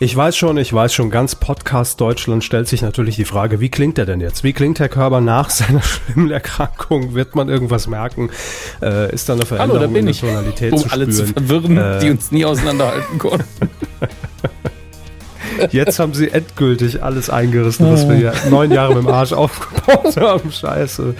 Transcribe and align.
Ich 0.00 0.14
weiß 0.14 0.36
schon, 0.36 0.58
ich 0.58 0.72
weiß 0.72 0.94
schon, 0.94 1.10
ganz 1.10 1.34
Podcast 1.34 2.00
Deutschland 2.00 2.44
stellt 2.44 2.68
sich 2.68 2.82
natürlich 2.82 3.16
die 3.16 3.24
Frage, 3.24 3.58
wie 3.58 3.68
klingt 3.68 3.98
er 3.98 4.06
denn 4.06 4.20
jetzt? 4.20 4.44
Wie 4.44 4.52
klingt 4.52 4.78
Herr 4.78 4.88
Körber 4.88 5.20
nach 5.20 5.50
seiner 5.58 5.82
schlimmen 5.82 6.30
Erkrankung? 6.30 7.14
Wird 7.14 7.34
man 7.34 7.48
irgendwas 7.48 7.88
merken? 7.88 8.30
Äh, 8.80 9.12
ist 9.12 9.28
da 9.28 9.32
eine 9.32 9.44
Veränderung 9.44 9.80
Hallo, 9.80 9.86
da 9.88 9.92
bin 9.92 9.96
in 9.96 10.04
der 10.06 10.10
ich. 10.12 10.20
Tonalität 10.20 10.72
Um 10.72 10.78
zu 10.78 10.90
alle 10.92 11.08
zu 11.08 11.26
spüren? 11.26 11.46
verwirren, 11.48 11.76
Äh. 11.78 11.98
die 12.00 12.10
uns 12.10 12.30
nie 12.30 12.44
auseinanderhalten 12.44 13.18
konnten. 13.18 13.44
Jetzt 15.72 15.98
haben 15.98 16.14
sie 16.14 16.30
endgültig 16.30 17.02
alles 17.02 17.28
eingerissen, 17.30 17.90
was 17.90 18.08
wir 18.08 18.16
ja 18.16 18.32
neun 18.48 18.70
Jahre 18.70 18.94
mit 18.94 19.02
dem 19.02 19.08
Arsch 19.08 19.32
aufgebaut 19.32 20.16
haben. 20.16 20.52
Scheiße. 20.52 21.16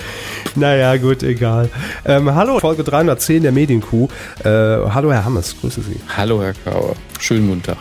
Naja, 0.54 0.96
gut, 0.98 1.24
egal. 1.24 1.68
Ähm, 2.04 2.32
hallo, 2.32 2.60
Folge 2.60 2.84
310 2.84 3.42
der 3.42 3.50
Medienkuh. 3.50 4.06
Äh, 4.44 4.48
hallo, 4.48 5.10
Herr 5.12 5.24
Hammes, 5.24 5.56
grüße 5.60 5.80
Sie. 5.82 5.96
Hallo, 6.16 6.40
Herr 6.40 6.54
Kauer. 6.64 6.94
Schönen 7.18 7.48
guten 7.48 7.64
Tag. 7.64 7.78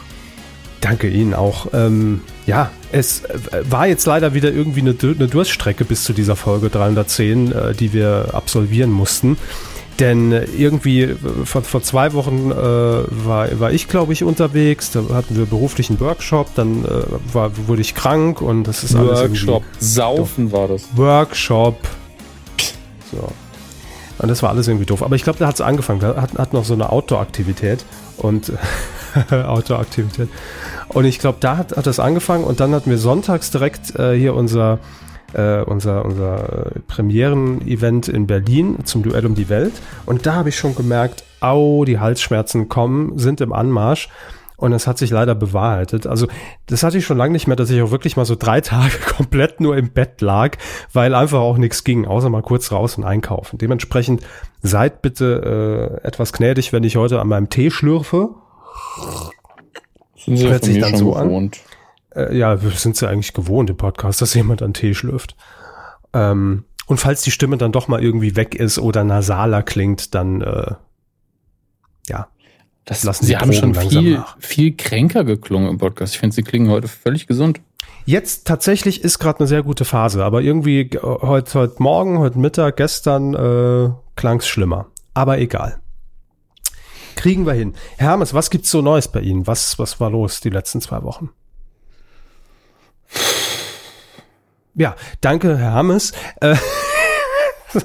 Danke 0.81 1.07
Ihnen 1.09 1.33
auch. 1.33 1.67
Ähm, 1.73 2.21
ja, 2.45 2.69
es 2.91 3.23
äh, 3.25 3.39
war 3.69 3.87
jetzt 3.87 4.05
leider 4.05 4.33
wieder 4.33 4.51
irgendwie 4.51 4.81
eine, 4.81 4.95
eine 5.01 5.27
Durststrecke 5.27 5.85
bis 5.85 6.03
zu 6.03 6.13
dieser 6.13 6.35
Folge 6.35 6.69
310, 6.69 7.51
äh, 7.51 7.73
die 7.73 7.93
wir 7.93 8.29
absolvieren 8.33 8.91
mussten. 8.91 9.37
Denn 9.99 10.31
äh, 10.31 10.45
irgendwie 10.55 11.01
äh, 11.03 11.15
vor, 11.45 11.63
vor 11.63 11.81
zwei 11.81 12.13
Wochen 12.13 12.51
äh, 12.51 12.55
war, 12.55 13.59
war 13.59 13.71
ich, 13.71 13.87
glaube 13.87 14.13
ich, 14.13 14.23
unterwegs. 14.23 14.91
Da 14.91 15.01
hatten 15.13 15.35
wir 15.35 15.45
beruflichen 15.45 15.99
Workshop. 15.99 16.53
Dann 16.53 16.85
äh, 16.85 16.87
war, 17.33 17.51
wurde 17.67 17.81
ich 17.81 17.95
krank 17.95 18.41
und 18.41 18.65
das 18.65 18.83
ist 18.83 18.95
alles 18.95 19.21
irgendwie- 19.21 19.47
Workshop. 19.47 19.63
Saufen 19.79 20.51
war 20.51 20.67
das. 20.67 20.83
Workshop. 20.95 21.77
So. 23.11 23.27
Und 24.19 24.29
das 24.29 24.43
war 24.43 24.49
alles 24.49 24.67
irgendwie 24.67 24.85
doof. 24.85 25.01
Aber 25.03 25.15
ich 25.15 25.23
glaube, 25.23 25.39
da 25.39 25.47
hat 25.47 25.55
es 25.55 25.61
angefangen. 25.61 25.99
Da 25.99 26.15
hat, 26.21 26.33
hat 26.37 26.53
noch 26.53 26.65
so 26.65 26.73
eine 26.73 26.91
Outdoor-Aktivität. 26.91 27.83
Und 28.17 28.51
Outdoor-Aktivität. 29.31 30.29
Und 30.89 31.05
ich 31.05 31.19
glaube, 31.19 31.37
da 31.39 31.57
hat, 31.57 31.75
hat 31.75 31.87
das 31.87 31.99
angefangen. 31.99 32.43
Und 32.43 32.59
dann 32.59 32.73
hatten 32.73 32.89
wir 32.89 32.97
sonntags 32.97 33.51
direkt 33.51 33.97
äh, 33.97 34.17
hier 34.17 34.35
unser, 34.35 34.79
äh, 35.33 35.61
unser, 35.61 36.05
unser 36.05 36.75
äh, 36.75 36.79
Premieren-Event 36.87 38.07
in 38.07 38.27
Berlin 38.27 38.79
zum 38.85 39.03
Duell 39.03 39.25
um 39.25 39.35
die 39.35 39.49
Welt. 39.49 39.73
Und 40.05 40.25
da 40.25 40.35
habe 40.35 40.49
ich 40.49 40.57
schon 40.57 40.75
gemerkt, 40.75 41.23
au, 41.39 41.85
die 41.85 41.99
Halsschmerzen 41.99 42.69
kommen, 42.69 43.17
sind 43.17 43.41
im 43.41 43.53
Anmarsch. 43.53 44.09
Und 44.59 44.73
es 44.73 44.87
hat 44.87 44.97
sich 44.97 45.11
leider 45.11 45.35
bewahrheitet. 45.35 46.07
Also, 46.07 46.27
das 46.65 46.81
hatte 46.81 46.97
ich 46.97 47.05
schon 47.05 47.17
lange 47.17 47.31
nicht 47.31 47.45
mehr, 47.45 47.55
dass 47.55 47.69
ich 47.69 47.79
auch 47.79 47.91
wirklich 47.91 48.17
mal 48.17 48.25
so 48.25 48.35
drei 48.35 48.59
Tage 48.61 48.97
komplett 49.15 49.61
nur 49.61 49.77
im 49.77 49.91
Bett 49.91 50.19
lag, 50.19 50.57
weil 50.91 51.13
einfach 51.13 51.39
auch 51.39 51.59
nichts 51.59 51.83
ging, 51.83 52.07
außer 52.07 52.29
mal 52.29 52.41
kurz 52.41 52.71
raus 52.71 52.97
und 52.97 53.03
einkaufen. 53.03 53.59
Dementsprechend 53.59 54.23
seid 54.63 55.03
bitte 55.03 55.99
äh, 56.03 56.07
etwas 56.07 56.33
gnädig, 56.33 56.73
wenn 56.73 56.83
ich 56.83 56.97
heute 56.97 57.21
an 57.21 57.27
meinem 57.27 57.49
Tee 57.49 57.69
schlürfe. 57.69 58.29
Sind 60.15 60.37
Sie 60.37 60.47
Hört 60.49 60.63
sich 60.65 60.79
dann 60.79 60.91
schon 60.91 60.99
so 60.99 61.15
an? 61.15 61.27
gewohnt. 61.27 61.59
Äh, 62.15 62.37
ja, 62.37 62.61
wir 62.61 62.71
sind 62.71 62.99
ja 62.99 63.09
eigentlich 63.09 63.33
gewohnt 63.33 63.69
im 63.69 63.77
Podcast, 63.77 64.21
dass 64.21 64.33
jemand 64.33 64.61
an 64.61 64.73
Tee 64.73 64.93
schlürft. 64.93 65.35
Ähm, 66.13 66.65
und 66.87 66.99
falls 66.99 67.21
die 67.21 67.31
Stimme 67.31 67.57
dann 67.57 67.71
doch 67.71 67.87
mal 67.87 68.01
irgendwie 68.03 68.35
weg 68.35 68.55
ist 68.55 68.79
oder 68.79 69.03
nasaler 69.03 69.61
klingt, 69.61 70.15
dann 70.15 70.41
äh, 70.41 70.71
ja, 72.07 72.27
Das, 72.85 73.03
Lassen 73.03 73.25
Sie 73.25 73.37
haben 73.37 73.51
schon 73.53 73.75
viel, 73.75 74.15
nach. 74.15 74.37
viel 74.39 74.75
kränker 74.75 75.23
geklungen 75.25 75.69
im 75.69 75.77
Podcast. 75.77 76.13
Ich 76.13 76.19
finde, 76.19 76.33
Sie 76.35 76.43
klingen 76.43 76.69
heute 76.69 76.87
völlig 76.87 77.27
gesund. 77.27 77.59
Jetzt 78.05 78.47
tatsächlich 78.47 79.03
ist 79.03 79.19
gerade 79.19 79.39
eine 79.39 79.47
sehr 79.47 79.63
gute 79.63 79.83
Phase, 79.83 80.23
aber 80.23 80.41
irgendwie 80.41 80.89
heute, 81.03 81.53
heute 81.59 81.75
Morgen, 81.83 82.19
heute 82.19 82.39
Mittag, 82.39 82.77
gestern 82.77 83.33
äh, 83.33 83.89
klang 84.15 84.39
es 84.39 84.47
schlimmer. 84.47 84.87
Aber 85.13 85.39
egal. 85.39 85.79
Kriegen 87.17 87.45
wir 87.45 87.53
hin. 87.53 87.73
Herr 87.97 88.11
Hermes, 88.11 88.33
was 88.33 88.49
gibt's 88.49 88.71
so 88.71 88.81
Neues 88.81 89.09
bei 89.09 89.19
Ihnen? 89.19 89.45
Was, 89.47 89.77
was 89.79 89.99
war 89.99 90.09
los 90.09 90.39
die 90.39 90.49
letzten 90.49 90.79
zwei 90.79 91.03
Wochen? 91.03 91.31
Ja, 94.75 94.95
danke, 95.21 95.57
Herr 95.57 95.73
Hammes. 95.73 96.13
Äh, 96.39 96.55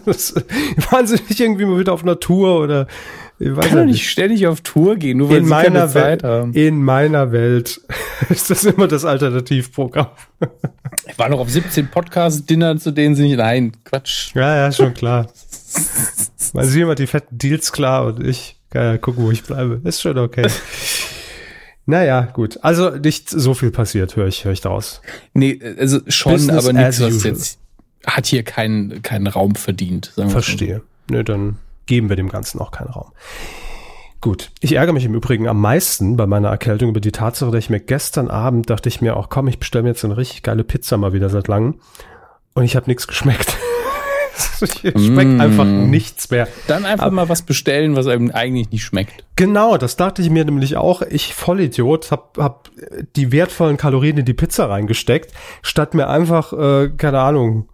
waren 0.91 1.06
Sie 1.06 1.15
nicht 1.28 1.41
irgendwie 1.41 1.65
mal 1.65 1.78
wieder 1.78 1.92
auf 1.92 2.03
einer 2.03 2.21
Tour 2.21 2.60
oder 2.60 2.87
ich 3.38 3.56
weiß 3.56 3.69
Kann 3.69 3.78
doch 3.78 3.84
nicht 3.87 4.09
ständig 4.09 4.47
auf 4.47 4.60
Tour 4.60 4.97
gehen, 4.97 5.19
nur 5.19 5.31
weil 5.31 5.38
in 5.38 5.47
Sie 5.47 5.50
keine 5.50 5.71
meiner, 5.71 5.88
Zeit 5.88 6.22
Welt, 6.22 6.22
haben. 6.22 6.53
in 6.53 6.82
meiner 6.82 7.32
Welt 7.32 7.81
ist 8.28 8.50
das 8.50 8.65
immer 8.65 8.87
das 8.87 9.04
Alternativprogramm. 9.04 10.09
Ich 11.09 11.19
war 11.19 11.28
noch 11.28 11.41
auf 11.41 11.50
17 11.50 11.88
Podcast-Dinnern, 11.88 12.78
zu 12.78 12.92
denen 12.92 13.16
Sie 13.16 13.22
nicht... 13.22 13.38
Nein, 13.38 13.72
Quatsch. 13.84 14.34
Ja, 14.34 14.54
ja, 14.56 14.71
schon 14.71 14.94
klar. 14.94 15.26
Man 16.53 16.66
sieht 16.66 16.82
immer 16.82 16.94
die 16.94 17.06
fetten 17.06 17.38
Deals 17.38 17.72
klar 17.72 18.04
und 18.06 18.25
ich 18.25 18.62
kann 18.72 18.84
ja 18.84 18.99
gucken, 18.99 19.25
wo 19.25 19.31
ich 19.31 19.43
bleibe. 19.43 19.81
Ist 19.84 20.00
schon 20.00 20.19
okay. 20.19 20.49
naja, 21.87 22.22
gut. 22.33 22.59
Also 22.62 22.91
nicht 22.91 23.28
so 23.28 23.55
viel 23.55 23.71
passiert, 23.71 24.16
höre 24.16 24.27
ich, 24.27 24.44
höre 24.44 24.53
ich 24.53 24.62
daraus. 24.62 25.03
Nee, 25.34 25.60
also 25.78 26.00
schon, 26.09 26.33
Business 26.33 26.65
aber 26.65 26.72
nichts, 26.72 27.00
as 27.00 27.15
was 27.15 27.25
jetzt... 27.25 27.59
Hat 28.05 28.27
hier 28.27 28.43
keinen, 28.43 29.03
keinen 29.03 29.28
Raum 29.28 29.55
verdient. 29.55 30.06
Sagen 30.06 30.16
wir 30.16 30.25
mal 30.25 30.31
so. 30.31 30.33
Verstehe. 30.47 30.83
Nö, 31.09 31.22
dann 31.22 31.59
geben 31.87 32.09
wir 32.09 32.16
dem 32.16 32.31
Ganzen 32.31 32.60
auch 32.60 32.72
keinen 32.72 32.88
Raum. 32.88 33.12
Gut. 34.21 34.50
Ich 34.60 34.72
ärgere 34.72 34.93
mich 34.93 35.04
im 35.04 35.15
Übrigen 35.15 35.47
am 35.47 35.60
meisten 35.60 36.16
bei 36.16 36.27
meiner 36.27 36.49
Erkältung 36.49 36.89
über 36.89 37.00
die 37.00 37.12
Tatsache, 37.12 37.53
dass 37.53 37.59
ich 37.59 37.71
mir 37.71 37.78
gestern 37.78 38.28
Abend 38.28 38.71
dachte 38.71 38.89
ich 38.89 39.00
mir 39.00 39.16
auch, 39.16 39.28
komm, 39.28 39.47
ich 39.47 39.59
bestelle 39.59 39.84
mir 39.84 39.91
jetzt 39.91 40.04
eine 40.04 40.16
richtig 40.16 40.43
geile 40.43 40.65
Pizza 40.65 40.97
mal 40.97 41.12
wieder 41.12 41.28
seit 41.28 41.47
langem. 41.47 41.81
Und 42.54 42.65
ich 42.65 42.75
habe 42.75 42.87
nichts 42.87 43.06
geschmeckt. 43.06 43.56
Es 44.60 44.78
schmeckt 45.06 45.31
Mm. 45.32 45.41
einfach 45.41 45.65
nichts 45.65 46.31
mehr. 46.31 46.48
Dann 46.66 46.84
einfach 46.84 47.10
mal 47.10 47.28
was 47.28 47.43
bestellen, 47.43 47.97
was 47.97 48.06
einem 48.06 48.31
eigentlich 48.31 48.70
nicht 48.70 48.84
schmeckt. 48.84 49.25
Genau, 49.37 49.76
das 49.76 49.97
dachte 49.97 50.22
ich 50.22 50.31
mir 50.31 50.44
nämlich 50.44 50.76
auch. 50.76 51.03
Ich 51.03 51.34
Vollidiot 51.34 52.10
hab, 52.10 52.38
hab 52.38 52.71
die 53.16 53.32
wertvollen 53.32 53.76
Kalorien 53.76 54.19
in 54.19 54.25
die 54.25 54.34
Pizza 54.34 54.69
reingesteckt, 54.71 55.32
statt 55.62 55.94
mir 55.94 56.09
einfach, 56.09 56.53
äh, 56.53 56.88
keine 56.97 57.21
Ahnung, 57.21 57.69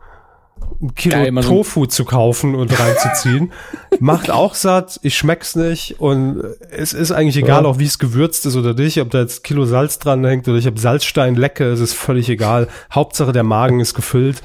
ein 0.80 0.94
Kilo 0.94 1.16
Geil, 1.16 1.30
mal 1.32 1.42
so- 1.42 1.50
Tofu 1.50 1.86
zu 1.86 2.04
kaufen 2.04 2.54
und 2.56 2.76
reinzuziehen. 2.78 3.52
Macht 4.00 4.30
auch 4.30 4.54
satt, 4.54 4.98
ich 5.02 5.16
schmeck's 5.16 5.54
nicht 5.56 6.00
und 6.00 6.42
es 6.70 6.92
ist 6.92 7.12
eigentlich 7.12 7.36
egal, 7.36 7.62
Ja. 7.64 7.68
auch 7.68 7.78
wie 7.78 7.84
es 7.84 7.98
gewürzt 8.00 8.44
ist 8.46 8.56
oder 8.56 8.74
nicht, 8.74 9.00
ob 9.00 9.10
da 9.10 9.20
jetzt 9.20 9.44
Kilo 9.44 9.64
Salz 9.66 9.98
dran 10.00 10.24
hängt 10.24 10.48
oder 10.48 10.58
ich 10.58 10.66
habe 10.66 10.78
Salzstein 10.78 11.36
lecke, 11.36 11.64
es 11.70 11.78
ist 11.80 11.94
völlig 11.94 12.28
egal. 12.28 12.66
Hauptsache 12.92 13.32
der 13.32 13.44
Magen 13.44 13.78
ist 13.80 13.94
gefüllt 13.94 14.42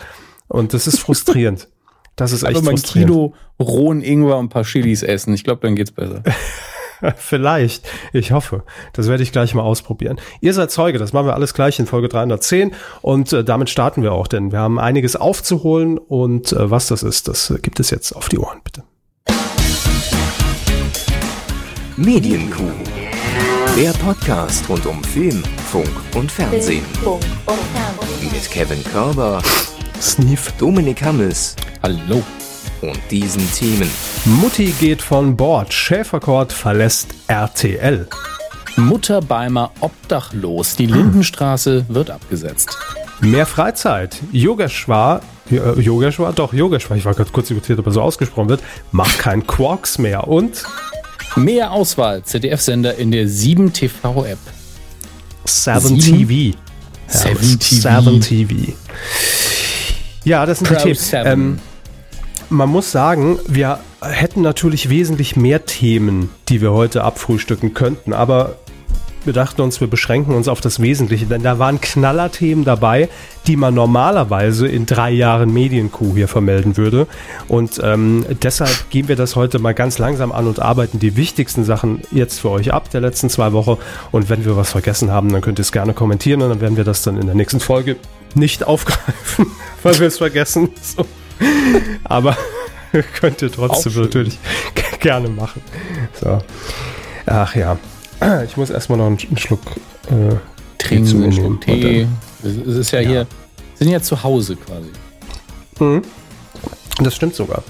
und 0.48 0.74
das 0.74 0.86
ist 0.88 1.00
frustrierend. 1.00 1.68
Das 2.16 2.32
ist 2.32 2.44
echt 2.44 2.58
Einfach 2.58 2.62
mal 2.64 2.72
ein. 2.72 2.82
Kilo 2.82 3.34
rohen 3.60 4.02
Ingwer 4.02 4.38
und 4.38 4.46
ein 4.46 4.50
paar 4.50 4.64
Chilis 4.64 5.04
essen. 5.04 5.34
Ich 5.34 5.44
glaube, 5.44 5.62
dann 5.62 5.76
geht's 5.76 5.92
besser. 5.92 6.24
Vielleicht. 7.18 7.86
Ich 8.14 8.32
hoffe. 8.32 8.64
Das 8.94 9.08
werde 9.08 9.24
ich 9.24 9.32
gleich 9.32 9.54
mal 9.54 9.64
ausprobieren. 9.64 10.20
Ihr 10.42 10.54
seid 10.54 10.72
Zeuge. 10.72 11.00
Das 11.00 11.12
machen 11.12 11.28
wir 11.28 11.34
alles 11.34 11.54
gleich 11.54 11.80
in 11.80 11.86
Folge 11.86 12.08
310. 12.08 12.72
Und 13.02 13.34
äh, 13.34 13.44
damit 13.44 13.70
starten 13.70 14.04
wir 14.04 14.14
auch, 14.14 14.28
denn 14.28 14.52
wir 14.52 14.60
haben 14.60 14.80
einiges 14.80 15.16
aufzuholen. 15.16 15.98
Und 15.98 16.54
äh, 16.54 16.70
was 16.70 16.88
das 16.88 17.04
ist, 17.04 17.28
das 17.28 17.50
äh, 17.50 17.60
gibt 17.60 17.80
es 17.80 17.90
jetzt 17.90 18.14
auf 18.14 18.30
die 18.30 18.40
Ohren, 18.40 18.62
bitte. 18.64 18.84
Medienkuh. 21.98 22.72
Der 23.78 23.92
Podcast 23.94 24.70
rund 24.70 24.86
um 24.86 25.04
Film, 25.04 25.44
Funk 25.72 25.90
und 26.16 26.32
Fernsehen. 26.32 26.86
Funk 27.04 27.24
und 27.46 27.58
Fernsehen. 27.74 28.32
Mit 28.32 28.52
Kevin 28.52 28.84
Körber, 28.84 29.42
Sneef. 30.04 30.52
Dominik 30.58 31.02
Hammes 31.02 31.56
Hallo. 31.82 32.22
und 32.82 33.00
diesen 33.10 33.50
Themen. 33.54 33.90
Mutti 34.26 34.74
geht 34.78 35.02
von 35.02 35.38
Bord. 35.38 35.74
Schäferkord 35.74 36.52
verlässt 36.52 37.16
RTL. 37.28 38.08
Mutter 38.76 39.22
Beimer 39.22 39.72
obdachlos. 39.80 40.76
Die 40.76 40.88
Lindenstraße 40.88 41.86
wird 41.88 42.10
abgesetzt. 42.10 42.78
Mehr 43.22 43.46
Freizeit. 43.46 44.18
Yogeshwar, 44.34 45.22
äh, 45.50 45.56
Yogeshwar, 45.80 46.34
doch, 46.34 46.52
Yogeshwar, 46.52 46.98
ich 46.98 47.06
war 47.06 47.14
gerade 47.14 47.32
kurz 47.32 47.50
irritiert, 47.50 47.80
ob 47.80 47.86
er 47.86 47.94
so 47.94 48.02
ausgesprochen 48.02 48.50
wird, 48.50 48.62
macht 48.92 49.18
kein 49.20 49.48
Quarks 49.48 50.00
mehr. 50.00 50.28
Und 50.28 50.66
Mehr 51.38 51.72
Auswahl. 51.72 52.24
ZDF-Sender 52.24 52.96
in 52.98 53.12
der 53.12 53.30
7 53.30 53.72
TV-App. 53.72 54.38
Seven 55.46 55.98
Sieben? 56.00 56.28
TV. 56.28 56.58
Seven 57.08 57.60
TV. 57.60 57.82
Seven 57.82 58.22
TV. 58.22 58.74
Ja, 60.24 60.46
das 60.46 60.60
sind 60.60 60.68
Pro 60.68 60.86
die 60.86 60.94
Themen. 60.94 61.26
Ähm, 61.26 61.60
man 62.50 62.70
muss 62.70 62.92
sagen, 62.92 63.40
wir 63.48 63.80
hätten 64.02 64.42
natürlich 64.42 64.90
wesentlich 64.90 65.36
mehr 65.36 65.66
Themen, 65.66 66.30
die 66.50 66.62
wir 66.62 66.72
heute 66.72 67.04
abfrühstücken 67.04 67.74
könnten, 67.74 68.14
aber 68.14 68.58
wir 69.26 69.34
dachten 69.34 69.62
uns, 69.62 69.80
wir 69.80 69.88
beschränken 69.88 70.36
uns 70.36 70.50
auf 70.50 70.60
das 70.60 70.82
Wesentliche, 70.82 71.26
denn 71.26 71.44
da 71.44 71.58
waren 71.58 71.80
Knallerthemen 71.80 72.66
dabei, 72.66 73.08
die 73.48 73.56
man 73.56 73.74
normalerweise 73.74 74.68
in 74.68 74.86
drei 74.86 75.12
Jahren 75.12 75.54
Medienkuh 75.54 76.14
hier 76.16 76.28
vermelden 76.28 76.76
würde. 76.76 77.08
Und 77.48 77.80
ähm, 77.82 78.26
deshalb 78.42 78.90
gehen 78.90 79.08
wir 79.08 79.16
das 79.16 79.38
heute 79.38 79.60
mal 79.60 79.74
ganz 79.74 79.98
langsam 79.98 80.34
an 80.34 80.48
und 80.48 80.62
arbeiten 80.62 81.00
die 81.00 81.16
wichtigsten 81.16 81.64
Sachen 81.64 82.02
jetzt 82.12 82.40
für 82.40 82.50
euch 82.50 82.74
ab 82.74 82.90
der 82.90 83.00
letzten 83.00 83.30
zwei 83.30 83.54
Wochen. 83.54 83.78
Und 84.12 84.30
wenn 84.30 84.44
wir 84.44 84.58
was 84.58 84.72
vergessen 84.72 85.10
haben, 85.10 85.32
dann 85.32 85.42
könnt 85.42 85.58
ihr 85.60 85.64
es 85.64 85.72
gerne 85.72 85.94
kommentieren 85.94 86.42
und 86.42 86.50
dann 86.50 86.62
werden 86.62 86.78
wir 86.78 86.84
das 86.84 87.02
dann 87.02 87.18
in 87.18 87.26
der 87.26 87.36
nächsten 87.36 87.62
Folge 87.62 87.96
nicht 88.36 88.64
aufgreifen, 88.66 89.48
weil 89.84 90.00
wir 90.00 90.08
es 90.08 90.18
vergessen. 90.18 90.70
So. 90.82 91.06
Aber 92.04 92.38
könnt 93.20 93.42
ihr 93.42 93.52
trotzdem 93.52 93.94
natürlich 94.02 94.38
gerne 95.00 95.30
machen. 95.30 95.62
So. 96.20 96.40
Ach 97.26 97.56
ja. 97.56 97.78
Ich 98.46 98.56
muss 98.56 98.70
erstmal 98.70 98.98
noch 99.00 99.08
einen, 99.08 99.18
einen 99.20 99.38
Schluck 99.38 99.60
äh, 100.10 100.36
trinken 100.78 101.06
zu 101.06 101.16
mir 101.18 101.28
nehmen. 101.28 101.60
Tee. 101.60 102.08
Es 102.42 102.56
ist 102.78 102.92
ja, 102.92 103.02
Ja. 103.02 103.10
hier, 103.10 103.28
sind 103.76 103.90
ja 103.90 104.02
zu 104.02 104.24
Hause 104.24 104.56
quasi. 104.56 104.90
Mhm. 105.80 106.02
Das 107.00 107.16
stimmt 107.16 107.36
sogar. 107.36 107.64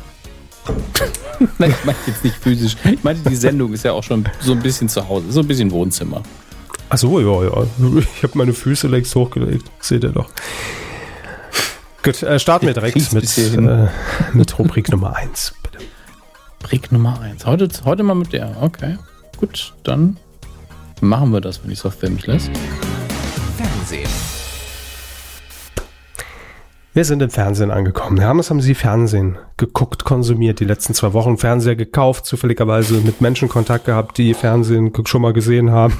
Nein, 1.58 1.72
ich 1.78 1.86
meinte 1.86 2.02
jetzt 2.06 2.24
nicht 2.24 2.36
physisch. 2.36 2.76
Ich 2.84 3.04
meinte, 3.04 3.28
die 3.30 3.36
Sendung 3.36 3.74
ist 3.74 3.84
ja 3.84 3.94
auch 3.94 4.04
schon 4.04 4.26
so 4.42 4.52
ein 4.52 4.60
bisschen 4.62 4.88
zu 4.90 5.08
Hause, 5.08 5.32
so 5.32 5.40
ein 5.40 5.48
bisschen 5.48 5.72
Wohnzimmer. 5.72 6.22
Ach 6.94 6.98
so, 7.00 7.20
ja, 7.20 7.44
ja. 7.44 7.66
Ich 8.16 8.22
habe 8.22 8.38
meine 8.38 8.54
Füße 8.54 8.88
längst 8.88 9.16
hochgelegt. 9.16 9.66
Seht 9.80 10.04
ihr 10.04 10.12
doch. 10.12 10.30
Gut, 12.04 12.22
äh, 12.22 12.38
starten 12.38 12.68
wir 12.68 12.76
direkt 12.76 13.12
mit, 13.14 13.38
äh, 13.40 13.88
mit 14.34 14.60
Rubrik 14.60 14.92
Nummer 14.92 15.16
1. 15.16 15.56
Bitte. 15.64 15.84
Brick 16.60 16.92
Nummer 16.92 17.20
1. 17.20 17.48
Heute, 17.48 17.68
heute 17.86 18.04
mal 18.04 18.14
mit 18.14 18.32
der. 18.32 18.58
Okay. 18.62 19.00
Gut, 19.38 19.74
dann 19.84 20.18
machen 21.02 21.32
wir 21.32 21.42
das, 21.42 21.64
wenn 21.64 21.72
die 21.72 21.76
Software 21.76 22.12
mich 22.12 22.28
lässt. 22.28 22.52
Fernsehen. 23.58 24.10
Wir 26.94 27.06
sind 27.06 27.24
im 27.24 27.32
Fernsehen 27.32 27.72
angekommen. 27.72 28.20
Herr 28.20 28.28
Hammes, 28.28 28.52
haben 28.52 28.62
Sie 28.62 28.76
Fernsehen 28.76 29.40
geguckt, 29.58 30.06
konsumiert, 30.06 30.60
die 30.60 30.66
letzten 30.66 30.94
zwei 30.94 31.14
Wochen 31.14 31.40
Fernseher 31.40 31.76
gekauft, 31.76 32.28
zufälligerweise 32.28 33.02
mit 33.02 33.20
Menschen 33.20 33.50
Kontakt 33.50 33.86
gehabt, 33.86 34.20
die 34.20 34.36
Fernsehen 34.36 34.94
schon 35.08 35.24
mal 35.24 35.34
gesehen 35.34 35.72
haben? 35.72 35.98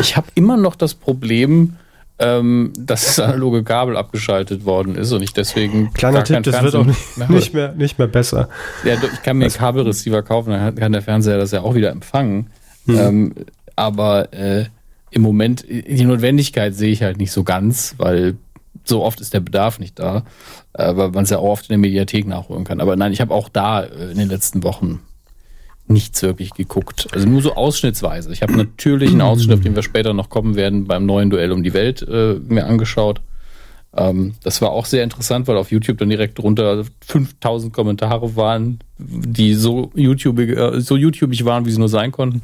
Ich 0.00 0.16
habe 0.16 0.28
immer 0.34 0.56
noch 0.56 0.76
das 0.76 0.94
Problem, 0.94 1.76
ähm, 2.18 2.72
dass 2.78 3.04
das 3.04 3.20
analoge 3.20 3.62
Kabel 3.62 3.96
abgeschaltet 3.96 4.64
worden 4.64 4.96
ist 4.96 5.12
und 5.12 5.22
ich 5.22 5.32
deswegen. 5.32 5.92
Kleiner 5.92 6.24
Tipp, 6.24 6.42
das 6.42 6.62
wird 6.62 6.74
auch 6.74 6.84
nicht, 6.84 7.28
nicht, 7.28 7.54
mehr, 7.54 7.72
nicht 7.72 7.98
mehr 7.98 8.08
besser. 8.08 8.48
Ja, 8.84 8.94
ich 8.94 9.22
kann 9.22 9.38
mir 9.38 9.44
einen 9.44 9.54
Kabelreceiver 9.54 10.22
kaufen, 10.22 10.50
dann 10.50 10.74
kann 10.74 10.92
der 10.92 11.02
Fernseher 11.02 11.38
das 11.38 11.52
ja 11.52 11.62
auch 11.62 11.74
wieder 11.74 11.90
empfangen. 11.90 12.50
Ähm, 12.88 13.34
aber 13.76 14.32
äh, 14.32 14.64
im 15.10 15.22
Moment, 15.22 15.64
die 15.68 16.04
Notwendigkeit 16.04 16.74
sehe 16.74 16.90
ich 16.90 17.02
halt 17.02 17.18
nicht 17.18 17.32
so 17.32 17.44
ganz, 17.44 17.94
weil 17.98 18.36
so 18.84 19.04
oft 19.04 19.20
ist 19.20 19.34
der 19.34 19.40
Bedarf 19.40 19.78
nicht 19.78 19.98
da, 19.98 20.24
äh, 20.72 20.96
weil 20.96 21.10
man 21.10 21.24
es 21.24 21.30
ja 21.30 21.38
auch 21.38 21.50
oft 21.50 21.64
in 21.66 21.74
der 21.74 21.78
Mediathek 21.78 22.26
nachholen 22.26 22.64
kann. 22.64 22.80
Aber 22.80 22.96
nein, 22.96 23.12
ich 23.12 23.20
habe 23.20 23.34
auch 23.34 23.48
da 23.48 23.82
äh, 23.82 24.10
in 24.10 24.18
den 24.18 24.28
letzten 24.28 24.62
Wochen 24.64 25.00
nichts 25.88 26.22
wirklich 26.22 26.52
geguckt. 26.54 27.08
Also 27.12 27.28
nur 27.28 27.42
so 27.42 27.54
ausschnittsweise. 27.54 28.32
Ich 28.32 28.42
habe 28.42 28.56
natürlich 28.56 29.10
einen 29.10 29.20
Ausschnitt, 29.20 29.58
auf 29.58 29.62
den 29.62 29.74
wir 29.74 29.82
später 29.82 30.12
noch 30.12 30.28
kommen 30.28 30.56
werden, 30.56 30.86
beim 30.86 31.06
neuen 31.06 31.30
Duell 31.30 31.52
um 31.52 31.62
die 31.62 31.72
Welt 31.72 32.02
äh, 32.02 32.34
mir 32.34 32.66
angeschaut. 32.66 33.20
Ähm, 33.96 34.34
das 34.42 34.60
war 34.60 34.70
auch 34.70 34.84
sehr 34.84 35.02
interessant, 35.02 35.48
weil 35.48 35.56
auf 35.56 35.70
YouTube 35.70 35.98
dann 35.98 36.10
direkt 36.10 36.38
drunter 36.38 36.84
5000 37.06 37.72
Kommentare 37.72 38.36
waren, 38.36 38.80
die 38.98 39.54
so 39.54 39.90
YouTubig, 39.94 40.56
äh, 40.56 40.80
so 40.80 40.96
YouTubig 40.96 41.44
waren, 41.44 41.64
wie 41.64 41.70
sie 41.70 41.78
nur 41.78 41.88
sein 41.88 42.12
konnten. 42.12 42.42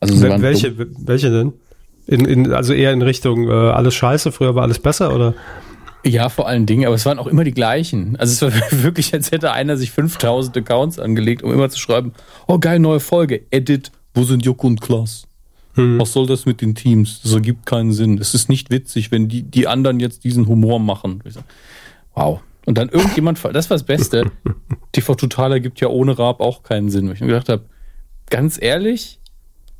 Also 0.00 0.20
waren 0.22 0.42
welche, 0.42 0.74
welche 0.78 1.30
denn? 1.30 1.52
In, 2.06 2.24
in, 2.24 2.52
also 2.52 2.72
eher 2.72 2.92
in 2.92 3.02
Richtung 3.02 3.48
äh, 3.48 3.52
alles 3.52 3.94
scheiße, 3.94 4.30
früher 4.30 4.54
war 4.54 4.62
alles 4.62 4.78
besser, 4.78 5.12
oder? 5.12 5.34
Ja, 6.06 6.28
vor 6.28 6.46
allen 6.46 6.66
Dingen, 6.66 6.86
aber 6.86 6.94
es 6.94 7.04
waren 7.04 7.18
auch 7.18 7.26
immer 7.26 7.42
die 7.42 7.52
gleichen. 7.52 8.16
Also 8.16 8.46
es 8.46 8.54
war 8.54 8.70
wirklich, 8.82 9.12
als 9.12 9.32
hätte 9.32 9.52
einer 9.52 9.76
sich 9.76 9.90
5000 9.90 10.56
Accounts 10.56 10.98
angelegt, 10.98 11.42
um 11.42 11.52
immer 11.52 11.68
zu 11.68 11.78
schreiben, 11.78 12.12
oh 12.46 12.58
geil, 12.58 12.78
neue 12.78 13.00
Folge, 13.00 13.42
Edit, 13.50 13.90
wo 14.14 14.22
sind 14.24 14.44
Joko 14.44 14.66
und 14.68 14.80
Klaas? 14.80 15.26
Was 15.76 16.14
soll 16.14 16.26
das 16.26 16.46
mit 16.46 16.62
den 16.62 16.74
Teams? 16.74 17.20
Das 17.22 17.34
ergibt 17.34 17.66
keinen 17.66 17.92
Sinn. 17.92 18.16
Es 18.16 18.32
ist 18.32 18.48
nicht 18.48 18.70
witzig, 18.70 19.12
wenn 19.12 19.28
die, 19.28 19.42
die 19.42 19.66
anderen 19.66 20.00
jetzt 20.00 20.24
diesen 20.24 20.46
Humor 20.46 20.80
machen. 20.80 21.22
Wow. 22.14 22.40
Und 22.64 22.78
dann 22.78 22.88
irgendjemand, 22.88 23.38
das 23.52 23.68
war 23.68 23.74
das 23.76 23.84
Beste, 23.84 24.30
TV 24.92 25.14
Total 25.16 25.52
ergibt 25.52 25.78
ja 25.80 25.88
ohne 25.88 26.18
Raab 26.18 26.40
auch 26.40 26.62
keinen 26.62 26.88
Sinn. 26.88 27.08
Wo 27.08 27.12
ich 27.12 27.20
mir 27.20 27.26
gedacht 27.26 27.50
habe, 27.50 27.66
ganz 28.30 28.58
ehrlich, 28.60 29.20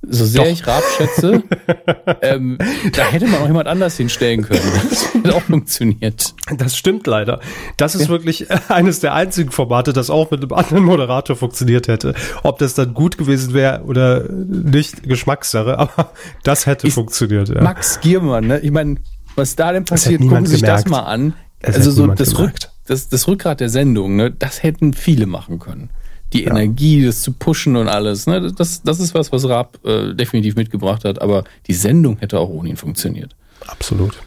so 0.08 0.24
sehr 0.24 0.44
Doch. 0.44 0.50
ich 0.50 0.66
Raab 0.66 0.82
schätze, 0.96 1.42
ähm, 2.22 2.58
da 2.92 3.02
hätte 3.04 3.26
man 3.26 3.40
auch 3.42 3.46
jemand 3.46 3.66
anders 3.68 3.96
hinstellen 3.96 4.42
können. 4.42 4.60
Das 4.90 5.14
hätte 5.14 5.34
auch 5.34 5.42
funktioniert. 5.42 6.34
Das 6.56 6.76
stimmt 6.76 7.06
leider. 7.06 7.40
Das 7.76 7.94
ist 7.94 8.08
wirklich 8.08 8.46
eines 8.68 9.00
der 9.00 9.14
einzigen 9.14 9.50
Formate, 9.50 9.92
das 9.92 10.10
auch 10.10 10.30
mit 10.30 10.42
einem 10.42 10.52
anderen 10.52 10.84
Moderator 10.84 11.34
funktioniert 11.34 11.88
hätte. 11.88 12.14
Ob 12.44 12.58
das 12.58 12.74
dann 12.74 12.94
gut 12.94 13.18
gewesen 13.18 13.52
wäre 13.54 13.82
oder 13.84 14.24
nicht, 14.30 15.02
Geschmackssache, 15.02 15.78
aber 15.78 16.12
das 16.44 16.66
hätte 16.66 16.86
Ist- 16.86 16.94
funktioniert. 16.94 17.48
Ja. 17.48 17.62
Max 17.62 18.00
Giermann, 18.00 18.46
ne? 18.46 18.60
Ich 18.60 18.70
meine, 18.70 18.96
was 19.34 19.56
da 19.56 19.72
denn 19.72 19.84
Das 19.84 20.02
passiert, 20.04 20.22
gucken 20.22 20.46
Sie 20.46 20.52
sich 20.52 20.62
das 20.62 20.84
gemerkt. 20.84 21.04
mal 21.04 21.10
an. 21.10 21.34
Es 21.60 21.76
also 21.76 21.90
so 21.90 22.06
das, 22.06 22.38
Rück, 22.38 22.52
das, 22.86 23.08
das 23.08 23.26
Rückgrat 23.26 23.60
der 23.60 23.70
Sendung, 23.70 24.14
ne? 24.14 24.30
Das 24.30 24.62
hätten 24.62 24.92
viele 24.92 25.26
machen 25.26 25.58
können. 25.58 25.90
Die 26.32 26.44
Energie, 26.44 27.04
das 27.04 27.22
zu 27.22 27.32
pushen 27.32 27.76
und 27.76 27.88
alles, 27.88 28.26
ne? 28.26 28.52
Das, 28.52 28.82
das 28.82 29.00
ist 29.00 29.14
was, 29.14 29.32
was 29.32 29.48
Raab 29.48 29.78
äh, 29.84 30.12
definitiv 30.14 30.56
mitgebracht 30.56 31.04
hat, 31.04 31.22
aber 31.22 31.44
die 31.66 31.74
Sendung 31.74 32.18
hätte 32.18 32.38
auch 32.38 32.48
ohne 32.48 32.68
ihn 32.68 32.76
funktioniert. 32.76 33.34
Absolut. 33.66 34.18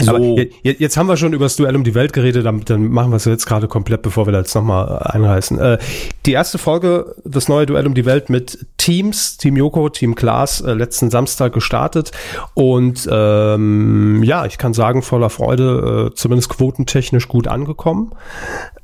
So. 0.00 0.10
Aber 0.10 0.20
je- 0.20 0.50
je- 0.62 0.76
jetzt 0.78 0.96
haben 0.96 1.06
wir 1.08 1.16
schon 1.16 1.32
über 1.32 1.44
das 1.46 1.56
Duell 1.56 1.74
um 1.76 1.84
die 1.84 1.94
Welt 1.94 2.12
geredet, 2.12 2.44
dann, 2.46 2.62
dann 2.64 2.88
machen 2.90 3.10
wir 3.10 3.16
es 3.16 3.24
jetzt 3.24 3.46
gerade 3.46 3.68
komplett, 3.68 4.02
bevor 4.02 4.26
wir 4.26 4.32
da 4.32 4.38
jetzt 4.38 4.54
nochmal 4.54 4.98
einreißen. 5.00 5.58
Äh, 5.58 5.78
die 6.26 6.32
erste 6.32 6.58
Folge, 6.58 7.14
das 7.24 7.48
neue 7.48 7.66
Duell 7.66 7.86
um 7.86 7.94
die 7.94 8.04
Welt 8.04 8.30
mit 8.30 8.66
Teams, 8.78 9.36
Team 9.36 9.56
Joko, 9.56 9.88
Team 9.88 10.14
Klaas, 10.14 10.60
äh, 10.60 10.72
letzten 10.74 11.10
Samstag 11.10 11.52
gestartet. 11.52 12.12
Und 12.54 13.08
ähm, 13.10 14.22
ja, 14.22 14.46
ich 14.46 14.58
kann 14.58 14.74
sagen, 14.74 15.02
voller 15.02 15.30
Freude, 15.30 16.10
äh, 16.10 16.14
zumindest 16.14 16.50
quotentechnisch 16.50 17.28
gut 17.28 17.48
angekommen. 17.48 18.12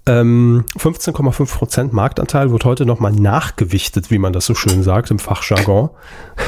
Ähm, 0.04 0.64
15,5 0.76 1.56
Prozent 1.58 1.92
Marktanteil 1.92 2.50
wird 2.50 2.64
heute 2.64 2.84
nochmal 2.86 3.12
nachgewichtet, 3.12 4.10
wie 4.10 4.18
man 4.18 4.32
das 4.32 4.46
so 4.46 4.54
schön 4.54 4.82
sagt 4.82 5.10
im 5.10 5.18
Fachjargon. 5.20 5.90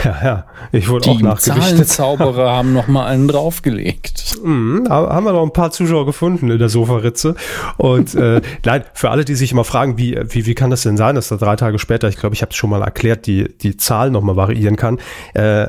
Ja, 0.04 0.16
ja, 0.24 0.44
ich 0.72 0.88
wurde 0.88 1.10
auch 1.10 1.16
Die 1.18 1.22
nachgewichtet. 1.22 1.62
Zahlenzauberer 1.62 2.50
haben 2.56 2.72
noch 2.72 2.88
mal 2.88 3.06
einen 3.06 3.28
draufgelegt. 3.28 4.33
Ha- 4.42 5.14
haben 5.14 5.24
wir 5.24 5.32
noch 5.32 5.42
ein 5.44 5.52
paar 5.52 5.70
Zuschauer 5.70 6.06
gefunden 6.06 6.50
in 6.50 6.58
der 6.58 6.68
Sofaritze. 6.68 7.34
Und 7.76 8.14
äh, 8.14 8.40
nein, 8.64 8.84
für 8.94 9.10
alle, 9.10 9.24
die 9.24 9.34
sich 9.34 9.52
immer 9.52 9.64
fragen, 9.64 9.98
wie, 9.98 10.18
wie, 10.28 10.46
wie 10.46 10.54
kann 10.54 10.70
das 10.70 10.82
denn 10.82 10.96
sein, 10.96 11.14
dass 11.14 11.28
da 11.28 11.36
drei 11.36 11.56
Tage 11.56 11.78
später, 11.78 12.08
ich 12.08 12.16
glaube, 12.16 12.34
ich 12.34 12.42
habe 12.42 12.50
es 12.50 12.56
schon 12.56 12.70
mal 12.70 12.82
erklärt, 12.82 13.26
die, 13.26 13.48
die 13.58 13.76
Zahl 13.76 14.10
nochmal 14.10 14.36
variieren 14.36 14.76
kann. 14.76 14.98
Äh, 15.34 15.68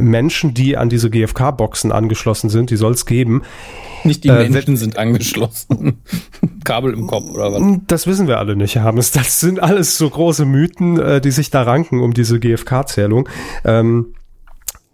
Menschen, 0.00 0.54
die 0.54 0.78
an 0.78 0.88
diese 0.88 1.10
GFK-Boxen 1.10 1.92
angeschlossen 1.92 2.48
sind, 2.48 2.70
die 2.70 2.76
soll 2.76 2.92
es 2.92 3.04
geben. 3.04 3.42
Nicht 4.04 4.24
die 4.24 4.28
Äh, 4.28 4.48
Menschen 4.48 4.78
sind 4.78 4.96
angeschlossen. 4.96 6.00
Kabel 6.64 6.94
im 6.94 7.06
Kopf 7.06 7.26
oder 7.30 7.52
was? 7.52 7.62
Das 7.86 8.06
wissen 8.06 8.26
wir 8.26 8.38
alle 8.38 8.56
nicht, 8.56 8.76
Herr 8.76 8.84
Hammes. 8.84 9.10
Das 9.10 9.38
sind 9.38 9.60
alles 9.62 9.98
so 9.98 10.08
große 10.08 10.46
Mythen, 10.46 10.98
äh, 10.98 11.20
die 11.20 11.30
sich 11.30 11.50
da 11.50 11.62
ranken 11.62 12.00
um 12.00 12.14
diese 12.14 12.40
GFK-Zählung. 12.40 13.28
Ähm, 13.64 14.14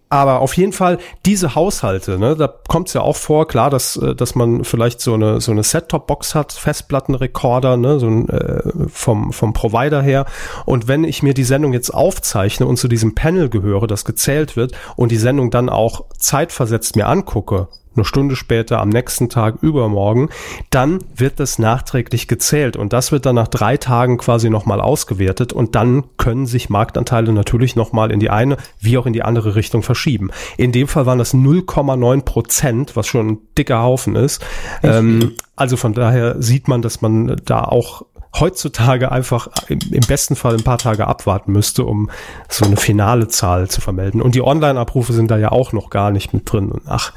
aber 0.08 0.40
auf 0.40 0.56
jeden 0.56 0.72
Fall 0.72 0.98
diese 1.24 1.54
Haushalte, 1.54 2.18
ne, 2.18 2.36
da 2.36 2.46
kommt 2.46 2.88
es 2.88 2.94
ja 2.94 3.00
auch 3.00 3.16
vor, 3.16 3.48
klar, 3.48 3.70
dass, 3.70 3.96
äh, 3.96 4.14
dass 4.14 4.34
man 4.34 4.62
vielleicht 4.64 5.00
so 5.00 5.14
eine 5.14 5.40
so 5.40 5.50
eine 5.50 5.64
Set-Top-Box 5.64 6.34
hat, 6.34 6.52
Festplattenrekorder, 6.52 7.76
ne, 7.76 7.98
so 7.98 8.06
ein, 8.06 8.28
äh, 8.28 8.62
vom 8.88 9.32
vom 9.32 9.52
Provider 9.52 10.02
her. 10.02 10.26
Und 10.64 10.86
wenn 10.86 11.02
ich 11.02 11.22
mir 11.22 11.34
die 11.34 11.44
Sendung 11.44 11.72
jetzt 11.72 11.90
aufzeichne 11.90 12.66
und 12.66 12.76
zu 12.76 12.88
diesem 12.88 13.14
Panel 13.14 13.48
gehöre, 13.48 13.86
das 13.86 14.04
gezählt 14.04 14.56
wird 14.56 14.72
und 14.94 15.10
die 15.10 15.16
Sendung 15.16 15.50
dann 15.50 15.68
auch 15.68 16.04
zeitversetzt 16.18 16.94
mir 16.94 17.08
angucke, 17.08 17.68
eine 17.96 18.04
Stunde 18.04 18.36
später, 18.36 18.80
am 18.80 18.88
nächsten 18.88 19.28
Tag, 19.28 19.62
übermorgen, 19.62 20.28
dann 20.70 20.98
wird 21.14 21.40
das 21.40 21.58
nachträglich 21.58 22.28
gezählt 22.28 22.76
und 22.76 22.92
das 22.92 23.12
wird 23.12 23.26
dann 23.26 23.34
nach 23.34 23.48
drei 23.48 23.76
Tagen 23.76 24.18
quasi 24.18 24.50
nochmal 24.50 24.80
ausgewertet 24.80 25.52
und 25.52 25.74
dann 25.74 26.04
können 26.16 26.46
sich 26.46 26.70
Marktanteile 26.70 27.32
natürlich 27.32 27.76
nochmal 27.76 28.10
in 28.10 28.20
die 28.20 28.30
eine 28.30 28.56
wie 28.78 28.98
auch 28.98 29.06
in 29.06 29.12
die 29.12 29.22
andere 29.22 29.54
Richtung 29.54 29.82
verschieben. 29.82 30.30
In 30.56 30.72
dem 30.72 30.88
Fall 30.88 31.06
waren 31.06 31.18
das 31.18 31.34
0,9 31.34 32.22
Prozent, 32.22 32.96
was 32.96 33.06
schon 33.06 33.28
ein 33.28 33.38
dicker 33.56 33.82
Haufen 33.82 34.16
ist. 34.16 34.44
Ähm, 34.82 35.32
also 35.56 35.76
von 35.76 35.94
daher 35.94 36.40
sieht 36.40 36.68
man, 36.68 36.82
dass 36.82 37.00
man 37.00 37.40
da 37.44 37.64
auch 37.64 38.04
heutzutage 38.40 39.12
einfach 39.12 39.48
im, 39.68 39.78
besten 40.06 40.36
Fall 40.36 40.54
ein 40.54 40.64
paar 40.64 40.78
Tage 40.78 41.06
abwarten 41.06 41.52
müsste, 41.52 41.84
um 41.84 42.10
so 42.48 42.64
eine 42.64 42.76
finale 42.76 43.28
Zahl 43.28 43.68
zu 43.68 43.80
vermelden. 43.80 44.22
Und 44.22 44.34
die 44.34 44.42
Online-Abrufe 44.42 45.12
sind 45.12 45.30
da 45.30 45.38
ja 45.38 45.52
auch 45.52 45.72
noch 45.72 45.90
gar 45.90 46.10
nicht 46.10 46.34
mit 46.34 46.50
drin. 46.50 46.70
Und 46.70 46.82
ach, 46.86 47.12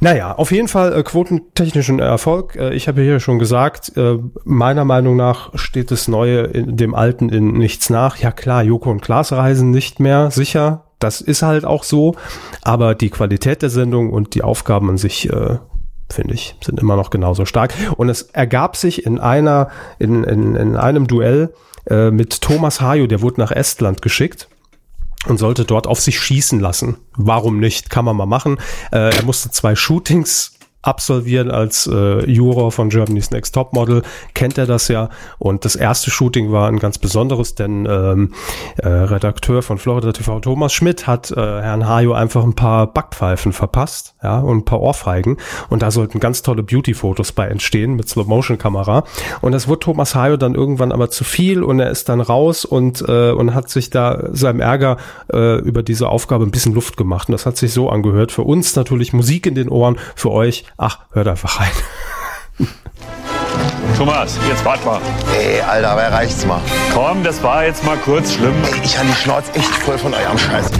naja, 0.00 0.32
auf 0.32 0.52
jeden 0.52 0.68
Fall 0.68 0.92
äh, 0.92 1.02
quotentechnischen 1.02 1.98
Erfolg. 1.98 2.56
Äh, 2.56 2.74
ich 2.74 2.88
habe 2.88 3.00
hier 3.00 3.20
schon 3.20 3.38
gesagt, 3.38 3.96
äh, 3.96 4.18
meiner 4.44 4.84
Meinung 4.84 5.16
nach 5.16 5.56
steht 5.58 5.90
das 5.90 6.08
Neue 6.08 6.42
in 6.42 6.76
dem 6.76 6.94
Alten 6.94 7.30
in 7.30 7.52
nichts 7.52 7.88
nach. 7.90 8.18
Ja 8.18 8.30
klar, 8.30 8.62
Joko 8.62 8.90
und 8.90 9.00
Klaas 9.00 9.32
reisen 9.32 9.70
nicht 9.70 10.00
mehr, 10.00 10.30
sicher. 10.30 10.84
Das 10.98 11.20
ist 11.20 11.42
halt 11.42 11.64
auch 11.64 11.84
so. 11.84 12.16
Aber 12.62 12.94
die 12.94 13.10
Qualität 13.10 13.62
der 13.62 13.70
Sendung 13.70 14.10
und 14.10 14.34
die 14.34 14.42
Aufgaben 14.42 14.90
an 14.90 14.98
sich, 14.98 15.30
äh, 15.30 15.58
finde 16.10 16.34
ich, 16.34 16.56
sind 16.62 16.80
immer 16.80 16.96
noch 16.96 17.10
genauso 17.10 17.44
stark. 17.44 17.74
Und 17.96 18.08
es 18.08 18.22
ergab 18.22 18.76
sich 18.76 19.06
in 19.06 19.18
einer, 19.18 19.68
in, 19.98 20.24
in, 20.24 20.54
in 20.56 20.76
einem 20.76 21.06
Duell 21.06 21.52
äh, 21.88 22.10
mit 22.10 22.40
Thomas 22.40 22.80
Hajo, 22.80 23.06
der 23.06 23.22
wurde 23.22 23.40
nach 23.40 23.50
Estland 23.50 24.02
geschickt 24.02 24.48
und 25.26 25.38
sollte 25.38 25.64
dort 25.64 25.86
auf 25.86 26.00
sich 26.00 26.20
schießen 26.20 26.60
lassen. 26.60 26.98
Warum 27.16 27.58
nicht? 27.58 27.90
Kann 27.90 28.04
man 28.04 28.16
mal 28.16 28.26
machen. 28.26 28.58
Äh, 28.92 29.16
er 29.16 29.22
musste 29.24 29.50
zwei 29.50 29.74
Shootings 29.74 30.53
absolvieren 30.86 31.50
als 31.50 31.86
äh, 31.86 32.28
Juror 32.30 32.72
von 32.72 32.88
Germany's 32.88 33.30
Next 33.30 33.54
Top 33.54 33.72
Model, 33.72 34.02
kennt 34.34 34.58
er 34.58 34.66
das 34.66 34.88
ja. 34.88 35.08
Und 35.38 35.64
das 35.64 35.76
erste 35.76 36.10
Shooting 36.10 36.52
war 36.52 36.68
ein 36.68 36.78
ganz 36.78 36.98
besonderes, 36.98 37.54
denn 37.54 37.86
ähm, 37.88 38.32
äh, 38.76 38.88
Redakteur 38.88 39.62
von 39.62 39.78
Florida 39.78 40.12
TV 40.12 40.40
Thomas 40.40 40.72
Schmidt 40.72 41.06
hat 41.06 41.30
äh, 41.30 41.34
Herrn 41.36 41.88
Hajo 41.88 42.12
einfach 42.12 42.44
ein 42.44 42.54
paar 42.54 42.86
Backpfeifen 42.86 43.52
verpasst, 43.52 44.14
ja, 44.22 44.38
und 44.40 44.58
ein 44.58 44.64
paar 44.64 44.80
Ohrfeigen. 44.80 45.38
Und 45.70 45.82
da 45.82 45.90
sollten 45.90 46.20
ganz 46.20 46.42
tolle 46.42 46.62
Beauty-Fotos 46.62 47.32
bei 47.32 47.46
entstehen 47.48 47.94
mit 47.94 48.08
Slow-Motion-Kamera. 48.08 49.04
Und 49.40 49.52
das 49.52 49.68
wurde 49.68 49.80
Thomas 49.80 50.14
Hajo 50.14 50.36
dann 50.36 50.54
irgendwann 50.54 50.92
aber 50.92 51.10
zu 51.10 51.24
viel 51.24 51.62
und 51.62 51.80
er 51.80 51.90
ist 51.90 52.08
dann 52.08 52.20
raus 52.20 52.64
und, 52.64 53.04
äh, 53.08 53.30
und 53.30 53.54
hat 53.54 53.68
sich 53.68 53.90
da 53.90 54.28
seinem 54.32 54.60
Ärger 54.60 54.96
äh, 55.32 55.58
über 55.60 55.82
diese 55.82 56.08
Aufgabe 56.08 56.44
ein 56.44 56.50
bisschen 56.50 56.74
Luft 56.74 56.96
gemacht. 56.96 57.28
Und 57.28 57.32
das 57.32 57.46
hat 57.46 57.56
sich 57.56 57.72
so 57.72 57.88
angehört. 57.88 58.32
Für 58.32 58.42
uns 58.42 58.76
natürlich 58.76 59.12
Musik 59.12 59.46
in 59.46 59.54
den 59.54 59.68
Ohren, 59.68 59.98
für 60.14 60.30
euch 60.30 60.64
Ach, 60.76 60.98
hört 61.12 61.28
einfach 61.28 61.60
rein. 61.60 61.70
Thomas, 63.96 64.38
jetzt 64.48 64.64
wart 64.64 64.84
mal. 64.84 65.00
Ey, 65.38 65.60
Alter, 65.60 65.90
aber 65.90 66.10
reicht's 66.10 66.44
mal. 66.46 66.60
Komm, 66.92 67.22
das 67.22 67.42
war 67.42 67.64
jetzt 67.64 67.84
mal 67.84 67.96
kurz 67.98 68.34
schlimm. 68.34 68.54
Ey, 68.64 68.80
ich 68.82 68.98
habe 68.98 69.06
die 69.08 69.14
Schnauze 69.14 69.54
echt 69.54 69.66
voll 69.66 69.98
von 69.98 70.12
eurem 70.14 70.38
Scheiß. 70.38 70.70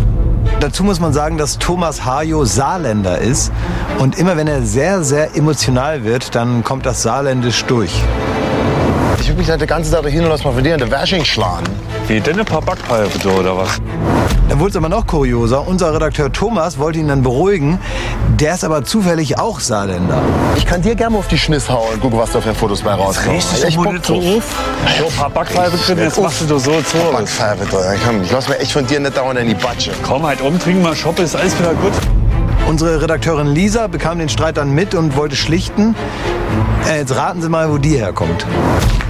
Dazu 0.61 0.83
muss 0.83 0.99
man 0.99 1.13
sagen, 1.13 1.39
dass 1.39 1.59
Thomas 1.59 2.05
Hajo 2.05 2.45
Saarländer 2.45 3.19
ist. 3.19 3.53
Und 3.99 4.19
immer 4.19 4.37
wenn 4.37 4.49
er 4.49 4.63
sehr, 4.63 5.05
sehr 5.05 5.37
emotional 5.37 6.05
wird, 6.05 6.35
dann 6.35 6.65
kommt 6.65 6.87
das 6.87 7.03
Saarländisch 7.03 7.65
durch. 7.67 7.93
Ich 9.21 9.29
will 9.29 9.37
mich 9.37 9.49
halt 9.49 9.61
die 9.61 9.67
ganze 9.67 9.91
Zeit 9.91 10.05
hin 10.07 10.25
und 10.25 10.31
lass 10.31 10.45
mal 10.45 10.53
von 10.53 10.63
dir 10.63 10.75
in 10.75 10.81
der 10.81 10.91
Wäsching 10.91 11.25
schlagen. 11.25 11.67
Wie 12.07 12.21
denn 12.21 12.39
ein 12.39 12.45
paar 12.45 12.61
Backpfeife 12.61 13.29
oder 13.29 13.57
was? 13.57 13.81
Dann 14.49 14.61
wurde 14.61 14.71
es 14.71 14.77
aber 14.77 14.89
noch 14.91 15.07
kurioser. 15.07 15.67
Unser 15.67 15.95
Redakteur 15.95 16.31
Thomas 16.31 16.79
wollte 16.79 16.99
ihn 16.99 17.09
dann 17.09 17.23
beruhigen. 17.23 17.79
Der 18.39 18.55
ist 18.55 18.65
aber 18.65 18.85
zufällig 18.85 19.39
auch 19.39 19.59
Saarländer. 19.61 20.21
Ich 20.57 20.67
kann 20.67 20.83
dir 20.83 20.95
gerne 20.95 21.17
auf 21.17 21.29
die 21.29 21.39
Schniss 21.39 21.71
hauen 21.71 21.95
und 21.95 22.01
gucken, 22.01 22.19
was 22.19 22.33
da 22.33 22.41
für 22.41 22.55
Fotos 22.55 22.83
bei 22.83 22.93
rauskommen. 22.93 23.37
Richtig, 23.37 23.65
ich 23.65 23.77
Bock 23.77 24.03
drauf. 24.03 24.43
So, 24.99 25.07
ein 25.07 25.13
paar 25.17 25.31
Backpfeife 25.31 25.77
drin, 25.79 25.99
jetzt 25.99 26.21
machst 26.21 26.43
du 26.43 26.59
so 26.59 26.59
zu. 26.83 26.99
Backpfeife, 27.11 27.67
komm, 28.05 28.23
ich 28.23 28.31
lass 28.31 28.49
mir 28.49 28.59
echt 28.59 28.73
von 28.73 28.87
dir 28.87 29.01
nicht 29.01 29.17
dauernd 29.17 29.39
in 29.39 29.49
die 29.49 29.55
Batsche. 29.55 29.93
Komm 30.03 30.25
halt 30.25 30.41
um, 30.41 30.59
trink 30.59 30.83
mal 30.83 30.95
Schoppe, 30.95 31.23
ist 31.23 31.37
alles 31.37 31.59
wieder 31.59 31.73
gut. 31.75 31.93
Unsere 32.67 33.03
Redakteurin 33.03 33.49
Lisa 33.49 33.87
bekam 33.89 34.19
den 34.19 34.29
Streit 34.29 34.57
dann 34.57 34.71
mit 34.75 34.95
und 34.95 35.17
wollte 35.17 35.37
schlichten. 35.37 35.95
Äh, 36.89 36.99
jetzt 37.01 37.15
raten 37.15 37.43
Sie 37.43 37.49
mal, 37.49 37.71
wo 37.71 37.77
die 37.77 37.99
herkommt. 37.99 38.47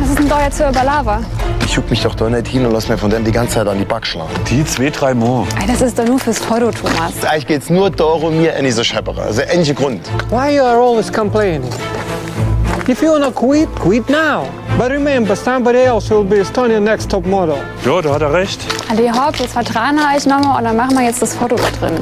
Was 0.01 0.09
ist 0.11 0.19
denn 0.19 0.29
da 0.29 0.43
jetzt 0.45 0.59
für 0.59 0.73
Balava? 0.73 1.21
Ich 1.65 1.73
juck 1.75 1.89
mich 1.89 2.03
doch 2.03 2.15
da 2.17 2.29
nicht 2.29 2.49
hin 2.49 2.67
und 2.67 2.73
lass 2.73 2.89
mir 2.89 2.99
von 2.99 3.11
dem 3.11 3.25
die 3.25 3.31
ganze 3.33 3.55
Zeit 3.55 3.69
an 3.69 3.79
die 3.79 3.85
Back 3.85 4.07
schlagen. 4.07 4.31
Die 4.51 4.65
zwei, 4.65 4.91
drei 4.91 5.15
Mo. 5.15 5.47
Ey, 5.61 5.67
das 5.69 5.83
ist 5.83 5.99
doch 5.99 6.05
nur 6.05 6.19
fürs 6.19 6.39
Foto, 6.41 6.71
Thomas. 6.73 7.13
Eigentlich 7.25 7.47
geht's 7.47 7.71
nur 7.71 7.91
darum, 7.91 8.37
mir 8.41 8.55
in 8.57 8.65
diese 8.65 8.85
Scheppere. 8.85 9.23
Also 9.23 9.43
ähnliche 9.43 9.75
Grund. 9.75 10.01
Why 10.31 10.57
you 10.57 10.63
are 10.63 10.77
always 10.79 11.13
complaining? 11.13 11.71
If 12.89 13.01
you 13.03 13.13
wanna 13.13 13.31
quit, 13.31 13.69
quit 13.81 14.11
now. 14.11 14.47
But 14.77 14.91
remember, 14.91 15.35
somebody 15.37 15.79
else 15.79 16.11
will 16.11 16.25
be 16.25 16.41
Estonian 16.41 16.83
next 16.83 17.11
top 17.11 17.25
model. 17.25 17.57
Ja, 17.87 18.03
da 18.03 18.15
hat 18.15 18.23
er 18.23 18.33
recht. 18.33 18.61
Ali 18.91 19.09
Hopp, 19.09 19.37
jetzt 19.37 19.53
vertragen 19.53 19.97
wir 19.97 20.17
euch 20.17 20.27
nochmal 20.27 20.59
und 20.59 20.65
dann 20.65 20.77
machen 20.77 20.99
wir 20.99 21.05
jetzt 21.05 21.23
das 21.23 21.35
Foto 21.35 21.57
da 21.57 21.71
drin. 21.81 21.99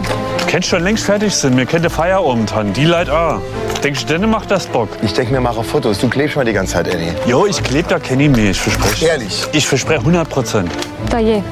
Kennst 0.52 0.68
schon 0.68 0.82
längst 0.82 1.06
fertig 1.06 1.34
sind, 1.34 1.54
mir 1.54 1.64
kennt 1.64 1.82
der 1.82 1.90
Feierabend 1.90 2.54
han. 2.54 2.74
Die 2.74 2.84
Leid 2.84 3.08
a. 3.08 3.40
Denkst 3.82 4.04
du 4.04 4.18
denn, 4.18 4.28
macht 4.28 4.50
das 4.50 4.66
Bock? 4.66 4.90
Ich 5.00 5.14
denk 5.14 5.30
mir, 5.30 5.40
mache 5.40 5.64
Fotos. 5.64 5.98
Du 5.98 6.10
klebst 6.10 6.36
mal 6.36 6.44
die 6.44 6.52
ganze 6.52 6.74
Zeit, 6.74 6.88
Eddie. 6.88 7.10
Jo, 7.26 7.46
ich 7.46 7.62
kleb 7.62 7.88
da 7.88 7.98
kenn 7.98 8.20
ich 8.20 8.28
mich, 8.28 8.50
ich 8.50 8.60
verspreche. 8.60 9.06
Ehrlich? 9.06 9.46
Ich 9.52 9.66
verspreche 9.66 10.00
100 10.00 10.28
Prozent. 10.28 10.70
Da 11.08 11.20
je. 11.20 11.42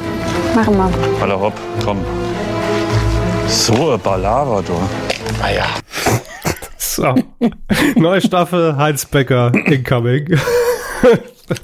Machen 0.55 0.77
wir. 0.77 0.91
Aller 1.23 1.41
hopp, 1.41 1.55
komm. 1.83 2.05
So, 3.49 3.93
ein 3.93 4.01
Balava, 4.01 4.61
du. 4.61 4.75
Ah 5.43 5.51
ja. 5.51 5.67
So. 6.77 7.15
Neue 7.97 8.21
Staffel, 8.21 8.77
Heinz 8.77 9.07
Becker, 9.07 9.51
incoming. 9.65 10.39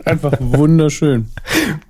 Einfach 0.07 0.33
wunderschön. 0.41 1.31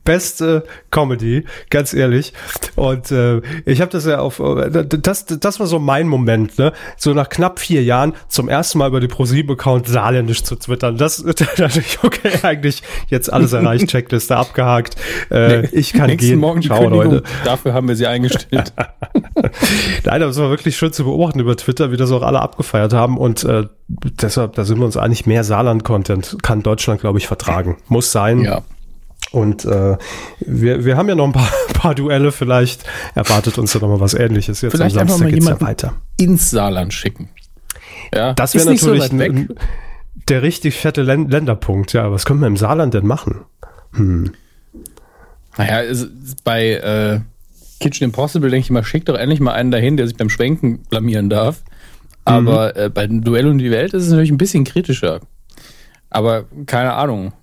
Beste 0.06 0.64
Comedy, 0.90 1.44
ganz 1.68 1.92
ehrlich. 1.92 2.32
Und 2.76 3.10
äh, 3.10 3.42
ich 3.66 3.82
habe 3.82 3.90
das 3.90 4.06
ja 4.06 4.20
auf, 4.20 4.40
das, 4.40 5.26
das 5.26 5.60
war 5.60 5.66
so 5.66 5.78
mein 5.78 6.08
Moment, 6.08 6.58
ne? 6.58 6.72
So 6.96 7.12
nach 7.12 7.28
knapp 7.28 7.58
vier 7.58 7.82
Jahren 7.82 8.14
zum 8.28 8.48
ersten 8.48 8.78
Mal 8.78 8.88
über 8.88 9.00
die 9.00 9.08
ProSieben-Account 9.08 9.86
saarländisch 9.88 10.42
zu 10.44 10.56
twittern. 10.56 10.96
Das 10.96 11.22
da 11.24 11.44
dachte 11.56 11.80
ich, 11.80 11.98
okay, 12.02 12.30
eigentlich 12.42 12.82
jetzt 13.08 13.32
alles 13.32 13.52
erreicht, 13.52 13.88
Checkliste 13.90 14.36
abgehakt. 14.36 14.96
Äh, 15.30 15.66
ich 15.66 15.92
kann 15.92 16.06
Nächsten 16.06 16.30
gehen. 16.30 16.38
Morgen 16.38 16.62
Ciao. 16.62 16.88
Leute. 16.88 17.22
Dafür 17.44 17.74
haben 17.74 17.88
wir 17.88 17.96
sie 17.96 18.06
eingestellt. 18.06 18.72
Nein, 20.04 20.22
aber 20.22 20.30
es 20.30 20.38
war 20.38 20.50
wirklich 20.50 20.76
schön 20.76 20.92
zu 20.92 21.04
beobachten 21.04 21.40
über 21.40 21.56
Twitter, 21.56 21.90
wie 21.90 21.96
das 21.96 22.12
auch 22.12 22.22
alle 22.22 22.40
abgefeiert 22.40 22.92
haben. 22.92 23.18
Und 23.18 23.44
äh, 23.44 23.64
deshalb, 23.88 24.54
da 24.54 24.64
sind 24.64 24.78
wir 24.78 24.86
uns 24.86 24.96
eigentlich 24.96 25.26
mehr 25.26 25.44
Saarland-Content 25.44 26.38
kann 26.42 26.62
Deutschland, 26.62 27.00
glaube 27.00 27.18
ich, 27.18 27.26
vertragen. 27.26 27.76
Muss 27.88 28.12
sein. 28.12 28.40
ja. 28.40 28.62
Und 29.32 29.64
äh, 29.64 29.96
wir, 30.40 30.84
wir 30.84 30.96
haben 30.96 31.08
ja 31.08 31.14
noch 31.14 31.26
ein 31.26 31.32
paar, 31.32 31.50
paar 31.74 31.94
Duelle, 31.94 32.32
vielleicht 32.32 32.84
erwartet 33.14 33.58
uns 33.58 33.74
ja 33.74 33.80
noch 33.80 33.88
mal 33.88 34.00
was 34.00 34.14
ähnliches. 34.14 34.60
Jetzt 34.60 34.72
Vielleicht 34.72 34.96
am 34.96 35.08
Samstag 35.08 35.30
geht's 35.30 35.46
ja 35.46 35.60
weiter. 35.60 35.94
ins 36.18 36.50
Saarland 36.50 36.92
schicken. 36.94 37.28
Ja, 38.14 38.34
Das 38.34 38.54
wäre 38.54 38.64
so 38.76 38.92
natürlich 38.94 39.18
weg. 39.18 39.32
ein, 39.32 39.48
der 40.28 40.42
richtig 40.42 40.76
fette 40.76 41.02
Län 41.02 41.28
Länderpunkt. 41.28 41.92
Ja, 41.92 42.10
was 42.12 42.24
können 42.24 42.40
wir 42.40 42.46
im 42.46 42.56
Saarland 42.56 42.94
denn 42.94 43.06
machen? 43.06 43.44
Naja, 45.58 45.82
es 45.82 46.02
ist 46.02 46.44
bei 46.44 46.70
äh, 46.72 47.20
Kitchen 47.80 48.04
Impossible 48.04 48.50
denke 48.50 48.64
ich 48.64 48.70
mal, 48.70 48.84
schickt 48.84 49.08
doch 49.08 49.16
endlich 49.16 49.40
mal 49.40 49.52
einen 49.52 49.70
dahin, 49.70 49.96
der 49.96 50.06
sich 50.06 50.16
beim 50.16 50.30
Schwenken 50.30 50.82
blamieren 50.88 51.28
darf. 51.30 51.62
Aber 52.24 52.72
Mhm. 52.76 52.80
äh, 52.82 52.88
bei 52.90 53.06
dem 53.06 53.22
Duell 53.24 53.46
um 53.48 53.58
die 53.58 53.70
Welt 53.70 53.92
ist 53.94 54.04
es 54.04 54.10
natürlich 54.10 54.30
ein 54.30 54.38
bisschen 54.38 54.64
kritischer. 54.64 55.20
Aber 56.10 56.44
keine 56.66 56.94
Ahnung. 56.94 57.32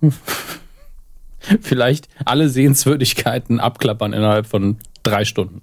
Vielleicht 1.60 2.08
alle 2.24 2.48
Sehenswürdigkeiten 2.48 3.60
abklappern 3.60 4.12
innerhalb 4.12 4.46
von 4.46 4.78
drei 5.02 5.24
Stunden. 5.24 5.62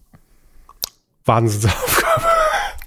Wahnsinnsaufgabe. 1.26 2.26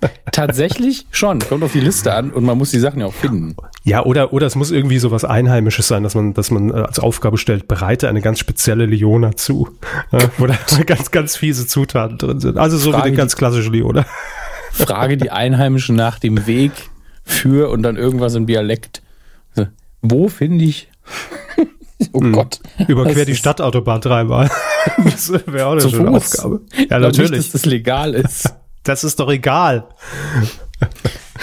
Tatsächlich 0.33 1.07
schon. 1.11 1.39
Kommt 1.39 1.63
auf 1.65 1.73
die 1.73 1.81
Liste 1.81 2.13
an 2.13 2.31
und 2.31 2.45
man 2.45 2.59
muss 2.59 2.71
die 2.71 2.79
Sachen 2.79 3.01
ja 3.01 3.07
auch 3.07 3.15
finden. 3.15 3.57
Ja, 3.85 4.05
oder, 4.05 4.33
oder 4.33 4.47
es 4.47 4.55
muss 4.55 4.71
irgendwie 4.71 4.99
so 4.99 5.11
was 5.11 5.25
Einheimisches 5.25 5.89
sein, 5.89 6.03
dass 6.03 6.15
man, 6.15 6.35
dass 6.35 6.51
man 6.51 6.71
äh, 6.71 6.75
als 6.75 6.99
Aufgabe 6.99 7.39
stellt, 7.39 7.69
bereite 7.69 8.09
eine 8.09 8.21
ganz 8.21 8.39
spezielle 8.39 8.87
Leona 8.87 9.37
zu, 9.37 9.69
äh, 10.13 10.27
wo 10.39 10.47
da 10.47 10.57
ganz, 10.85 11.11
ganz 11.11 11.37
fiese 11.37 11.67
Zutaten 11.67 12.19
drin 12.19 12.41
sind. 12.41 12.59
Also 12.59 12.77
so 12.77 12.93
Frage 12.93 13.07
wie 13.07 13.11
die- 13.13 13.17
ganz 13.17 13.37
klassische 13.37 13.71
Leona. 13.71 14.05
Frage 14.73 15.17
die 15.17 15.31
Einheimischen 15.31 15.95
nach 15.97 16.19
dem 16.19 16.47
Weg 16.47 16.73
für 17.23 17.71
und 17.71 17.83
dann 17.83 17.97
irgendwas 17.97 18.35
im 18.35 18.47
Dialekt. 18.47 19.03
Wo 20.03 20.29
finde 20.29 20.65
ich? 20.67 20.89
Oh 22.13 22.21
Gott. 22.21 22.61
Überquer 22.89 23.15
Das 23.15 23.27
die 23.27 23.35
Stadtautobahn 23.35 24.01
dreimal. 24.01 24.51
das 25.05 25.33
wäre 25.33 25.67
auch 25.67 25.73
eine 25.73 25.81
schöne 25.83 26.21
Fuß. 26.21 26.39
Aufgabe. 26.39 26.61
Ja, 26.89 26.99
natürlich. 26.99 27.31
Nicht, 27.31 27.55
dass 27.55 27.63
das 27.63 27.67
legal 27.67 28.15
ist. 28.15 28.53
das 28.83 29.05
ist 29.05 29.21
doch 29.21 29.31
egal. 29.31 29.87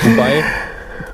Wobei, 0.02 0.44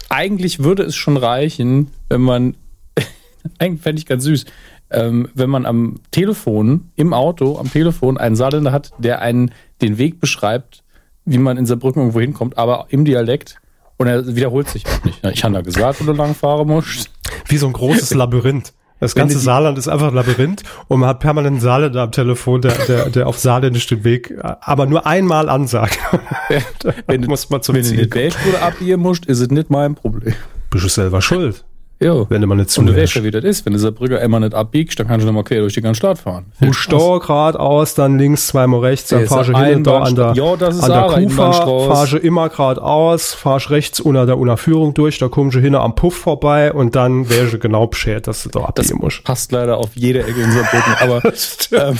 eigentlich 0.09 0.63
würde 0.63 0.83
es 0.83 0.95
schon 0.95 1.17
reichen, 1.17 1.91
wenn 2.09 2.21
man, 2.21 2.55
eigentlich 3.59 3.81
fände 3.81 3.99
ich 3.99 4.05
ganz 4.05 4.23
süß, 4.23 4.45
ähm, 4.89 5.29
wenn 5.33 5.49
man 5.49 5.65
am 5.65 5.99
Telefon, 6.11 6.91
im 6.95 7.13
Auto, 7.13 7.57
am 7.57 7.71
Telefon 7.71 8.17
einen 8.17 8.35
Saarländer 8.35 8.71
hat, 8.71 8.91
der 8.97 9.21
einen 9.21 9.51
den 9.81 9.97
Weg 9.97 10.19
beschreibt, 10.19 10.83
wie 11.25 11.37
man 11.37 11.57
in 11.57 11.65
Saarbrücken 11.65 12.01
irgendwo 12.01 12.21
hinkommt, 12.21 12.57
aber 12.57 12.87
im 12.89 13.03
Dialekt. 13.03 13.59
Und 13.97 14.07
er 14.07 14.35
wiederholt 14.35 14.69
sich 14.69 14.85
auch 14.85 15.03
nicht. 15.03 15.25
Ich 15.25 15.43
habe 15.43 15.55
ja 15.55 15.61
gesagt, 15.61 15.99
wo 15.99 16.05
du 16.05 16.13
lang 16.13 16.35
fahren 16.35 16.67
musst. 16.67 17.09
Wie 17.47 17.57
so 17.57 17.67
ein 17.67 17.73
großes 17.73 18.13
Labyrinth. 18.13 18.73
Das 18.99 19.15
Wenn 19.15 19.21
ganze 19.21 19.35
du 19.35 19.39
die- 19.39 19.45
Saarland 19.45 19.77
ist 19.77 19.87
einfach 19.87 20.07
ein 20.07 20.15
Labyrinth 20.15 20.63
und 20.87 20.99
man 21.01 21.09
hat 21.09 21.19
permanent 21.19 21.53
einen 21.55 21.61
Saarländer 21.61 22.01
am 22.01 22.11
Telefon, 22.11 22.61
der, 22.61 22.73
der, 22.87 23.09
der 23.09 23.27
auf 23.27 23.37
Saarländisch 23.37 23.85
den 23.87 24.03
Weg, 24.03 24.33
aber 24.41 24.85
nur 24.87 25.05
einmal 25.05 25.49
ansagt. 25.49 25.99
Wenn 27.07 27.21
du, 27.21 27.27
muss 27.29 27.49
man 27.49 27.61
zum 27.61 27.75
wenn 27.75 27.83
du 27.83 27.87
Ziel 27.89 27.97
die 28.03 28.09
kommen. 28.09 28.23
Weltspur 28.23 28.61
abgehen 28.61 28.99
musst, 28.99 29.25
ist 29.27 29.39
es 29.39 29.49
nicht 29.49 29.69
mein 29.69 29.95
Problem. 29.95 30.33
Bist 30.71 30.83
du 30.85 30.89
selber 30.89 31.21
schuld, 31.21 31.63
Ja. 31.99 32.29
wenn 32.29 32.41
du 32.41 32.47
mal 32.47 32.55
nicht 32.55 32.77
Und 32.77 32.85
du 32.85 32.91
zuhörst. 32.91 33.15
weißt 33.15 33.15
ja, 33.15 33.23
wie 33.23 33.31
das 33.31 33.43
ist. 33.43 33.65
Wenn 33.65 33.73
du 33.73 33.79
Saarbrücker 33.79 34.21
immer 34.21 34.39
nicht 34.39 34.53
abbiegst, 34.53 34.99
dann 34.99 35.07
kannst 35.07 35.23
du 35.23 35.27
nochmal 35.27 35.43
quer 35.43 35.61
durch 35.61 35.73
die 35.73 35.81
ganze 35.81 35.97
Stadt 35.97 36.19
fahren. 36.19 36.45
Du 36.61 36.71
Stau 36.73 37.19
geradeaus, 37.19 37.95
dann 37.95 38.19
links, 38.19 38.47
zweimal 38.47 38.81
rechts, 38.81 39.09
dann 39.09 39.25
fahrst 39.25 39.49
du 39.49 39.57
hin 39.57 39.83
da 39.83 39.99
an 40.01 40.15
der. 40.15 40.33
Ja, 40.35 40.55
das 40.55 40.75
ist 40.75 40.83
an 40.83 40.91
der 40.91 41.23
Kufa, 41.27 41.51
fahrst 41.87 42.13
du 42.13 42.17
immer 42.17 42.49
geradeaus, 42.49 43.33
fahrst 43.33 43.69
rechts 43.71 43.99
unter 43.99 44.25
der 44.25 44.37
Unterführung 44.37 44.93
durch, 44.93 45.17
da 45.17 45.27
kommst 45.27 45.55
du 45.55 45.59
hin 45.59 45.73
am 45.75 45.95
Puff 45.95 46.15
vorbei 46.15 46.71
und 46.71 46.95
dann 46.95 47.29
wärst 47.29 47.53
du 47.53 47.59
genau 47.59 47.87
beschert, 47.87 48.27
dass 48.27 48.43
du 48.43 48.49
da 48.49 48.59
Das 48.75 48.85
abbiegen 48.85 48.99
musst. 48.99 49.23
passt 49.23 49.51
leider 49.51 49.77
auf 49.77 49.89
jede 49.95 50.19
Ecke 50.23 50.41
in 50.41 50.51
Saarbrücken. 50.51 50.93
Aber 50.99 51.21
ähm, 51.89 51.97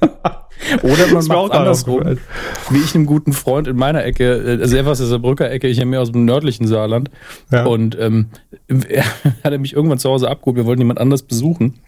oder 0.82 1.06
man 1.12 1.24
macht 1.26 1.52
andersrum, 1.52 2.18
wie 2.70 2.78
ich 2.78 2.94
einem 2.94 3.06
guten 3.06 3.32
Freund 3.32 3.68
in 3.68 3.76
meiner 3.76 4.04
Ecke, 4.04 4.58
äh, 4.58 4.60
also 4.60 4.76
er 4.76 4.84
war 4.84 4.92
aus 4.92 4.98
der 4.98 5.06
Saarbrücker 5.06 5.50
Ecke, 5.50 5.68
ich 5.68 5.78
ja 5.78 5.84
mehr 5.84 6.00
aus 6.00 6.12
dem 6.12 6.24
nördlichen 6.24 6.66
Saarland. 6.66 7.10
Ja. 7.50 7.66
Und 7.66 7.98
ähm, 7.98 8.26
er 8.88 9.04
hat 9.44 9.52
er 9.52 9.58
mich 9.58 9.72
irgendwann 9.72 9.98
zu 9.98 10.10
Hause 10.10 10.28
abgeholt, 10.28 10.56
wir 10.56 10.66
wollten 10.66 10.80
jemand 10.80 11.00
anders 11.00 11.22
besuchen. 11.22 11.80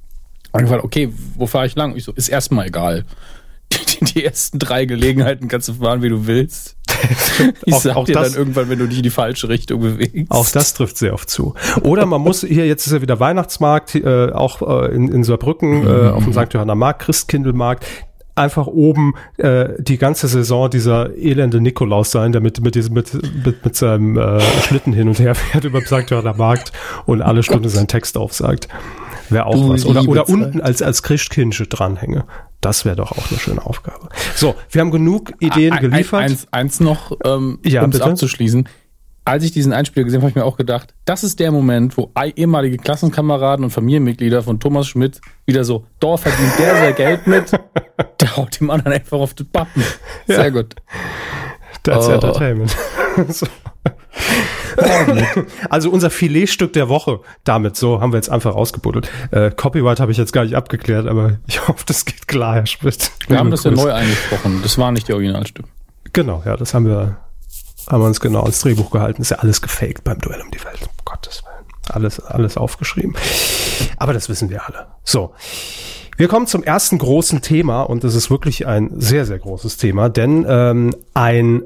Und 0.53 0.65
ich 0.65 0.71
war, 0.71 0.85
okay, 0.85 1.11
wo 1.37 1.47
fahre 1.47 1.67
ich 1.67 1.77
lang? 1.77 1.97
Ich 1.97 2.05
so, 2.05 2.13
ist 2.13 2.29
erstmal 2.29 2.67
egal. 2.67 3.05
Die, 3.73 4.05
die 4.05 4.25
ersten 4.25 4.59
drei 4.59 4.85
Gelegenheiten 4.85 5.49
kannst 5.49 5.69
du 5.69 5.75
fahren, 5.75 6.03
wie 6.03 6.11
du 6.11 6.27
willst. 6.27 6.77
Ich 7.65 7.75
auch, 7.75 7.81
sag 7.81 7.97
auch 7.97 8.05
dir 8.05 8.15
das, 8.15 8.33
dann 8.33 8.39
irgendwann, 8.39 8.69
wenn 8.69 8.79
du 8.79 8.87
dich 8.87 8.99
in 8.99 9.03
die 9.03 9.11
falsche 9.11 9.49
Richtung 9.49 9.81
bewegst. 9.81 10.31
auch 10.31 10.49
das 10.49 10.75
trifft 10.75 10.99
sehr 10.99 11.15
oft 11.15 11.31
zu. 11.31 11.55
Oder 11.83 12.07
man 12.07 12.21
muss, 12.21 12.43
hier 12.43 12.67
jetzt 12.67 12.87
ist 12.87 12.93
ja 12.93 13.03
wieder 13.03 13.21
Weihnachtsmarkt, 13.21 13.95
äh, 13.95 14.31
auch 14.33 14.63
äh, 14.63 14.95
in, 14.95 15.09
in 15.09 15.25
Saarbrücken, 15.25 15.87
äh, 15.87 16.09
auf 16.09 16.25
dem 16.25 16.33
St. 16.33 16.53
Johanna 16.53 16.75
Markt, 16.75 17.03
Christkindlmarkt, 17.03 17.87
einfach 18.35 18.67
oben 18.67 19.15
äh, 19.37 19.71
die 19.79 19.99
ganze 19.99 20.29
Saison 20.29 20.71
dieser 20.71 21.17
elende 21.17 21.61
Nikolaus 21.61 22.11
sein, 22.11 22.33
der 22.33 22.41
mit, 22.41 22.63
mit, 22.63 22.75
diesem, 22.75 22.95
mit, 22.95 23.13
mit, 23.45 23.65
mit 23.65 23.77
seinem 23.77 24.17
äh, 24.17 24.41
Schlitten 24.63 24.93
hin 24.93 25.09
und 25.09 25.19
her 25.19 25.35
fährt 25.35 25.65
über 25.65 25.81
St. 25.81 26.11
Johanna 26.11 26.33
Markt 26.33 26.73
und 27.07 27.23
alle 27.23 27.43
Stunde 27.43 27.69
seinen 27.69 27.89
Text 27.89 28.17
aufsagt. 28.17 28.69
Wäre 29.33 29.47
auch 29.47 29.55
Du 29.55 29.69
was. 29.71 29.85
Oder, 29.87 30.07
oder 30.09 30.29
unten 30.29 30.61
als, 30.61 30.83
als 30.83 31.03
Christkindche 31.03 31.67
dranhänge. 31.67 32.25
Das 32.61 32.85
wäre 32.85 32.97
doch 32.97 33.13
auch 33.13 33.31
eine 33.31 33.39
schöne 33.41 33.65
Aufgabe. 33.65 34.09
So, 34.37 34.55
wir 34.71 34.81
haben 34.81 34.91
genug 34.91 35.33
Ideen 35.41 35.73
Ein- 35.73 35.81
geliefert. 35.81 36.21
Ein, 36.21 36.31
eins, 36.31 36.47
eins 36.53 36.81
noch, 36.81 37.13
ähm, 37.25 37.59
Ja, 37.65 37.83
um 37.83 37.91
es 37.91 37.99
bitte. 37.99 38.11
abzuschließen. 38.11 38.69
Als 39.25 39.45
ich 39.45 39.53
diesen 39.53 39.73
Einspieler 39.73 40.03
gesehen 40.05 40.19
habe, 40.19 40.25
habe 40.27 40.31
ich 40.31 40.35
mir 40.37 40.45
auch 40.45 40.57
gedacht, 40.57 40.95
das 41.05 41.23
ist 41.23 41.39
der 41.39 41.53
Moment, 41.53 41.97
wo 41.97 42.11
ehemalige 42.35 42.77
Klassenkameraden 42.77 43.65
und 43.65 43.71
Familienmitglieder 43.71 44.43
von 44.43 44.59
Thomas 44.59 44.89
Schmidt 44.89 45.21
wieder 45.47 45.63
so, 45.63 45.87
da 46.01 46.17
verdient 46.17 46.59
der 46.59 46.77
sein 46.77 46.95
Geld 46.97 47.27
mit, 47.29 47.53
der 48.21 48.37
haut 48.37 48.59
dem 48.61 48.71
anderen 48.71 48.93
einfach 48.95 49.19
auf 49.19 49.35
den 49.35 49.49
Pappen. 49.49 49.83
Sehr 50.27 50.51
gut. 50.51 50.75
That's 51.85 52.09
Oh. 52.09 52.13
Entertainment. 52.13 52.77
so. 53.29 53.47
Also 55.71 55.91
unser 55.91 56.11
Filetstück 56.11 56.73
der 56.73 56.89
Woche 56.89 57.21
damit, 57.45 57.77
so 57.77 58.01
haben 58.01 58.13
wir 58.13 58.17
jetzt 58.17 58.31
einfach 58.31 58.55
rausgebuddelt. 58.55 59.11
Äh, 59.31 59.51
Copyright 59.51 60.01
habe 60.01 60.13
ich 60.13 60.19
jetzt 60.19 60.33
gar 60.33 60.45
nicht 60.45 60.55
abgeklärt, 60.55 61.07
aber 61.07 61.39
ich 61.47 61.67
hoffe, 61.69 61.85
das 61.87 62.05
geht 62.05 62.29
klar, 62.29 62.55
Herr 62.55 62.67
Schmidt. 62.67 63.11
Wir 63.29 63.39
haben 63.39 63.51
das 63.51 63.65
ja 63.65 63.71
neu 63.71 63.93
eingesprochen. 63.93 64.61
Das 64.63 64.79
war 64.79 64.93
nicht 64.93 65.09
die 65.09 65.13
Originalstimme. 65.13 65.69
Genau, 66.13 66.43
ja, 66.45 66.57
das 66.57 66.75
haben 66.75 66.87
wir, 66.87 67.17
haben 67.89 68.03
wir 68.03 68.07
uns 68.07 68.21
genau 68.21 68.45
ins 68.45 68.61
Drehbuch 68.61 68.91
gehalten. 68.91 69.23
Ist 69.23 69.31
ja 69.31 69.39
alles 69.39 69.63
gefaked 69.63 70.05
beim 70.05 70.19
Duell 70.19 70.41
um 70.41 70.51
die 70.51 70.63
Welt. 70.65 70.83
Um 70.83 71.05
Gottes 71.05 71.43
Willen. 71.45 71.53
Alles, 71.89 72.21
alles 72.21 72.57
aufgeschrieben. 72.57 73.15
Aber 73.97 74.13
das 74.13 74.29
wissen 74.29 74.51
wir 74.51 74.67
alle. 74.67 74.87
So. 75.05 75.33
Wir 76.17 76.29
kommen 76.29 76.47
zum 76.47 76.63
ersten 76.63 76.99
großen 76.99 77.41
Thema 77.41 77.83
und 77.83 78.05
das 78.05 78.15
ist 78.15 78.31
wirklich 78.31 78.67
ein 78.67 78.91
sehr, 79.01 79.25
sehr 79.25 79.39
großes 79.39 79.79
Thema, 79.79 80.11
denn 80.11 80.45
ähm, 80.47 80.95
ein 81.15 81.63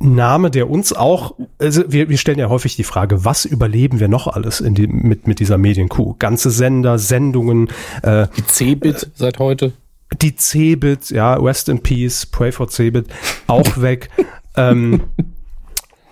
Name, 0.00 0.50
der 0.50 0.70
uns 0.70 0.92
auch, 0.94 1.34
also 1.58 1.84
wir, 1.86 2.08
wir 2.08 2.16
stellen 2.16 2.38
ja 2.38 2.48
häufig 2.48 2.74
die 2.74 2.84
Frage, 2.84 3.24
was 3.24 3.44
überleben 3.44 4.00
wir 4.00 4.08
noch 4.08 4.26
alles 4.26 4.60
in 4.60 4.74
die, 4.74 4.86
mit, 4.86 5.26
mit 5.26 5.40
dieser 5.40 5.58
Medienkuh? 5.58 6.16
Ganze 6.18 6.50
Sender, 6.50 6.98
Sendungen, 6.98 7.68
äh, 8.02 8.26
Die 8.36 8.46
C-Bit 8.46 9.10
seit 9.14 9.38
heute. 9.38 9.72
die 10.20 10.34
Cebit, 10.36 11.10
ja, 11.10 11.34
Rest 11.34 11.68
in 11.68 11.82
Peace, 11.82 12.24
Pray 12.26 12.50
for 12.50 12.68
Cebit, 12.68 13.08
auch 13.46 13.80
weg. 13.80 14.08
ähm, 14.56 15.02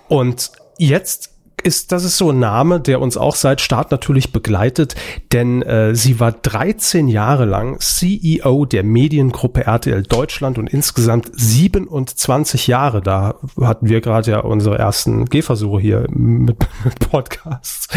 und 0.08 0.52
jetzt 0.78 1.37
ist, 1.68 1.92
das 1.92 2.02
ist 2.02 2.16
so 2.16 2.30
ein 2.30 2.38
Name, 2.38 2.80
der 2.80 3.00
uns 3.00 3.16
auch 3.16 3.36
seit 3.36 3.60
Start 3.60 3.92
natürlich 3.92 4.32
begleitet, 4.32 4.96
denn 5.32 5.62
äh, 5.62 5.94
sie 5.94 6.18
war 6.18 6.32
13 6.32 7.08
Jahre 7.08 7.44
lang 7.44 7.78
CEO 7.78 8.64
der 8.64 8.82
Mediengruppe 8.82 9.66
RTL 9.66 10.02
Deutschland 10.02 10.58
und 10.58 10.72
insgesamt 10.72 11.30
27 11.32 12.66
Jahre. 12.66 13.02
Da 13.02 13.34
hatten 13.60 13.88
wir 13.88 14.00
gerade 14.00 14.30
ja 14.30 14.40
unsere 14.40 14.78
ersten 14.78 15.26
Gehversuche 15.26 15.80
hier 15.80 16.06
mit, 16.08 16.66
mit 16.84 16.98
Podcasts. 17.10 17.88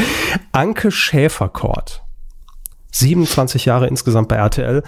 Anke 0.52 0.92
Schäferkort. 0.92 2.04
27 2.92 3.66
Jahre 3.66 3.88
insgesamt 3.88 4.28
bei 4.28 4.36
RTL, 4.36 4.84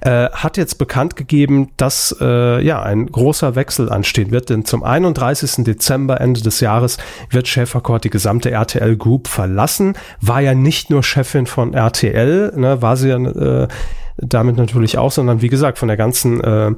äh, 0.00 0.30
hat 0.30 0.56
jetzt 0.56 0.78
bekannt 0.78 1.16
gegeben, 1.16 1.70
dass 1.76 2.14
äh, 2.20 2.60
ja 2.64 2.82
ein 2.82 3.06
großer 3.06 3.54
Wechsel 3.54 3.90
anstehen 3.90 4.30
wird, 4.30 4.50
denn 4.50 4.64
zum 4.64 4.82
31. 4.82 5.64
Dezember, 5.64 6.20
Ende 6.20 6.42
des 6.42 6.60
Jahres, 6.60 6.98
wird 7.30 7.46
Schäferkort 7.48 8.04
die 8.04 8.10
gesamte 8.10 8.50
RTL 8.50 8.96
Group 8.96 9.28
verlassen. 9.28 9.94
War 10.20 10.40
ja 10.40 10.54
nicht 10.54 10.90
nur 10.90 11.02
Chefin 11.02 11.46
von 11.46 11.74
RTL, 11.74 12.52
ne, 12.56 12.82
war 12.82 12.96
sie 12.96 13.10
ja 13.10 13.16
äh, 13.16 13.68
damit 14.16 14.56
natürlich 14.56 14.98
auch, 14.98 15.12
sondern 15.12 15.42
wie 15.42 15.48
gesagt 15.48 15.78
von 15.78 15.88
der 15.88 15.96
ganzen 15.96 16.40
äh, 16.40 16.72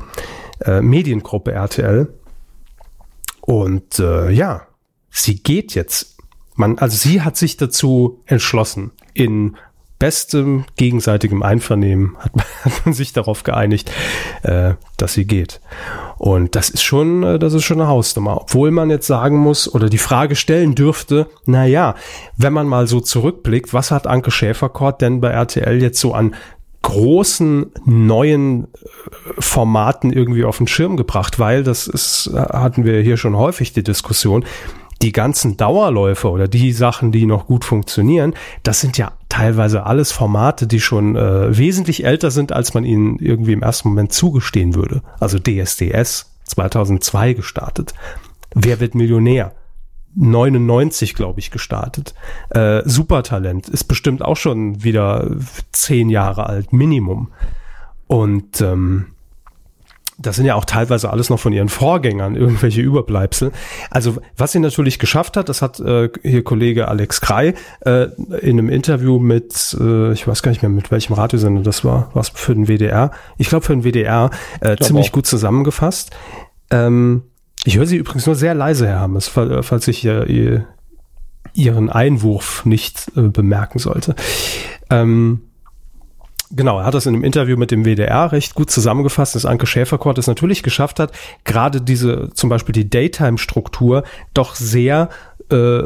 äh, 0.60 0.80
Mediengruppe 0.80 1.52
RTL. 1.52 2.12
Und 3.40 3.98
äh, 3.98 4.30
ja, 4.30 4.66
sie 5.10 5.42
geht 5.42 5.74
jetzt. 5.74 6.16
Man, 6.56 6.78
also 6.78 6.96
sie 6.96 7.22
hat 7.22 7.36
sich 7.36 7.56
dazu 7.56 8.22
entschlossen, 8.26 8.92
in 9.12 9.56
bestem 10.04 10.66
gegenseitigem 10.76 11.42
Einvernehmen 11.42 12.18
hat 12.62 12.84
man, 12.84 12.92
sich 12.92 13.14
darauf 13.14 13.42
geeinigt, 13.42 13.90
äh, 14.42 14.74
dass 14.98 15.14
sie 15.14 15.26
geht. 15.26 15.62
Und 16.18 16.56
das 16.56 16.68
ist 16.68 16.82
schon, 16.82 17.22
äh, 17.22 17.38
das 17.38 17.54
ist 17.54 17.64
schon 17.64 17.80
eine 17.80 17.88
Hausnummer. 17.88 18.42
Obwohl 18.42 18.70
man 18.70 18.90
jetzt 18.90 19.06
sagen 19.06 19.38
muss 19.38 19.66
oder 19.74 19.88
die 19.88 19.96
Frage 19.96 20.36
stellen 20.36 20.74
dürfte, 20.74 21.26
na 21.46 21.64
ja, 21.64 21.94
wenn 22.36 22.52
man 22.52 22.66
mal 22.66 22.86
so 22.86 23.00
zurückblickt, 23.00 23.72
was 23.72 23.90
hat 23.90 24.06
Anke 24.06 24.30
Schäferkort 24.30 25.00
denn 25.00 25.22
bei 25.22 25.30
RTL 25.30 25.80
jetzt 25.80 26.00
so 26.00 26.12
an 26.12 26.34
großen 26.82 27.72
neuen 27.86 28.64
äh, 28.64 28.68
Formaten 29.38 30.12
irgendwie 30.12 30.44
auf 30.44 30.58
den 30.58 30.66
Schirm 30.66 30.98
gebracht, 30.98 31.38
weil 31.38 31.64
das 31.64 31.86
ist, 31.86 32.26
äh, 32.26 32.36
hatten 32.36 32.84
wir 32.84 33.00
hier 33.00 33.16
schon 33.16 33.38
häufig 33.38 33.72
die 33.72 33.82
Diskussion, 33.82 34.44
die 35.04 35.12
ganzen 35.12 35.58
Dauerläufer 35.58 36.32
oder 36.32 36.48
die 36.48 36.72
Sachen, 36.72 37.12
die 37.12 37.26
noch 37.26 37.46
gut 37.46 37.66
funktionieren, 37.66 38.32
das 38.62 38.80
sind 38.80 38.96
ja 38.96 39.12
teilweise 39.28 39.84
alles 39.84 40.12
Formate, 40.12 40.66
die 40.66 40.80
schon 40.80 41.14
äh, 41.14 41.56
wesentlich 41.56 42.06
älter 42.06 42.30
sind, 42.30 42.52
als 42.52 42.72
man 42.72 42.84
ihnen 42.84 43.18
irgendwie 43.18 43.52
im 43.52 43.62
ersten 43.62 43.90
Moment 43.90 44.14
zugestehen 44.14 44.74
würde. 44.74 45.02
Also 45.20 45.38
DSDS 45.38 46.32
2002 46.44 47.34
gestartet. 47.34 47.92
Wer 48.54 48.80
wird 48.80 48.94
Millionär? 48.94 49.52
99, 50.16 51.14
glaube 51.14 51.40
ich, 51.40 51.50
gestartet. 51.50 52.14
Äh, 52.48 52.80
Supertalent 52.86 53.68
ist 53.68 53.84
bestimmt 53.84 54.22
auch 54.22 54.38
schon 54.38 54.84
wieder 54.84 55.36
zehn 55.72 56.08
Jahre 56.08 56.46
alt, 56.46 56.72
Minimum. 56.72 57.30
Und 58.06 58.62
ähm, 58.62 59.13
das 60.18 60.36
sind 60.36 60.44
ja 60.46 60.54
auch 60.54 60.64
teilweise 60.64 61.10
alles 61.10 61.28
noch 61.28 61.40
von 61.40 61.52
ihren 61.52 61.68
Vorgängern, 61.68 62.36
irgendwelche 62.36 62.80
Überbleibsel. 62.80 63.50
Also 63.90 64.16
was 64.36 64.52
sie 64.52 64.60
natürlich 64.60 64.98
geschafft 64.98 65.36
hat, 65.36 65.48
das 65.48 65.60
hat 65.60 65.80
äh, 65.80 66.08
hier 66.22 66.44
Kollege 66.44 66.86
Alex 66.88 67.20
Krei 67.20 67.54
äh, 67.84 68.04
in 68.40 68.58
einem 68.58 68.68
Interview 68.68 69.18
mit, 69.18 69.76
äh, 69.80 70.12
ich 70.12 70.26
weiß 70.28 70.42
gar 70.42 70.50
nicht 70.52 70.62
mehr, 70.62 70.70
mit 70.70 70.90
welchem 70.90 71.14
Radiosender 71.14 71.62
das 71.62 71.84
war, 71.84 72.10
was 72.14 72.28
für 72.28 72.54
den 72.54 72.66
WDR, 72.68 73.10
ich 73.38 73.48
glaube 73.48 73.64
für 73.64 73.72
den 73.76 73.82
WDR, 73.82 74.30
äh, 74.60 74.76
ziemlich 74.76 75.08
auch. 75.08 75.12
gut 75.12 75.26
zusammengefasst. 75.26 76.10
Ähm, 76.70 77.24
ich 77.64 77.76
höre 77.78 77.86
sie 77.86 77.96
übrigens 77.96 78.26
nur 78.26 78.34
sehr 78.36 78.54
leise, 78.54 78.86
Herr 78.86 79.00
Hammes, 79.00 79.26
fall- 79.26 79.62
falls 79.62 79.88
ich 79.88 80.04
äh, 80.04 80.24
ihr, 80.32 80.66
Ihren 81.54 81.88
Einwurf 81.90 82.64
nicht 82.64 83.10
äh, 83.16 83.22
bemerken 83.22 83.78
sollte. 83.78 84.14
Ähm, 84.90 85.42
Genau, 86.50 86.78
er 86.78 86.86
hat 86.86 86.94
das 86.94 87.06
in 87.06 87.14
einem 87.14 87.24
Interview 87.24 87.56
mit 87.56 87.70
dem 87.70 87.84
WDR 87.84 88.30
recht 88.32 88.54
gut 88.54 88.70
zusammengefasst, 88.70 89.34
dass 89.34 89.46
Anke 89.46 89.66
Schäferkort 89.66 90.18
es 90.18 90.26
natürlich 90.26 90.62
geschafft 90.62 91.00
hat, 91.00 91.12
gerade 91.44 91.80
diese, 91.80 92.30
zum 92.34 92.50
Beispiel 92.50 92.72
die 92.72 92.88
Daytime-Struktur 92.88 94.04
doch 94.34 94.54
sehr 94.54 95.08
äh, 95.50 95.82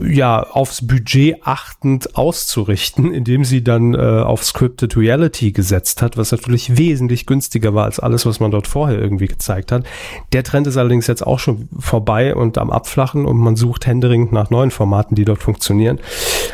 ja, 0.00 0.42
aufs 0.42 0.86
Budget 0.86 1.38
achtend 1.42 2.16
auszurichten, 2.16 3.12
indem 3.12 3.44
sie 3.44 3.62
dann 3.62 3.94
äh, 3.94 3.98
auf 3.98 4.44
Scripted 4.44 4.96
Reality 4.96 5.52
gesetzt 5.52 6.02
hat, 6.02 6.16
was 6.16 6.32
natürlich 6.32 6.76
wesentlich 6.76 7.26
günstiger 7.26 7.74
war 7.74 7.84
als 7.84 8.00
alles, 8.00 8.26
was 8.26 8.40
man 8.40 8.50
dort 8.50 8.66
vorher 8.66 8.98
irgendwie 8.98 9.26
gezeigt 9.26 9.72
hat. 9.72 9.84
Der 10.32 10.44
Trend 10.44 10.66
ist 10.66 10.76
allerdings 10.76 11.06
jetzt 11.06 11.26
auch 11.26 11.38
schon 11.38 11.68
vorbei 11.78 12.34
und 12.34 12.58
am 12.58 12.70
Abflachen 12.70 13.26
und 13.26 13.38
man 13.38 13.56
sucht 13.56 13.86
händeringend 13.86 14.32
nach 14.32 14.50
neuen 14.50 14.70
Formaten, 14.70 15.14
die 15.14 15.24
dort 15.24 15.42
funktionieren. 15.42 15.98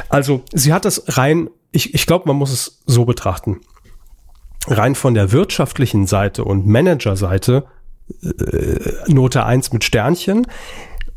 Also 0.08 0.42
sie 0.52 0.72
hat 0.72 0.84
das 0.84 1.04
rein, 1.16 1.50
ich, 1.72 1.94
ich 1.94 2.06
glaube, 2.06 2.28
man 2.28 2.36
muss 2.36 2.52
es 2.52 2.82
so 2.86 3.04
betrachten. 3.04 3.60
Rein 4.66 4.94
von 4.94 5.14
der 5.14 5.32
wirtschaftlichen 5.32 6.06
Seite 6.06 6.44
und 6.44 6.66
Managerseite 6.66 7.64
äh, 8.22 8.78
Note 9.08 9.44
1 9.44 9.72
mit 9.72 9.84
Sternchen. 9.84 10.46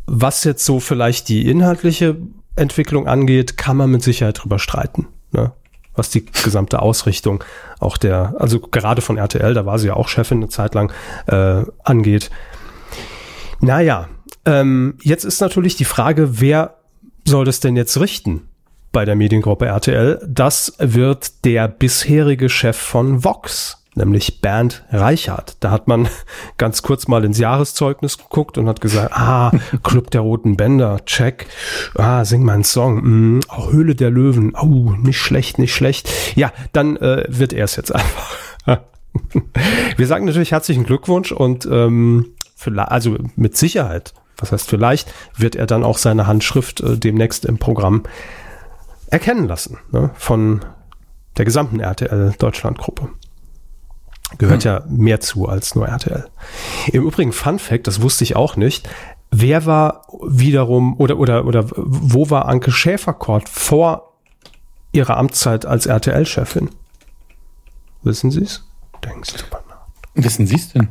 Was 0.05 0.43
jetzt 0.43 0.65
so 0.65 0.79
vielleicht 0.79 1.29
die 1.29 1.49
inhaltliche 1.49 2.17
Entwicklung 2.55 3.07
angeht, 3.07 3.57
kann 3.57 3.77
man 3.77 3.89
mit 3.89 4.03
Sicherheit 4.03 4.43
drüber 4.43 4.59
streiten. 4.59 5.07
Ne? 5.31 5.51
Was 5.95 6.09
die 6.09 6.25
gesamte 6.25 6.81
Ausrichtung 6.81 7.43
auch 7.79 7.97
der, 7.97 8.35
also 8.39 8.59
gerade 8.59 9.01
von 9.01 9.17
RTL, 9.17 9.53
da 9.53 9.65
war 9.65 9.79
sie 9.79 9.87
ja 9.87 9.95
auch 9.95 10.07
Chefin 10.07 10.37
eine 10.37 10.49
Zeit 10.49 10.73
lang, 10.73 10.91
äh, 11.27 11.63
angeht. 11.83 12.29
Naja, 13.59 14.09
ähm, 14.45 14.97
jetzt 15.01 15.23
ist 15.23 15.41
natürlich 15.41 15.75
die 15.75 15.85
Frage, 15.85 16.41
wer 16.41 16.77
soll 17.25 17.45
das 17.45 17.59
denn 17.59 17.75
jetzt 17.75 17.99
richten 17.99 18.47
bei 18.93 19.03
der 19.03 19.15
Mediengruppe 19.15 19.65
RTL? 19.65 20.25
Das 20.25 20.73
wird 20.77 21.43
der 21.43 21.67
bisherige 21.67 22.47
Chef 22.47 22.77
von 22.77 23.25
Vox, 23.25 23.84
nämlich 23.95 24.39
Bernd 24.39 24.86
Reichert. 24.91 25.58
Da 25.60 25.71
hat 25.71 25.89
man 25.89 26.08
ganz 26.58 26.82
kurz 26.84 27.10
mal 27.10 27.25
ins 27.25 27.39
Jahreszeugnis 27.39 28.17
geguckt 28.17 28.58
und 28.58 28.69
hat 28.69 28.79
gesagt, 28.79 29.12
ah, 29.17 29.51
Club 29.84 30.12
der 30.12 30.21
Roten 30.21 30.56
Bänder, 30.56 31.03
check, 31.06 31.47
ah, 31.95 32.23
sing 32.23 32.43
mal 32.43 32.63
Song, 32.63 33.01
mm, 33.01 33.41
oh, 33.49 33.71
Höhle 33.71 33.95
der 33.95 34.12
Löwen, 34.12 34.56
oh, 34.56 34.93
nicht 34.97 35.19
schlecht, 35.19 35.60
nicht 35.60 35.75
schlecht. 35.75 36.10
Ja, 36.36 36.53
dann 36.71 36.95
äh, 36.95 37.25
wird 37.27 37.51
er 37.51 37.65
es 37.65 37.75
jetzt 37.75 37.93
einfach. 37.93 38.38
Wir 39.97 40.08
sagen 40.08 40.25
natürlich 40.25 40.51
herzlichen 40.51 40.86
Glückwunsch 40.86 41.32
und 41.32 41.65
ähm, 41.65 42.34
für, 42.56 42.71
also 42.91 43.17
mit 43.36 43.58
Sicherheit 43.58 44.13
Das 44.38 44.51
heißt, 44.51 44.69
vielleicht 44.69 45.13
wird 45.36 45.56
er 45.56 45.67
dann 45.67 45.84
auch 45.84 45.97
seine 45.97 46.25
Handschrift 46.27 46.82
äh, 46.82 46.97
demnächst 46.97 47.45
im 47.45 47.58
Programm 47.58 48.03
erkennen 49.13 49.47
lassen 49.47 49.78
ne? 49.91 50.10
von 50.15 50.65
der 51.38 51.45
gesamten 51.45 51.80
RTL 51.80 52.34
Deutschland 52.39 52.80
Gruppe. 52.80 53.10
Gehört 54.39 54.63
hm. 54.63 54.71
ja 54.71 54.84
mehr 54.88 55.19
zu 55.19 55.47
als 55.47 55.76
nur 55.76 55.88
RTL. 55.88 56.28
Im 56.91 57.04
Übrigen 57.04 57.32
Fun 57.32 57.60
Fact, 57.60 57.86
das 57.86 58.02
wusste 58.02 58.23
ich 58.23 58.36
auch 58.36 58.56
nicht. 58.56 58.89
Wer 59.30 59.65
war 59.67 60.08
wiederum 60.28 60.99
oder 60.99 61.17
oder 61.17 61.45
oder 61.45 61.65
wo 61.76 62.30
war 62.32 62.47
Anke 62.47 62.71
Schäferkort 62.71 63.49
vor 63.49 64.13
ihrer 64.91 65.17
Amtszeit 65.17 65.65
als 65.65 65.86
RTL-Chefin? 65.86 66.69
Wissen 68.02 68.32
Sie 68.32 68.41
es? 68.41 68.67
Denken 69.04 69.23
Sie 69.23 69.38
drüber 69.38 69.63
nach. 69.69 69.86
Wissen 70.15 70.47
Sie 70.47 70.56
es 70.56 70.73
denn? 70.73 70.89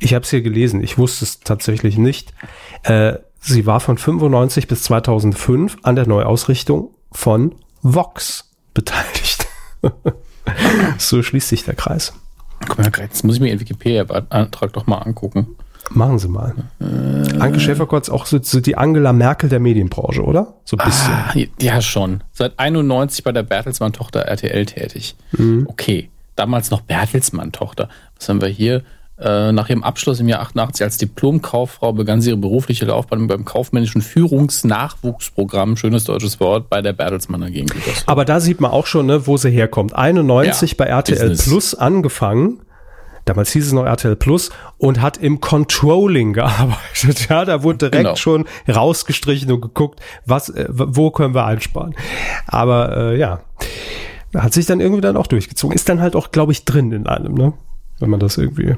Ich 0.00 0.14
habe 0.14 0.24
es 0.24 0.30
hier 0.30 0.42
gelesen. 0.42 0.82
Ich 0.82 0.98
wusste 0.98 1.24
es 1.24 1.40
tatsächlich 1.40 1.98
nicht. 1.98 2.34
Äh, 2.82 3.14
sie 3.38 3.66
war 3.66 3.78
von 3.78 3.98
95 3.98 4.66
bis 4.66 4.82
2005 4.82 5.78
an 5.82 5.94
der 5.94 6.08
Neuausrichtung 6.08 6.90
von 7.12 7.54
Vox 7.82 8.50
beteiligt. 8.74 9.46
so 10.98 11.22
schließt 11.22 11.48
sich 11.48 11.64
der 11.64 11.74
Kreis. 11.74 12.12
Guck 12.68 12.78
mal, 12.78 12.90
jetzt 12.98 13.24
muss 13.24 13.36
ich 13.36 13.40
mir 13.40 13.48
den 13.48 13.60
Wikipedia-Antrag 13.60 14.72
doch 14.72 14.86
mal 14.86 14.98
angucken. 14.98 15.56
Machen 15.90 16.18
Sie 16.18 16.28
mal. 16.28 16.54
Äh, 16.80 17.38
Anke 17.38 17.60
Schäferkotz 17.60 18.08
auch 18.08 18.26
so, 18.26 18.38
so, 18.40 18.60
die 18.60 18.76
Angela 18.76 19.12
Merkel 19.12 19.48
der 19.48 19.60
Medienbranche, 19.60 20.22
oder? 20.22 20.54
So 20.64 20.76
ein 20.76 20.86
bisschen. 20.86 21.12
Ah, 21.12 21.34
ja, 21.60 21.82
schon. 21.82 22.22
Seit 22.32 22.58
91 22.58 23.24
bei 23.24 23.32
der 23.32 23.42
Bertelsmann-Tochter 23.42 24.20
RTL 24.20 24.64
tätig. 24.66 25.16
Mhm. 25.32 25.66
Okay. 25.68 26.08
Damals 26.36 26.70
noch 26.70 26.80
Bertelsmann-Tochter. 26.82 27.88
Was 28.16 28.28
haben 28.28 28.40
wir 28.40 28.48
hier? 28.48 28.84
Äh, 29.22 29.52
nach 29.52 29.68
ihrem 29.68 29.84
Abschluss 29.84 30.20
im 30.20 30.28
Jahr 30.28 30.40
88 30.40 30.82
als 30.82 30.98
Diplomkauffrau 30.98 31.92
begann 31.92 32.20
sie 32.20 32.30
ihre 32.30 32.38
berufliche 32.38 32.86
Laufbahn 32.86 33.26
beim 33.26 33.44
kaufmännischen 33.44 34.02
Führungsnachwuchsprogramm, 34.02 35.76
schönes 35.76 36.04
deutsches 36.04 36.40
Wort, 36.40 36.68
bei 36.68 36.82
der 36.82 36.92
Bertelsmann 36.92 37.42
AG. 37.42 37.66
Aber 38.06 38.24
da 38.24 38.40
sieht 38.40 38.60
man 38.60 38.70
auch 38.70 38.86
schon, 38.86 39.06
ne, 39.06 39.26
wo 39.26 39.36
sie 39.36 39.50
herkommt. 39.50 39.94
91 39.94 40.70
ja, 40.70 40.76
bei 40.78 40.84
RTL 40.86 41.28
Business. 41.28 41.44
Plus 41.44 41.74
angefangen 41.74 42.60
damals 43.24 43.52
hieß 43.52 43.66
es 43.66 43.72
noch 43.72 43.84
RTL 43.84 44.16
Plus 44.16 44.50
und 44.78 45.00
hat 45.00 45.16
im 45.16 45.40
Controlling 45.40 46.32
gearbeitet. 46.32 47.28
Ja, 47.28 47.44
da 47.44 47.62
wurde 47.62 47.90
direkt 47.90 48.04
genau. 48.04 48.16
schon 48.16 48.46
rausgestrichen 48.68 49.50
und 49.52 49.60
geguckt, 49.60 50.00
was, 50.26 50.48
äh, 50.48 50.66
wo 50.68 51.10
können 51.10 51.34
wir 51.34 51.46
einsparen. 51.46 51.94
Aber 52.46 52.96
äh, 52.96 53.18
ja, 53.18 53.40
hat 54.34 54.52
sich 54.52 54.66
dann 54.66 54.80
irgendwie 54.80 55.00
dann 55.00 55.16
auch 55.16 55.26
durchgezogen. 55.26 55.74
Ist 55.74 55.88
dann 55.88 56.00
halt 56.00 56.16
auch, 56.16 56.30
glaube 56.30 56.52
ich, 56.52 56.64
drin 56.64 56.92
in 56.92 57.06
allem, 57.06 57.34
ne? 57.34 57.52
Wenn 58.00 58.10
man 58.10 58.20
das 58.20 58.38
irgendwie 58.38 58.76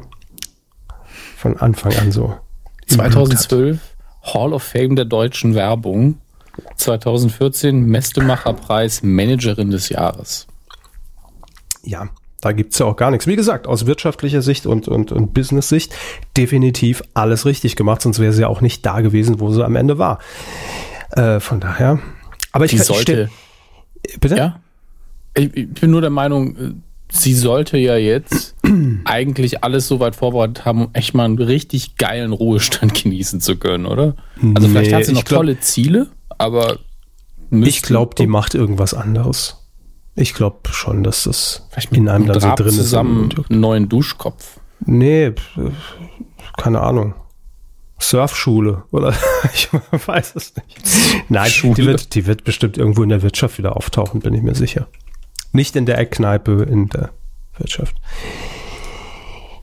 von 1.44 1.59
Anfang 1.59 1.94
an 1.98 2.11
so. 2.11 2.38
2012 2.87 3.78
Hall 4.22 4.54
of 4.54 4.62
Fame 4.62 4.96
der 4.96 5.04
deutschen 5.04 5.54
Werbung. 5.54 6.18
2014 6.76 7.85
Mestemacherpreis 7.85 9.02
Managerin 9.02 9.70
des 9.70 9.90
Jahres. 9.90 10.46
Ja, 11.83 12.09
da 12.40 12.52
gibt's 12.52 12.78
ja 12.78 12.87
auch 12.87 12.96
gar 12.96 13.11
nichts. 13.11 13.26
Wie 13.26 13.37
gesagt, 13.37 13.66
aus 13.66 13.85
wirtschaftlicher 13.85 14.40
Sicht 14.40 14.64
und, 14.64 14.88
und, 14.88 15.12
und 15.12 15.35
Business-Sicht 15.35 15.94
definitiv 16.35 17.02
alles 17.12 17.44
richtig 17.44 17.76
gemacht, 17.76 18.00
sonst 18.00 18.20
wäre 18.20 18.33
sie 18.33 18.42
ja 18.42 18.48
auch 18.48 18.62
nicht 18.62 18.87
da 18.87 19.02
gewesen, 19.02 19.38
wo 19.38 19.50
sie 19.50 19.62
am 19.62 19.76
Ende 19.76 19.98
war. 19.98 20.20
Äh, 21.11 21.40
von 21.40 21.61
daher. 21.61 21.98
Aber 22.52 22.64
ich, 22.64 22.70
die 22.70 22.78
sollte. 22.78 23.28
Ich 24.02 24.18
bitte? 24.18 24.37
Ja. 24.37 24.61
Ich, 25.35 25.54
ich 25.54 25.74
bin 25.74 25.90
nur 25.90 26.00
der 26.00 26.11
Meinung, 26.11 26.57
äh, 26.57 26.72
sie 27.14 27.35
sollte 27.35 27.79
ja 27.79 27.96
jetzt 27.96 28.57
eigentlich 29.05 29.64
alles 29.64 29.88
so 29.88 30.00
weit 30.00 30.16
vorbereitet 30.16 30.64
haben, 30.64 30.87
um 30.87 30.90
echt 30.92 31.14
mal 31.14 31.24
einen 31.24 31.38
richtig 31.38 31.96
geilen 31.96 32.33
Ruhestand 32.33 32.94
genießen 33.03 33.40
zu 33.40 33.57
können, 33.57 33.87
oder? 33.87 34.16
Also 34.55 34.68
vielleicht 34.68 34.92
hat 34.92 35.05
sie 35.05 35.12
noch 35.12 35.24
glaub, 35.24 35.40
tolle 35.40 35.61
Ziele, 35.61 36.09
aber 36.37 36.79
ich 37.50 37.83
glaube, 37.83 38.14
die 38.16 38.27
macht 38.27 38.55
irgendwas 38.55 38.94
anderes. 38.94 39.61
Ich 40.16 40.35
glaube 40.35 40.59
schon, 40.70 41.03
dass 41.03 41.24
das 41.24 41.68
in 41.90 42.09
einem 42.09 42.27
dann 42.27 42.40
so 42.40 42.55
drin 42.55 42.70
zusammen 42.70 43.31
ist. 43.31 43.50
Einen 43.50 43.61
neuen 43.61 43.88
Duschkopf. 43.88 44.61
Nee, 44.87 45.33
keine 46.57 46.81
Ahnung. 46.81 47.14
Surfschule 47.98 48.85
oder 48.90 49.14
ich 49.55 49.68
weiß 49.72 50.35
es 50.37 50.55
nicht. 50.57 51.29
Nein, 51.29 51.50
die 51.77 51.87
wird, 51.87 52.14
die 52.14 52.27
wird 52.27 52.44
bestimmt 52.44 52.77
irgendwo 52.77 53.03
in 53.03 53.09
der 53.09 53.22
Wirtschaft 53.22 53.59
wieder 53.59 53.77
auftauchen, 53.77 54.20
bin 54.20 54.35
ich 54.35 54.42
mir 54.42 54.55
sicher. 54.55 54.88
Nicht 55.54 55.76
in 55.76 55.86
der 55.86 55.98
Eckkneipe 55.98 56.66
in 56.68 56.88
der 56.88 57.10
Wirtschaft. 57.56 57.96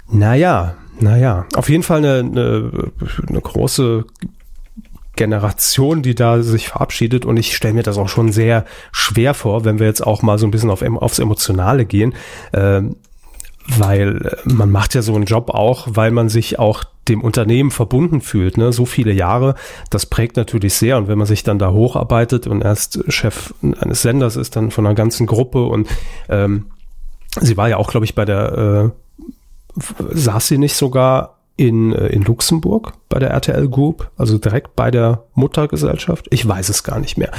Naja, 0.10 0.76
naja. 1.00 1.46
Auf 1.56 1.70
jeden 1.70 1.84
Fall 1.84 2.00
eine, 2.00 2.20
eine, 2.20 2.92
eine 3.28 3.42
große 3.42 4.06
Generation, 5.18 6.02
die 6.02 6.16
da 6.16 6.42
sich 6.42 6.70
verabschiedet 6.70 7.26
und 7.26 7.36
ich 7.36 7.56
stelle 7.56 7.74
mir 7.74 7.84
das 7.84 7.98
auch 7.98 8.08
schon 8.08 8.32
sehr 8.32 8.66
schwer 8.94 9.34
vor, 9.34 9.66
wenn 9.66 9.80
wir 9.80 9.86
jetzt 9.86 10.02
auch 10.02 10.22
mal 10.22 10.40
so 10.40 10.48
ein 10.48 10.52
bisschen 10.52 10.70
auf, 10.70 10.82
aufs 10.82 11.20
Emotionale 11.20 11.86
gehen, 11.86 12.16
äh, 12.54 12.82
weil 13.68 14.38
man 14.46 14.72
macht 14.72 14.96
ja 14.96 15.02
so 15.02 15.16
einen 15.16 15.26
Job 15.26 15.50
auch, 15.50 15.88
weil 15.92 16.12
man 16.12 16.30
sich 16.30 16.60
auch 16.60 16.84
dem 17.08 17.22
Unternehmen 17.22 17.72
verbunden 17.72 18.22
fühlt, 18.22 18.58
ne? 18.58 18.72
so 18.72 18.86
viele 18.86 19.12
Jahre, 19.12 19.56
das 19.90 20.06
prägt 20.06 20.38
natürlich 20.38 20.74
sehr 20.76 20.98
und 20.98 21.08
wenn 21.08 21.18
man 21.18 21.28
sich 21.28 21.44
dann 21.44 21.60
da 21.60 21.72
hocharbeitet 21.72 22.48
und 22.48 22.62
erst 22.62 23.04
Chef 23.12 23.54
eines 23.62 24.02
Senders 24.02 24.36
ist, 24.36 24.56
dann 24.56 24.72
von 24.72 24.86
einer 24.86 24.96
ganzen 24.96 25.26
Gruppe 25.26 25.66
und 25.66 25.88
ähm, 26.30 26.68
sie 27.40 27.58
war 27.58 27.70
ja 27.70 27.78
auch, 27.78 27.90
glaube 27.90 28.06
ich, 28.06 28.16
bei 28.16 28.26
der, 28.26 28.94
äh, 29.78 29.82
saß 30.12 30.48
sie 30.48 30.58
nicht 30.58 30.76
sogar 30.76 31.40
in, 31.56 31.94
äh, 31.94 32.08
in 32.08 32.24
Luxemburg 32.24 32.94
bei 33.10 33.20
der 33.20 33.32
RTL 33.32 33.68
Group, 33.70 34.10
also 34.18 34.38
direkt 34.38 34.76
bei 34.76 34.92
der 34.92 35.24
Muttergesellschaft. 35.34 36.28
Ich 36.30 36.48
weiß 36.48 36.70
es 36.70 36.84
gar 36.84 37.00
nicht 37.00 37.18
mehr. 37.18 37.32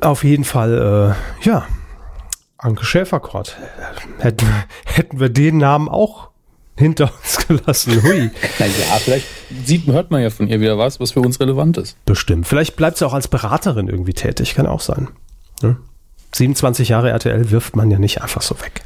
Auf 0.00 0.24
jeden 0.24 0.44
Fall, 0.44 1.16
äh, 1.42 1.46
ja, 1.46 1.66
Anke 2.64 2.86
Schäferkort. 2.86 3.58
Hätten, 4.20 4.46
hätten 4.86 5.20
wir 5.20 5.28
den 5.28 5.58
Namen 5.58 5.86
auch 5.86 6.30
hinter 6.78 7.12
uns 7.12 7.46
gelassen. 7.46 8.02
Hui. 8.02 8.30
Na 8.58 8.64
ja, 8.64 8.96
vielleicht 9.00 9.26
sieht, 9.66 9.86
hört 9.86 10.10
man 10.10 10.22
ja 10.22 10.30
von 10.30 10.48
ihr 10.48 10.60
wieder 10.62 10.78
was, 10.78 10.98
was 10.98 11.12
für 11.12 11.20
uns 11.20 11.38
relevant 11.40 11.76
ist. 11.76 12.02
Bestimmt. 12.06 12.48
Vielleicht 12.48 12.74
bleibt 12.76 12.96
sie 12.96 13.06
auch 13.06 13.12
als 13.12 13.28
Beraterin 13.28 13.88
irgendwie 13.88 14.14
tätig, 14.14 14.54
kann 14.54 14.66
auch 14.66 14.80
sein. 14.80 15.08
Hm? 15.60 15.76
27 16.34 16.88
Jahre 16.88 17.10
RTL 17.10 17.50
wirft 17.50 17.76
man 17.76 17.90
ja 17.90 17.98
nicht 17.98 18.22
einfach 18.22 18.40
so 18.40 18.58
weg. 18.62 18.82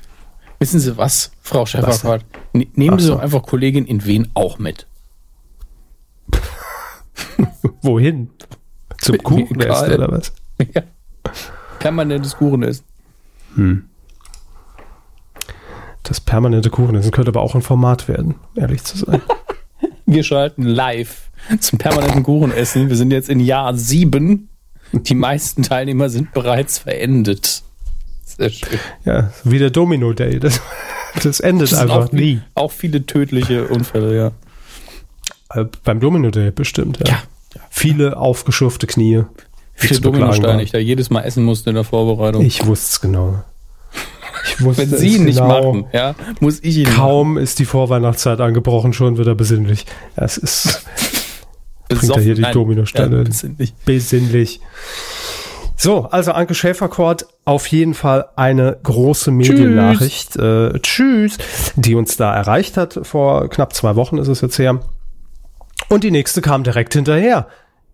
Wissen 0.58 0.80
Sie 0.80 0.96
was, 0.96 1.30
Frau 1.40 1.64
Schäferfahrt? 1.64 2.24
Nehmen 2.52 2.98
Sie 2.98 3.06
so. 3.06 3.14
doch 3.14 3.20
einfach 3.20 3.44
Kollegin 3.44 3.86
in 3.86 4.04
Wien 4.04 4.28
auch 4.34 4.58
mit. 4.58 4.88
Wohin? 7.82 8.30
Zum 9.00 9.18
Kuchenessen 9.18 9.94
oder 9.94 10.10
was? 10.10 10.32
Ja. 10.74 10.82
Permanentes 11.78 12.36
Kuchenessen. 12.36 12.84
Hm. 13.58 13.84
Das 16.04 16.20
permanente 16.20 16.70
Kuchenessen 16.70 17.10
könnte 17.10 17.30
aber 17.30 17.42
auch 17.42 17.54
ein 17.54 17.62
Format 17.62 18.08
werden, 18.08 18.36
ehrlich 18.54 18.82
zu 18.84 18.96
sein. 18.96 19.20
Wir 20.06 20.22
schalten 20.22 20.62
live 20.62 21.28
zum 21.60 21.78
permanenten 21.78 22.22
Kuchenessen. 22.22 22.88
Wir 22.88 22.96
sind 22.96 23.10
jetzt 23.10 23.28
in 23.28 23.40
Jahr 23.40 23.74
sieben. 23.74 24.48
Die 24.92 25.14
meisten 25.14 25.62
Teilnehmer 25.62 26.08
sind 26.08 26.32
bereits 26.32 26.78
verendet. 26.78 27.62
Sehr 28.24 28.48
schön. 28.48 28.78
Ja, 29.04 29.32
wie 29.44 29.58
der 29.58 29.68
Domino 29.70 30.14
Day. 30.14 30.40
Das, 30.40 30.62
das 31.22 31.40
endet 31.40 31.72
das 31.72 31.78
einfach 31.78 32.06
auch, 32.06 32.12
nie. 32.12 32.40
Auch 32.54 32.72
viele 32.72 33.04
tödliche 33.04 33.68
Unfälle, 33.68 34.16
ja. 34.16 34.32
Äh, 35.60 35.66
beim 35.84 36.00
Domino 36.00 36.30
Day 36.30 36.50
bestimmt, 36.52 36.98
ja. 37.00 37.06
ja, 37.06 37.22
ja. 37.54 37.60
Viele 37.68 38.16
aufgeschürfte 38.16 38.86
Knie. 38.86 39.24
Viele 39.78 40.00
Dominosteine, 40.00 40.62
ich 40.62 40.72
da 40.72 40.78
jedes 40.78 41.08
Mal 41.08 41.22
essen 41.22 41.44
musste 41.44 41.70
in 41.70 41.76
der 41.76 41.84
Vorbereitung. 41.84 42.44
Ich 42.44 42.66
wusste 42.66 42.86
es 42.90 43.00
genau. 43.00 43.44
Ich 44.44 44.60
wusste 44.60 44.90
Wenn 44.90 44.98
Sie 44.98 45.16
ihn 45.16 45.24
nicht 45.24 45.38
genau. 45.38 45.72
machen, 45.72 45.86
ja, 45.92 46.14
muss 46.40 46.58
ich 46.62 46.78
ihn 46.78 46.84
Kaum 46.84 47.34
machen. 47.34 47.42
ist 47.44 47.60
die 47.60 47.64
Vorweihnachtszeit 47.64 48.40
angebrochen, 48.40 48.92
schon 48.92 49.16
wird 49.16 49.28
er 49.28 49.34
besinnlich. 49.36 49.86
Es 50.16 50.36
ist. 50.36 50.84
bringt 51.88 52.16
er 52.16 52.22
hier 52.22 52.34
die 52.34 52.42
Dominosteine. 52.42 53.18
Ja, 53.18 53.22
besinnlich. 53.22 53.74
besinnlich. 53.84 54.60
So, 55.76 56.06
also 56.06 56.32
Anke 56.32 56.54
Schäferkort, 56.54 57.26
auf 57.44 57.68
jeden 57.68 57.94
Fall 57.94 58.26
eine 58.34 58.76
große 58.82 59.30
Mediennachricht. 59.30 60.32
Tschüss. 60.32 60.74
Äh, 60.74 60.80
tschüss, 60.80 61.38
die 61.76 61.94
uns 61.94 62.16
da 62.16 62.34
erreicht 62.34 62.76
hat. 62.76 62.98
Vor 63.02 63.48
knapp 63.48 63.72
zwei 63.74 63.94
Wochen 63.94 64.18
ist 64.18 64.26
es 64.26 64.40
jetzt 64.40 64.58
her. 64.58 64.80
Und 65.88 66.02
die 66.02 66.10
nächste 66.10 66.40
kam 66.40 66.64
direkt 66.64 66.94
hinterher. 66.94 67.46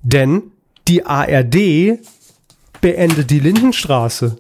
Denn 0.03 0.54
die 0.89 1.05
ARD 1.05 1.99
beendet 2.81 3.31
die 3.31 3.41
Lindenstraße. 3.41 4.37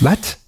Was? 0.00 0.38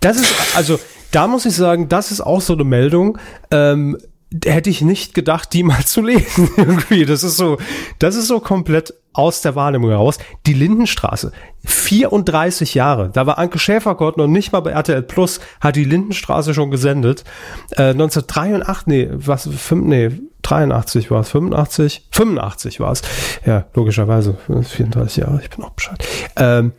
Das 0.00 0.16
ist, 0.16 0.32
also, 0.56 0.78
da 1.10 1.26
muss 1.26 1.44
ich 1.46 1.54
sagen, 1.54 1.88
das 1.88 2.10
ist 2.10 2.20
auch 2.20 2.40
so 2.40 2.52
eine 2.54 2.64
Meldung. 2.64 3.18
Ähm, 3.50 3.98
hätte 4.44 4.70
ich 4.70 4.82
nicht 4.82 5.14
gedacht, 5.14 5.52
die 5.52 5.62
mal 5.62 5.84
zu 5.84 6.00
lesen 6.00 6.50
irgendwie. 6.56 7.04
Das 7.04 7.22
ist 7.22 7.36
so, 7.36 7.58
das 7.98 8.16
ist 8.16 8.28
so 8.28 8.40
komplett 8.40 8.94
aus 9.12 9.42
der 9.42 9.54
Wahrnehmung 9.54 9.90
heraus. 9.90 10.18
Die 10.46 10.54
Lindenstraße, 10.54 11.32
34 11.64 12.74
Jahre. 12.74 13.10
Da 13.10 13.26
war 13.26 13.38
Anke 13.38 13.58
Schäfergott 13.58 14.16
noch 14.16 14.26
nicht 14.26 14.52
mal 14.52 14.60
bei 14.60 14.70
RTL 14.70 15.02
Plus, 15.02 15.40
hat 15.60 15.76
die 15.76 15.84
Lindenstraße 15.84 16.54
schon 16.54 16.70
gesendet. 16.70 17.24
Äh, 17.72 17.90
1983, 17.90 18.86
nee, 18.86 19.08
was, 19.12 19.48
5, 19.48 19.84
nee, 19.84 20.10
83 20.42 21.10
war 21.10 21.20
es, 21.20 21.30
85, 21.30 22.08
85 22.10 22.80
war 22.80 22.92
es. 22.92 23.02
Ja, 23.46 23.66
logischerweise, 23.74 24.38
34 24.48 25.18
Jahre, 25.18 25.40
ich 25.42 25.50
bin 25.50 25.64
auch 25.64 25.70
Bescheid. 25.70 26.04
Ähm, 26.36 26.72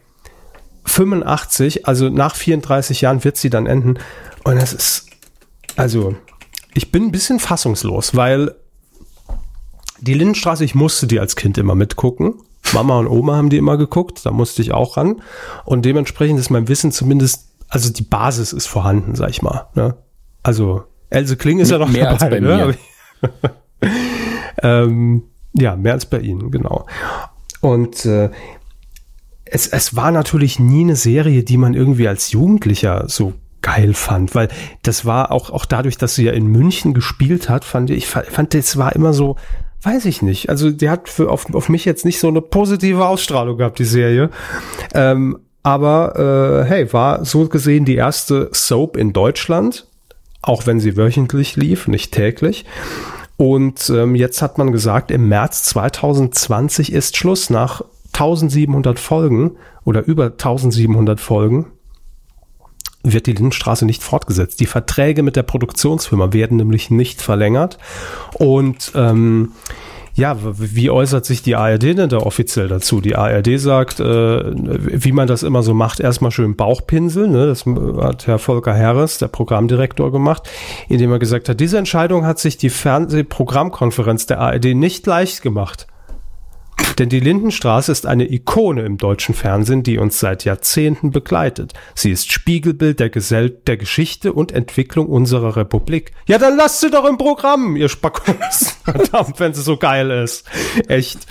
85, 0.86 1.88
also 1.88 2.10
nach 2.10 2.36
34 2.36 3.02
Jahren 3.02 3.24
wird 3.24 3.38
sie 3.38 3.50
dann 3.50 3.68
enden. 3.68 4.00
Und 4.44 4.62
das 4.62 4.74
ist, 4.74 5.08
also, 5.78 6.16
ich 6.74 6.92
bin 6.92 7.04
ein 7.04 7.12
bisschen 7.12 7.40
fassungslos, 7.40 8.16
weil 8.16 8.56
die 10.00 10.14
Lindenstraße, 10.14 10.66
ich 10.66 10.76
musste 10.76 11.08
die 11.08 11.20
als 11.20 11.36
Kind 11.36 11.58
immer 11.58 11.76
mitgucken. 11.76 12.36
Mama 12.74 12.98
und 12.98 13.08
Oma 13.08 13.36
haben 13.36 13.50
die 13.50 13.58
immer 13.58 13.78
geguckt, 13.78 14.26
da 14.26 14.32
musste 14.32 14.62
ich 14.62 14.74
auch 14.74 14.98
ran. 14.98 15.22
Und 15.66 15.86
dementsprechend 15.86 16.40
ist 16.40 16.50
mein 16.50 16.68
Wissen 16.68 16.92
zumindest, 16.92 17.50
also 17.70 17.92
die 17.92 18.04
Basis 18.04 18.54
ist 18.54 18.68
vorhanden, 18.68 19.16
sag 19.16 19.30
ich 19.30 19.42
mal. 19.42 19.68
Ne? 19.76 19.96
Also 20.42 20.84
Else 21.10 21.38
Kling 21.38 21.60
ist 21.60 21.72
ja 21.72 21.78
noch 21.78 21.90
Mehr 21.90 22.06
dabei. 22.06 22.26
als 22.26 22.30
bei 22.30 22.40
ne? 22.40 22.76
mir. 23.22 23.52
ähm, 24.64 25.24
ja, 25.54 25.76
mehr 25.76 25.94
als 25.94 26.06
bei 26.06 26.20
Ihnen, 26.20 26.52
genau. 26.52 26.88
Und 27.62 28.06
äh, 28.06 28.32
es, 29.46 29.68
es 29.68 29.96
war 29.96 30.12
natürlich 30.12 30.60
nie 30.60 30.82
eine 30.82 30.96
Serie, 30.96 31.44
die 31.44 31.58
man 31.58 31.76
irgendwie 31.76 32.08
als 32.08 32.32
Jugendlicher 32.32 33.06
so 33.08 33.34
geil 33.64 33.96
fand, 33.96 34.36
weil 34.36 34.50
das 34.84 35.06
war 35.06 35.32
auch, 35.32 35.50
auch 35.50 35.66
dadurch, 35.66 35.98
dass 35.98 36.14
sie 36.14 36.26
ja 36.26 36.34
in 36.34 36.46
München 36.46 36.94
gespielt 36.94 37.50
hat, 37.50 37.66
fand 37.66 37.90
ich, 37.90 38.08
fand 38.08 38.54
das 38.54 38.78
war 38.78 38.96
immer 38.96 39.14
so, 39.14 39.38
weiß 39.82 40.06
ich 40.06 40.22
nicht. 40.22 40.50
Also 40.50 40.70
die 40.70 40.90
hat 40.90 41.10
für, 41.10 41.32
auf, 41.32 41.52
auf 41.56 41.70
mich 41.70 41.86
jetzt 41.86 42.06
nicht 42.06 42.20
so 42.20 42.28
eine 42.28 42.42
positive 42.42 43.08
Ausstrahlung 43.08 43.58
gehabt, 43.58 43.80
die 43.80 43.86
Serie. 43.86 44.30
Ähm, 44.94 45.40
aber 45.64 46.64
äh, 46.66 46.70
hey, 46.70 46.94
war 46.94 47.26
so 47.26 47.48
gesehen 47.48 47.86
die 47.86 47.96
erste 47.96 48.50
Soap 48.52 48.98
in 48.98 49.14
Deutschland, 49.14 49.88
auch 50.42 50.68
wenn 50.68 50.80
sie 50.80 50.98
wöchentlich 50.98 51.56
lief, 51.56 51.88
nicht 51.88 52.14
täglich. 52.14 52.66
Und 53.38 53.90
ähm, 53.90 54.16
jetzt 54.16 54.42
hat 54.42 54.58
man 54.58 54.72
gesagt, 54.72 55.10
im 55.10 55.30
März 55.30 55.64
2020 55.64 56.92
ist 56.92 57.18
Schluss 57.18 57.50
nach 57.50 57.82
1700 58.14 59.00
Folgen 59.00 59.56
oder 59.86 60.06
über 60.06 60.26
1700 60.26 61.20
Folgen 61.20 61.72
wird 63.04 63.28
die 63.28 63.34
Lindenstraße 63.34 63.86
nicht 63.86 64.02
fortgesetzt. 64.02 64.60
Die 64.60 64.66
Verträge 64.66 65.24
mit 65.24 65.36
der 65.36 65.44
Produktionsfirma 65.44 66.34
werden 66.34 66.58
nämlich 66.58 66.90
nicht 66.90 67.22
verlängert. 67.22 67.78
Und 68.36 68.94
ähm, 68.96 69.52
ja, 70.16 70.38
wie 70.40 70.92
äußert 70.92 71.26
sich 71.26 71.42
die 71.42 71.56
ARD 71.56 71.98
denn 71.98 72.10
da 72.10 72.18
offiziell 72.18 72.68
dazu? 72.68 73.02
Die 73.02 73.16
ARD 73.16 73.60
sagt, 73.60 74.00
äh, 74.00 74.06
wie 74.06 75.12
man 75.12 75.28
das 75.28 75.42
immer 75.42 75.64
so 75.64 75.74
macht, 75.74 76.00
erstmal 76.00 76.30
schön 76.30 76.56
Bauchpinsel. 76.56 77.28
Ne? 77.28 77.48
Das 77.48 77.66
hat 77.66 78.28
Herr 78.28 78.38
Volker 78.38 78.78
Harris, 78.78 79.18
der 79.18 79.28
Programmdirektor, 79.28 80.12
gemacht, 80.12 80.50
indem 80.88 81.12
er 81.12 81.20
gesagt 81.20 81.50
hat, 81.50 81.60
diese 81.60 81.78
Entscheidung 81.78 82.26
hat 82.26 82.38
sich 82.38 82.58
die 82.58 82.70
Fernsehprogrammkonferenz 82.70 84.28
der 84.28 84.40
ARD 84.40 84.76
nicht 84.76 85.06
leicht 85.08 85.42
gemacht. 85.42 85.88
Denn 87.00 87.10
die 87.10 87.20
Lindenstraße 87.20 87.92
ist 87.92 88.06
eine 88.06 88.32
Ikone 88.32 88.84
im 88.84 88.98
deutschen 88.98 89.36
Fernsehen, 89.36 89.84
die 89.84 89.98
uns 89.98 90.20
seit 90.20 90.46
Jahrzehnten 90.46 91.12
begleitet. 91.12 91.74
Sie 91.96 92.12
ist 92.12 92.32
Spiegelbild 92.32 93.00
der, 93.00 93.10
Gesell 93.10 93.50
der 93.50 93.78
Geschichte 93.78 94.34
und 94.34 94.52
Entwicklung 94.52 95.08
unserer 95.08 95.56
Republik. 95.56 96.12
Ja, 96.28 96.38
dann 96.38 96.58
lasst 96.58 96.82
sie 96.82 96.90
doch 96.90 97.06
im 97.06 97.18
Programm, 97.18 97.76
ihr 97.76 97.90
Spackos. 97.90 98.78
Verdammt, 98.84 99.40
wenn 99.40 99.54
sie 99.54 99.62
so 99.62 99.78
geil 99.78 100.12
ist. 100.12 100.46
Echt. 100.88 101.28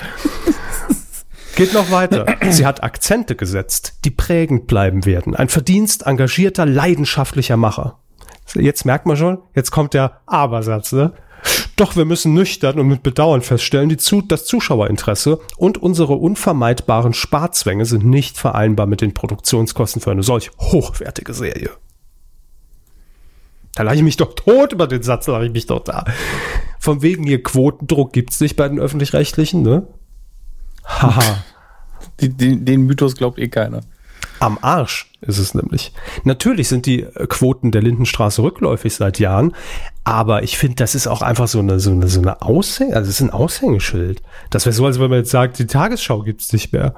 Geht 1.55 1.75
noch 1.75 1.90
weiter. 1.90 2.27
Sie 2.51 2.64
hat 2.64 2.83
Akzente 2.83 3.37
gesetzt, 3.37 3.98
die 4.05 4.11
prägend 4.11 4.66
bleiben 4.66 5.05
werden. 5.05 5.37
Ein 5.37 5.48
Verdienst 5.48 6.07
engagierter, 6.07 6.64
leidenschaftlicher 6.64 7.57
Macher. 7.57 7.98
Jetzt 8.55 8.85
merkt 8.85 9.07
man 9.07 9.16
schon, 9.16 9.38
jetzt 9.55 9.70
kommt 9.70 9.94
der 9.94 10.20
Abersatz, 10.27 10.92
ne? 10.92 11.12
Doch 11.76 11.96
wir 11.96 12.04
müssen 12.04 12.34
nüchtern 12.34 12.78
und 12.78 12.88
mit 12.88 13.02
Bedauern 13.02 13.42
feststellen, 13.42 13.88
die 13.88 13.96
zu, 13.96 14.22
das 14.22 14.44
Zuschauerinteresse 14.44 15.40
und 15.56 15.78
unsere 15.78 16.14
unvermeidbaren 16.14 17.14
Sparzwänge 17.14 17.86
sind 17.86 18.04
nicht 18.04 18.38
vereinbar 18.38 18.86
mit 18.86 19.00
den 19.00 19.14
Produktionskosten 19.14 20.00
für 20.00 20.10
eine 20.10 20.22
solch 20.22 20.50
hochwertige 20.58 21.34
Serie. 21.34 21.70
Da 23.74 23.84
lache 23.84 23.96
ich 23.96 24.02
mich 24.02 24.16
doch 24.16 24.34
tot 24.34 24.72
über 24.72 24.86
den 24.86 25.02
Satz, 25.02 25.26
lache 25.26 25.46
ich 25.46 25.52
mich 25.52 25.66
doch 25.66 25.82
da. 25.82 26.04
Von 26.78 27.00
wegen 27.00 27.24
hier 27.24 27.42
Quotendruck 27.42 28.12
gibt's 28.12 28.40
nicht 28.40 28.56
bei 28.56 28.68
den 28.68 28.78
Öffentlich-Rechtlichen, 28.78 29.62
ne? 29.62 29.86
Haha. 30.84 31.44
Den, 32.20 32.64
den 32.64 32.82
Mythos 32.82 33.16
glaubt 33.16 33.38
eh 33.38 33.48
keiner. 33.48 33.80
Am 34.42 34.59
Arsch 34.61 35.11
ist 35.20 35.38
es 35.38 35.55
nämlich. 35.55 35.92
Natürlich 36.24 36.68
sind 36.68 36.87
die 36.87 37.07
Quoten 37.28 37.70
der 37.70 37.81
Lindenstraße 37.83 38.42
rückläufig 38.42 38.94
seit 38.94 39.18
Jahren, 39.18 39.55
aber 40.05 40.42
ich 40.42 40.59
finde, 40.59 40.74
das 40.76 40.94
ist 40.94 41.07
auch 41.07 41.22
einfach 41.22 41.46
so 41.48 41.61
eine, 41.61 41.78
so 41.78 41.92
eine, 41.92 42.09
so 42.09 42.20
eine 42.20 42.42
Aushäng, 42.42 42.92
also 42.92 43.09
es 43.09 43.16
ist 43.20 43.22
ein 43.26 43.31
Aushängeschild. 43.31 44.20
Das 44.50 44.66
wäre 44.66 44.72
so, 44.74 44.85
als 44.85 44.98
wenn 44.98 45.11
man 45.11 45.20
jetzt 45.20 45.31
sagt, 45.31 45.59
die 45.59 45.66
Tagesschau 45.66 46.22
gibt's 46.22 46.52
nicht 46.52 46.72
mehr. 46.72 46.94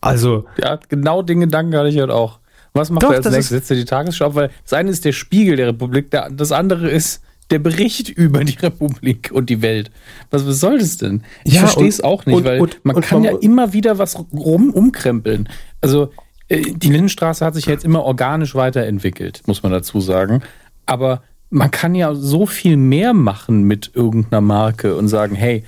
Also. 0.00 0.44
Ja, 0.62 0.78
genau 0.88 1.22
den 1.22 1.40
Gedanken 1.40 1.76
hatte 1.76 1.88
ich 1.88 1.98
halt 1.98 2.10
auch. 2.10 2.38
Was 2.72 2.90
macht 2.90 3.02
Doch, 3.02 3.10
er 3.10 3.16
als 3.16 3.26
nächstes? 3.26 3.48
Setzt 3.48 3.70
er 3.70 3.76
die 3.76 3.84
Tagesschau 3.84 4.26
ab? 4.26 4.34
Weil 4.34 4.50
das 4.62 4.72
eine 4.74 4.90
ist 4.90 5.04
der 5.04 5.12
Spiegel 5.12 5.56
der 5.56 5.68
Republik, 5.68 6.10
der, 6.10 6.30
das 6.30 6.52
andere 6.52 6.88
ist 6.90 7.22
der 7.50 7.58
Bericht 7.58 8.08
über 8.16 8.44
die 8.44 8.56
Republik 8.56 9.30
und 9.34 9.50
die 9.50 9.60
Welt. 9.60 9.90
Was, 10.30 10.46
was 10.46 10.60
soll 10.60 10.78
das 10.78 10.96
denn? 10.98 11.24
Ich 11.44 11.54
Ja, 11.54 11.60
verstehe 11.60 11.88
es 11.88 12.00
auch 12.02 12.24
nicht, 12.26 12.36
und- 12.36 12.44
weil 12.44 12.60
und- 12.60 12.78
man 12.84 12.96
und 12.96 13.02
kann 13.04 13.22
man- 13.22 13.32
ja 13.32 13.38
immer 13.40 13.72
wieder 13.72 13.98
was 13.98 14.16
rum 14.32 14.70
umkrempeln. 14.70 15.48
Also 15.80 16.12
äh, 16.48 16.72
die 16.72 16.90
Lindenstraße 16.90 17.44
hat 17.44 17.54
sich 17.54 17.66
jetzt 17.66 17.84
immer 17.84 18.04
organisch 18.04 18.54
weiterentwickelt, 18.54 19.42
muss 19.46 19.62
man 19.62 19.72
dazu 19.72 20.00
sagen. 20.00 20.42
Aber 20.86 21.22
man 21.50 21.70
kann 21.70 21.94
ja 21.94 22.14
so 22.14 22.46
viel 22.46 22.76
mehr 22.76 23.12
machen 23.12 23.64
mit 23.64 23.90
irgendeiner 23.94 24.40
Marke 24.40 24.96
und 24.96 25.08
sagen, 25.08 25.34
hey, 25.34 25.64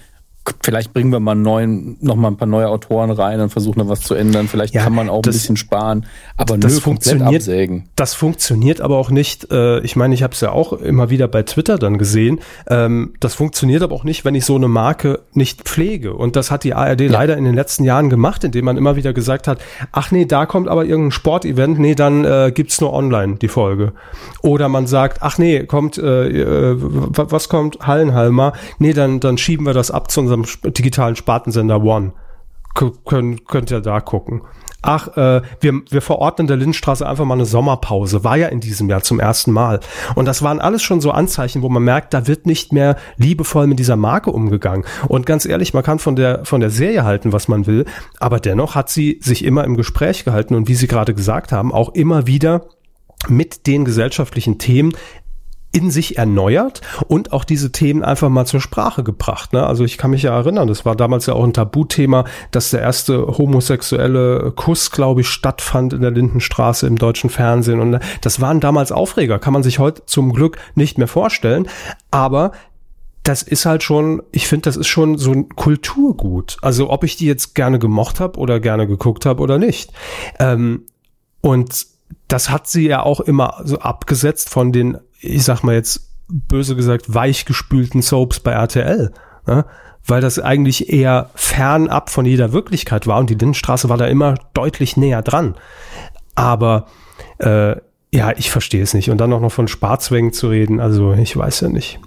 vielleicht 0.63 0.93
bringen 0.93 1.13
wir 1.13 1.21
mal 1.21 1.35
neuen, 1.35 1.97
noch 2.01 2.17
mal 2.17 2.29
ein 2.29 2.37
paar 2.37 2.49
neue 2.49 2.69
Autoren 2.69 3.11
rein 3.11 3.41
und 3.41 3.51
versuchen 3.51 3.79
da 3.79 3.89
was 3.89 4.01
zu 4.01 4.15
ändern. 4.15 4.49
Vielleicht 4.49 4.75
Ja, 4.75 4.85
kann 4.85 4.95
man 4.95 5.09
auch 5.09 5.19
ein 5.19 5.23
das- 5.23 5.37
bisschen 5.37 5.57
sparen, 5.57 6.07
aber 6.37 6.59
das 6.59 6.75
nö, 6.75 6.81
funktioniert, 6.81 7.35
absägen. 7.43 7.89
das 7.97 8.15
funktioniert 8.15 8.81
aber 8.81 8.97
auch 8.97 9.11
nicht. 9.11 9.53
Äh, 9.53 9.81
ich 9.81 9.95
meine, 9.97 10.15
ich 10.15 10.23
habe 10.23 10.33
es 10.35 10.41
ja 10.41 10.51
auch 10.51 10.73
immer 10.73 11.11
wieder 11.11 11.29
bei 11.29 11.43
Twitter 11.43 11.79
dann 11.79 11.99
gesehen. 11.99 12.41
Ähm, 12.69 13.15
das 13.21 13.35
funktioniert 13.35 13.83
aber 13.83 13.95
auch 13.95 14.05
nicht, 14.05 14.25
wenn 14.25 14.35
ich 14.35 14.45
so 14.45 14.57
eine 14.57 14.69
Marke 14.69 15.21
nicht 15.33 15.63
pflege. 15.63 16.15
Und 16.15 16.35
das 16.37 16.51
hat 16.51 16.65
die 16.65 16.75
ARD 16.75 17.03
leider 17.09 17.37
in 17.37 17.45
den 17.45 17.55
letzten 17.55 17.85
Jahren 17.85 18.11
gemacht, 18.11 18.43
indem 18.45 18.65
man 18.65 18.77
immer 18.77 18.97
wieder 18.97 19.13
gesagt 19.13 19.47
hat: 19.49 19.61
Ach 19.93 20.11
nee, 20.11 20.25
da 20.25 20.47
kommt 20.47 20.69
aber 20.69 20.85
irgendein 20.85 21.13
Sportevent. 21.13 21.79
Nee, 21.79 21.95
dann 21.95 22.25
äh, 22.25 22.53
gibt's 22.55 22.81
nur 22.81 22.93
online 22.93 23.37
die 23.37 23.49
Folge. 23.49 23.93
Oder 24.43 24.69
man 24.69 24.87
sagt: 24.87 25.19
Ach 25.21 25.39
nee, 25.39 25.65
kommt 25.65 25.99
äh, 25.99 26.29
äh, 26.29 26.77
wa- 26.79 27.27
was 27.29 27.49
kommt 27.49 27.79
Hallenhalmer? 27.87 28.55
Nee, 28.79 28.93
dann 28.93 29.21
dann 29.21 29.39
schieben 29.39 29.67
wir 29.67 29.75
das 29.75 29.91
ab 29.91 30.11
zu 30.11 30.23
unserem 30.33 30.73
digitalen 30.73 31.16
Spartensender 31.16 31.83
One. 31.83 32.12
K 32.75 32.90
können, 33.05 33.45
könnt 33.45 33.71
ihr 33.71 33.81
da 33.81 34.01
gucken. 34.01 34.42
Ach, 34.81 35.16
äh, 35.16 35.42
wir, 35.61 35.83
wir 35.90 36.03
verordnen 36.03 36.49
der 36.49 36.57
Lindstraße 36.57 37.07
einfach 37.07 37.25
mal 37.25 37.35
eine 37.35 37.45
Sommerpause. 37.45 38.25
War 38.25 38.37
ja 38.37 38.49
in 38.49 38.61
diesem 38.61 38.88
Jahr 38.88 39.03
zum 39.03 39.21
ersten 39.21 39.53
Mal. 39.53 39.79
Und 40.16 40.25
das 40.25 40.42
waren 40.42 40.59
alles 40.59 40.83
schon 40.83 41.01
so 41.01 41.12
Anzeichen, 41.12 41.62
wo 41.62 41.68
man 41.68 41.85
merkt, 41.85 42.14
da 42.14 42.27
wird 42.27 42.47
nicht 42.47 42.73
mehr 42.73 42.97
liebevoll 43.16 43.68
mit 43.68 43.79
dieser 43.79 43.97
Marke 43.97 44.33
umgegangen. 44.33 44.85
Und 45.07 45.25
ganz 45.25 45.45
ehrlich, 45.47 45.73
man 45.73 45.85
kann 45.85 46.01
von 46.01 46.16
der, 46.16 46.45
von 46.45 46.61
der 46.61 46.71
Serie 46.71 47.05
halten, 47.05 47.33
was 47.33 47.47
man 47.47 47.66
will. 47.66 47.85
Aber 48.18 48.40
dennoch 48.40 48.75
hat 48.75 48.88
sie 48.88 49.21
sich 49.23 49.45
immer 49.45 49.64
im 49.64 49.77
Gespräch 49.77 50.25
gehalten 50.25 50.55
und 50.57 50.66
wie 50.66 50.75
Sie 50.75 50.88
gerade 50.88 51.14
gesagt 51.14 51.53
haben, 51.53 51.73
auch 51.73 51.90
immer 51.90 52.27
wieder 52.27 52.62
mit 53.29 53.68
den 53.68 53.85
gesellschaftlichen 53.85 54.59
Themen 54.59 54.92
in 55.73 55.91
sich 55.91 56.19
erneuert 56.19 56.83
und 57.09 57.33
auch 57.33 57.45
diese 57.45 57.73
Themen 57.73 58.05
einfach 58.05 58.29
mal 58.29 58.47
zur 58.47 58.61
Sprache 58.61 59.03
gebracht. 59.03 59.53
Ne? 59.53 59.67
Also 59.67 59.85
ich 59.85 59.99
kann 59.99 60.11
mich 60.11 60.23
ja 60.23 60.37
erinnern, 60.37 60.69
das 60.69 60.85
war 60.85 60.95
damals 60.95 61.27
ja 61.27 61.35
auch 61.35 61.45
ein 61.45 61.55
Tabuthema, 61.55 62.25
dass 62.51 62.71
der 62.71 62.81
erste 62.81 63.27
homosexuelle 63.39 64.53
Kuss, 64.55 64.91
glaube 64.91 65.23
ich, 65.23 65.29
stattfand 65.29 65.95
in 65.95 66.03
der 66.03 66.11
Lindenstraße 66.11 66.87
im 66.87 66.97
deutschen 66.97 67.31
Fernsehen. 67.31 67.81
Und 67.81 67.99
das 68.21 68.41
waren 68.41 68.61
damals 68.61 68.93
Aufreger, 68.93 69.39
kann 69.39 69.55
man 69.55 69.63
sich 69.63 69.79
heute 69.79 70.05
zum 70.05 70.33
Glück 70.33 70.59
nicht 70.75 70.99
mehr 70.99 71.09
vorstellen. 71.09 71.67
Aber 72.11 72.53
das 73.23 73.43
ist 73.43 73.67
halt 73.67 73.83
schon, 73.83 74.23
ich 74.33 74.49
finde, 74.49 74.65
das 74.65 74.77
ist 74.77 74.89
schon 74.89 75.17
so 75.17 75.33
ein 75.33 75.49
Kulturgut. 75.51 76.57
Also 76.61 76.91
ob 76.91 77.05
ich 77.05 77.17
die 77.17 77.27
jetzt 77.27 77.55
gerne 77.55 77.79
gemocht 77.79 78.21
habe 78.21 78.39
oder 78.39 78.61
gerne 78.61 78.87
geguckt 78.87 79.27
habe 79.27 79.43
oder 79.43 79.59
nicht. 79.59 79.93
Ähm, 80.39 80.87
und 81.41 81.87
das 82.29 82.51
hat 82.51 82.67
sie 82.67 82.89
ja 82.89 83.03
auch 83.03 83.21
immer 83.21 83.61
so 83.65 83.79
abgesetzt 83.79 84.51
von 84.51 84.73
den, 84.73 84.99
ich 85.23 85.45
sag 85.45 85.63
mal 85.63 85.75
jetzt 85.75 86.11
böse 86.29 86.77
gesagt, 86.77 87.13
weichgespülten 87.13 88.03
Soaps 88.03 88.41
bei 88.41 88.53
RTL. 88.53 89.13
Ne? 89.47 89.65
Weil 90.05 90.21
das 90.21 90.39
eigentlich 90.39 90.93
eher 90.93 91.31
fernab 91.35 92.11
von 92.11 92.27
jeder 92.27 92.53
Wirklichkeit 92.53 93.07
war 93.07 93.19
und 93.21 93.31
die 93.31 93.35
Lindenstraße 93.35 93.89
war 93.89 93.97
da 93.97 94.07
immer 94.07 94.35
deutlich 94.53 94.97
näher 94.97 95.23
dran. 95.23 95.55
Aber 96.35 96.87
äh, 97.39 97.77
Ja, 98.15 98.33
ich 98.37 98.51
verstehe 98.51 98.83
es 98.83 98.93
nicht. 98.93 99.09
Und 99.09 99.19
dann 99.19 99.33
auch 99.33 99.41
noch 99.41 99.53
von 99.53 99.69
Sparzwängen 99.69 100.35
zu 100.35 100.49
reden, 100.49 100.81
also 100.81 101.15
ich 101.15 101.35
weiß 101.35 101.61
ja 101.63 101.69
nicht. 101.71 101.99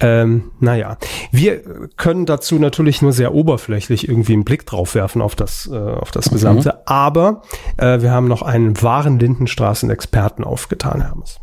Ähm, 0.00 0.50
naja, 0.60 0.98
wir 1.30 1.62
können 1.96 2.26
dazu 2.26 2.58
natürlich 2.58 3.00
nur 3.00 3.12
sehr 3.12 3.32
oberflächlich 3.32 4.06
irgendwie 4.06 4.34
einen 4.34 4.44
Blick 4.44 4.66
drauf 4.66 4.94
werfen 4.94 5.22
auf 5.22 5.34
das, 5.34 5.66
äh, 5.72 5.76
auf 5.76 6.10
das 6.10 6.28
Gesamte. 6.28 6.68
Mhm. 6.70 6.78
Aber 6.84 7.42
äh, 7.78 8.02
wir 8.02 8.10
haben 8.10 8.28
noch 8.28 8.42
einen 8.42 8.82
wahren 8.82 9.18
Lindenstraßen-Experten 9.18 10.44
aufgetan, 10.44 11.00
Hermes. 11.00 11.40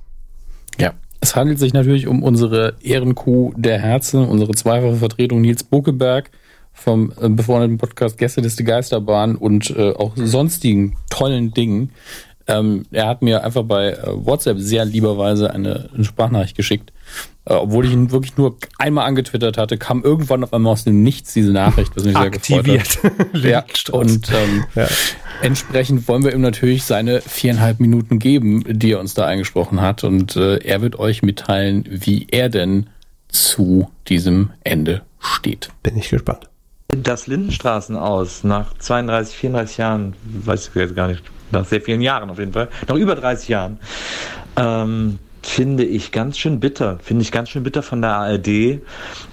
Ja, 0.79 0.93
es 1.21 1.35
handelt 1.35 1.59
sich 1.59 1.73
natürlich 1.73 2.07
um 2.07 2.23
unsere 2.23 2.75
Ehrenkuh 2.81 3.53
der 3.55 3.79
Herzen, 3.79 4.27
unsere 4.27 4.53
zweifache 4.53 4.95
Vertretung 4.95 5.41
Nils 5.41 5.63
Buckeberg 5.63 6.31
vom 6.73 7.13
äh, 7.21 7.29
befreundeten 7.29 7.77
Podcast 7.77 8.17
Gästeliste 8.17 8.63
Geisterbahn 8.63 9.35
und 9.35 9.69
äh, 9.69 9.91
auch 9.91 10.13
sonstigen 10.15 10.97
tollen 11.09 11.53
Dingen. 11.53 11.91
Ähm, 12.47 12.85
er 12.91 13.07
hat 13.07 13.21
mir 13.21 13.43
einfach 13.43 13.63
bei 13.63 13.91
äh, 13.91 14.07
WhatsApp 14.13 14.57
sehr 14.59 14.83
lieberweise 14.83 15.51
eine, 15.51 15.89
eine 15.93 16.03
Sprachnachricht 16.03 16.57
geschickt. 16.57 16.91
Äh, 17.45 17.53
obwohl 17.53 17.85
ich 17.85 17.91
ihn 17.91 18.11
wirklich 18.11 18.35
nur 18.37 18.57
einmal 18.79 19.05
angetwittert 19.05 19.57
hatte, 19.57 19.77
kam 19.77 20.03
irgendwann 20.03 20.43
auf 20.43 20.53
einmal 20.53 20.73
aus 20.73 20.83
dem 20.83 21.03
Nichts 21.03 21.33
diese 21.33 21.51
Nachricht, 21.51 21.95
was 21.95 22.03
mich 22.03 22.17
sehr 22.17 22.29
gefreut 22.29 22.67
hat. 22.67 22.99
ja, 23.43 23.63
und 23.91 24.29
ähm, 24.31 24.63
ja. 24.75 24.87
Entsprechend 25.41 26.07
wollen 26.07 26.23
wir 26.23 26.33
ihm 26.33 26.41
natürlich 26.41 26.83
seine 26.83 27.21
viereinhalb 27.21 27.79
Minuten 27.79 28.19
geben, 28.19 28.63
die 28.67 28.93
er 28.93 28.99
uns 28.99 29.13
da 29.13 29.25
eingesprochen 29.25 29.81
hat. 29.81 30.03
Und 30.03 30.35
äh, 30.35 30.57
er 30.57 30.81
wird 30.81 30.97
euch 30.99 31.23
mitteilen, 31.23 31.85
wie 31.89 32.27
er 32.31 32.49
denn 32.49 32.87
zu 33.27 33.89
diesem 34.07 34.51
Ende 34.63 35.01
steht. 35.19 35.69
Bin 35.83 35.97
ich 35.97 36.09
gespannt. 36.09 36.49
Das 36.89 37.27
Lindenstraßen 37.27 37.95
aus 37.95 38.43
nach 38.43 38.77
32, 38.77 39.35
34 39.35 39.77
Jahren, 39.77 40.13
weiß 40.23 40.69
ich 40.69 40.75
jetzt 40.75 40.95
gar 40.95 41.07
nicht, 41.07 41.23
nach 41.51 41.65
sehr 41.65 41.81
vielen 41.81 42.01
Jahren 42.01 42.29
auf 42.29 42.39
jeden 42.39 42.53
Fall, 42.53 42.69
noch 42.87 42.97
über 42.97 43.15
30 43.15 43.47
Jahren, 43.47 43.79
ähm, 44.57 45.19
finde 45.41 45.85
ich 45.85 46.11
ganz 46.11 46.37
schön 46.37 46.59
bitter, 46.59 46.99
finde 47.01 47.23
ich 47.23 47.31
ganz 47.31 47.49
schön 47.49 47.63
bitter 47.63 47.81
von 47.81 48.01
der 48.01 48.11
ARD, 48.11 48.81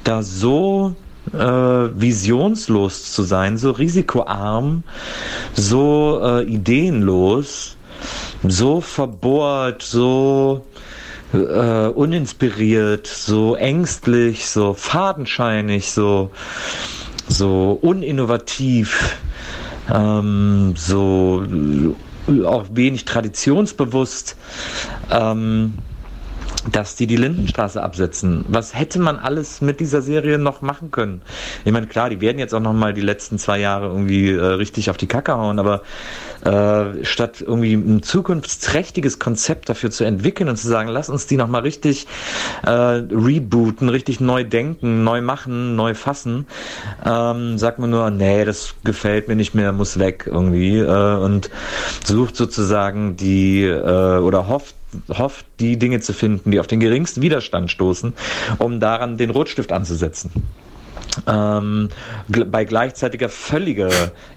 da 0.05 0.23
so 0.23 0.95
äh, 1.33 2.01
visionslos 2.01 3.13
zu 3.13 3.23
sein, 3.23 3.57
so 3.59 3.71
risikoarm, 3.71 4.83
so 5.55 6.21
äh, 6.23 6.43
ideenlos, 6.45 7.77
so 8.47 8.81
verbohrt, 8.81 9.83
so 9.83 10.65
äh, 11.33 11.89
uninspiriert, 11.89 13.07
so 13.07 13.55
ängstlich, 13.55 14.47
so 14.49 14.75
fadenscheinig, 14.75 15.91
so, 15.93 16.31
so 17.29 17.79
uninnovativ 17.81 19.19
ähm, 19.93 20.75
so 20.77 21.45
auch 22.45 22.67
wenig 22.71 23.05
traditionsbewusst, 23.05 24.37
ähm, 25.11 25.75
dass 26.73 26.97
die 26.97 27.07
die 27.07 27.17
Lindenstraße 27.17 27.83
absetzen. 27.83 28.45
Was 28.49 28.75
hätte 28.75 28.99
man 28.99 29.17
alles 29.17 29.61
mit 29.61 29.81
dieser 29.81 30.03
Serie 30.03 30.39
noch 30.39 30.63
machen 30.63 30.91
können? 30.91 31.23
Ich 31.65 31.73
meine, 31.73 31.87
klar, 31.87 32.11
die 32.11 32.21
werden 32.21 32.39
jetzt 32.39 32.55
auch 32.55 32.61
noch 32.61 32.73
mal 32.73 32.95
die 32.95 33.01
letzten 33.01 33.39
zwei 33.39 33.59
Jahre 33.59 33.87
irgendwie 33.87 34.31
äh, 34.31 34.41
richtig 34.41 34.91
auf 34.91 34.97
die 34.97 35.07
Kacke 35.07 35.35
hauen, 35.35 35.59
aber 35.59 35.83
äh, 36.45 37.05
statt 37.05 37.41
irgendwie 37.41 37.75
ein 37.75 38.03
zukunftsträchtiges 38.03 39.19
Konzept 39.19 39.69
dafür 39.69 39.91
zu 39.91 40.05
entwickeln 40.05 40.49
und 40.49 40.57
zu 40.57 40.69
sagen, 40.69 40.89
lass 40.89 41.09
uns 41.09 41.27
die 41.27 41.37
nochmal 41.37 41.63
richtig 41.63 42.07
äh, 42.65 42.71
rebooten, 42.71 43.89
richtig 43.89 44.21
neu 44.21 44.45
denken, 44.45 45.05
neu 45.05 45.21
machen, 45.21 45.77
neu 45.77 45.95
fassen, 45.95 46.47
ähm, 47.05 47.59
sagt 47.59 47.79
man 47.79 47.91
nur, 47.91 48.11
nee, 48.11 48.45
das 48.45 48.75
gefällt 48.85 49.29
mir 49.29 49.37
nicht 49.37 49.55
mehr, 49.55 49.73
muss 49.73 49.99
weg 49.99 50.25
irgendwie 50.27 50.79
äh, 50.79 51.17
und 51.17 51.51
sucht 52.05 52.37
sozusagen 52.37 53.17
die 53.17 53.65
äh, 53.65 54.19
oder 54.19 54.49
hofft, 54.49 54.75
hofft, 55.09 55.47
die 55.61 55.79
Dinge 55.79 56.01
zu 56.01 56.13
finden, 56.13 56.51
die 56.51 56.61
auf 56.61 56.67
den 56.67 56.81
geringsten 56.81 57.23
Widerstand 57.23 57.71
stoßen, 57.71 58.15
um 58.59 58.81
daran 58.81 59.17
den 59.17 59.31
Rotstift 59.31 59.73
anzusetzen 59.73 60.31
ähm, 61.27 61.89
bei 62.29 62.65
gleichzeitiger 62.65 63.29
völliger 63.29 63.91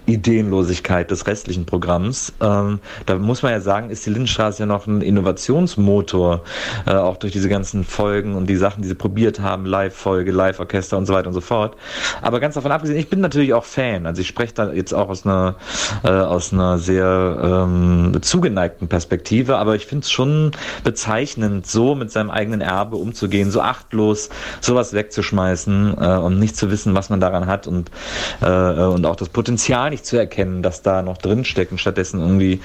Ideenlosigkeit 0.06 1.10
des 1.10 1.26
restlichen 1.26 1.66
Programms. 1.66 2.32
Ähm, 2.40 2.80
da 3.06 3.16
muss 3.16 3.42
man 3.42 3.52
ja 3.52 3.60
sagen, 3.60 3.90
ist 3.90 4.04
die 4.06 4.10
Lindenstraße 4.10 4.60
ja 4.60 4.66
noch 4.66 4.86
ein 4.86 5.00
Innovationsmotor, 5.00 6.42
äh, 6.86 6.94
auch 6.94 7.16
durch 7.16 7.32
diese 7.32 7.48
ganzen 7.48 7.84
Folgen 7.84 8.34
und 8.34 8.48
die 8.48 8.56
Sachen, 8.56 8.82
die 8.82 8.88
sie 8.88 8.94
probiert 8.94 9.40
haben, 9.40 9.64
Live-Folge, 9.66 10.32
Live-Orchester 10.32 10.98
und 10.98 11.06
so 11.06 11.14
weiter 11.14 11.28
und 11.28 11.34
so 11.34 11.40
fort. 11.40 11.76
Aber 12.20 12.40
ganz 12.40 12.54
davon 12.54 12.72
abgesehen, 12.72 12.98
ich 12.98 13.08
bin 13.08 13.20
natürlich 13.20 13.54
auch 13.54 13.64
Fan. 13.64 14.06
Also 14.06 14.20
ich 14.20 14.28
spreche 14.28 14.54
da 14.54 14.72
jetzt 14.72 14.92
auch 14.92 15.08
aus 15.08 15.24
einer, 15.24 15.56
äh, 16.02 16.08
aus 16.08 16.52
einer 16.52 16.78
sehr 16.78 17.66
ähm, 17.68 18.18
zugeneigten 18.22 18.88
Perspektive, 18.88 19.58
aber 19.58 19.76
ich 19.76 19.86
finde 19.86 20.02
es 20.04 20.10
schon 20.10 20.50
bezeichnend, 20.82 21.66
so 21.66 21.94
mit 21.94 22.10
seinem 22.10 22.30
eigenen 22.30 22.60
Erbe 22.60 22.96
umzugehen, 22.96 23.50
so 23.50 23.60
achtlos 23.60 24.30
sowas 24.60 24.92
wegzuschmeißen 24.92 25.96
äh, 26.00 26.16
und 26.16 26.38
nicht 26.38 26.56
zu 26.56 26.71
wissen, 26.72 26.94
was 26.96 27.08
man 27.10 27.20
daran 27.20 27.46
hat 27.46 27.68
und, 27.68 27.92
äh, 28.40 28.46
und 28.46 29.06
auch 29.06 29.14
das 29.14 29.28
Potenzial 29.28 29.90
nicht 29.90 30.04
zu 30.04 30.16
erkennen, 30.16 30.62
dass 30.62 30.82
da 30.82 31.02
noch 31.02 31.18
drinsteckt 31.18 31.70
und 31.70 31.78
stattdessen 31.78 32.20
irgendwie 32.20 32.60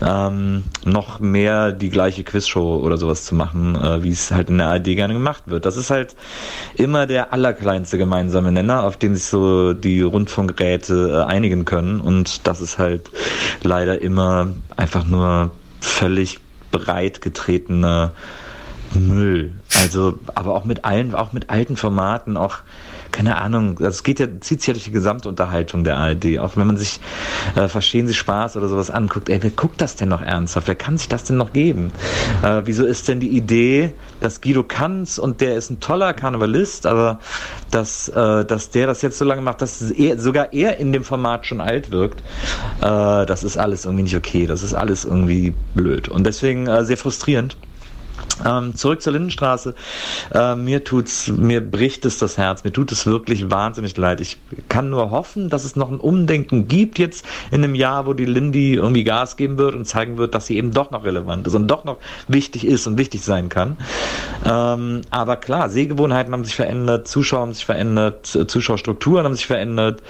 ähm, 0.00 0.64
noch 0.86 1.20
mehr 1.20 1.72
die 1.72 1.90
gleiche 1.90 2.24
Quizshow 2.24 2.80
oder 2.82 2.96
sowas 2.96 3.26
zu 3.26 3.34
machen, 3.34 3.76
äh, 3.76 4.02
wie 4.02 4.10
es 4.10 4.30
halt 4.30 4.48
in 4.48 4.56
der 4.56 4.68
ARD 4.68 4.84
gerne 4.84 5.12
gemacht 5.12 5.42
wird. 5.46 5.66
Das 5.66 5.76
ist 5.76 5.90
halt 5.90 6.16
immer 6.74 7.06
der 7.06 7.34
allerkleinste 7.34 7.98
gemeinsame 7.98 8.50
Nenner, 8.50 8.84
auf 8.84 8.96
den 8.96 9.14
sich 9.14 9.26
so 9.26 9.74
die 9.74 10.00
Rundfunkräte 10.00 11.24
äh, 11.26 11.30
einigen 11.30 11.66
können 11.66 12.00
und 12.00 12.46
das 12.46 12.62
ist 12.62 12.78
halt 12.78 13.10
leider 13.62 14.00
immer 14.00 14.48
einfach 14.76 15.04
nur 15.04 15.50
völlig 15.80 16.38
breit 16.70 17.20
getretener 17.20 18.12
Müll. 18.94 19.52
Also, 19.76 20.18
aber 20.34 20.54
auch 20.54 20.64
mit 20.64 20.84
allen, 20.84 21.14
auch 21.14 21.32
mit 21.32 21.50
alten 21.50 21.76
Formaten, 21.76 22.36
auch 22.36 22.58
keine 23.12 23.38
Ahnung, 23.38 23.76
das 23.78 24.02
geht 24.02 24.20
ja, 24.20 24.26
zieht 24.40 24.60
sich 24.60 24.68
ja 24.68 24.74
durch 24.74 24.84
die 24.84 24.90
Gesamtunterhaltung 24.90 25.84
der 25.84 25.96
ARD. 25.96 26.38
Auch 26.38 26.56
wenn 26.56 26.66
man 26.66 26.76
sich 26.76 27.00
äh, 27.54 27.68
Verstehen 27.68 28.06
Sie 28.06 28.14
Spaß 28.14 28.56
oder 28.56 28.68
sowas 28.68 28.90
anguckt, 28.90 29.28
ey, 29.28 29.42
wer 29.42 29.50
guckt 29.50 29.80
das 29.80 29.96
denn 29.96 30.08
noch 30.08 30.22
ernsthaft? 30.22 30.68
Wer 30.68 30.74
kann 30.74 30.98
sich 30.98 31.08
das 31.08 31.24
denn 31.24 31.36
noch 31.36 31.52
geben? 31.52 31.92
Äh, 32.42 32.62
wieso 32.64 32.84
ist 32.84 33.08
denn 33.08 33.20
die 33.20 33.28
Idee, 33.28 33.94
dass 34.20 34.40
Guido 34.40 34.62
Kanz 34.62 35.18
und 35.18 35.40
der 35.40 35.56
ist 35.56 35.70
ein 35.70 35.80
toller 35.80 36.12
Karnevalist, 36.12 36.86
aber 36.86 37.20
dass, 37.70 38.08
äh, 38.08 38.44
dass 38.44 38.70
der 38.70 38.86
das 38.86 39.02
jetzt 39.02 39.18
so 39.18 39.24
lange 39.24 39.42
macht, 39.42 39.62
dass 39.62 39.90
er, 39.90 40.18
sogar 40.18 40.52
er 40.52 40.78
in 40.78 40.92
dem 40.92 41.04
Format 41.04 41.46
schon 41.46 41.60
alt 41.60 41.90
wirkt, 41.90 42.20
äh, 42.80 43.26
das 43.26 43.44
ist 43.44 43.56
alles 43.56 43.84
irgendwie 43.84 44.04
nicht 44.04 44.16
okay. 44.16 44.46
Das 44.46 44.62
ist 44.62 44.74
alles 44.74 45.04
irgendwie 45.04 45.54
blöd. 45.74 46.08
Und 46.08 46.24
deswegen 46.24 46.66
äh, 46.66 46.84
sehr 46.84 46.96
frustrierend. 46.96 47.56
Ähm, 48.44 48.74
zurück 48.74 49.02
zur 49.02 49.12
Lindenstraße. 49.12 49.74
Äh, 50.32 50.54
mir 50.54 50.84
tut's, 50.84 51.28
mir 51.28 51.60
bricht 51.60 52.04
es 52.04 52.18
das 52.18 52.38
Herz. 52.38 52.64
Mir 52.64 52.72
tut 52.72 52.92
es 52.92 53.06
wirklich 53.06 53.50
wahnsinnig 53.50 53.96
leid. 53.96 54.20
Ich 54.20 54.38
kann 54.68 54.90
nur 54.90 55.10
hoffen, 55.10 55.48
dass 55.50 55.64
es 55.64 55.76
noch 55.76 55.90
ein 55.90 56.00
Umdenken 56.00 56.68
gibt 56.68 56.98
jetzt 56.98 57.24
in 57.50 57.64
einem 57.64 57.74
Jahr, 57.74 58.06
wo 58.06 58.12
die 58.12 58.24
Lindy 58.24 58.74
irgendwie 58.74 59.04
Gas 59.04 59.36
geben 59.36 59.58
wird 59.58 59.74
und 59.74 59.84
zeigen 59.86 60.18
wird, 60.18 60.34
dass 60.34 60.46
sie 60.46 60.56
eben 60.56 60.72
doch 60.72 60.90
noch 60.90 61.04
relevant 61.04 61.46
ist 61.46 61.54
und 61.54 61.68
doch 61.68 61.84
noch 61.84 61.98
wichtig 62.28 62.66
ist 62.66 62.86
und 62.86 62.98
wichtig 62.98 63.22
sein 63.22 63.48
kann. 63.48 63.76
Ähm, 64.44 65.02
aber 65.10 65.36
klar, 65.36 65.68
Sehgewohnheiten 65.70 66.32
haben 66.32 66.44
sich 66.44 66.56
verändert, 66.56 67.08
Zuschauer 67.08 67.40
haben 67.40 67.54
sich 67.54 67.64
verändert, 67.64 68.26
Zuschauerstrukturen 68.26 69.24
haben 69.24 69.34
sich 69.34 69.46
verändert, 69.46 70.02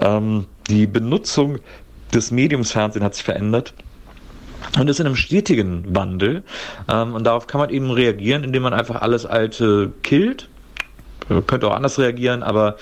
ähm, 0.00 0.46
die 0.68 0.86
Benutzung 0.86 1.58
des 2.12 2.30
Mediums 2.30 2.72
Fernsehen 2.72 3.04
hat 3.04 3.14
sich 3.14 3.24
verändert 3.24 3.74
und 4.78 4.88
ist 4.88 5.00
in 5.00 5.06
einem 5.06 5.16
stetigen 5.16 5.94
Wandel. 5.94 6.42
Ähm, 6.90 7.14
und 7.14 7.24
darauf 7.24 7.46
kann 7.46 7.60
man 7.60 7.70
eben 7.70 7.90
reagieren, 7.90 8.44
indem 8.44 8.62
man 8.62 8.74
einfach 8.74 9.02
alles 9.02 9.26
Alte 9.26 9.92
killt. 10.02 10.48
Man 11.28 11.46
könnte 11.46 11.68
auch 11.68 11.74
anders 11.74 11.98
reagieren, 11.98 12.42
aber 12.42 12.76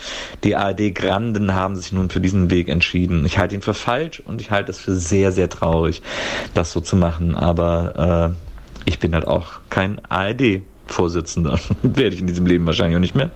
die 0.45 0.55
ARD-Granden 0.55 1.55
haben 1.55 1.75
sich 1.77 1.93
nun 1.93 2.11
für 2.11 2.21
diesen 2.21 2.51
Weg 2.51 2.69
entschieden. 2.69 3.27
Ich 3.27 3.39
halte 3.39 3.57
ihn 3.57 3.63
für 3.63 3.75
falsch 3.75 4.23
und 4.25 4.41
ich 4.41 4.51
halte 4.51 4.71
es 4.71 4.79
für 4.79 4.95
sehr, 4.95 5.33
sehr 5.33 5.49
traurig, 5.49 6.03
das 6.55 6.71
so 6.71 6.81
zu 6.81 6.97
machen. 6.97 7.35
Aber 7.35 8.35
äh, 8.37 8.89
ich 8.89 9.01
bin 9.01 9.15
halt 9.15 9.27
auch 9.27 9.55
kein 9.69 10.01
ARD. 10.09 10.63
Vorsitzender. 10.87 11.59
Werde 11.83 12.15
ich 12.15 12.21
in 12.21 12.27
diesem 12.27 12.47
Leben 12.47 12.67
wahrscheinlich 12.67 12.97
auch 12.97 13.01
nicht 13.01 13.15
mehr. 13.15 13.31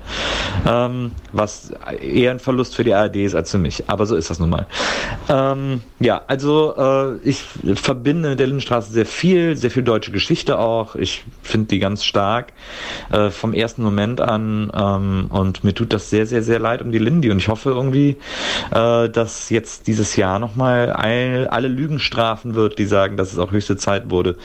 Ähm, 0.66 1.12
was 1.32 1.72
eher 2.00 2.30
ein 2.30 2.38
Verlust 2.38 2.76
für 2.76 2.84
die 2.84 2.94
ARD 2.94 3.16
ist 3.16 3.34
als 3.34 3.50
für 3.50 3.58
mich. 3.58 3.84
Aber 3.88 4.06
so 4.06 4.16
ist 4.16 4.30
das 4.30 4.38
nun 4.38 4.50
mal. 4.50 4.66
Ähm, 5.28 5.82
ja, 5.98 6.22
also 6.26 6.74
äh, 6.76 7.28
ich 7.28 7.42
verbinde 7.74 8.30
mit 8.30 8.40
der 8.40 8.46
Lindenstraße 8.46 8.92
sehr 8.92 9.06
viel, 9.06 9.56
sehr 9.56 9.70
viel 9.70 9.82
deutsche 9.82 10.12
Geschichte 10.12 10.58
auch. 10.58 10.94
Ich 10.94 11.24
finde 11.42 11.68
die 11.68 11.80
ganz 11.80 12.04
stark 12.04 12.52
äh, 13.10 13.30
vom 13.30 13.52
ersten 13.52 13.82
Moment 13.82 14.20
an. 14.20 14.70
Ähm, 14.74 15.26
und 15.30 15.64
mir 15.64 15.74
tut 15.74 15.92
das 15.92 16.08
sehr, 16.10 16.26
sehr, 16.26 16.42
sehr 16.42 16.60
leid 16.60 16.82
um 16.82 16.92
die 16.92 16.98
Lindy. 16.98 17.30
Und 17.30 17.38
ich 17.38 17.48
hoffe 17.48 17.70
irgendwie, 17.70 18.16
äh, 18.70 19.08
dass 19.08 19.50
jetzt 19.50 19.88
dieses 19.88 20.16
Jahr 20.16 20.38
nochmal 20.38 20.92
all, 20.92 21.48
alle 21.48 21.68
Lügen 21.68 21.98
strafen 21.98 22.54
wird, 22.54 22.78
die 22.78 22.86
sagen, 22.86 23.16
dass 23.16 23.32
es 23.32 23.38
auch 23.38 23.50
höchste 23.50 23.76
Zeit 23.76 24.10
wurde, 24.10 24.36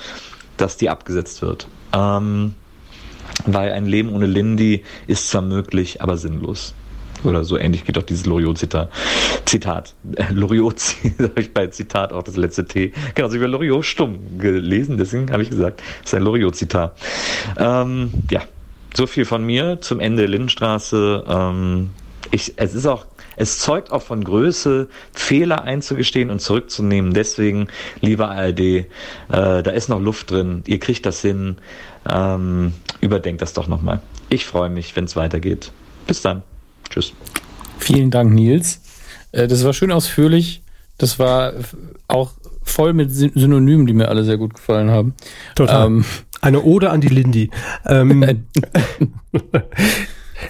dass 0.57 0.77
die 0.77 0.89
abgesetzt 0.89 1.41
wird. 1.41 1.67
Ähm, 1.93 2.55
weil 3.45 3.71
ein 3.71 3.85
Leben 3.85 4.13
ohne 4.13 4.25
Lindy 4.25 4.83
ist 5.07 5.29
zwar 5.29 5.41
möglich, 5.41 6.01
aber 6.01 6.17
sinnlos. 6.17 6.73
Oder 7.23 7.43
so 7.43 7.57
ähnlich 7.57 7.85
geht 7.85 7.97
auch 7.97 8.03
dieses 8.03 8.25
Loriot-Zitat. 8.25 8.89
Zitat. 9.45 9.95
Loriot, 10.31 10.81
habe 11.19 11.41
ich 11.41 11.53
bei 11.53 11.67
Zitat 11.67 12.13
auch 12.13 12.23
das 12.23 12.37
letzte 12.37 12.65
T. 12.65 12.93
Genau, 13.15 13.29
so 13.29 13.39
wie 13.39 13.45
Loriot 13.45 13.85
stumm 13.85 14.37
gelesen, 14.37 14.97
deswegen 14.97 15.31
habe 15.31 15.43
ich 15.43 15.49
gesagt, 15.49 15.81
das 16.01 16.11
ist 16.11 16.15
ein 16.15 16.23
Loriot-Zitat. 16.23 16.95
Ähm, 17.57 18.11
ja, 18.29 18.43
so 18.95 19.07
viel 19.07 19.25
von 19.25 19.45
mir 19.45 19.79
zum 19.81 19.99
Ende 19.99 20.25
Lindenstraße. 20.25 21.23
Ähm, 21.27 21.89
ich, 22.31 22.53
es 22.57 22.73
ist 22.73 22.85
auch 22.85 23.05
es 23.37 23.59
zeugt 23.59 23.91
auch 23.91 24.01
von 24.01 24.23
Größe, 24.23 24.87
Fehler 25.11 25.63
einzugestehen 25.63 26.29
und 26.29 26.39
zurückzunehmen. 26.39 27.13
Deswegen, 27.13 27.67
lieber 28.01 28.29
ARD, 28.29 28.59
äh, 28.59 28.85
da 29.27 29.71
ist 29.71 29.89
noch 29.89 29.99
Luft 29.99 30.31
drin. 30.31 30.63
Ihr 30.67 30.79
kriegt 30.79 31.05
das 31.05 31.21
hin. 31.21 31.57
Ähm, 32.09 32.73
überdenkt 33.01 33.41
das 33.41 33.53
doch 33.53 33.67
nochmal. 33.67 34.01
Ich 34.29 34.45
freue 34.45 34.69
mich, 34.69 34.95
wenn 34.95 35.05
es 35.05 35.15
weitergeht. 35.15 35.71
Bis 36.07 36.21
dann. 36.21 36.43
Tschüss. 36.89 37.13
Vielen 37.79 38.11
Dank, 38.11 38.33
Nils. 38.33 38.81
Äh, 39.31 39.47
das 39.47 39.63
war 39.63 39.73
schön 39.73 39.91
ausführlich. 39.91 40.63
Das 40.97 41.19
war 41.19 41.53
auch 42.07 42.31
voll 42.63 42.93
mit 42.93 43.13
Synonymen, 43.13 43.85
die 43.85 43.93
mir 43.93 44.09
alle 44.09 44.23
sehr 44.23 44.37
gut 44.37 44.55
gefallen 44.55 44.89
haben. 44.89 45.13
Total. 45.55 45.87
Ähm, 45.87 46.05
Eine 46.41 46.61
Ode 46.63 46.89
an 46.89 47.01
die 47.01 47.09
Lindy. 47.09 47.49
Ähm, 47.85 48.19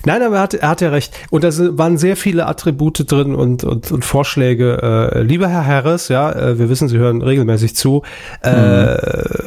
Nein, 0.06 0.24
aber 0.24 0.38
er 0.38 0.42
hat, 0.42 0.54
er 0.54 0.70
hat 0.70 0.82
ja 0.82 0.90
recht. 0.90 1.14
Und 1.30 1.44
da 1.44 1.50
waren 1.78 1.98
sehr 1.98 2.18
viele 2.18 2.48
Attribute 2.48 3.10
drin 3.10 3.36
und, 3.36 3.64
und, 3.64 3.92
und 3.92 4.06
Vorschläge. 4.06 5.12
Äh, 5.14 5.22
lieber 5.22 5.48
Herr 5.48 5.66
Harris, 5.66 6.10
ja, 6.10 6.32
äh, 6.32 6.60
wir 6.60 6.70
wissen, 6.70 6.88
Sie 6.88 6.98
hören 6.98 7.22
regelmäßig 7.22 7.76
zu. 7.76 8.04
Äh, 8.44 8.96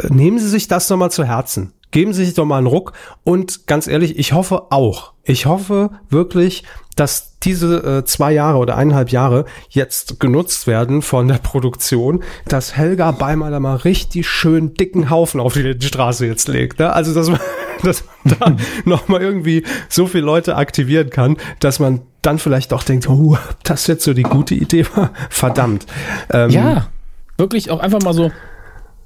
mhm. 0.09 0.17
Nehmen 0.17 0.39
Sie 0.39 0.49
sich 0.49 0.69
das 0.69 0.89
nochmal 0.91 1.11
zu 1.11 1.25
Herzen. 1.25 1.73
Geben 1.91 2.13
Sie 2.13 2.25
sich 2.25 2.35
doch 2.35 2.45
mal 2.45 2.59
einen 2.59 2.67
Ruck. 2.67 2.93
Und 3.25 3.67
ganz 3.67 3.87
ehrlich, 3.87 4.19
ich 4.19 4.33
hoffe 4.33 4.71
auch. 4.71 5.13
Ich 5.25 5.47
hoffe 5.47 5.91
wirklich, 6.11 6.65
dass 6.97 7.39
diese 7.39 7.99
äh, 7.99 8.05
zwei 8.05 8.33
Jahre 8.33 8.59
oder 8.59 8.77
eineinhalb 8.77 9.11
Jahre 9.11 9.45
jetzt 9.71 10.21
genutzt 10.21 10.67
werden 10.67 11.03
von 11.03 11.29
der 11.29 11.37
Produktion, 11.37 12.25
dass 12.47 12.77
Helga 12.77 13.13
Beimer 13.13 13.59
mal 13.61 13.77
richtig 13.77 14.29
schön 14.29 14.75
dicken 14.75 15.09
Haufen 15.09 15.41
auf 15.41 15.55
die 15.55 15.77
Straße 15.81 16.27
jetzt 16.27 16.49
legt. 16.49 16.81
Ne? 16.81 16.93
Also, 16.93 17.15
dass 17.15 17.29
man, 17.29 17.41
dass 17.83 18.05
man 18.25 18.39
da 18.39 18.57
nochmal 18.85 19.23
irgendwie 19.23 19.65
so 19.89 20.07
viele 20.07 20.25
Leute 20.25 20.57
aktivieren 20.57 21.11
kann, 21.11 21.37
dass 21.61 21.79
man 21.79 22.03
dann 22.23 22.39
vielleicht 22.39 22.73
auch 22.73 22.83
denkt, 22.83 23.09
oh, 23.09 23.39
das 23.63 23.87
jetzt 23.87 24.05
so 24.05 24.13
die 24.13 24.25
gute 24.25 24.55
Idee 24.55 24.85
war. 24.95 25.13
Verdammt. 25.31 25.87
Ähm, 26.31 26.51
ja, 26.51 26.89
wirklich 27.37 27.71
auch 27.71 27.79
einfach 27.79 28.03
mal 28.03 28.13
so 28.13 28.33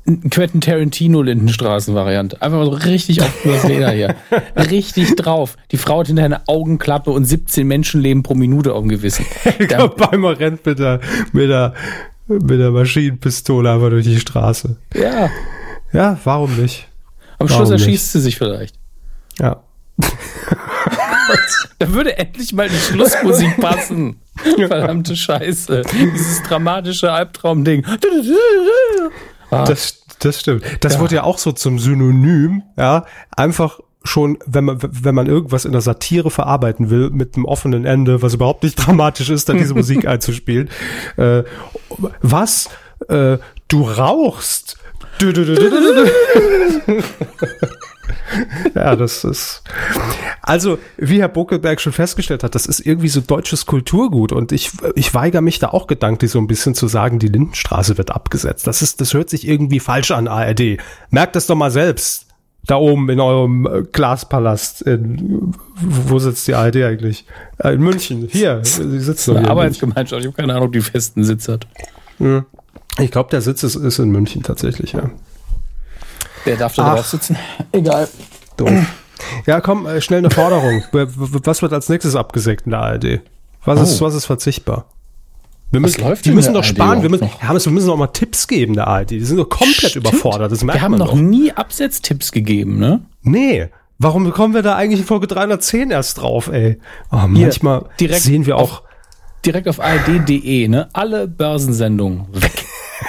Quentin 0.05 0.61
Tarantino 0.61 1.22
Lindenstraßen-Variante. 1.22 2.42
Einfach 2.42 2.59
mal 2.59 2.64
so 2.64 2.72
richtig 2.72 3.22
auf 3.22 3.32
das 3.44 3.62
Leder 3.64 3.90
hier. 3.92 4.16
richtig 4.57 5.14
drauf. 5.14 5.57
Die 5.70 5.76
Frau 5.76 6.00
hat 6.00 6.09
hinterher 6.09 6.26
eine 6.26 6.48
Augenklappe 6.48 7.11
und 7.11 7.24
17 7.24 7.66
Menschenleben 7.66 8.24
pro 8.24 8.34
Minute 8.34 8.74
auf 8.74 8.80
dem 8.80 8.88
Gewissen. 8.88 9.24
Ich 9.59 9.68
glaube, 9.68 9.94
Beimer 9.94 10.38
rennt 10.38 10.66
mit 10.66 10.78
der, 10.78 11.00
mit 11.32 11.48
der, 11.48 11.74
mit 12.26 12.59
der 12.59 12.70
Maschinenpistole 12.70 13.70
einfach 13.70 13.90
durch 13.90 14.05
die 14.05 14.18
Straße. 14.18 14.76
Ja. 14.94 15.30
Ja, 15.92 16.18
warum 16.24 16.57
nicht? 16.57 16.88
Am 17.38 17.48
warum 17.48 17.66
Schluss 17.66 17.70
erschießt 17.70 17.88
nicht? 17.88 18.12
sie 18.12 18.20
sich 18.20 18.38
vielleicht. 18.38 18.76
Ja. 19.38 19.62
da 21.78 21.92
würde 21.92 22.18
endlich 22.18 22.53
mal 22.53 22.68
die 22.68 22.74
Schlussmusik 22.74 23.57
passen. 23.59 24.16
Verdammte 24.57 25.14
Scheiße. 25.14 25.82
Dieses 25.92 26.42
dramatische 26.42 27.12
Albtraumding. 27.12 27.84
Ah. 29.53 29.64
Das, 29.64 30.03
das 30.18 30.40
stimmt. 30.40 30.64
Das 30.80 30.94
ja. 30.94 31.00
wurde 31.00 31.14
ja 31.16 31.22
auch 31.24 31.38
so 31.38 31.53
zum 31.53 31.78
Synonym, 31.78 32.62
ja, 32.76 33.05
einfach 33.36 33.80
schon, 34.05 34.38
wenn 34.46 34.64
man, 34.64 34.78
wenn 34.80 35.14
man 35.14 35.26
irgendwas 35.26 35.64
in 35.64 35.72
der 35.72 35.80
Satire 35.82 36.30
verarbeiten 36.30 36.90
will, 36.90 37.11
mit 37.11 37.36
einem 37.36 37.44
offenen 37.44 37.84
Ende, 37.84 38.22
was 38.22 38.34
überhaupt 38.34 38.62
nicht 38.62 38.76
dramatisch 38.86 39.30
ist, 39.30 39.48
dann 39.48 39.59
diese 39.59 39.74
Musik 39.74 40.07
einzuspielen. 40.09 40.70
Äh, 41.16 41.42
was? 42.20 42.70
Äh, 43.09 43.38
du 43.68 43.82
rauchst. 43.82 44.78
ja, 48.74 48.96
das 48.96 49.24
ist. 49.24 49.62
Also, 50.42 50.78
wie 50.96 51.20
Herr 51.20 51.28
Buckelberg 51.28 51.80
schon 51.80 51.92
festgestellt 51.92 52.42
hat, 52.42 52.55
das 52.55 52.66
ist 52.66 52.80
irgendwie 52.80 53.09
so 53.09 53.20
deutsches 53.20 53.66
Kulturgut 53.66 54.32
und 54.32 54.53
ich, 54.53 54.72
ich 54.94 55.14
weigere 55.14 55.40
mich 55.40 55.59
da 55.59 55.68
auch 55.68 55.86
gedanklich 55.86 56.30
so 56.30 56.38
ein 56.38 56.46
bisschen 56.46 56.74
zu 56.74 56.88
sagen, 56.88 57.18
die 57.18 57.28
Lindenstraße 57.28 57.98
wird 57.98 58.11
abgesetzt. 58.11 58.66
Das 58.66 58.82
ist, 58.82 59.00
das 59.00 59.14
hört 59.14 59.30
sich 59.30 59.46
irgendwie 59.46 59.80
falsch 59.80 60.11
an, 60.11 60.28
ARD. 60.28 60.78
Merkt 61.11 61.36
das 61.36 61.46
doch 61.46 61.57
mal 61.57 61.70
selbst. 61.70 62.26
Da 62.64 62.76
oben 62.76 63.09
in 63.09 63.18
eurem 63.18 63.66
äh, 63.66 63.82
Glaspalast. 63.82 64.82
In, 64.82 65.53
wo 65.80 66.20
sitzt 66.20 66.46
die 66.46 66.55
ARD 66.55 66.76
eigentlich? 66.76 67.26
Äh, 67.59 67.74
in 67.74 67.80
München. 67.80 68.28
Hier. 68.30 68.61
Sie 68.62 69.00
sitzt 69.00 69.26
doch 69.26 69.36
hier. 69.36 69.50
Arbeitsgemeinschaft. 69.50 70.20
Ich 70.20 70.28
habe 70.28 70.36
keine 70.36 70.55
Ahnung, 70.55 70.66
ob 70.66 70.72
die 70.72 70.80
festen 70.80 71.24
Sitz 71.24 71.48
hat. 71.48 71.66
Hm. 72.18 72.44
Ich 73.00 73.11
glaube, 73.11 73.30
der 73.30 73.40
Sitz 73.40 73.64
ist, 73.64 73.74
ist 73.74 73.98
in 73.98 74.11
München 74.11 74.44
tatsächlich, 74.44 74.92
ja. 74.92 75.11
Wer 76.45 76.57
darf 76.57 76.74
da 76.74 76.95
drauf 76.95 77.07
sitzen? 77.07 77.36
Egal. 77.72 78.09
Doof. 78.57 78.70
Ja, 79.47 79.61
komm, 79.61 79.86
äh, 79.86 80.01
schnell 80.01 80.18
eine 80.18 80.30
Forderung. 80.30 80.82
Was 80.93 81.62
wird 81.62 81.72
als 81.72 81.88
nächstes 81.88 82.16
abgesägt 82.16 82.66
in 82.66 82.72
der 82.72 82.80
ARD? 82.80 83.20
Was, 83.64 83.78
oh. 83.78 83.82
ist, 83.82 84.01
was 84.01 84.14
ist 84.14 84.26
verzichtbar? 84.26 84.86
Wir 85.70 85.80
müssen, 85.80 86.05
was 86.05 86.20
die 86.20 86.32
müssen 86.32 86.53
doch 86.53 86.64
sparen. 86.64 87.03
Wir 87.03 87.09
müssen, 87.09 87.30
wir 87.40 87.72
müssen 87.72 87.90
auch 87.90 87.97
mal 87.97 88.09
Tipps 88.09 88.47
geben 88.47 88.74
der 88.74 88.88
ARD. 88.88 89.11
Die 89.11 89.20
sind 89.20 89.38
doch 89.38 89.49
komplett 89.49 89.90
Stimmt. 89.90 90.07
überfordert. 90.07 90.53
Das 90.53 90.62
merkt 90.62 90.80
wir 90.80 90.84
haben 90.84 90.99
noch 90.99 91.12
doch. 91.12 91.14
nie 91.14 91.51
Absetztipps 91.53 92.30
gegeben, 92.30 92.78
ne? 92.78 93.01
Nee. 93.22 93.68
Warum 93.99 94.30
kommen 94.32 94.53
wir 94.53 94.62
da 94.62 94.74
eigentlich 94.74 95.01
in 95.01 95.07
Folge 95.07 95.28
310 95.28 95.90
erst 95.90 96.20
drauf, 96.20 96.49
ey? 96.49 96.78
Oh, 97.11 97.20
manchmal 97.26 97.86
Hier, 97.99 98.12
sehen 98.14 98.45
wir 98.45 98.57
auch. 98.57 98.80
Auf, 98.80 98.82
direkt 99.47 99.68
auf 99.68 99.80
ard.de, 99.80 100.68
ne? 100.68 100.88
Alle 100.93 101.26
Börsensendungen 101.26 102.26
weg. 102.32 102.64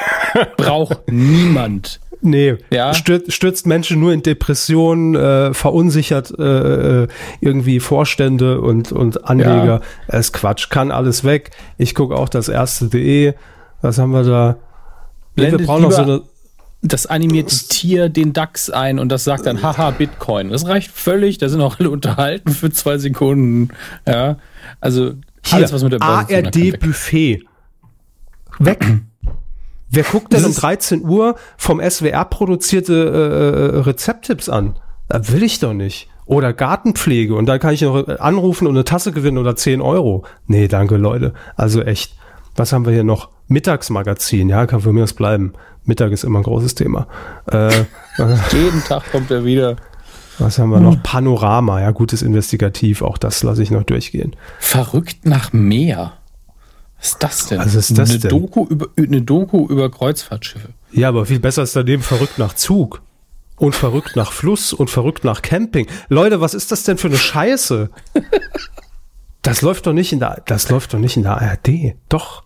Braucht 0.57 1.11
niemand. 1.11 1.99
Nee, 2.23 2.55
ja? 2.71 2.93
stürzt, 2.93 3.33
stürzt 3.33 3.67
Menschen 3.67 3.99
nur 3.99 4.13
in 4.13 4.23
Depressionen, 4.23 5.13
äh, 5.15 5.53
verunsichert 5.53 6.33
äh, 6.37 7.03
äh, 7.03 7.07
irgendwie 7.41 7.79
Vorstände 7.79 8.61
und, 8.61 8.91
und 8.91 9.25
Anleger. 9.29 9.65
Ja. 9.65 9.81
Es 10.07 10.27
ist 10.27 10.33
Quatsch, 10.33 10.69
kann 10.69 10.91
alles 10.91 11.23
weg. 11.23 11.51
Ich 11.77 11.95
gucke 11.95 12.15
auch 12.15 12.29
das 12.29 12.47
erste.de. 12.47 13.33
Was 13.81 13.97
haben 13.97 14.11
wir 14.11 14.23
da? 14.23 14.55
Blendet 15.35 15.59
wir 15.61 15.67
brauchen 15.67 15.83
noch 15.83 15.91
so 15.91 16.01
eine 16.01 16.21
das 16.83 17.05
animierte 17.05 17.55
Tier 17.69 18.09
den 18.09 18.33
DAX 18.33 18.69
ein 18.69 18.99
und 18.99 19.09
das 19.09 19.23
sagt 19.23 19.45
dann, 19.45 19.63
haha, 19.63 19.91
Bitcoin. 19.91 20.49
Das 20.49 20.67
reicht 20.67 20.91
völlig, 20.91 21.37
da 21.37 21.47
sind 21.47 21.61
auch 21.61 21.79
alle 21.79 21.89
unterhalten 21.89 22.51
für 22.51 22.71
zwei 22.71 22.97
Sekunden. 22.97 23.69
Ja, 24.05 24.37
also 24.81 25.13
Hier, 25.45 25.59
alles, 25.59 25.71
was 25.71 25.81
mit 25.81 25.93
der 25.93 25.99
Börse 25.99 26.35
ARD-Buffet. 26.35 27.45
Weg. 28.59 29.01
Wer 29.93 30.03
guckt 30.03 30.33
denn 30.33 30.43
um 30.43 30.53
13 30.53 31.03
Uhr 31.03 31.35
vom 31.55 31.79
SWR 31.79 32.25
produzierte 32.25 32.93
äh, 32.93 33.77
äh, 33.77 33.79
Rezepttipps 33.81 34.49
an? 34.49 34.75
Da 35.07 35.29
will 35.29 35.43
ich 35.43 35.59
doch 35.59 35.73
nicht. 35.73 36.09
Oder 36.25 36.51
Gartenpflege 36.51 37.35
und 37.35 37.45
dann 37.45 37.59
kann 37.59 37.75
ich 37.75 37.81
noch 37.81 38.07
anrufen 38.19 38.65
und 38.65 38.75
eine 38.75 38.85
Tasse 38.85 39.11
gewinnen 39.11 39.37
oder 39.37 39.55
10 39.55 39.81
Euro. 39.81 40.25
Nee, 40.47 40.67
danke 40.67 40.97
Leute. 40.97 41.33
Also 41.55 41.81
echt. 41.83 42.15
Was 42.55 42.73
haben 42.73 42.85
wir 42.85 42.93
hier 42.93 43.03
noch? 43.03 43.29
Mittagsmagazin, 43.47 44.49
ja, 44.49 44.65
kann 44.65 44.81
für 44.81 44.93
mir 44.93 45.01
das 45.01 45.13
bleiben. 45.13 45.53
Mittag 45.85 46.11
ist 46.11 46.23
immer 46.23 46.39
ein 46.39 46.43
großes 46.43 46.75
Thema. 46.75 47.07
Äh, 47.51 47.69
Jeden 48.51 48.83
Tag 48.87 49.11
kommt 49.11 49.29
er 49.29 49.45
wieder. 49.45 49.75
Was 50.39 50.57
haben 50.57 50.71
wir 50.71 50.79
noch? 50.79 51.01
Panorama, 51.03 51.81
ja, 51.81 51.91
gutes 51.91 52.23
Investigativ, 52.23 53.03
auch 53.03 53.19
das 53.19 53.43
lasse 53.43 53.61
ich 53.61 53.69
noch 53.69 53.83
durchgehen. 53.83 54.35
Verrückt 54.59 55.25
nach 55.25 55.53
Meer. 55.53 56.13
Ist 57.03 57.21
das 57.21 57.47
denn? 57.47 57.59
Was 57.59 57.75
ist 57.75 57.97
das 57.97 58.11
eine 58.11 58.19
denn? 58.19 58.29
Doku 58.29 58.65
über, 58.65 58.87
eine 58.97 59.21
Doku 59.21 59.67
über 59.67 59.91
Kreuzfahrtschiffe. 59.91 60.69
Ja, 60.93 61.09
aber 61.09 61.25
viel 61.25 61.41
besser 61.41 61.63
ist 61.63 61.75
daneben 61.75 62.01
verrückt 62.01 62.39
nach 62.39 62.53
Zug. 62.53 63.01
Und 63.57 63.75
verrückt 63.75 64.15
nach 64.15 64.31
Fluss 64.31 64.71
und 64.71 64.89
verrückt 64.89 65.25
nach 65.25 65.41
Camping. 65.41 65.87
Leute, 66.07 66.39
was 66.39 66.53
ist 66.53 66.71
das 66.71 66.83
denn 66.83 66.97
für 66.97 67.07
eine 67.07 67.17
Scheiße? 67.17 67.89
Das 69.41 69.61
läuft 69.61 69.85
doch 69.85 69.91
nicht 69.91 70.13
in 70.13 70.19
der, 70.19 70.41
das 70.45 70.69
läuft 70.69 70.93
doch 70.93 70.99
nicht 70.99 71.17
in 71.17 71.23
der 71.23 71.41
ARD. 71.41 71.95
Doch. 72.07 72.45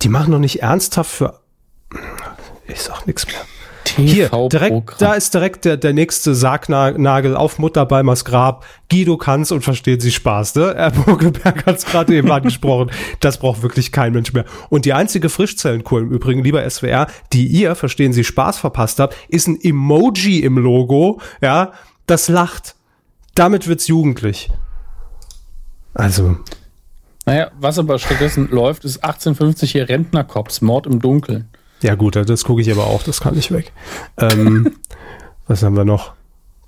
Die 0.00 0.08
machen 0.08 0.32
doch 0.32 0.38
nicht 0.38 0.62
ernsthaft 0.62 1.10
für, 1.10 1.40
ich 2.66 2.80
sag 2.80 3.06
nichts 3.06 3.26
mehr. 3.26 3.42
Hier, 3.96 4.28
direkt, 4.50 5.00
da 5.00 5.14
ist 5.14 5.34
direkt 5.34 5.64
der, 5.64 5.76
der 5.76 5.92
nächste 5.92 6.34
Sargnagel 6.34 7.36
auf 7.36 7.58
Mutterbeimers 7.58 8.24
Grab. 8.24 8.64
Guido 8.90 9.16
kann's 9.16 9.52
und 9.52 9.62
versteht 9.62 10.02
sie 10.02 10.12
Spaß, 10.12 10.54
ne? 10.54 10.74
Herr 10.76 10.90
Burgeberg 10.90 11.66
hat's 11.66 11.84
gerade 11.84 12.14
eben 12.14 12.30
angesprochen. 12.32 12.90
Das 13.20 13.38
braucht 13.38 13.62
wirklich 13.62 13.92
kein 13.92 14.12
Mensch 14.12 14.32
mehr. 14.32 14.44
Und 14.70 14.84
die 14.84 14.92
einzige 14.92 15.28
Frischzellenkur 15.28 16.00
im 16.00 16.10
Übrigen, 16.10 16.42
lieber 16.42 16.68
SWR, 16.68 17.06
die 17.32 17.46
ihr, 17.46 17.74
verstehen 17.74 18.12
Sie, 18.12 18.24
Spaß 18.24 18.58
verpasst 18.58 19.00
habt, 19.00 19.16
ist 19.28 19.48
ein 19.48 19.60
Emoji 19.60 20.40
im 20.40 20.58
Logo, 20.58 21.20
ja, 21.40 21.72
das 22.06 22.28
lacht. 22.28 22.76
Damit 23.34 23.66
wird's 23.66 23.88
jugendlich. 23.88 24.50
Also. 25.94 26.36
Naja, 27.24 27.50
was 27.58 27.78
aber 27.78 27.98
stattdessen 27.98 28.48
läuft, 28.50 28.84
ist 28.84 28.98
1850 28.98 29.72
hier 29.72 29.88
Rentnerkops, 29.88 30.60
Mord 30.60 30.86
im 30.86 31.00
Dunkeln. 31.00 31.48
Ja 31.82 31.96
gut, 31.96 32.16
das 32.16 32.44
gucke 32.44 32.62
ich 32.62 32.70
aber 32.70 32.86
auch, 32.86 33.02
das 33.02 33.20
kann 33.20 33.36
ich 33.36 33.50
weg. 33.50 33.72
Ähm, 34.18 34.76
was 35.46 35.62
haben 35.62 35.76
wir 35.76 35.84
noch? 35.84 36.12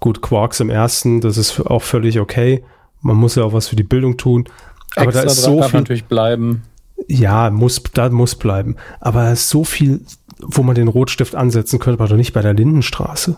Gut, 0.01 0.21
Quarks 0.21 0.61
im 0.61 0.71
ersten, 0.71 1.21
das 1.21 1.37
ist 1.39 1.61
auch 1.61 1.83
völlig 1.83 2.21
okay. 2.21 2.63
man 3.01 3.17
muss 3.17 3.37
ja 3.37 3.45
auch 3.45 3.53
was 3.53 3.69
für 3.69 3.77
die 3.77 3.85
Bildung 3.85 4.17
tun. 4.17 4.49
Aber 4.97 5.13
da 5.13 5.23
ist 5.23 5.43
so 5.43 5.61
darf 5.61 5.71
viel, 5.71 5.81
natürlich 5.81 6.05
bleiben. 6.05 6.63
ja, 7.09 7.51
muss, 7.51 7.83
da 7.95 8.09
muss 8.11 8.35
bleiben. 8.35 8.77
Aber 9.01 9.23
da 9.23 9.33
ist 9.33 9.49
so 9.49 9.65
viel, 9.65 10.01
wo 10.41 10.63
man 10.63 10.75
den 10.75 10.89
Rotstift 10.89 11.35
ansetzen 11.35 11.79
könnte, 11.79 12.01
aber 12.01 12.09
doch 12.09 12.17
nicht 12.17 12.33
bei 12.33 12.43
der 12.43 12.55
Lindenstraße. 12.55 13.37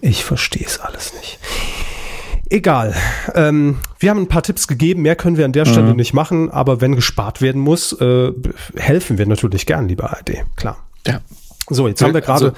Ich 0.00 0.24
verstehe 0.24 0.66
es 0.66 0.80
alles 0.80 1.14
nicht. 1.14 1.38
Egal. 2.52 2.94
Ähm, 3.34 3.78
wir 3.98 4.10
haben 4.10 4.20
ein 4.20 4.28
paar 4.28 4.42
Tipps 4.42 4.68
gegeben, 4.68 5.00
mehr 5.00 5.16
können 5.16 5.38
wir 5.38 5.46
an 5.46 5.52
der 5.52 5.64
Stelle 5.64 5.94
nicht 5.94 6.12
machen, 6.12 6.50
aber 6.50 6.82
wenn 6.82 6.94
gespart 6.94 7.40
werden 7.40 7.62
muss, 7.62 7.94
äh, 7.94 8.30
helfen 8.76 9.16
wir 9.16 9.24
natürlich 9.24 9.64
gern, 9.64 9.88
lieber 9.88 10.10
ARD. 10.10 10.44
Klar. 10.54 10.76
Ja. 11.06 11.22
So, 11.70 11.88
jetzt 11.88 12.02
haben 12.02 12.12
wir 12.12 12.20
gerade. 12.20 12.48
Also, 12.48 12.56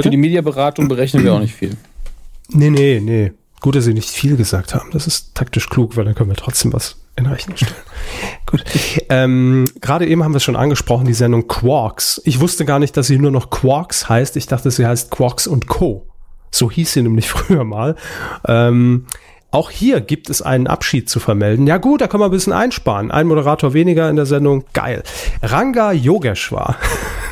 Für 0.00 0.10
die 0.10 0.16
Mediaberatung 0.16 0.86
berechnen 0.86 1.24
wir 1.24 1.34
auch 1.34 1.40
nicht 1.40 1.56
viel. 1.56 1.76
Nee, 2.50 2.70
nee, 2.70 3.00
nee. 3.02 3.32
Gut, 3.60 3.74
dass 3.74 3.86
Sie 3.86 3.94
nicht 3.94 4.10
viel 4.10 4.36
gesagt 4.36 4.76
haben. 4.76 4.90
Das 4.92 5.08
ist 5.08 5.34
taktisch 5.34 5.68
klug, 5.68 5.96
weil 5.96 6.04
dann 6.04 6.14
können 6.14 6.30
wir 6.30 6.36
trotzdem 6.36 6.72
was 6.72 6.94
in 7.16 7.26
Rechnung 7.26 7.56
stellen. 7.56 7.72
Gut. 8.46 8.62
Ähm, 9.08 9.64
Gerade 9.80 10.06
eben 10.06 10.22
haben 10.22 10.34
wir 10.34 10.36
es 10.36 10.44
schon 10.44 10.54
angesprochen, 10.54 11.04
die 11.04 11.14
Sendung 11.14 11.48
Quarks. 11.48 12.22
Ich 12.24 12.38
wusste 12.38 12.64
gar 12.64 12.78
nicht, 12.78 12.96
dass 12.96 13.08
sie 13.08 13.18
nur 13.18 13.32
noch 13.32 13.50
Quarks 13.50 14.08
heißt. 14.08 14.36
Ich 14.36 14.46
dachte, 14.46 14.70
sie 14.70 14.86
heißt 14.86 15.10
Quarks 15.10 15.48
und 15.48 15.66
Co. 15.66 16.06
So 16.56 16.70
hieß 16.70 16.92
sie 16.92 17.02
nämlich 17.02 17.28
früher 17.30 17.64
mal. 17.64 17.96
Ähm, 18.46 19.06
auch 19.50 19.70
hier 19.70 20.00
gibt 20.00 20.28
es 20.28 20.42
einen 20.42 20.66
Abschied 20.66 21.08
zu 21.08 21.20
vermelden. 21.20 21.66
Ja 21.66 21.78
gut, 21.78 22.00
da 22.00 22.08
können 22.08 22.20
wir 22.20 22.26
ein 22.26 22.30
bisschen 22.30 22.52
einsparen. 22.52 23.10
Ein 23.10 23.26
Moderator 23.26 23.72
weniger 23.72 24.10
in 24.10 24.16
der 24.16 24.26
Sendung. 24.26 24.64
Geil. 24.72 25.02
Ranga 25.42 25.92
Yogeshwar. 25.92 26.76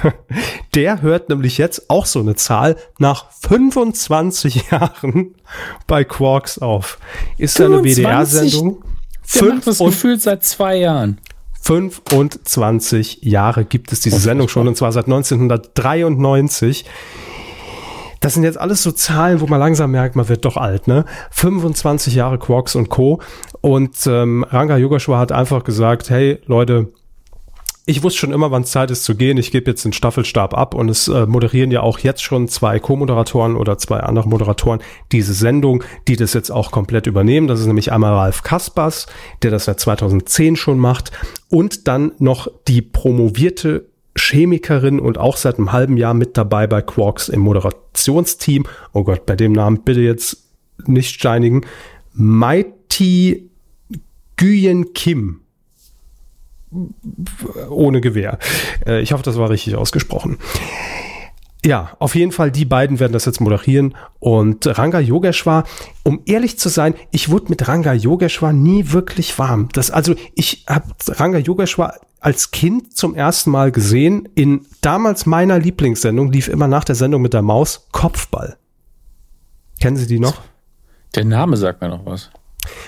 Der 0.75 1.03
hört 1.03 1.29
nämlich 1.29 1.59
jetzt 1.59 1.91
auch 1.91 2.07
so 2.07 2.21
eine 2.21 2.35
Zahl 2.35 2.77
nach 2.99 3.31
25 3.43 4.65
Jahren 4.71 5.35
bei 5.87 6.05
Quarks 6.05 6.59
auf. 6.59 6.99
Ist 7.37 7.59
ja 7.59 7.67
eine 7.67 7.83
25? 7.83 8.05
WDR-Sendung. 8.05 8.85
Der 9.35 9.45
macht 9.55 9.67
das 9.67 9.79
gefühlt 9.79 10.23
seit 10.23 10.45
zwei 10.45 10.77
Jahren. 10.77 11.19
25 11.63 13.23
Jahre 13.23 13.65
gibt 13.65 13.93
es 13.93 14.01
diese 14.01 14.19
Sendung 14.19 14.49
schon 14.49 14.69
und 14.69 14.77
zwar 14.77 14.93
seit 14.93 15.07
1993. 15.07 16.85
Das 18.25 18.33
sind 18.33 18.45
jetzt 18.45 18.59
alles 18.59 18.83
so 18.83 18.91
Zahlen, 18.91 19.43
wo 19.43 19.47
man 19.49 19.61
langsam 19.61 19.91
merkt, 19.91 20.17
man 20.17 20.31
wird 20.31 20.47
doch 20.47 20.57
alt, 20.57 20.89
ne? 20.89 21.05
25 21.31 22.15
Jahre 22.15 22.39
Quarks 22.39 22.75
und 22.75 22.89
Co. 22.89 23.21
Und 23.61 24.07
ähm, 24.07 24.47
Ranga 24.49 24.79
Yogeshwar 24.79 25.19
hat 25.19 25.31
einfach 25.31 25.63
gesagt, 25.63 26.09
hey 26.09 26.41
Leute, 26.47 26.89
ich 27.85 28.03
wusste 28.03 28.21
schon 28.21 28.33
immer, 28.33 28.51
wann 28.51 28.63
es 28.63 28.71
Zeit 28.71 28.91
ist 28.91 29.05
zu 29.05 29.15
gehen. 29.15 29.37
Ich 29.37 29.51
gebe 29.51 29.71
jetzt 29.71 29.85
den 29.85 29.93
Staffelstab 29.93 30.57
ab 30.57 30.75
und 30.75 30.89
es 30.89 31.07
äh, 31.07 31.27
moderieren 31.27 31.71
ja 31.71 31.83
auch 31.83 31.99
jetzt 31.99 32.23
schon 32.23 32.49
zwei 32.49 32.79
Co-Moderatoren 32.79 33.57
oder 33.57 33.77
zwei 33.77 34.01
andere 34.01 34.27
Moderatoren 34.27 34.81
diese 35.13 35.35
Sendung, 35.35 35.85
die 36.09 36.17
das 36.17 36.33
jetzt 36.33 36.49
auch 36.49 36.71
komplett 36.71 37.07
übernehmen. 37.07 37.47
Das 37.47 37.61
ist 37.61 37.67
nämlich 37.67 37.93
einmal 37.93 38.15
Ralf 38.15 38.43
Kaspers, 38.43 39.05
der 39.43 39.51
das 39.51 39.67
seit 39.67 39.81
2010 39.81 40.57
schon 40.57 40.79
macht 40.79 41.13
und 41.51 41.89
dann 41.89 42.13
noch 42.19 42.49
die 42.69 42.81
promovierte 42.81 43.85
Chemikerin 44.17 45.01
und 45.01 45.19
auch 45.19 45.37
seit 45.37 45.59
einem 45.59 45.73
halben 45.73 45.97
Jahr 45.97 46.15
mit 46.15 46.37
dabei 46.37 46.67
bei 46.67 46.83
Quarks 46.83 47.29
im 47.29 47.41
Moderationsteam. 47.41 48.65
Oh 48.93 49.05
Gott, 49.05 49.27
bei 49.27 49.37
dem 49.37 49.53
Namen 49.53 49.83
bitte 49.83 50.01
jetzt 50.01 50.45
nicht 50.87 51.15
steinigen. 51.15 51.63
Mighty 52.13 53.51
Nguyen 54.41 54.93
Kim 54.95 55.41
ohne 57.71 58.01
Gewehr. 58.01 58.39
Äh, 58.87 59.01
Ich 59.03 59.13
hoffe, 59.13 59.23
das 59.23 59.39
war 59.39 59.51
richtig 59.51 59.77
ausgesprochen. 59.77 60.39
Ja, 61.65 61.97
auf 61.99 62.15
jeden 62.15 62.31
Fall, 62.31 62.51
die 62.51 62.67
beiden 62.67 63.01
werden 63.01 63.13
das 63.13 63.25
jetzt 63.25 63.41
moderieren. 63.41 63.95
Und 64.19 64.67
Ranga 64.79 65.01
Yogeshwar, 65.01 65.65
um 66.03 66.21
ehrlich 66.27 66.59
zu 66.59 66.69
sein, 66.69 66.95
ich 67.11 67.31
wurde 67.31 67.47
mit 67.49 67.67
Ranga 67.69 67.95
Yogeshwar 67.95 68.53
nie 68.53 68.93
wirklich 68.93 69.39
warm. 69.39 69.69
Das, 69.73 69.91
also 69.91 70.15
ich 70.35 70.65
habe 70.69 70.89
Ranga 71.09 71.39
Yogeshwar 71.39 71.95
als 72.25 72.51
Kind 72.51 72.97
zum 72.97 73.15
ersten 73.15 73.51
Mal 73.51 73.71
gesehen. 73.71 74.27
In 74.35 74.65
damals 74.81 75.27
meiner 75.27 75.59
Lieblingssendung 75.59 76.33
lief 76.33 76.49
immer 76.49 76.69
nach 76.69 76.85
der 76.85 76.95
Sendung 76.95 77.21
mit 77.21 77.35
der 77.35 77.43
Maus 77.43 77.87
Kopfball. 77.93 78.57
Kennen 79.79 79.99
Sie 79.99 80.07
die 80.07 80.19
noch? 80.19 80.41
Der 81.15 81.27
Name 81.27 81.59
sagt 81.59 81.83
mir 81.83 81.91
noch 81.91 82.07
was. 82.07 82.31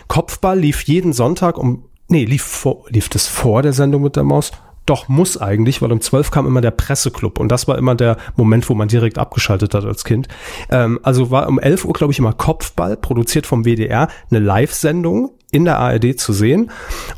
Kopfball 0.09 0.59
lief 0.59 0.83
jeden 0.85 1.13
Sonntag 1.13 1.59
um, 1.59 1.85
nee, 2.09 2.25
lief, 2.25 2.43
vor, 2.43 2.85
lief 2.89 3.11
das 3.11 3.27
vor 3.27 3.61
der 3.61 3.75
Sendung 3.75 4.03
mit 4.03 4.17
der 4.17 4.25
Maus? 4.25 4.53
Doch, 4.87 5.09
muss 5.09 5.37
eigentlich, 5.37 5.83
weil 5.83 5.93
um 5.93 6.01
12 6.01 6.31
kam 6.31 6.47
immer 6.47 6.63
der 6.63 6.71
Presseclub 6.71 7.39
und 7.39 7.51
das 7.51 7.69
war 7.69 7.77
immer 7.77 7.95
der 7.95 8.17
Moment, 8.37 8.71
wo 8.71 8.75
man 8.75 8.89
direkt 8.89 9.19
abgeschaltet 9.19 9.75
hat 9.75 9.85
als 9.85 10.05
Kind. 10.05 10.29
Ähm, 10.71 10.99
also 11.03 11.31
war 11.31 11.47
um 11.49 11.59
11 11.59 11.85
Uhr, 11.85 11.93
glaube 11.93 12.13
ich, 12.13 12.19
immer 12.19 12.33
Kopfball, 12.33 12.97
produziert 12.97 13.47
vom 13.47 13.67
WDR, 13.67 14.09
eine 14.31 14.39
Live-Sendung 14.39 15.33
in 15.53 15.65
der 15.65 15.79
ARD 15.79 16.19
zu 16.19 16.33
sehen. 16.33 16.71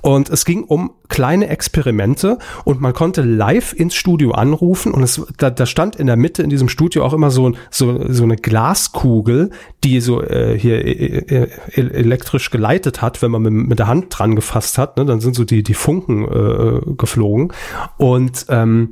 Und 0.02 0.28
es 0.28 0.44
ging 0.44 0.64
um 0.64 0.92
kleine 1.08 1.48
Experimente 1.48 2.38
und 2.64 2.80
man 2.80 2.92
konnte 2.92 3.22
live 3.22 3.72
ins 3.72 3.94
Studio 3.94 4.32
anrufen 4.32 4.92
und 4.92 5.02
es, 5.02 5.24
da, 5.38 5.50
da 5.50 5.64
stand 5.64 5.96
in 5.96 6.06
der 6.06 6.16
Mitte 6.16 6.42
in 6.42 6.50
diesem 6.50 6.68
Studio 6.68 7.04
auch 7.04 7.14
immer 7.14 7.30
so, 7.30 7.52
so, 7.70 8.12
so 8.12 8.24
eine 8.24 8.36
Glaskugel, 8.36 9.50
die 9.82 10.00
so 10.00 10.22
äh, 10.22 10.58
hier 10.58 10.84
äh, 10.84 11.48
elektrisch 11.74 12.50
geleitet 12.50 13.00
hat, 13.00 13.22
wenn 13.22 13.30
man 13.30 13.42
mit, 13.42 13.52
mit 13.52 13.78
der 13.78 13.86
Hand 13.86 14.06
dran 14.10 14.36
gefasst 14.36 14.76
hat. 14.76 14.98
Ne, 14.98 15.06
dann 15.06 15.20
sind 15.20 15.34
so 15.34 15.44
die, 15.44 15.62
die 15.62 15.74
Funken 15.74 16.24
äh, 16.24 16.80
geflogen. 16.96 17.52
Und 17.96 18.46
ähm, 18.50 18.90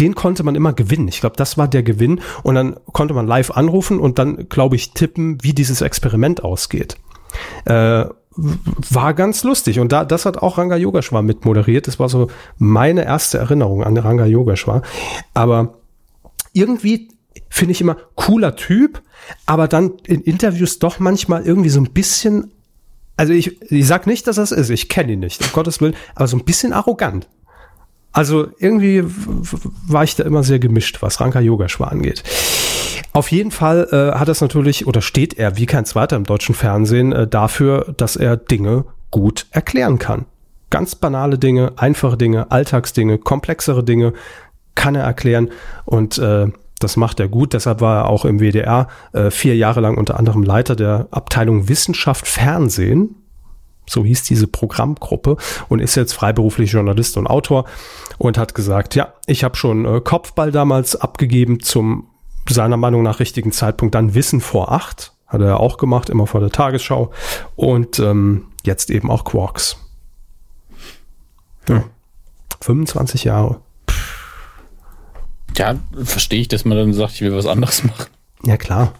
den 0.00 0.14
konnte 0.14 0.42
man 0.42 0.54
immer 0.54 0.72
gewinnen. 0.72 1.08
Ich 1.08 1.20
glaube, 1.20 1.36
das 1.36 1.58
war 1.58 1.68
der 1.68 1.82
Gewinn. 1.82 2.20
Und 2.42 2.54
dann 2.54 2.76
konnte 2.92 3.14
man 3.14 3.26
live 3.26 3.50
anrufen 3.50 4.00
und 4.00 4.18
dann, 4.18 4.48
glaube 4.48 4.76
ich, 4.76 4.92
tippen, 4.94 5.38
wie 5.42 5.52
dieses 5.52 5.82
Experiment 5.82 6.42
ausgeht. 6.42 6.96
Äh, 7.66 8.06
war 8.36 9.14
ganz 9.14 9.44
lustig. 9.44 9.78
Und 9.80 9.92
da, 9.92 10.04
das 10.04 10.26
hat 10.26 10.38
auch 10.38 10.58
Ranga 10.58 10.76
Yogeshwar 10.76 11.22
mit 11.22 11.44
moderiert. 11.44 11.86
Das 11.86 11.98
war 11.98 12.08
so 12.08 12.28
meine 12.58 13.04
erste 13.04 13.38
Erinnerung 13.38 13.84
an 13.84 13.96
Ranga 13.96 14.26
Yogeshwar. 14.26 14.82
Aber 15.34 15.74
irgendwie 16.52 17.08
finde 17.48 17.72
ich 17.72 17.80
immer 17.80 17.96
cooler 18.14 18.56
Typ, 18.56 19.02
aber 19.46 19.68
dann 19.68 19.92
in 20.06 20.22
Interviews 20.22 20.78
doch 20.78 20.98
manchmal 20.98 21.44
irgendwie 21.44 21.70
so 21.70 21.80
ein 21.80 21.92
bisschen, 21.92 22.52
also 23.16 23.32
ich, 23.32 23.60
ich 23.70 23.86
sag 23.86 24.06
nicht, 24.06 24.26
dass 24.26 24.36
das 24.36 24.52
ist, 24.52 24.70
ich 24.70 24.88
kenne 24.88 25.12
ihn 25.12 25.20
nicht, 25.20 25.42
um 25.42 25.52
Gottes 25.52 25.80
Willen, 25.80 25.94
aber 26.14 26.26
so 26.28 26.36
ein 26.36 26.44
bisschen 26.44 26.72
arrogant. 26.72 27.28
Also 28.12 28.48
irgendwie 28.58 29.02
war 29.86 30.04
ich 30.04 30.16
da 30.16 30.24
immer 30.24 30.42
sehr 30.42 30.58
gemischt, 30.58 31.00
was 31.00 31.20
Ranka 31.20 31.40
Yogeshwar 31.40 31.90
angeht. 31.90 32.22
Auf 33.12 33.30
jeden 33.30 33.50
Fall 33.50 33.88
äh, 33.92 34.18
hat 34.18 34.28
es 34.28 34.40
natürlich 34.40 34.86
oder 34.86 35.02
steht 35.02 35.34
er 35.34 35.56
wie 35.56 35.66
kein 35.66 35.84
zweiter 35.84 36.16
im 36.16 36.24
deutschen 36.24 36.54
Fernsehen 36.54 37.12
äh, 37.12 37.26
dafür, 37.26 37.92
dass 37.96 38.16
er 38.16 38.36
Dinge 38.36 38.86
gut 39.10 39.46
erklären 39.50 39.98
kann. 39.98 40.24
Ganz 40.70 40.94
banale 40.94 41.38
Dinge, 41.38 41.72
einfache 41.76 42.16
Dinge, 42.16 42.50
Alltagsdinge, 42.50 43.18
komplexere 43.18 43.84
Dinge 43.84 44.14
kann 44.74 44.94
er 44.94 45.04
erklären 45.04 45.50
und 45.84 46.16
äh, 46.16 46.46
das 46.78 46.96
macht 46.96 47.20
er 47.20 47.28
gut. 47.28 47.52
Deshalb 47.52 47.82
war 47.82 48.04
er 48.04 48.08
auch 48.08 48.24
im 48.24 48.40
WDR 48.40 48.88
äh, 49.12 49.30
vier 49.30 49.56
Jahre 49.56 49.80
lang 49.80 49.98
unter 49.98 50.18
anderem 50.18 50.42
Leiter 50.42 50.74
der 50.74 51.08
Abteilung 51.10 51.68
Wissenschaft 51.68 52.26
Fernsehen 52.26 53.16
so 53.84 54.04
hieß 54.04 54.22
diese 54.22 54.46
Programmgruppe 54.46 55.36
und 55.68 55.80
ist 55.80 55.96
jetzt 55.96 56.12
freiberuflich 56.12 56.72
Journalist 56.72 57.16
und 57.16 57.26
Autor 57.26 57.64
und 58.16 58.38
hat 58.38 58.54
gesagt, 58.54 58.94
ja, 58.94 59.12
ich 59.26 59.44
habe 59.44 59.56
schon 59.56 59.84
äh, 59.84 60.00
Kopfball 60.00 60.52
damals 60.52 60.96
abgegeben 60.96 61.60
zum 61.60 62.06
seiner 62.48 62.76
Meinung 62.76 63.02
nach 63.02 63.20
richtigen 63.20 63.52
Zeitpunkt, 63.52 63.94
dann 63.94 64.14
Wissen 64.14 64.40
vor 64.40 64.72
acht, 64.72 65.12
hat 65.26 65.40
er 65.40 65.60
auch 65.60 65.78
gemacht, 65.78 66.10
immer 66.10 66.26
vor 66.26 66.40
der 66.40 66.50
Tagesschau 66.50 67.10
und 67.56 67.98
ähm, 67.98 68.46
jetzt 68.64 68.90
eben 68.90 69.10
auch 69.10 69.24
Quarks. 69.24 69.78
Ja. 71.68 71.84
25 72.60 73.24
Jahre. 73.24 73.60
Ja, 75.56 75.76
verstehe 76.02 76.40
ich, 76.40 76.48
dass 76.48 76.64
man 76.64 76.78
dann 76.78 76.92
sagt, 76.92 77.14
ich 77.14 77.20
will 77.22 77.34
was 77.34 77.46
anderes 77.46 77.84
machen. 77.84 78.06
Ja, 78.44 78.56
klar. 78.56 78.94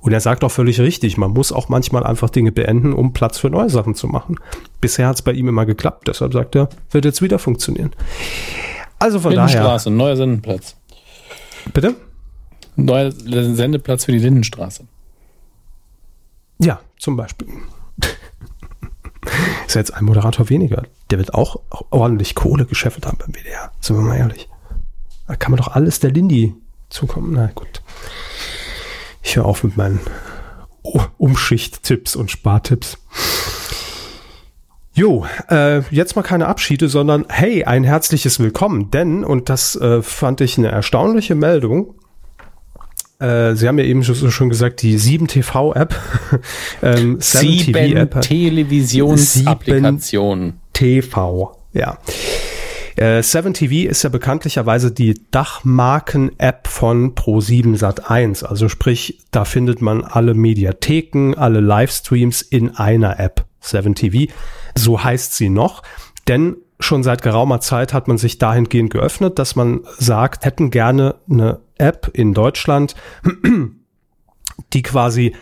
Und 0.00 0.12
er 0.12 0.20
sagt 0.20 0.44
auch 0.44 0.50
völlig 0.50 0.78
richtig, 0.78 1.16
man 1.16 1.32
muss 1.32 1.50
auch 1.50 1.68
manchmal 1.68 2.04
einfach 2.04 2.30
Dinge 2.30 2.52
beenden, 2.52 2.92
um 2.92 3.12
Platz 3.12 3.38
für 3.38 3.50
neue 3.50 3.70
Sachen 3.70 3.96
zu 3.96 4.06
machen. 4.06 4.36
Bisher 4.80 5.08
hat 5.08 5.16
es 5.16 5.22
bei 5.22 5.32
ihm 5.32 5.48
immer 5.48 5.66
geklappt, 5.66 6.06
deshalb 6.06 6.32
sagt 6.32 6.54
er, 6.54 6.68
wird 6.92 7.04
jetzt 7.04 7.22
wieder 7.22 7.40
funktionieren. 7.40 7.90
Also 8.98 9.18
von 9.18 9.34
daher. 9.34 9.46
Lindenstraße, 9.46 9.90
neuer 9.90 10.16
Sendeplatz. 10.16 10.76
Bitte? 11.72 11.96
Neuer 12.76 13.10
Sendeplatz 13.10 14.04
für 14.04 14.12
die 14.12 14.18
Lindenstraße. 14.18 14.84
Ja, 16.58 16.80
zum 16.98 17.16
Beispiel. 17.16 17.48
Ist 19.66 19.74
ja 19.74 19.80
jetzt 19.80 19.94
ein 19.94 20.04
Moderator 20.04 20.48
weniger. 20.48 20.84
Der 21.10 21.18
wird 21.18 21.34
auch 21.34 21.60
ordentlich 21.90 22.34
Kohle 22.34 22.66
gescheffelt 22.66 23.06
haben 23.06 23.18
beim 23.18 23.34
WDR. 23.34 23.72
Sind 23.80 23.96
wir 23.96 24.02
mal 24.02 24.16
ehrlich. 24.16 24.48
Da 25.26 25.36
kann 25.36 25.50
man 25.50 25.58
doch 25.58 25.68
alles 25.68 26.00
der 26.00 26.12
Lindy 26.12 26.54
zukommen. 26.88 27.32
Na 27.32 27.50
gut. 27.54 27.82
Ich 29.22 29.36
höre 29.36 29.44
auf 29.44 29.64
mit 29.64 29.76
meinen 29.76 30.00
Umschicht-Tipps 31.18 32.14
und 32.14 32.30
Spartipps. 32.30 32.98
Jo, 34.94 35.26
äh, 35.50 35.80
jetzt 35.90 36.16
mal 36.16 36.22
keine 36.22 36.46
Abschiede, 36.46 36.88
sondern 36.88 37.26
hey, 37.28 37.64
ein 37.64 37.84
herzliches 37.84 38.38
Willkommen. 38.38 38.90
Denn, 38.90 39.24
und 39.24 39.50
das 39.50 39.76
äh, 39.76 40.00
fand 40.00 40.40
ich 40.40 40.56
eine 40.56 40.68
erstaunliche 40.68 41.34
Meldung, 41.34 41.96
Äh, 43.18 43.54
Sie 43.54 43.66
haben 43.66 43.78
ja 43.78 43.84
eben 43.84 44.04
schon, 44.04 44.30
schon 44.30 44.48
gesagt, 44.48 44.80
die 44.82 44.96
7TV-App. 44.98 45.94
ähm, 46.82 47.18
7-TV-App. 47.18 48.20
Televisionsapplikation. 48.20 50.60
TV, 50.72 51.56
ja. 51.72 51.98
Äh, 52.96 53.20
7TV 53.20 53.86
ist 53.86 54.04
ja 54.04 54.10
bekanntlicherweise 54.10 54.90
die 54.90 55.20
Dachmarken-App 55.30 56.66
von 56.66 57.14
Pro7 57.14 57.78
Sat1. 57.78 58.44
Also 58.44 58.68
sprich, 58.68 59.20
da 59.30 59.44
findet 59.44 59.80
man 59.82 60.02
alle 60.02 60.34
Mediatheken, 60.34 61.34
alle 61.34 61.60
Livestreams 61.60 62.42
in 62.42 62.74
einer 62.76 63.20
App. 63.20 63.46
7TV. 63.62 64.30
So 64.74 65.02
heißt 65.02 65.34
sie 65.34 65.48
noch. 65.48 65.82
Denn 66.28 66.56
schon 66.80 67.02
seit 67.02 67.22
geraumer 67.22 67.60
Zeit 67.60 67.92
hat 67.92 68.08
man 68.08 68.18
sich 68.18 68.38
dahingehend 68.38 68.90
geöffnet, 68.90 69.38
dass 69.38 69.56
man 69.56 69.80
sagt, 69.98 70.44
hätten 70.44 70.70
gerne 70.70 71.16
eine 71.30 71.60
App 71.78 72.10
in 72.12 72.34
Deutschland, 72.34 72.94
die 74.72 74.82
quasi 74.82 75.34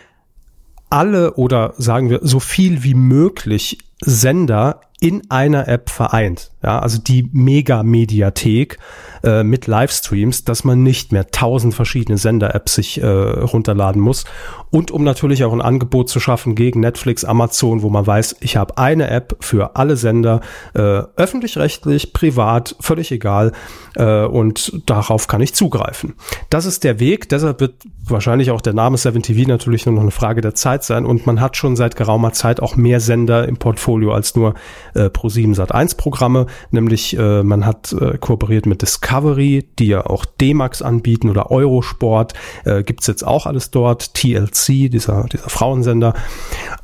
alle 0.89 1.33
oder 1.33 1.73
sagen 1.77 2.09
wir 2.09 2.19
so 2.23 2.39
viel 2.39 2.83
wie 2.83 2.93
möglich 2.93 3.79
Sender 4.01 4.81
in 4.99 5.29
einer 5.29 5.67
App 5.67 5.89
vereint. 5.89 6.51
Ja, 6.63 6.79
also 6.79 6.99
die 6.99 7.29
Mega-Mediathek 7.31 8.79
äh, 9.23 9.43
mit 9.43 9.67
Livestreams, 9.67 10.45
dass 10.45 10.63
man 10.63 10.83
nicht 10.83 11.11
mehr 11.11 11.27
tausend 11.27 11.73
verschiedene 11.73 12.17
Sender-Apps 12.17 12.75
sich 12.75 13.01
äh, 13.01 13.05
runterladen 13.05 14.01
muss. 14.01 14.25
Und 14.71 14.91
um 14.91 15.03
natürlich 15.03 15.43
auch 15.43 15.53
ein 15.53 15.61
Angebot 15.61 16.09
zu 16.09 16.19
schaffen 16.19 16.55
gegen 16.55 16.79
Netflix, 16.79 17.23
Amazon, 17.23 17.81
wo 17.81 17.89
man 17.89 18.07
weiß, 18.07 18.37
ich 18.39 18.57
habe 18.57 18.77
eine 18.77 19.09
App 19.09 19.37
für 19.41 19.75
alle 19.75 19.95
Sender, 19.95 20.41
äh, 20.73 20.79
öffentlich-rechtlich, 20.79 22.13
privat, 22.13 22.75
völlig 22.79 23.11
egal. 23.11 23.51
Äh, 23.95 24.25
und 24.25 24.81
darauf 24.85 25.27
kann 25.27 25.41
ich 25.41 25.53
zugreifen. 25.53 26.15
Das 26.49 26.65
ist 26.65 26.83
der 26.83 26.99
Weg, 26.99 27.29
deshalb 27.29 27.59
wird 27.59 27.75
wahrscheinlich 28.07 28.51
auch 28.51 28.61
der 28.61 28.73
Name 28.73 28.97
7TV 28.97 29.47
natürlich 29.47 29.85
nur 29.85 29.95
noch 29.95 30.01
eine 30.01 30.11
Frage 30.11 30.41
der 30.41 30.55
Zeit 30.55 30.83
sein. 30.83 31.05
Und 31.05 31.25
man 31.25 31.41
hat 31.41 31.57
schon 31.57 31.75
seit 31.75 31.95
geraumer 31.95 32.33
Zeit 32.33 32.59
auch 32.59 32.75
mehr 32.75 32.99
Sender 32.99 33.47
im 33.47 33.57
Portfolio 33.57 34.13
als 34.13 34.35
nur 34.35 34.55
äh, 34.95 35.05
Pro7 35.05 35.55
Sat1 35.55 35.97
Programme, 35.97 36.47
nämlich 36.71 37.17
äh, 37.17 37.43
man 37.43 37.65
hat 37.65 37.93
äh, 37.93 38.17
kooperiert 38.17 38.65
mit 38.65 38.81
Discovery, 38.81 39.67
die 39.77 39.87
ja 39.87 40.05
auch 40.05 40.25
D-Max 40.25 40.81
anbieten 40.81 41.29
oder 41.29 41.51
Eurosport, 41.51 42.33
äh, 42.63 42.83
gibt's 42.83 43.07
jetzt 43.07 43.25
auch 43.25 43.45
alles 43.45 43.71
dort, 43.71 44.13
TLC, 44.13 44.89
dieser, 44.89 45.25
dieser 45.25 45.49
Frauensender. 45.49 46.13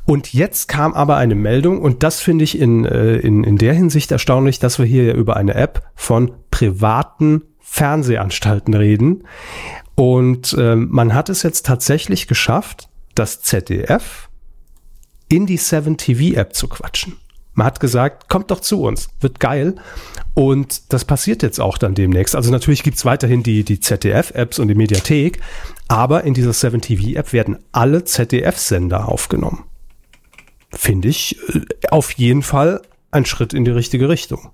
Und 0.04 0.32
jetzt 0.32 0.68
kam 0.68 0.94
aber 0.94 1.16
eine 1.16 1.34
Meldung 1.34 1.80
und 1.80 2.02
das 2.02 2.20
finde 2.20 2.44
ich 2.44 2.58
in, 2.58 2.84
äh, 2.84 3.16
in, 3.16 3.44
in 3.44 3.56
der 3.56 3.74
Hinsicht 3.74 4.12
erstaunlich, 4.12 4.58
dass 4.58 4.78
wir 4.78 4.86
hier 4.86 5.14
über 5.14 5.36
eine 5.36 5.54
App 5.54 5.82
von 5.94 6.32
privaten 6.50 7.42
Fernsehanstalten 7.60 8.74
reden. 8.74 9.24
Und 9.94 10.54
äh, 10.58 10.76
man 10.76 11.14
hat 11.14 11.28
es 11.28 11.42
jetzt 11.42 11.66
tatsächlich 11.66 12.26
geschafft, 12.26 12.88
das 13.14 13.42
ZDF 13.42 14.28
in 15.28 15.46
die 15.46 15.58
7TV-App 15.58 16.54
zu 16.54 16.68
quatschen. 16.68 17.16
Man 17.54 17.66
hat 17.66 17.80
gesagt, 17.80 18.28
kommt 18.28 18.50
doch 18.50 18.60
zu 18.60 18.82
uns, 18.82 19.08
wird 19.20 19.40
geil. 19.40 19.76
Und 20.34 20.92
das 20.92 21.04
passiert 21.04 21.42
jetzt 21.42 21.60
auch 21.60 21.76
dann 21.76 21.94
demnächst. 21.94 22.34
Also 22.34 22.50
natürlich 22.50 22.82
gibt's 22.82 23.04
weiterhin 23.04 23.42
die, 23.42 23.64
die 23.64 23.80
ZDF-Apps 23.80 24.58
und 24.58 24.68
die 24.68 24.74
Mediathek, 24.74 25.40
aber 25.88 26.24
in 26.24 26.32
dieser 26.32 26.52
7TV-App 26.52 27.32
werden 27.32 27.58
alle 27.72 28.04
ZDF-Sender 28.04 29.08
aufgenommen. 29.08 29.64
Finde 30.70 31.08
ich 31.08 31.38
äh, 31.50 31.60
auf 31.90 32.12
jeden 32.12 32.42
Fall 32.42 32.80
ein 33.10 33.26
Schritt 33.26 33.52
in 33.52 33.66
die 33.66 33.70
richtige 33.70 34.08
Richtung. 34.08 34.50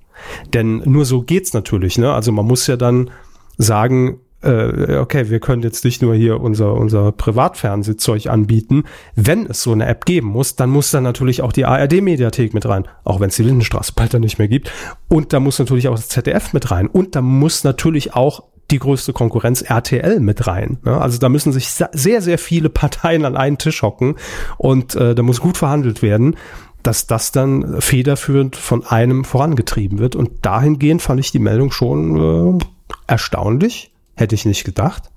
Denn 0.52 0.78
nur 0.78 1.04
so 1.04 1.22
geht's 1.22 1.52
natürlich. 1.52 1.96
Ne? 1.96 2.12
Also 2.12 2.32
man 2.32 2.46
muss 2.46 2.66
ja 2.66 2.76
dann 2.76 3.10
sagen, 3.56 4.18
äh, 4.42 4.96
okay, 4.96 5.30
wir 5.30 5.40
können 5.40 5.62
jetzt 5.62 5.84
nicht 5.84 6.00
nur 6.00 6.14
hier 6.14 6.40
unser, 6.40 6.74
unser 6.74 7.12
Privatfernsehzeug 7.12 8.28
anbieten. 8.28 8.84
Wenn 9.16 9.46
es 9.46 9.62
so 9.62 9.72
eine 9.72 9.86
App 9.86 10.04
geben 10.04 10.28
muss, 10.28 10.54
dann 10.54 10.70
muss 10.70 10.90
dann 10.90 11.02
natürlich 11.02 11.42
auch 11.42 11.52
die 11.52 11.64
ARD-Mediathek 11.64 12.54
mit 12.54 12.66
rein, 12.66 12.86
auch 13.04 13.20
wenn 13.20 13.30
es 13.30 13.36
die 13.36 13.42
Lindenstraße 13.42 13.92
bald 13.94 14.14
dann 14.14 14.20
nicht 14.20 14.38
mehr 14.38 14.48
gibt. 14.48 14.70
Und 15.08 15.32
da 15.32 15.40
muss 15.40 15.58
natürlich 15.58 15.88
auch 15.88 15.96
das 15.96 16.08
ZDF 16.08 16.52
mit 16.52 16.70
rein. 16.70 16.86
Und 16.86 17.16
da 17.16 17.22
muss 17.22 17.64
natürlich 17.64 18.14
auch 18.14 18.44
die 18.70 18.78
größte 18.78 19.12
Konkurrenz 19.12 19.62
RTL 19.62 20.20
mit 20.20 20.46
rein. 20.46 20.78
Ne? 20.84 21.00
Also 21.00 21.18
da 21.18 21.28
müssen 21.28 21.52
sich 21.52 21.70
sehr, 21.70 22.22
sehr 22.22 22.38
viele 22.38 22.68
Parteien 22.68 23.24
an 23.24 23.36
einen 23.36 23.58
Tisch 23.58 23.82
hocken 23.82 24.16
und 24.58 24.94
äh, 24.94 25.14
da 25.14 25.22
muss 25.22 25.40
gut 25.40 25.56
verhandelt 25.56 26.02
werden, 26.02 26.36
dass 26.82 27.06
das 27.06 27.32
dann 27.32 27.80
federführend 27.80 28.56
von 28.56 28.86
einem 28.86 29.24
vorangetrieben 29.24 29.98
wird. 29.98 30.16
Und 30.16 30.44
dahingehend 30.44 31.02
fand 31.02 31.18
ich 31.18 31.32
die 31.32 31.38
Meldung 31.38 31.70
schon 31.70 32.58
äh, 32.58 32.64
erstaunlich 33.06 33.90
Hätte 34.18 34.34
ich 34.34 34.44
nicht 34.44 34.64
gedacht. 34.64 35.12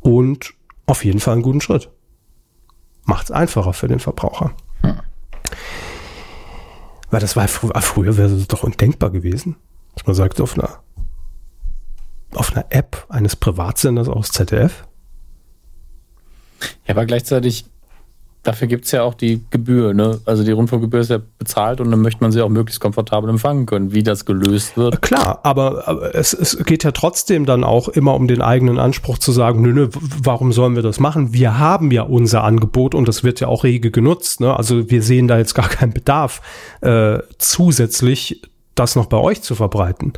Und 0.00 0.54
auf 0.86 1.04
jeden 1.04 1.20
Fall 1.20 1.34
einen 1.34 1.42
guten 1.42 1.60
Schritt. 1.60 1.90
Macht 3.04 3.24
es 3.24 3.30
einfacher 3.30 3.74
für 3.74 3.88
den 3.88 3.98
Verbraucher. 3.98 4.52
Hm. 4.80 5.00
Weil 7.10 7.20
das 7.20 7.36
war 7.36 7.46
fr 7.46 7.78
früher 7.82 8.16
wäre 8.16 8.30
es 8.30 8.48
doch 8.48 8.62
undenkbar 8.62 9.10
gewesen. 9.10 9.56
Dass 9.94 10.06
man 10.06 10.16
sagt, 10.16 10.40
auf 10.40 10.58
einer, 10.58 10.82
auf 12.34 12.52
einer 12.52 12.64
App 12.70 13.04
eines 13.10 13.36
Privatsenders 13.36 14.08
aus 14.08 14.30
ZDF. 14.30 14.86
Ja, 16.86 16.94
aber 16.94 17.04
gleichzeitig 17.04 17.66
dafür 18.42 18.66
gibt 18.66 18.86
es 18.86 18.90
ja 18.90 19.02
auch 19.02 19.14
die 19.14 19.44
Gebühr, 19.50 19.94
ne? 19.94 20.20
Also 20.24 20.42
die 20.42 20.50
Rundfunkgebühr 20.50 21.00
ist 21.00 21.10
ja 21.10 21.20
bezahlt 21.38 21.80
und 21.80 21.90
dann 21.90 22.00
möchte 22.00 22.22
man 22.22 22.32
sie 22.32 22.42
auch 22.42 22.48
möglichst 22.48 22.80
komfortabel 22.80 23.30
empfangen 23.30 23.66
können. 23.66 23.92
Wie 23.92 24.02
das 24.02 24.24
gelöst 24.24 24.76
wird. 24.76 25.00
Klar, 25.00 25.40
aber, 25.44 25.86
aber 25.86 26.14
es, 26.14 26.32
es 26.32 26.56
geht 26.64 26.82
ja 26.84 26.90
trotzdem 26.90 27.46
dann 27.46 27.62
auch 27.62 27.88
immer 27.88 28.14
um 28.14 28.26
den 28.26 28.42
eigenen 28.42 28.78
Anspruch 28.78 29.18
zu 29.18 29.30
sagen, 29.32 29.62
nö, 29.62 29.72
nö, 29.72 29.88
warum 29.92 30.52
sollen 30.52 30.74
wir 30.74 30.82
das 30.82 30.98
machen? 30.98 31.32
Wir 31.32 31.58
haben 31.58 31.90
ja 31.90 32.02
unser 32.02 32.42
Angebot 32.42 32.94
und 32.94 33.06
das 33.06 33.22
wird 33.22 33.40
ja 33.40 33.48
auch 33.48 33.64
rege 33.64 33.90
genutzt. 33.90 34.40
Ne? 34.40 34.54
Also 34.56 34.90
wir 34.90 35.02
sehen 35.02 35.28
da 35.28 35.38
jetzt 35.38 35.54
gar 35.54 35.68
keinen 35.68 35.92
Bedarf, 35.92 36.42
äh, 36.80 37.18
zusätzlich 37.38 38.42
das 38.74 38.96
noch 38.96 39.06
bei 39.06 39.18
euch 39.18 39.42
zu 39.42 39.54
verbreiten. 39.54 40.14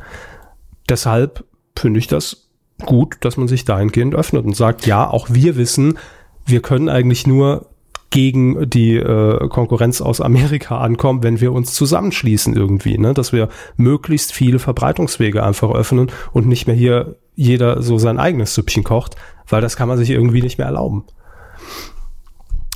Deshalb 0.89 1.43
finde 1.77 1.99
ich 1.99 2.07
das 2.07 2.47
gut, 2.85 3.17
dass 3.21 3.37
man 3.37 3.47
sich 3.47 3.65
dahingehend 3.65 4.15
öffnet 4.15 4.45
und 4.45 4.55
sagt, 4.55 4.85
ja, 4.85 5.07
auch 5.07 5.27
wir 5.29 5.57
wissen, 5.57 5.97
wir 6.45 6.61
können 6.61 6.89
eigentlich 6.89 7.27
nur 7.27 7.67
gegen 8.15 8.69
die 8.69 8.95
äh, 8.95 9.45
Konkurrenz 9.49 9.99
aus 9.99 10.21
Amerika 10.21 10.77
ankommen, 10.77 11.21
wenn 11.21 11.41
wir 11.41 11.51
uns 11.51 11.73
zusammenschließen 11.73 12.55
irgendwie, 12.55 12.97
ne? 12.97 13.13
dass 13.13 13.33
wir 13.33 13.49
möglichst 13.75 14.31
viele 14.31 14.57
Verbreitungswege 14.57 15.43
einfach 15.43 15.69
öffnen 15.69 16.09
und 16.31 16.47
nicht 16.47 16.65
mehr 16.65 16.77
hier 16.77 17.17
jeder 17.35 17.81
so 17.81 17.97
sein 17.97 18.17
eigenes 18.17 18.55
Süppchen 18.55 18.85
kocht, 18.85 19.17
weil 19.49 19.59
das 19.59 19.75
kann 19.75 19.89
man 19.89 19.97
sich 19.97 20.11
irgendwie 20.11 20.41
nicht 20.41 20.57
mehr 20.57 20.67
erlauben. 20.67 21.03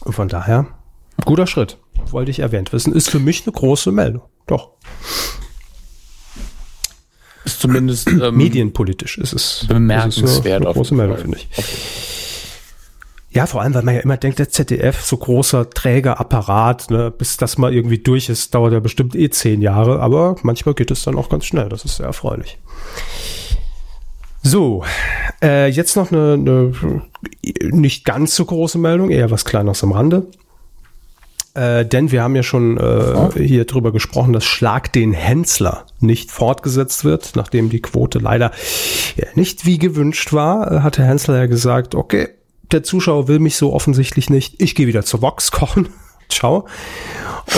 Und 0.03 0.11
von 0.11 0.27
daher, 0.27 0.67
guter 1.23 1.47
Schritt, 1.47 1.77
wollte 2.11 2.31
ich 2.31 2.39
erwähnt 2.39 2.73
wissen, 2.73 2.91
ist 2.91 3.09
für 3.09 3.19
mich 3.19 3.43
eine 3.45 3.53
große 3.53 3.93
Meldung. 3.93 4.23
Doch. 4.45 4.71
Ist 7.45 7.61
zumindest 7.61 8.09
ähm, 8.09 8.35
medienpolitisch 8.35 9.17
ist 9.17 9.31
es 9.31 9.65
bemerkenswert. 9.69 10.29
Ist 10.29 10.45
eine, 10.45 10.55
eine 10.57 10.73
große 10.73 10.95
Meldung, 10.95 11.17
finde 11.17 11.37
ich. 11.37 11.47
Okay. 11.57 12.18
Ja, 13.39 13.45
vor 13.45 13.61
allem, 13.61 13.73
weil 13.73 13.83
man 13.83 13.95
ja 13.95 14.01
immer 14.01 14.17
denkt, 14.17 14.39
der 14.39 14.49
ZDF, 14.49 14.99
so 15.01 15.15
großer 15.15 15.69
Trägerapparat, 15.69 16.91
ne, 16.91 17.09
bis 17.09 17.37
das 17.37 17.57
mal 17.57 17.73
irgendwie 17.73 17.99
durch 17.99 18.27
ist, 18.27 18.53
dauert 18.53 18.73
ja 18.73 18.81
bestimmt 18.81 19.15
eh 19.15 19.29
zehn 19.29 19.61
Jahre, 19.61 20.01
aber 20.01 20.35
manchmal 20.41 20.75
geht 20.75 20.91
es 20.91 21.03
dann 21.03 21.15
auch 21.15 21.29
ganz 21.29 21.45
schnell. 21.45 21.69
Das 21.69 21.85
ist 21.85 21.95
sehr 21.95 22.07
erfreulich. 22.07 22.57
So, 24.43 24.83
äh, 25.41 25.69
jetzt 25.69 25.95
noch 25.95 26.11
eine, 26.11 26.33
eine 26.33 26.73
nicht 27.71 28.03
ganz 28.03 28.35
so 28.35 28.43
große 28.43 28.77
Meldung, 28.77 29.09
eher 29.09 29.31
was 29.31 29.45
Kleines 29.45 29.85
am 29.85 29.93
Rande. 29.93 30.25
Äh, 31.53 31.85
denn 31.85 32.11
wir 32.11 32.23
haben 32.23 32.35
ja 32.35 32.43
schon 32.43 32.75
äh, 32.77 33.41
hier 33.41 33.63
drüber 33.63 33.93
gesprochen, 33.93 34.33
dass 34.33 34.43
Schlag 34.43 34.91
den 34.91 35.13
Hensler 35.13 35.85
nicht 36.01 36.29
fortgesetzt 36.29 37.05
wird, 37.05 37.37
nachdem 37.37 37.69
die 37.69 37.81
Quote 37.81 38.19
leider 38.19 38.51
ja, 39.15 39.27
nicht 39.35 39.65
wie 39.65 39.77
gewünscht 39.77 40.33
war, 40.33 40.69
äh, 40.69 40.79
hatte 40.81 41.05
Hensler 41.05 41.37
ja 41.37 41.45
gesagt, 41.45 41.95
okay, 41.95 42.27
der 42.71 42.83
Zuschauer 42.83 43.27
will 43.27 43.39
mich 43.39 43.55
so 43.55 43.73
offensichtlich 43.73 44.29
nicht. 44.29 44.61
Ich 44.61 44.75
gehe 44.75 44.87
wieder 44.87 45.03
zur 45.03 45.21
Vox 45.21 45.51
kochen. 45.51 45.89
Ciao. 46.29 46.67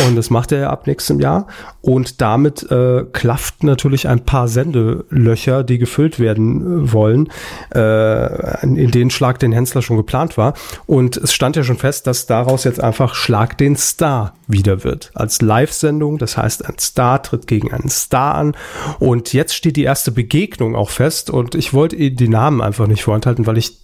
Und 0.07 0.15
das 0.15 0.29
macht 0.29 0.53
er 0.53 0.59
ja 0.59 0.69
ab 0.69 0.87
nächstem 0.87 1.19
Jahr. 1.19 1.47
Und 1.81 2.21
damit 2.21 2.69
äh, 2.71 3.03
klafft 3.11 3.63
natürlich 3.63 4.07
ein 4.07 4.23
paar 4.23 4.47
Sendelöcher, 4.47 5.63
die 5.63 5.77
gefüllt 5.77 6.19
werden 6.19 6.85
äh, 6.85 6.93
wollen, 6.93 7.29
äh, 7.75 8.63
in 8.63 8.91
denen 8.91 9.09
Schlag 9.09 9.39
den 9.39 9.51
Hensler 9.51 9.81
schon 9.81 9.97
geplant 9.97 10.37
war. 10.37 10.53
Und 10.85 11.17
es 11.17 11.33
stand 11.33 11.57
ja 11.57 11.63
schon 11.63 11.77
fest, 11.77 12.07
dass 12.07 12.25
daraus 12.25 12.63
jetzt 12.63 12.81
einfach 12.81 13.13
Schlag 13.15 13.57
den 13.57 13.75
Star 13.75 14.33
wieder 14.47 14.85
wird. 14.85 15.11
Als 15.13 15.41
Live-Sendung. 15.41 16.17
Das 16.17 16.37
heißt, 16.37 16.65
ein 16.65 16.79
Star 16.79 17.21
tritt 17.21 17.47
gegen 17.47 17.73
einen 17.73 17.89
Star 17.89 18.35
an. 18.35 18.55
Und 18.99 19.33
jetzt 19.33 19.55
steht 19.55 19.75
die 19.75 19.83
erste 19.83 20.11
Begegnung 20.11 20.75
auch 20.75 20.89
fest. 20.89 21.29
Und 21.29 21.55
ich 21.55 21.73
wollte 21.73 21.97
die 21.97 22.29
Namen 22.29 22.61
einfach 22.61 22.87
nicht 22.87 23.03
vorenthalten, 23.03 23.45
weil 23.45 23.57
ich 23.57 23.81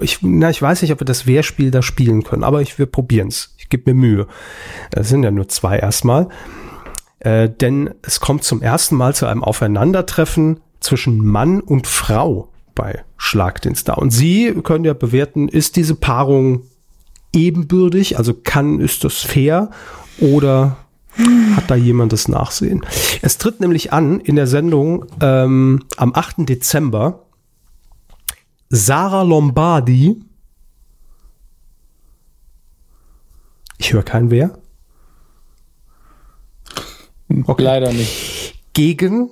ich, 0.00 0.18
na, 0.22 0.50
ich 0.50 0.60
weiß 0.60 0.82
nicht, 0.82 0.92
ob 0.92 1.00
wir 1.00 1.06
das 1.06 1.26
Wehrspiel 1.26 1.70
da 1.70 1.82
spielen 1.82 2.22
können, 2.22 2.44
aber 2.44 2.62
ich, 2.62 2.78
wir 2.78 2.86
probieren's. 2.86 3.54
Ich 3.58 3.68
gebe 3.68 3.92
mir 3.92 4.00
Mühe. 4.00 4.26
Es 4.92 5.08
sind 5.08 5.22
ja 5.22 5.30
nur 5.30 5.48
zwei 5.48 5.78
erstmal. 5.78 6.28
Äh, 7.20 7.50
denn 7.50 7.90
es 8.02 8.20
kommt 8.20 8.44
zum 8.44 8.62
ersten 8.62 8.96
Mal 8.96 9.14
zu 9.14 9.26
einem 9.26 9.44
Aufeinandertreffen 9.44 10.60
zwischen 10.80 11.18
Mann 11.18 11.60
und 11.60 11.86
Frau 11.86 12.48
bei 12.74 13.04
Schlag 13.18 13.60
den 13.60 13.74
Star. 13.74 13.98
Und 13.98 14.10
Sie 14.10 14.54
können 14.62 14.84
ja 14.84 14.94
bewerten, 14.94 15.48
ist 15.48 15.76
diese 15.76 15.94
Paarung 15.94 16.62
ebenbürtig, 17.34 18.16
also 18.16 18.34
kann, 18.34 18.80
ist 18.80 19.04
das 19.04 19.18
fair 19.18 19.70
oder 20.18 20.78
hat 21.56 21.70
da 21.70 21.74
jemand 21.74 22.12
das 22.12 22.28
Nachsehen? 22.28 22.84
Es 23.20 23.36
tritt 23.36 23.60
nämlich 23.60 23.92
an 23.92 24.20
in 24.20 24.36
der 24.36 24.46
Sendung 24.46 25.04
ähm, 25.20 25.84
am 25.96 26.14
8. 26.14 26.48
Dezember 26.48 27.26
Sarah 28.70 29.22
Lombardi. 29.22 30.22
Ich 33.78 33.92
höre 33.92 34.04
kein 34.04 34.30
Wer. 34.30 34.58
Okay. 37.46 37.62
Leider 37.62 37.92
nicht. 37.92 38.54
Gegen 38.72 39.30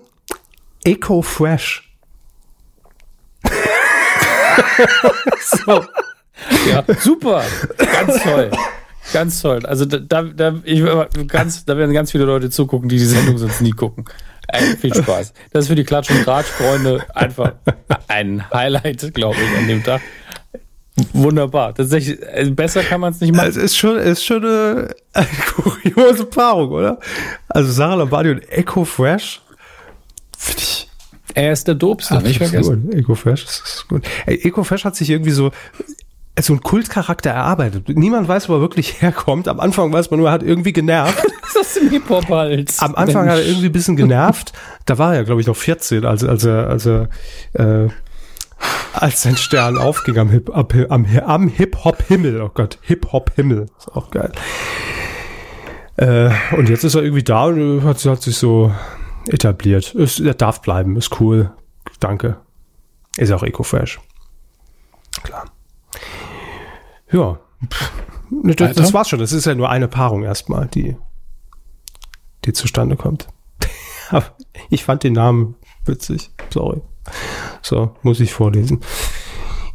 Eco 0.84 1.22
Fresh. 1.22 1.97
so. 5.41 5.84
Ja, 6.68 6.84
super. 7.01 7.45
Ganz 7.76 8.22
toll. 8.22 8.51
Ganz 9.12 9.41
toll. 9.41 9.64
Also 9.66 9.84
da, 9.84 10.22
da, 10.22 10.55
ich, 10.64 10.82
ganz, 11.28 11.64
da 11.64 11.76
werden 11.76 11.93
ganz 11.93 12.11
viele 12.11 12.24
Leute 12.24 12.51
zugucken, 12.51 12.89
die 12.89 12.99
die 12.99 13.05
Sendung 13.05 13.39
sonst 13.39 13.61
nie 13.61 13.70
gucken. 13.70 14.05
Ey, 14.49 14.77
viel 14.77 14.95
Spaß. 14.95 15.33
Das 15.53 15.65
ist 15.65 15.69
für 15.69 15.75
die 15.75 15.85
Klatsch- 15.85 16.11
und 16.11 16.25
Tratsch-Freunde 16.25 17.05
einfach 17.15 17.53
ein 18.09 18.51
Highlight, 18.53 19.13
glaube 19.15 19.37
ich, 19.37 19.59
an 19.59 19.69
dem 19.69 19.85
Tag. 19.85 20.01
Wunderbar. 21.13 21.75
Tatsächlich, 21.75 22.19
also 22.27 22.53
besser 22.55 22.83
kann 22.83 23.01
man 23.01 23.13
es 23.13 23.21
nicht 23.21 23.35
machen. 23.35 23.49
Es 23.49 23.57
ist 23.57 23.77
schon, 23.77 23.97
ist 23.97 24.25
schon 24.25 24.45
eine, 24.45 24.95
eine 25.13 25.29
kuriose 25.55 26.25
Paarung, 26.25 26.71
oder? 26.71 26.99
Also 27.49 27.71
Sarah 27.71 27.95
Lombardi 27.95 28.31
und 28.31 28.49
Echo 28.51 28.85
Fresh. 28.85 29.41
Finde 30.37 30.63
ich. 30.63 30.89
Er 31.35 31.53
ist 31.53 31.69
der 31.69 31.75
Dobste, 31.75 32.17
Ach, 32.17 32.23
nicht 32.23 32.39
vergessen. 32.39 32.91
Eco 32.93 33.15
Fresh 33.15 33.45
ist 33.45 33.87
gut. 33.89 34.05
Eco 34.27 34.65
Fresh 34.65 34.85
hat 34.85 34.97
sich 34.97 35.11
irgendwie 35.11 35.31
so 35.31 35.53
so 36.43 36.53
ein 36.55 36.61
Kultcharakter 36.61 37.30
erarbeitet. 37.30 37.89
Niemand 37.89 38.28
weiß, 38.28 38.49
wo 38.49 38.55
er 38.55 38.61
wirklich 38.61 39.01
herkommt. 39.03 39.49
Am 39.49 39.61
Anfang 39.61 39.93
weiß 39.93 40.11
man 40.11 40.20
nur, 40.20 40.28
er 40.28 40.32
hat 40.32 40.43
irgendwie 40.43 40.72
genervt. 40.72 41.24
das 41.55 41.76
ist 41.76 41.82
ein 41.82 41.91
Hip-Hop 41.91 42.28
halt. 42.28 42.74
Am 42.78 42.95
Anfang 42.95 43.26
Mensch. 43.26 43.36
hat 43.36 43.43
er 43.43 43.47
irgendwie 43.47 43.66
ein 43.66 43.72
bisschen 43.72 43.97
genervt. 43.97 44.53
Da 44.86 44.99
war 44.99 45.14
er, 45.14 45.24
glaube 45.24 45.41
ich, 45.41 45.47
noch 45.47 45.57
14, 45.57 46.05
als, 46.05 46.24
als 46.24 46.45
er, 46.45 46.68
als 46.68 46.86
er, 46.86 47.09
äh, 47.55 47.89
als 48.93 49.22
sein 49.22 49.36
Stern 49.36 49.78
aufging 49.78 50.18
am 50.18 50.30
Hip, 50.30 50.51
am, 50.55 50.66
am, 50.89 51.07
am 51.24 51.49
Hip-Hop-Himmel. 51.49 52.41
Oh 52.43 52.51
Gott, 52.53 52.78
Hip-Hop-Himmel. 52.82 53.66
Ist 53.78 53.95
auch 53.95 54.11
geil. 54.11 54.32
Äh, 55.97 56.30
und 56.57 56.68
jetzt 56.68 56.84
ist 56.84 56.95
er 56.95 57.03
irgendwie 57.03 57.24
da 57.24 57.47
und 57.47 57.82
hat, 57.84 58.05
hat 58.05 58.22
sich 58.22 58.36
so 58.36 58.72
etabliert. 59.28 59.95
Ist, 59.95 60.20
er 60.20 60.34
darf 60.34 60.62
bleiben, 60.62 60.97
ist 60.97 61.20
cool. 61.20 61.53
Danke. 62.01 62.36
Ist 63.16 63.32
auch 63.32 63.43
eco-fresh. 63.43 63.99
Klar. 65.22 65.45
Ja, 67.11 67.39
das, 68.31 68.77
das, 68.77 68.95
war's 68.95 69.09
schon. 69.09 69.19
Das 69.19 69.33
ist 69.33 69.47
ja 69.47 69.55
nur 69.55 69.71
eine 69.71 69.89
Paarung 69.89 70.23
erstmal, 70.23 70.67
die, 70.67 70.97
die 72.45 72.53
zustande 72.53 72.97
kommt. 72.97 73.29
Ich 74.71 74.85
fand 74.85 75.05
den 75.05 75.13
Namen 75.13 75.55
witzig. 75.85 76.31
Sorry. 76.53 76.81
So, 77.63 77.95
muss 78.03 78.21
ich 78.21 78.33
vorlesen. 78.33 78.81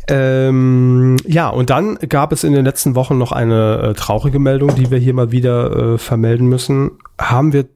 Ähm, 0.08 1.16
ja, 1.26 1.50
und 1.50 1.70
dann 1.70 1.98
gab 2.10 2.32
es 2.32 2.44
in 2.44 2.54
den 2.54 2.66
letzten 2.66 2.96
Wochen 2.96 3.18
noch 3.18 3.32
eine 3.32 3.78
äh, 3.82 3.94
traurige 3.94 4.40
Meldung, 4.40 4.76
die 4.76 4.92
wir 4.92 4.98
hier 4.98 5.14
mal 5.14 5.32
wieder 5.32 5.94
äh, 5.94 5.98
vermelden 5.98 6.48
müssen. 6.48 6.92
Haben 7.20 7.54
wir, 7.54 7.68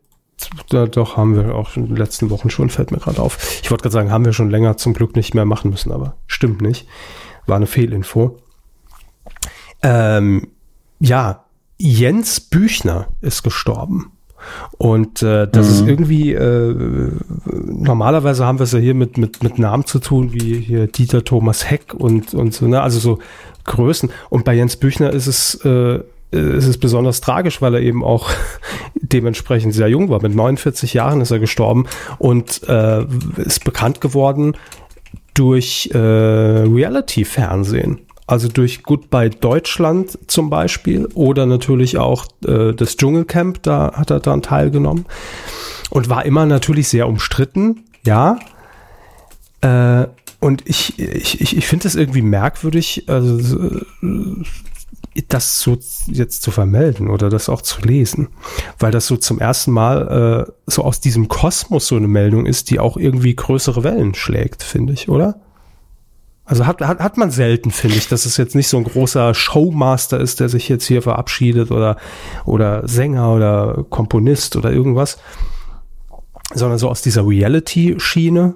da, 0.69 0.87
doch, 0.87 1.15
haben 1.15 1.35
wir 1.35 1.55
auch 1.55 1.77
in 1.77 1.87
den 1.87 1.95
letzten 1.95 2.29
Wochen 2.29 2.49
schon, 2.49 2.69
fällt 2.69 2.91
mir 2.91 2.99
gerade 2.99 3.21
auf. 3.21 3.61
Ich 3.63 3.71
wollte 3.71 3.83
gerade 3.83 3.93
sagen, 3.93 4.11
haben 4.11 4.25
wir 4.25 4.33
schon 4.33 4.49
länger 4.49 4.77
zum 4.77 4.93
Glück 4.93 5.15
nicht 5.15 5.33
mehr 5.33 5.45
machen 5.45 5.71
müssen, 5.71 5.91
aber 5.91 6.17
stimmt 6.27 6.61
nicht. 6.61 6.87
War 7.45 7.55
eine 7.55 7.67
Fehlinfo. 7.67 8.37
Ähm, 9.81 10.47
ja, 10.99 11.45
Jens 11.77 12.39
Büchner 12.39 13.07
ist 13.21 13.43
gestorben. 13.43 14.11
Und 14.77 15.23
äh, 15.23 15.47
das 15.47 15.67
mhm. 15.67 15.73
ist 15.73 15.87
irgendwie, 15.87 16.33
äh, 16.33 17.11
normalerweise 17.45 18.45
haben 18.45 18.59
wir 18.59 18.63
es 18.63 18.71
ja 18.71 18.79
hier 18.79 18.93
mit, 18.93 19.17
mit, 19.17 19.43
mit 19.43 19.59
Namen 19.59 19.85
zu 19.85 19.99
tun, 19.99 20.33
wie 20.33 20.59
hier 20.59 20.87
Dieter 20.87 21.23
Thomas 21.23 21.69
Heck 21.69 21.93
und, 21.93 22.33
und 22.33 22.53
so, 22.53 22.67
ne? 22.67 22.81
also 22.81 22.99
so 22.99 23.19
Größen. 23.65 24.09
Und 24.29 24.45
bei 24.45 24.53
Jens 24.53 24.77
Büchner 24.77 25.11
ist 25.11 25.27
es, 25.27 25.55
äh, 25.65 25.99
ist 26.31 26.67
es 26.67 26.77
besonders 26.77 27.21
tragisch, 27.21 27.61
weil 27.61 27.75
er 27.75 27.81
eben 27.81 28.03
auch 28.03 28.29
dementsprechend 28.95 29.73
sehr 29.73 29.89
jung 29.89 30.09
war. 30.09 30.21
Mit 30.21 30.35
49 30.35 30.93
Jahren 30.93 31.21
ist 31.21 31.31
er 31.31 31.39
gestorben 31.39 31.85
und 32.17 32.61
äh, 32.67 33.05
ist 33.37 33.65
bekannt 33.65 34.01
geworden 34.01 34.55
durch 35.33 35.89
äh, 35.93 35.97
Reality-Fernsehen. 35.97 38.06
Also 38.27 38.49
durch 38.49 38.83
Goodbye 38.83 39.29
Deutschland 39.29 40.19
zum 40.27 40.49
Beispiel 40.49 41.07
oder 41.13 41.45
natürlich 41.45 41.97
auch 41.97 42.27
äh, 42.45 42.73
das 42.73 42.97
Dschungelcamp, 42.97 43.63
da 43.63 43.93
hat 43.93 44.11
er 44.11 44.19
dann 44.19 44.41
teilgenommen 44.41 45.05
und 45.89 46.09
war 46.09 46.25
immer 46.25 46.45
natürlich 46.45 46.89
sehr 46.89 47.07
umstritten, 47.07 47.85
ja. 48.05 48.37
Äh, 49.61 50.07
und 50.39 50.67
ich, 50.67 50.99
ich, 50.99 51.41
ich, 51.41 51.57
ich 51.57 51.67
finde 51.67 51.87
es 51.87 51.95
irgendwie 51.95 52.21
merkwürdig, 52.21 53.05
also, 53.07 53.69
äh, 54.03 54.43
das 55.29 55.59
so 55.59 55.77
jetzt 56.07 56.43
zu 56.43 56.51
vermelden 56.51 57.09
oder 57.09 57.29
das 57.29 57.49
auch 57.49 57.61
zu 57.61 57.81
lesen, 57.81 58.27
weil 58.77 58.91
das 58.91 59.07
so 59.07 59.17
zum 59.17 59.39
ersten 59.39 59.71
Mal 59.71 60.47
äh, 60.47 60.51
so 60.67 60.83
aus 60.83 60.99
diesem 60.99 61.27
Kosmos 61.27 61.87
so 61.87 61.95
eine 61.95 62.07
Meldung 62.07 62.45
ist, 62.45 62.69
die 62.69 62.79
auch 62.79 62.97
irgendwie 62.97 63.35
größere 63.35 63.83
Wellen 63.83 64.13
schlägt, 64.13 64.61
finde 64.63 64.93
ich, 64.93 65.09
oder? 65.09 65.39
Also 66.47 66.65
hat, 66.65 66.79
hat, 66.81 66.99
hat 66.99 67.17
man 67.17 67.29
selten, 67.29 67.71
finde 67.71 67.97
ich, 67.97 68.07
dass 68.07 68.25
es 68.25 68.37
jetzt 68.37 68.55
nicht 68.55 68.69
so 68.69 68.77
ein 68.77 68.85
großer 68.85 69.33
Showmaster 69.33 70.17
ist, 70.17 70.39
der 70.39 70.47
sich 70.47 70.69
jetzt 70.69 70.85
hier 70.85 71.01
verabschiedet 71.01 71.71
oder, 71.71 71.97
oder 72.45 72.87
Sänger 72.87 73.33
oder 73.33 73.85
Komponist 73.89 74.55
oder 74.55 74.71
irgendwas, 74.71 75.17
sondern 76.53 76.79
so 76.79 76.89
aus 76.89 77.01
dieser 77.01 77.27
Reality-Schiene 77.27 78.55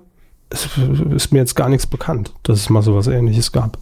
ist, 0.50 0.70
ist 1.14 1.34
mir 1.34 1.40
jetzt 1.40 1.56
gar 1.56 1.68
nichts 1.68 1.86
bekannt, 1.86 2.34
dass 2.44 2.60
es 2.60 2.70
mal 2.70 2.82
sowas 2.82 3.08
ähnliches 3.08 3.52
gab. 3.52 3.78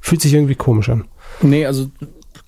Fühlt 0.00 0.20
sich 0.20 0.34
irgendwie 0.34 0.54
komisch 0.54 0.90
an. 0.90 1.04
Nee, 1.40 1.64
also 1.64 1.88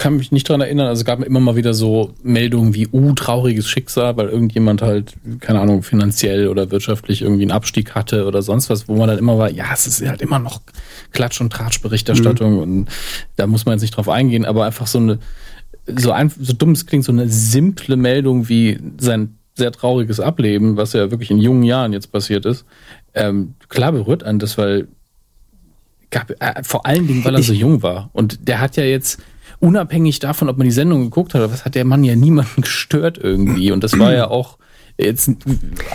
kann 0.00 0.16
mich 0.16 0.32
nicht 0.32 0.48
dran 0.48 0.62
erinnern. 0.62 0.86
Also 0.86 1.00
es 1.00 1.04
gab 1.04 1.22
immer 1.22 1.40
mal 1.40 1.56
wieder 1.56 1.74
so 1.74 2.14
Meldungen 2.22 2.74
wie, 2.74 2.88
uh, 2.90 3.12
trauriges 3.12 3.68
Schicksal, 3.68 4.16
weil 4.16 4.30
irgendjemand 4.30 4.80
halt, 4.80 5.12
keine 5.40 5.60
Ahnung, 5.60 5.82
finanziell 5.82 6.48
oder 6.48 6.70
wirtschaftlich 6.70 7.20
irgendwie 7.20 7.42
einen 7.42 7.50
Abstieg 7.50 7.94
hatte 7.94 8.26
oder 8.26 8.40
sonst 8.40 8.70
was, 8.70 8.88
wo 8.88 8.96
man 8.96 9.08
dann 9.08 9.18
immer 9.18 9.36
war, 9.36 9.50
ja, 9.50 9.66
es 9.74 9.86
ist 9.86 10.08
halt 10.08 10.22
immer 10.22 10.38
noch 10.38 10.62
Klatsch- 11.12 11.42
und 11.42 11.52
Tratsch-Berichterstattung 11.52 12.54
mhm. 12.54 12.58
und 12.58 12.88
da 13.36 13.46
muss 13.46 13.66
man 13.66 13.74
jetzt 13.74 13.82
nicht 13.82 13.94
drauf 13.94 14.08
eingehen, 14.08 14.46
aber 14.46 14.64
einfach 14.64 14.86
so 14.86 14.98
eine, 14.98 15.18
so, 15.86 16.12
ein, 16.12 16.30
so 16.30 16.54
dumm 16.54 16.70
es 16.70 16.86
klingt, 16.86 17.04
so 17.04 17.12
eine 17.12 17.28
simple 17.28 17.96
Meldung 17.96 18.48
wie 18.48 18.78
sein 18.98 19.36
sehr 19.54 19.70
trauriges 19.70 20.18
Ableben, 20.18 20.78
was 20.78 20.94
ja 20.94 21.10
wirklich 21.10 21.30
in 21.30 21.38
jungen 21.38 21.62
Jahren 21.62 21.92
jetzt 21.92 22.10
passiert 22.10 22.46
ist, 22.46 22.64
ähm, 23.12 23.54
klar 23.68 23.92
berührt 23.92 24.24
an 24.24 24.38
das, 24.38 24.56
weil 24.56 24.88
gab, 26.08 26.30
äh, 26.40 26.62
vor 26.62 26.86
allen 26.86 27.06
Dingen, 27.06 27.22
weil 27.22 27.34
er 27.34 27.42
so 27.42 27.52
jung 27.52 27.82
war. 27.82 28.08
Und 28.14 28.48
der 28.48 28.60
hat 28.60 28.78
ja 28.78 28.84
jetzt 28.84 29.20
unabhängig 29.60 30.18
davon, 30.18 30.48
ob 30.48 30.58
man 30.58 30.64
die 30.64 30.72
Sendung 30.72 31.02
geguckt 31.02 31.34
hat, 31.34 31.50
was 31.52 31.64
hat 31.64 31.74
der 31.74 31.84
Mann 31.84 32.02
ja 32.02 32.16
niemanden 32.16 32.62
gestört 32.62 33.18
irgendwie. 33.18 33.70
Und 33.70 33.84
das 33.84 33.98
war 33.98 34.12
ja 34.12 34.28
auch 34.28 34.58
jetzt 34.98 35.30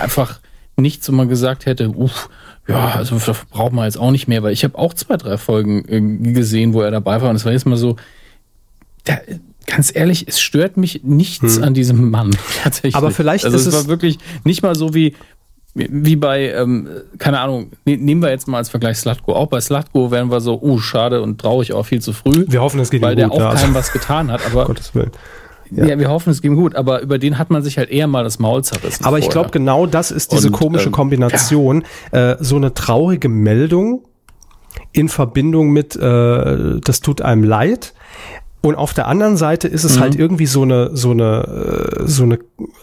einfach 0.01 0.39
nichts, 0.77 1.07
wo 1.09 1.13
man 1.13 1.29
gesagt 1.29 1.65
hätte, 1.65 1.89
uff, 1.89 2.29
ja, 2.67 2.95
also 2.95 3.17
braucht 3.51 3.73
man 3.73 3.85
jetzt 3.85 3.97
auch 3.97 4.11
nicht 4.11 4.27
mehr, 4.27 4.43
weil 4.43 4.53
ich 4.53 4.63
habe 4.63 4.77
auch 4.77 4.93
zwei, 4.93 5.17
drei 5.17 5.37
Folgen 5.37 5.85
äh, 5.87 6.31
gesehen, 6.33 6.73
wo 6.73 6.81
er 6.81 6.91
dabei 6.91 7.21
war 7.21 7.29
und 7.29 7.35
es 7.35 7.45
war 7.45 7.51
jetzt 7.51 7.65
mal 7.65 7.77
so, 7.77 7.95
der, 9.07 9.21
ganz 9.67 9.91
ehrlich, 9.95 10.27
es 10.27 10.39
stört 10.39 10.77
mich 10.77 11.01
nichts 11.03 11.57
hm. 11.57 11.63
an 11.63 11.73
diesem 11.73 12.09
Mann 12.09 12.31
tatsächlich. 12.63 12.95
Aber 12.95 13.11
vielleicht 13.11 13.45
also 13.45 13.57
ist 13.57 13.67
es 13.67 13.73
war 13.73 13.87
wirklich 13.87 14.17
nicht 14.43 14.63
mal 14.63 14.75
so 14.75 14.93
wie 14.93 15.15
wie 15.75 16.15
bei, 16.15 16.51
ähm, 16.51 16.87
keine 17.17 17.41
Ahnung, 17.41 17.71
ne, 17.83 17.97
nehmen 17.97 18.21
wir 18.21 18.29
jetzt 18.29 18.47
mal 18.47 18.57
als 18.57 18.69
Vergleich 18.69 18.97
Slatko. 18.97 19.33
Auch 19.33 19.47
bei 19.47 19.59
Slatko 19.59 20.09
wären 20.09 20.31
wir 20.31 20.39
so, 20.39 20.61
uh, 20.61 20.79
schade 20.79 21.21
und 21.21 21.39
traurig 21.39 21.73
auch 21.73 21.85
viel 21.85 22.01
zu 22.01 22.13
früh. 22.13 22.45
Wir 22.47 22.61
hoffen, 22.61 22.79
es 22.79 22.89
geht 22.89 23.01
Weil 23.01 23.15
der 23.15 23.27
gut, 23.27 23.41
auch 23.41 23.53
ja. 23.53 23.53
keinem 23.53 23.73
was 23.73 23.91
getan 23.91 24.31
hat, 24.31 24.41
aber. 24.45 24.65
Gottes 24.67 24.95
Willen. 24.95 25.11
Ja. 25.71 25.85
ja. 25.85 25.99
wir 25.99 26.09
hoffen, 26.09 26.29
es 26.29 26.41
geht 26.41 26.51
ihm 26.51 26.55
gut, 26.55 26.75
aber 26.75 27.01
über 27.01 27.17
den 27.17 27.37
hat 27.37 27.49
man 27.49 27.61
sich 27.61 27.77
halt 27.77 27.89
eher 27.89 28.07
mal 28.07 28.23
das 28.23 28.39
Maul 28.39 28.63
zerrissen. 28.63 29.03
Aber 29.03 29.19
ich 29.19 29.29
glaube, 29.29 29.49
genau 29.49 29.85
das 29.85 30.11
ist 30.11 30.31
diese 30.31 30.47
und, 30.47 30.53
komische 30.53 30.87
ähm, 30.87 30.91
Kombination. 30.93 31.83
Ja. 32.13 32.31
Äh, 32.31 32.37
so 32.39 32.55
eine 32.55 32.73
traurige 32.73 33.27
Meldung 33.27 34.05
in 34.93 35.09
Verbindung 35.09 35.71
mit, 35.71 35.95
äh, 35.95 36.79
das 36.79 37.01
tut 37.01 37.21
einem 37.21 37.43
leid, 37.43 37.93
und 38.65 38.75
auf 38.75 38.95
der 38.95 39.07
anderen 39.07 39.37
Seite 39.37 39.67
ist 39.67 39.83
es 39.83 39.97
mhm. 39.97 40.01
halt 40.01 40.15
irgendwie 40.15 40.47
so 40.47 40.63
eine, 40.63 40.89
so 40.97 41.11
eine, 41.11 41.99
äh, 41.99 42.07
so 42.07 42.23
eine 42.23 42.39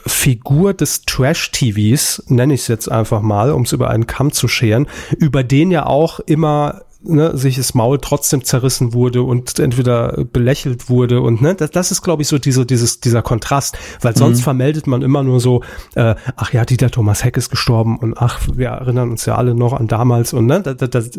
Figur 0.06 0.74
des 0.74 1.02
Trash-TVs, 1.02 2.24
nenne 2.28 2.54
ich 2.54 2.60
es 2.60 2.68
jetzt 2.68 2.90
einfach 2.90 3.20
mal, 3.20 3.50
um 3.50 3.62
es 3.62 3.72
über 3.72 3.90
einen 3.90 4.06
Kamm 4.06 4.30
zu 4.30 4.46
scheren, 4.46 4.86
über 5.18 5.42
den 5.42 5.72
ja 5.72 5.86
auch 5.86 6.20
immer 6.20 6.82
ne, 7.04 7.36
sich 7.36 7.56
das 7.56 7.74
Maul 7.74 7.98
trotzdem 8.00 8.44
zerrissen 8.44 8.92
wurde 8.92 9.22
und 9.22 9.58
entweder 9.58 10.24
belächelt 10.24 10.88
wurde 10.88 11.20
und 11.20 11.42
ne, 11.42 11.54
das, 11.54 11.70
das 11.70 11.90
ist, 11.90 12.02
glaube 12.02 12.22
ich, 12.22 12.28
so 12.28 12.38
diese, 12.38 12.64
dieses, 12.66 13.00
dieser 13.00 13.22
Kontrast, 13.22 13.76
weil 14.00 14.16
sonst 14.16 14.38
Mhm. 14.38 14.42
vermeldet 14.44 14.86
man 14.86 15.02
immer 15.02 15.22
nur 15.22 15.40
so, 15.40 15.62
äh, 15.94 16.14
ach 16.36 16.52
ja, 16.52 16.64
Dieter 16.64 16.90
Thomas 16.90 17.24
Heck 17.24 17.36
ist 17.36 17.50
gestorben 17.50 17.98
und 17.98 18.16
ach, 18.16 18.40
wir 18.54 18.68
erinnern 18.68 19.10
uns 19.10 19.26
ja 19.26 19.36
alle 19.36 19.54
noch 19.54 19.72
an 19.72 19.88
damals 19.88 20.32
und 20.32 20.46
ne, 20.46 20.60
das, 20.60 20.76
das, 20.90 21.10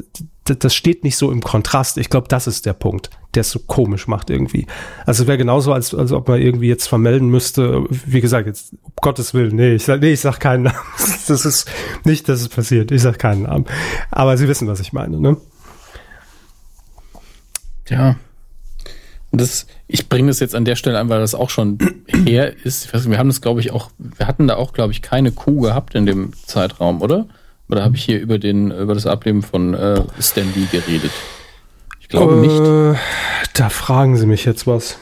das, 0.45 0.57
das 0.59 0.75
steht 0.75 1.03
nicht 1.03 1.17
so 1.17 1.31
im 1.31 1.41
Kontrast. 1.41 1.97
Ich 1.97 2.09
glaube, 2.09 2.27
das 2.27 2.47
ist 2.47 2.65
der 2.65 2.73
Punkt, 2.73 3.09
der 3.33 3.41
es 3.41 3.51
so 3.51 3.59
komisch 3.59 4.07
macht 4.07 4.29
irgendwie. 4.29 4.67
Also 5.05 5.23
es 5.23 5.27
wäre 5.27 5.37
genauso, 5.37 5.71
als, 5.71 5.93
als 5.95 6.11
ob 6.11 6.27
man 6.27 6.41
irgendwie 6.41 6.67
jetzt 6.67 6.87
vermelden 6.87 7.29
müsste, 7.29 7.85
wie 7.89 8.19
gesagt, 8.19 8.47
jetzt, 8.47 8.73
um 8.83 8.91
Gottes 9.01 9.33
Willen, 9.33 9.55
nee, 9.55 9.75
ich 9.75 9.85
sag, 9.85 10.01
nee, 10.01 10.11
ich 10.11 10.19
sag 10.19 10.39
keinen 10.39 10.63
Namen. 10.63 10.77
Das 11.27 11.45
ist 11.45 11.69
nicht, 12.03 12.27
dass 12.27 12.41
es 12.41 12.49
passiert. 12.49 12.91
Ich 12.91 13.01
sag 13.01 13.17
keinen 13.17 13.43
Namen. 13.43 13.63
Aber 14.11 14.35
Sie 14.35 14.49
wissen, 14.49 14.67
was 14.67 14.81
ich 14.81 14.91
meine, 14.91 15.21
ne? 15.21 15.37
Ja. 17.89 18.15
Und 19.31 19.41
das, 19.41 19.65
ich 19.87 20.09
bringe 20.09 20.27
das 20.27 20.39
jetzt 20.39 20.53
an 20.53 20.63
der 20.63 20.75
Stelle 20.75 20.99
an, 20.99 21.09
weil 21.09 21.19
das 21.19 21.33
auch 21.33 21.49
schon 21.49 21.79
her 22.25 22.53
ist. 22.63 22.85
Ich 22.85 22.93
weiß, 22.93 23.01
nicht, 23.01 23.11
wir 23.11 23.17
haben 23.17 23.29
das, 23.29 23.41
glaube 23.41 23.61
ich, 23.61 23.71
auch, 23.71 23.89
wir 23.97 24.27
hatten 24.27 24.47
da 24.47 24.55
auch, 24.57 24.73
glaube 24.73 24.91
ich, 24.93 25.01
keine 25.01 25.31
Kuh 25.31 25.61
gehabt 25.61 25.95
in 25.95 26.05
dem 26.05 26.33
Zeitraum, 26.45 27.01
oder? 27.01 27.27
Oder 27.69 27.83
habe 27.83 27.95
ich 27.95 28.03
hier 28.03 28.19
über 28.19 28.37
den, 28.37 28.69
über 28.71 28.93
das 28.93 29.07
Ableben 29.07 29.41
von 29.41 29.73
äh, 29.73 30.03
Stan 30.19 30.47
Lee 30.55 30.67
geredet? 30.71 31.11
Ich 31.99 32.09
glaube 32.09 32.35
nicht. 32.35 32.59
Äh, 32.59 32.99
da 33.53 33.69
fragen 33.69 34.17
Sie 34.17 34.27
mich 34.27 34.45
jetzt 34.45 34.67
was. 34.67 34.99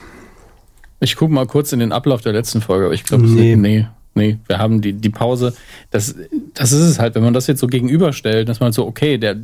Ich 1.02 1.16
gucke 1.16 1.34
mal 1.34 1.48
kurz 1.48 1.74
in 1.74 1.80
den 1.80 1.92
Ablauf 1.92 2.22
der 2.22 2.32
letzten 2.32 2.62
Folge, 2.62 2.86
aber 2.86 2.94
ich 2.94 3.04
glaube, 3.04 3.26
Nee. 3.26 3.56
nee. 3.56 3.80
nee, 3.80 3.88
nee, 4.14 4.38
wir 4.48 4.60
haben 4.60 4.82
die, 4.82 4.94
die 4.94 5.10
Pause. 5.10 5.54
Das, 5.90 6.16
das 6.54 6.72
ist 6.72 6.82
es 6.82 7.00
halt, 7.00 7.16
wenn 7.16 7.24
man 7.24 7.34
das 7.34 7.48
jetzt 7.48 7.60
so 7.60 7.68
gegenüberstellt, 7.68 8.48
dass 8.48 8.60
man 8.60 8.72
so, 8.72 8.86
okay, 8.86 9.18
der 9.18 9.38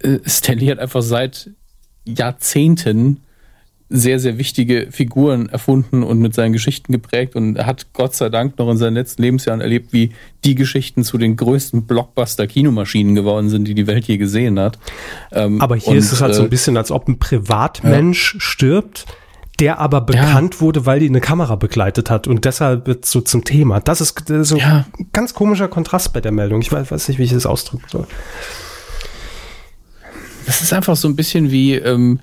äh, 0.00 0.18
Stanley 0.26 0.66
hat 0.66 0.78
einfach 0.78 1.02
seit 1.02 1.50
Jahrzehnten 2.04 3.20
sehr, 3.90 4.18
sehr 4.18 4.38
wichtige 4.38 4.88
Figuren 4.90 5.48
erfunden 5.50 6.02
und 6.02 6.18
mit 6.18 6.34
seinen 6.34 6.52
Geschichten 6.52 6.90
geprägt 6.90 7.36
und 7.36 7.58
hat 7.64 7.92
Gott 7.92 8.14
sei 8.14 8.28
Dank 8.30 8.58
noch 8.58 8.70
in 8.70 8.78
seinen 8.78 8.94
letzten 8.94 9.22
Lebensjahren 9.22 9.60
erlebt, 9.60 9.92
wie 9.92 10.10
die 10.42 10.54
Geschichten 10.54 11.04
zu 11.04 11.18
den 11.18 11.36
größten 11.36 11.86
Blockbuster-Kinomaschinen 11.86 13.14
geworden 13.14 13.50
sind, 13.50 13.68
die 13.68 13.74
die 13.74 13.86
Welt 13.86 14.06
je 14.06 14.16
gesehen 14.16 14.58
hat. 14.58 14.78
Ähm, 15.32 15.60
Aber 15.60 15.76
hier 15.76 15.92
und, 15.92 15.98
ist 15.98 16.12
es 16.12 16.22
halt 16.22 16.34
so 16.34 16.40
äh, 16.42 16.44
ein 16.46 16.50
bisschen, 16.50 16.76
als 16.76 16.90
ob 16.90 17.06
ein 17.08 17.18
Privatmensch 17.18 18.36
stirbt, 18.38 19.04
der 19.60 19.78
aber 19.78 20.00
bekannt 20.00 20.60
wurde, 20.60 20.86
weil 20.86 20.98
die 20.98 21.06
eine 21.08 21.20
Kamera 21.20 21.54
begleitet 21.54 22.10
hat 22.10 22.26
und 22.26 22.44
deshalb 22.46 22.86
wird 22.88 23.04
so 23.04 23.20
zum 23.20 23.44
Thema. 23.44 23.80
Das 23.80 24.00
ist, 24.00 24.18
das 24.28 24.38
ist 24.38 24.48
so 24.48 24.56
Ja. 24.56 24.86
ein 24.98 25.08
ganz 25.12 25.34
komischer 25.34 25.68
Kontrast 25.68 26.12
bei 26.12 26.20
der 26.20 26.32
Meldung. 26.32 26.60
Ich 26.62 26.72
weiß, 26.72 26.90
weiß 26.90 27.06
nicht, 27.08 27.18
wie 27.18 27.24
ich 27.24 27.32
das 27.32 27.46
ausdrücken 27.46 27.84
soll. 27.88 28.06
Das 30.46 30.60
ist 30.60 30.72
einfach 30.72 30.96
so 30.96 31.08
ein 31.08 31.16
bisschen 31.16 31.50
wie, 31.50 31.74
ähm, 31.74 32.20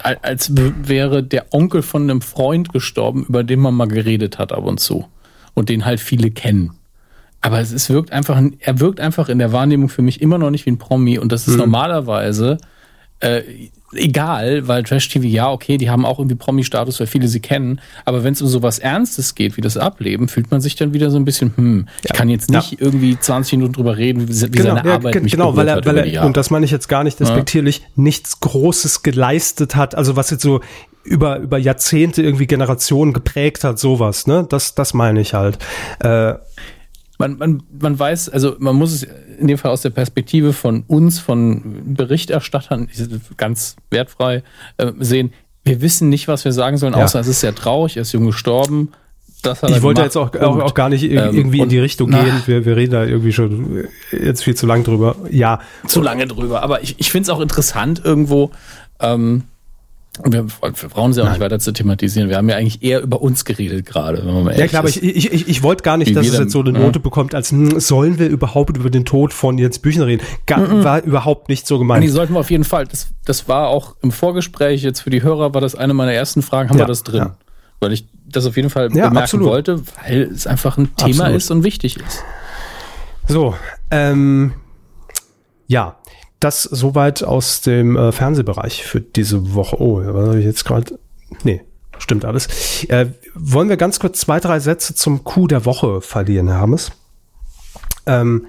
al- 0.00 0.18
als 0.22 0.52
wäre 0.54 1.22
der 1.22 1.46
Onkel 1.52 1.82
von 1.82 2.02
einem 2.02 2.20
Freund 2.20 2.72
gestorben, 2.72 3.24
über 3.28 3.44
den 3.44 3.60
man 3.60 3.74
mal 3.74 3.88
geredet 3.88 4.38
hat 4.38 4.52
ab 4.52 4.64
und 4.64 4.80
zu. 4.80 5.06
Und 5.54 5.68
den 5.68 5.84
halt 5.84 6.00
viele 6.00 6.30
kennen. 6.30 6.72
Aber 7.40 7.60
es 7.60 7.72
ist, 7.72 7.90
wirkt 7.90 8.10
einfach, 8.10 8.40
er 8.58 8.80
wirkt 8.80 9.00
einfach 9.00 9.28
in 9.28 9.38
der 9.38 9.52
Wahrnehmung 9.52 9.88
für 9.88 10.02
mich 10.02 10.20
immer 10.22 10.38
noch 10.38 10.50
nicht 10.50 10.66
wie 10.66 10.70
ein 10.70 10.78
Promi. 10.78 11.18
Und 11.18 11.30
das 11.30 11.46
ist 11.46 11.56
normalerweise 11.56 12.56
äh, 13.20 13.42
egal, 13.94 14.66
weil 14.68 14.82
Trash 14.82 15.08
TV, 15.08 15.24
ja, 15.26 15.50
okay, 15.50 15.76
die 15.76 15.88
haben 15.88 16.04
auch 16.04 16.18
irgendwie 16.18 16.34
Promi-Status, 16.34 17.00
weil 17.00 17.06
viele 17.06 17.28
sie 17.28 17.40
kennen. 17.40 17.80
Aber 18.04 18.24
wenn 18.24 18.32
es 18.32 18.42
um 18.42 18.48
sowas 18.48 18.78
Ernstes 18.78 19.34
geht, 19.34 19.56
wie 19.56 19.60
das 19.60 19.76
Ableben, 19.76 20.28
fühlt 20.28 20.50
man 20.50 20.60
sich 20.60 20.76
dann 20.76 20.92
wieder 20.92 21.10
so 21.10 21.16
ein 21.16 21.24
bisschen, 21.24 21.52
hm, 21.56 21.88
ich 22.02 22.12
kann 22.12 22.28
jetzt 22.28 22.50
nicht 22.50 22.80
irgendwie 22.80 23.18
20 23.18 23.52
Minuten 23.54 23.74
drüber 23.74 23.96
reden, 23.96 24.28
wie, 24.28 24.32
wie 24.32 24.60
seine 24.60 24.84
ja, 24.84 24.94
Arbeit 24.94 25.22
mich 25.22 25.32
genau, 25.32 25.56
weil 25.56 25.68
er, 25.68 25.84
weil 25.84 25.98
er 25.98 26.24
und 26.24 26.36
das 26.36 26.50
meine 26.50 26.64
ich 26.64 26.70
jetzt 26.70 26.88
gar 26.88 27.04
nicht 27.04 27.20
despektierlich, 27.20 27.82
nichts 27.96 28.40
Großes 28.40 29.02
geleistet 29.02 29.76
hat, 29.76 29.94
also 29.94 30.16
was 30.16 30.30
jetzt 30.30 30.42
so 30.42 30.60
über 31.04 31.38
über 31.38 31.58
Jahrzehnte 31.58 32.22
irgendwie 32.22 32.46
Generationen 32.46 33.12
geprägt 33.12 33.62
hat, 33.62 33.78
sowas, 33.78 34.26
ne? 34.26 34.46
Das 34.48 34.74
das 34.74 34.94
meine 34.94 35.20
ich 35.20 35.34
halt. 35.34 35.58
Äh, 36.00 36.34
man, 37.18 37.36
man, 37.38 37.62
man 37.80 37.98
weiß, 37.98 38.28
also 38.28 38.56
man 38.58 38.76
muss 38.76 38.92
es 38.92 39.06
in 39.38 39.46
dem 39.46 39.58
Fall 39.58 39.70
aus 39.70 39.82
der 39.82 39.90
Perspektive 39.90 40.52
von 40.52 40.84
uns, 40.86 41.18
von 41.18 41.94
Berichterstattern, 41.94 42.88
ganz 43.36 43.76
wertfrei 43.90 44.42
äh, 44.78 44.92
sehen. 45.00 45.32
Wir 45.64 45.80
wissen 45.80 46.08
nicht, 46.08 46.28
was 46.28 46.44
wir 46.44 46.52
sagen 46.52 46.76
sollen, 46.76 46.92
Ja. 46.94 47.04
außer 47.04 47.20
es 47.20 47.26
ist 47.28 47.40
sehr 47.40 47.54
traurig, 47.54 47.96
er 47.96 48.02
ist 48.02 48.12
jung 48.12 48.26
gestorben. 48.26 48.90
Das 49.42 49.62
hat 49.62 49.70
ich 49.70 49.82
wollte 49.82 50.00
gemacht, 50.02 50.14
jetzt 50.14 50.16
auch, 50.16 50.34
auch, 50.40 50.60
auch 50.60 50.74
gar 50.74 50.88
nicht 50.88 51.04
Ähm, 51.04 51.34
irgendwie 51.34 51.58
in 51.58 51.62
und- 51.64 51.68
die 51.72 51.78
Richtung 51.78 52.08
na, 52.10 52.22
gehen. 52.24 52.42
Wir, 52.46 52.64
wir 52.64 52.76
reden 52.76 52.92
da 52.92 53.04
irgendwie 53.04 53.32
schon 53.32 53.84
jetzt 54.10 54.42
viel 54.42 54.54
zu 54.54 54.66
lang 54.66 54.84
drüber. 54.84 55.16
Ja, 55.30 55.60
zu 55.86 56.00
lange 56.00 56.26
drüber. 56.26 56.62
Aber 56.62 56.82
ich, 56.82 56.94
ich 56.98 57.10
finde 57.10 57.24
es 57.24 57.30
auch 57.30 57.40
interessant 57.40 58.00
irgendwo. 58.04 58.50
Ähm, 59.00 59.42
wir, 60.22 60.46
wir 60.46 60.88
brauchen 60.90 61.12
sie 61.12 61.22
auch 61.24 61.28
nicht 61.28 61.40
weiter 61.40 61.58
zu 61.58 61.72
thematisieren. 61.72 62.28
Wir 62.28 62.36
haben 62.36 62.48
ja 62.48 62.56
eigentlich 62.56 62.82
eher 62.82 63.00
über 63.02 63.20
uns 63.20 63.44
geredet 63.44 63.84
gerade. 63.84 64.24
wenn 64.24 64.32
man 64.32 64.44
mal 64.44 64.58
Ja 64.58 64.68
klar, 64.68 64.80
aber 64.80 64.88
ich, 64.88 65.02
ich, 65.02 65.32
ich, 65.32 65.48
ich 65.48 65.62
wollte 65.64 65.82
gar 65.82 65.96
nicht, 65.96 66.14
dass 66.14 66.26
es 66.26 66.38
jetzt 66.38 66.52
so 66.52 66.60
eine 66.60 66.72
ja. 66.72 66.78
Note 66.78 67.00
bekommt, 67.00 67.34
als 67.34 67.50
hm, 67.50 67.80
sollen 67.80 68.18
wir 68.20 68.28
überhaupt 68.28 68.76
über 68.76 68.90
den 68.90 69.04
Tod 69.04 69.32
von 69.32 69.58
Jens 69.58 69.80
Büchner 69.80 70.06
reden. 70.06 70.22
Gar, 70.46 70.84
War 70.84 71.02
überhaupt 71.02 71.48
nicht 71.48 71.66
so 71.66 71.74
Die 71.76 71.78
gemeint. 71.80 72.08
sollten 72.10 72.32
wir 72.34 72.40
auf 72.40 72.50
jeden 72.50 72.64
Fall. 72.64 72.86
Das, 72.86 73.08
das 73.24 73.48
war 73.48 73.68
auch 73.68 73.96
im 74.02 74.12
Vorgespräch 74.12 74.82
jetzt 74.82 75.00
für 75.00 75.10
die 75.10 75.22
Hörer, 75.22 75.52
war 75.52 75.60
das 75.60 75.74
eine 75.74 75.94
meiner 75.94 76.12
ersten 76.12 76.42
Fragen. 76.42 76.68
Haben 76.70 76.78
Ja, 76.78 76.84
wir 76.84 76.88
das 76.88 77.02
drin? 77.02 77.18
ja. 77.18 77.36
Weil 77.80 77.92
ich 77.92 78.06
das 78.26 78.46
auf 78.46 78.56
jeden 78.56 78.70
Fall 78.70 78.84
Ja, 78.84 79.08
bemerken 79.08 79.18
absolut. 79.18 79.48
wollte, 79.48 79.82
weil 80.02 80.22
es 80.32 80.46
einfach 80.46 80.78
ein 80.78 80.94
Thema 80.96 81.24
Absolut. 81.24 81.36
ist 81.36 81.50
und 81.50 81.64
wichtig 81.64 81.96
ist. 81.98 82.22
So, 83.26 83.54
ähm, 83.90 84.52
ja, 85.66 85.96
das 86.44 86.62
soweit 86.62 87.24
aus 87.24 87.62
dem 87.62 87.96
äh, 87.96 88.12
Fernsehbereich 88.12 88.84
für 88.84 89.00
diese 89.00 89.54
Woche. 89.54 89.80
Oh, 89.80 90.02
was 90.04 90.28
habe 90.28 90.38
ich 90.38 90.44
jetzt 90.44 90.64
gerade? 90.64 90.98
Nee, 91.42 91.62
stimmt 91.98 92.24
alles. 92.24 92.84
Äh, 92.88 93.06
wollen 93.34 93.68
wir 93.68 93.76
ganz 93.76 93.98
kurz 93.98 94.20
zwei, 94.20 94.40
drei 94.40 94.60
Sätze 94.60 94.94
zum 94.94 95.24
Coup 95.24 95.48
der 95.48 95.64
Woche 95.64 96.00
verlieren, 96.00 96.48
Herr 96.48 96.60
Hammes? 96.60 96.92
Ähm, 98.06 98.46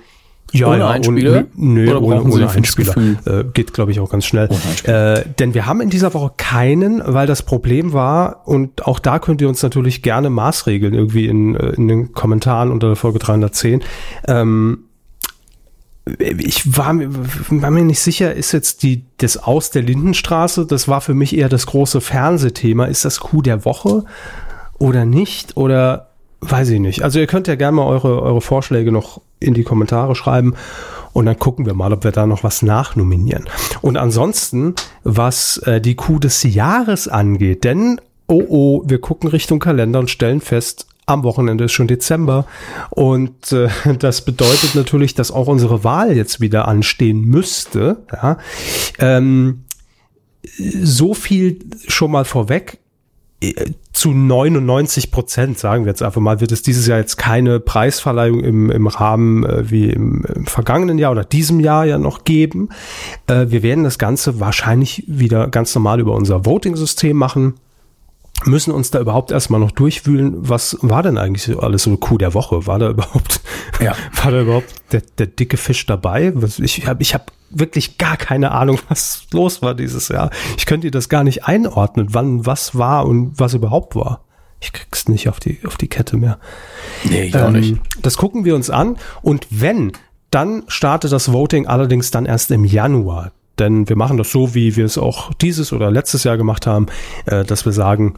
ja, 0.52 0.68
Ohne 0.68 0.80
ja, 0.80 0.90
Einspieler? 0.90 1.46
Nö, 1.56 1.90
Oder 1.90 2.02
ohne, 2.02 2.24
ohne 2.24 2.50
Einspieler. 2.50 2.96
Äh, 3.26 3.44
geht, 3.54 3.74
glaube 3.74 3.92
ich, 3.92 4.00
auch 4.00 4.10
ganz 4.10 4.26
schnell. 4.26 4.50
Äh, 4.84 5.24
denn 5.40 5.54
wir 5.54 5.66
haben 5.66 5.82
in 5.82 5.90
dieser 5.90 6.14
Woche 6.14 6.32
keinen, 6.38 7.02
weil 7.06 7.28
das 7.28 7.44
Problem 7.44 7.94
war, 7.94 8.48
und 8.48 8.86
auch 8.86 9.00
da 9.00 9.20
könnt 9.20 9.42
ihr 9.42 9.50
uns 9.50 9.64
natürlich 9.64 10.02
gerne 10.02 10.30
maßregeln, 10.30 10.94
irgendwie 10.94 11.28
in, 11.28 11.56
äh, 11.56 11.70
in 11.72 11.88
den 11.88 12.14
Kommentaren 12.14 12.72
unter 12.72 12.88
der 12.88 12.96
Folge 12.96 13.20
310. 13.20 13.84
Ähm, 14.28 14.86
ich 16.20 16.78
war, 16.78 16.94
mir- 16.94 17.10
war 17.50 17.72
mir 17.72 17.84
nicht 17.84 18.00
sicher, 18.00 18.34
ist 18.34 18.52
jetzt 18.52 18.84
die, 18.84 19.04
das 19.18 19.38
Aus 19.38 19.72
der 19.72 19.82
Lindenstraße, 19.82 20.66
das 20.66 20.88
war 20.88 21.02
für 21.02 21.14
mich 21.16 21.36
eher 21.36 21.50
das 21.50 21.66
große 21.66 22.00
Fernsehthema. 22.02 22.86
Ist 22.86 23.06
das 23.06 23.20
Coup 23.20 23.44
der 23.44 23.66
Woche 23.66 24.04
oder 24.78 25.06
nicht? 25.06 25.58
Oder 25.58 26.10
weiß 26.42 26.70
ich 26.70 26.80
nicht. 26.80 27.02
Also 27.02 27.20
ihr 27.20 27.28
könnt 27.28 27.48
ja 27.48 27.56
gerne 27.56 27.78
mal 27.78 27.88
eure, 27.88 28.22
eure 28.22 28.42
Vorschläge 28.42 28.92
noch 28.92 29.22
in 29.40 29.54
die 29.56 29.64
Kommentare 29.64 30.16
schreiben 30.16 30.54
und 31.14 31.26
dann 31.26 31.40
gucken 31.40 31.66
wir 31.66 31.74
mal, 31.74 31.92
ob 31.92 32.04
wir 32.04 32.12
da 32.12 32.28
noch 32.28 32.44
was 32.44 32.62
nachnominieren. 32.62 33.46
Und 33.82 33.98
ansonsten, 33.98 34.76
was 35.04 35.58
äh, 35.60 35.82
die 35.82 35.96
Coup 35.96 36.20
des 36.22 36.44
Jahres 36.44 37.08
angeht, 37.08 37.64
denn, 37.64 38.00
oh 38.28 38.44
oh, 38.48 38.84
wir 38.86 39.00
gucken 39.00 39.30
Richtung 39.30 39.60
Kalender 39.60 40.00
und 40.00 40.10
stellen 40.12 40.42
fest, 40.42 40.88
am 41.06 41.24
Wochenende 41.24 41.66
ist 41.66 41.72
schon 41.72 41.88
Dezember 41.88 42.46
und 42.90 43.52
äh, 43.52 43.70
das 44.00 44.24
bedeutet 44.24 44.76
natürlich, 44.76 45.14
dass 45.16 45.32
auch 45.32 45.48
unsere 45.48 45.84
Wahl 45.84 46.16
jetzt 46.16 46.42
wieder 46.42 46.68
anstehen 46.68 47.22
müsste. 47.22 48.04
Ja. 48.12 48.38
Ähm, 49.00 49.66
so 50.58 51.14
viel 51.14 51.60
schon 51.88 52.12
mal 52.12 52.26
vorweg. 52.26 52.80
Äh, 53.42 53.72
Zu 53.94 54.12
99 54.12 55.12
Prozent, 55.12 55.58
sagen 55.58 55.86
wir 55.86 55.90
jetzt 55.90 56.04
einfach 56.04 56.22
mal, 56.22 56.42
wird 56.42 56.52
es 56.52 56.62
dieses 56.62 56.88
Jahr 56.88 57.00
jetzt 57.00 57.18
keine 57.18 57.60
Preisverleihung 57.60 58.44
im, 58.44 58.72
im 58.72 58.88
Rahmen 58.88 59.46
äh, 59.46 59.70
wie 59.70 59.90
im, 59.90 60.26
im 60.34 60.46
vergangenen 60.46 60.98
Jahr 60.98 61.12
oder 61.12 61.24
diesem 61.24 61.60
Jahr 61.60 61.86
ja 61.86 61.98
noch 61.98 62.24
geben. 62.24 62.70
Äh, 63.28 63.48
wir 63.50 63.64
werden 63.64 63.84
das 63.84 64.00
Ganze 64.00 64.40
wahrscheinlich 64.40 65.04
wieder 65.08 65.48
ganz 65.48 65.74
normal 65.76 66.00
über 66.00 66.14
unser 66.14 66.46
Voting-System 66.46 67.16
machen 67.16 67.54
müssen 68.44 68.72
uns 68.72 68.92
da 68.92 69.00
überhaupt 69.00 69.32
erstmal 69.32 69.60
noch 69.60 69.72
durchwühlen, 69.72 70.34
was 70.50 70.78
war 70.82 71.02
denn 71.04 71.18
eigentlich 71.18 71.44
so 71.44 71.60
alles 71.62 71.84
so 71.84 71.96
Coup 71.98 72.18
der 72.20 72.34
Woche? 72.34 72.68
War 72.68 72.80
da 72.80 72.90
überhaupt, 72.92 73.40
Ja. 73.82 73.96
war 74.22 74.32
da 74.32 74.42
überhaupt 74.42 74.74
der, 74.92 75.02
der 75.18 75.28
dicke 75.28 75.58
Fisch 75.58 75.86
dabei? 75.86 76.34
Ich 76.60 76.86
habe 76.88 77.02
ich 77.02 77.14
hab 77.14 77.32
wirklich 77.50 77.98
gar 77.98 78.18
keine 78.18 78.52
Ahnung, 78.52 78.80
was 78.90 79.26
los 79.32 79.62
war 79.62 79.74
dieses 79.74 80.10
Jahr. 80.10 80.30
Ich 80.58 80.66
könnte 80.66 80.92
das 80.92 81.10
gar 81.10 81.24
nicht 81.24 81.46
einordnen, 81.46 82.08
wann 82.12 82.46
was 82.46 82.78
war 82.78 83.06
und 83.08 83.40
was 83.40 83.54
überhaupt 83.54 83.96
war. 83.96 84.22
Ich 84.62 84.74
krieg's 84.74 85.08
nicht 85.08 85.30
auf 85.30 85.40
die, 85.40 85.60
auf 85.66 85.78
die 85.78 85.88
Kette 85.88 86.18
mehr. 86.18 86.40
Nee, 87.04 87.24
ich 87.24 87.36
auch 87.38 87.48
Ähm, 87.48 87.54
nicht. 87.54 87.82
Das 88.02 88.18
gucken 88.18 88.46
wir 88.46 88.56
uns 88.56 88.70
an. 88.70 88.98
Und 89.22 89.48
wenn, 89.50 89.92
dann 90.32 90.64
startet 90.68 91.12
das 91.12 91.32
Voting 91.32 91.68
allerdings 91.68 92.10
dann 92.12 92.26
erst 92.26 92.52
im 92.52 92.64
Januar. 92.66 93.32
Denn 93.60 93.88
wir 93.88 93.96
machen 93.96 94.18
das 94.18 94.32
so, 94.32 94.54
wie 94.54 94.76
wir 94.76 94.86
es 94.86 94.98
auch 94.98 95.34
dieses 95.34 95.72
oder 95.72 95.92
letztes 95.92 96.24
Jahr 96.24 96.38
gemacht 96.38 96.68
haben, 96.68 96.88
äh, 97.26 97.44
dass 97.44 97.66
wir 97.66 97.72
sagen, 97.72 98.16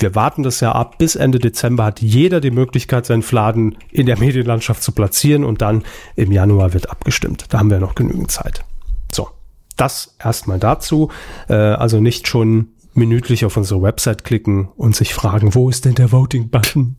wir 0.00 0.14
warten 0.14 0.42
das 0.42 0.60
Jahr 0.60 0.74
ab. 0.74 0.98
Bis 0.98 1.14
Ende 1.14 1.38
Dezember 1.38 1.84
hat 1.84 2.00
jeder 2.00 2.40
die 2.40 2.50
Möglichkeit, 2.50 3.06
seinen 3.06 3.22
Fladen 3.22 3.76
in 3.90 4.06
der 4.06 4.18
Medienlandschaft 4.18 4.82
zu 4.82 4.92
platzieren 4.92 5.44
und 5.44 5.60
dann 5.62 5.84
im 6.16 6.32
Januar 6.32 6.72
wird 6.72 6.90
abgestimmt. 6.90 7.46
Da 7.50 7.58
haben 7.58 7.70
wir 7.70 7.80
noch 7.80 7.94
genügend 7.94 8.30
Zeit. 8.30 8.64
So, 9.12 9.28
Das 9.76 10.16
erstmal 10.22 10.58
dazu. 10.58 11.10
Äh, 11.48 11.54
also 11.54 12.00
nicht 12.00 12.28
schon 12.28 12.68
minütlich 12.94 13.44
auf 13.44 13.56
unsere 13.56 13.82
Website 13.82 14.24
klicken 14.24 14.68
und 14.76 14.96
sich 14.96 15.14
fragen, 15.14 15.54
wo 15.54 15.68
ist 15.68 15.84
denn 15.84 15.94
der 15.94 16.12
Voting-Button? 16.12 16.96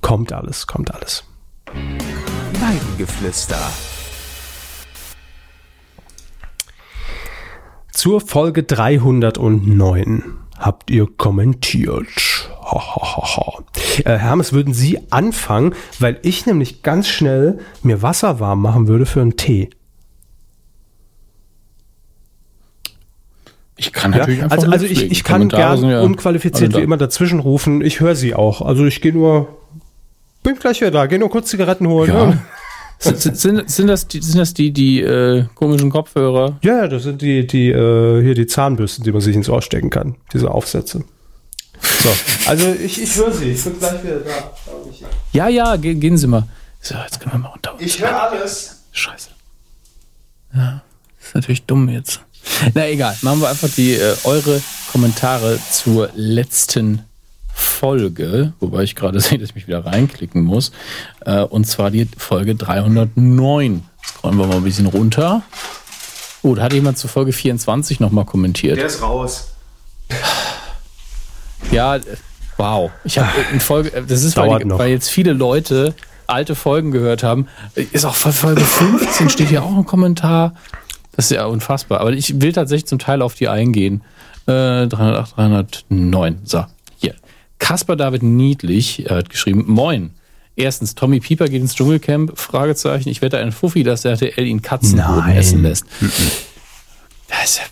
Kommt 0.00 0.32
alles, 0.32 0.66
kommt 0.66 0.94
alles. 0.94 1.24
Weidengeflüster. 2.60 3.91
Zur 7.92 8.20
Folge 8.20 8.62
309 8.62 10.22
habt 10.58 10.90
ihr 10.90 11.06
kommentiert. 11.16 12.48
Ha, 12.62 12.72
ha, 12.74 13.16
ha, 13.16 13.36
ha. 13.36 13.64
Äh, 14.04 14.16
Hermes, 14.18 14.52
würden 14.52 14.72
Sie 14.72 14.98
anfangen, 15.10 15.74
weil 15.98 16.18
ich 16.22 16.46
nämlich 16.46 16.82
ganz 16.82 17.08
schnell 17.08 17.58
mir 17.82 18.00
Wasser 18.00 18.40
warm 18.40 18.62
machen 18.62 18.88
würde 18.88 19.04
für 19.04 19.20
einen 19.20 19.36
Tee. 19.36 19.70
Ich 23.76 23.92
kann 23.92 24.12
Ja? 24.12 24.18
natürlich 24.18 24.42
einfach 24.42 24.56
Also, 24.56 24.70
also 24.70 24.86
ich, 24.86 25.10
ich 25.10 25.24
kann 25.24 25.48
gern 25.48 25.84
ja 25.84 26.00
unqualifiziert 26.02 26.74
wie 26.76 26.80
immer 26.82 26.96
dazwischen 26.96 27.40
rufen. 27.40 27.82
Ich 27.82 28.00
höre 28.00 28.14
Sie 28.14 28.34
auch. 28.34 28.62
Also 28.62 28.86
ich 28.86 29.00
gehe 29.00 29.12
nur, 29.12 29.48
bin 30.42 30.54
gleich 30.56 30.80
wieder 30.80 30.92
da, 30.92 31.06
gehe 31.06 31.18
nur 31.18 31.30
kurz 31.30 31.48
Zigaretten 31.50 31.88
holen. 31.88 32.08
Ja. 32.12 32.38
Ja, 33.04 33.10
Sind, 33.14 33.20
sind- 33.22 33.36
sind, 33.38 33.70
sind, 33.70 33.86
das 33.88 34.06
die, 34.08 34.20
sind 34.22 34.38
das 34.38 34.54
die, 34.54 34.70
die 34.72 35.00
äh, 35.00 35.44
komischen 35.54 35.90
Kopfhörer? 35.90 36.58
ja 36.62 36.86
das 36.88 37.02
sind 37.04 37.20
die, 37.22 37.46
die 37.46 37.70
äh, 37.70 38.22
hier 38.22 38.34
die 38.34 38.46
Zahnbürsten, 38.46 39.02
die 39.04 39.12
man 39.12 39.20
sich 39.20 39.34
ins 39.34 39.48
Ohr 39.48 39.62
stecken 39.62 39.90
kann. 39.90 40.16
Diese 40.32 40.50
Aufsätze. 40.50 41.04
So, 42.02 42.10
also 42.46 42.72
ich, 42.84 43.02
ich 43.02 43.16
höre 43.16 43.32
Sie. 43.32 43.50
Ich 43.52 43.64
bin 43.64 43.78
gleich 43.78 44.02
wieder 44.04 44.20
da. 44.20 44.52
Ja, 45.32 45.48
ja, 45.48 45.74
ge 45.76 45.94
gehen 45.94 46.16
Sie 46.16 46.28
mal. 46.28 46.44
So, 46.80 46.94
jetzt 46.96 47.18
können 47.20 47.32
wir 47.34 47.38
mal 47.38 47.48
runter. 47.48 47.74
Ich 47.78 48.00
höre 48.00 48.22
alles. 48.30 48.82
Scheiße. 48.92 49.30
Ja, 50.54 50.82
ist 51.20 51.34
natürlich 51.34 51.64
dumm 51.64 51.88
jetzt. 51.88 52.20
Na 52.74 52.86
egal, 52.88 53.16
machen 53.22 53.40
wir 53.40 53.48
einfach 53.48 53.68
die 53.76 53.94
äh, 53.94 54.14
eure 54.24 54.60
Kommentare 54.92 55.58
zur 55.70 56.10
letzten 56.14 57.02
Folge, 57.54 58.52
wobei 58.60 58.82
ich 58.82 58.94
gerade 58.94 59.20
sehe, 59.20 59.38
dass 59.38 59.50
ich 59.50 59.54
mich 59.54 59.66
wieder 59.66 59.84
reinklicken 59.84 60.42
muss. 60.42 60.72
Äh, 61.24 61.42
und 61.42 61.66
zwar 61.66 61.90
die 61.90 62.08
Folge 62.16 62.54
309. 62.54 63.82
Scrollen 64.04 64.38
wir 64.38 64.46
mal 64.46 64.56
ein 64.56 64.64
bisschen 64.64 64.86
runter. 64.86 65.42
Oh, 66.42 66.54
da 66.54 66.62
hat 66.64 66.72
jemand 66.72 66.98
zur 66.98 67.08
Folge 67.08 67.32
24 67.32 68.00
nochmal 68.00 68.24
kommentiert. 68.24 68.76
Der 68.76 68.86
ist 68.86 69.02
raus. 69.02 69.48
Ja, 71.70 71.98
wow. 72.56 72.90
Ich 73.04 73.18
habe 73.18 73.30
in 73.52 73.60
Folge, 73.60 73.92
äh, 73.92 74.02
das 74.06 74.24
ist, 74.24 74.36
weil, 74.36 74.58
die, 74.58 74.70
weil 74.70 74.90
jetzt 74.90 75.08
viele 75.08 75.32
Leute 75.32 75.94
alte 76.26 76.54
Folgen 76.54 76.90
gehört 76.90 77.22
haben. 77.22 77.46
Ist 77.74 78.04
auch 78.04 78.16
von 78.16 78.32
Folge 78.32 78.62
15 78.62 79.28
steht 79.28 79.48
hier 79.48 79.62
auch 79.62 79.76
ein 79.76 79.84
Kommentar. 79.84 80.54
Das 81.14 81.26
ist 81.26 81.32
ja 81.32 81.44
unfassbar. 81.46 82.00
Aber 82.00 82.12
ich 82.12 82.40
will 82.40 82.52
tatsächlich 82.52 82.86
zum 82.86 82.98
Teil 82.98 83.22
auf 83.22 83.34
die 83.34 83.48
eingehen. 83.48 84.02
Äh, 84.46 84.86
308, 84.86 85.36
309. 85.36 86.38
So, 86.44 86.64
hier. 87.62 87.68
Kaspar 87.68 87.96
David 87.96 88.22
Niedlich 88.22 89.06
äh, 89.06 89.10
hat 89.10 89.30
geschrieben, 89.30 89.64
Moin. 89.66 90.10
Erstens, 90.54 90.94
Tommy 90.94 91.20
Pieper 91.20 91.48
geht 91.48 91.62
ins 91.62 91.74
Dschungelcamp? 91.74 92.38
Fragezeichen. 92.38 93.08
Ich 93.08 93.22
wette 93.22 93.38
ein 93.38 93.52
Fuffi, 93.52 93.84
dass 93.84 94.02
der 94.02 94.12
RTL 94.12 94.44
ihn 94.44 94.60
Katzenboden 94.60 95.20
Nein. 95.20 95.36
essen 95.36 95.62
lässt. 95.62 95.86
Das 97.28 97.44
ist 97.44 97.58
ja 97.58 97.64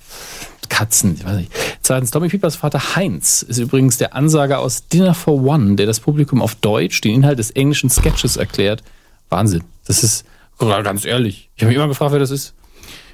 Katzen, 0.71 1.17
ich 1.19 1.25
weiß 1.27 1.37
nicht. 1.37 1.53
Zweitens, 1.83 2.11
Tommy 2.11 2.29
Piepers 2.29 2.57
Vater 2.57 2.97
Heinz 2.97 3.43
ist 3.43 3.59
übrigens 3.59 3.99
der 3.99 4.15
Ansager 4.15 4.61
aus 4.61 4.87
Dinner 4.89 5.13
for 5.13 5.43
One, 5.43 5.75
der 5.75 5.85
das 5.85 6.01
Publikum 6.01 6.41
auf 6.41 6.55
Deutsch 6.55 7.03
den 7.03 7.15
Inhalt 7.17 7.39
des 7.39 7.51
englischen 7.51 7.91
Sketches 7.91 8.39
erklärt. 8.39 8.83
Wahnsinn. 9.29 9.63
Das 9.85 10.03
ist, 10.03 10.25
ganz 10.59 11.05
ehrlich, 11.05 11.51
ich 11.55 11.63
habe 11.63 11.69
mich 11.69 11.77
immer 11.77 11.89
gefragt, 11.89 12.13
wer 12.13 12.19
das 12.19 12.31
ist. 12.31 12.55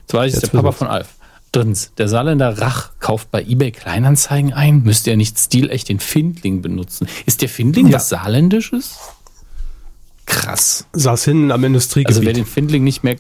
Zweitens, 0.07 0.41
der 0.41 0.49
Papa 0.49 0.70
von 0.70 0.87
Alf. 0.87 1.09
Drittens, 1.53 1.93
der 1.95 2.09
Saarländer 2.09 2.59
Rach 2.59 2.91
kauft 2.99 3.31
bei 3.31 3.43
eBay 3.43 3.71
Kleinanzeigen 3.73 4.53
ein. 4.53 4.83
Müsste 4.83 5.11
er 5.11 5.17
nicht 5.17 5.39
stilecht 5.39 5.89
den 5.89 6.01
Findling 6.01 6.61
benutzen? 6.61 7.09
Ist 7.25 7.41
der 7.43 7.49
Findling 7.49 7.87
Ja. 7.89 7.97
was 7.97 8.09
Saarländisches? 8.09 8.99
Krass. 10.27 10.87
Saß 10.93 11.25
hinten 11.25 11.53
am 11.53 11.63
Industriegebiet. 11.65 12.15
Also 12.17 12.27
wer 12.27 12.33
den 12.33 12.47
Findling 12.47 12.85
nicht 12.85 13.05
mehr, 13.05 13.17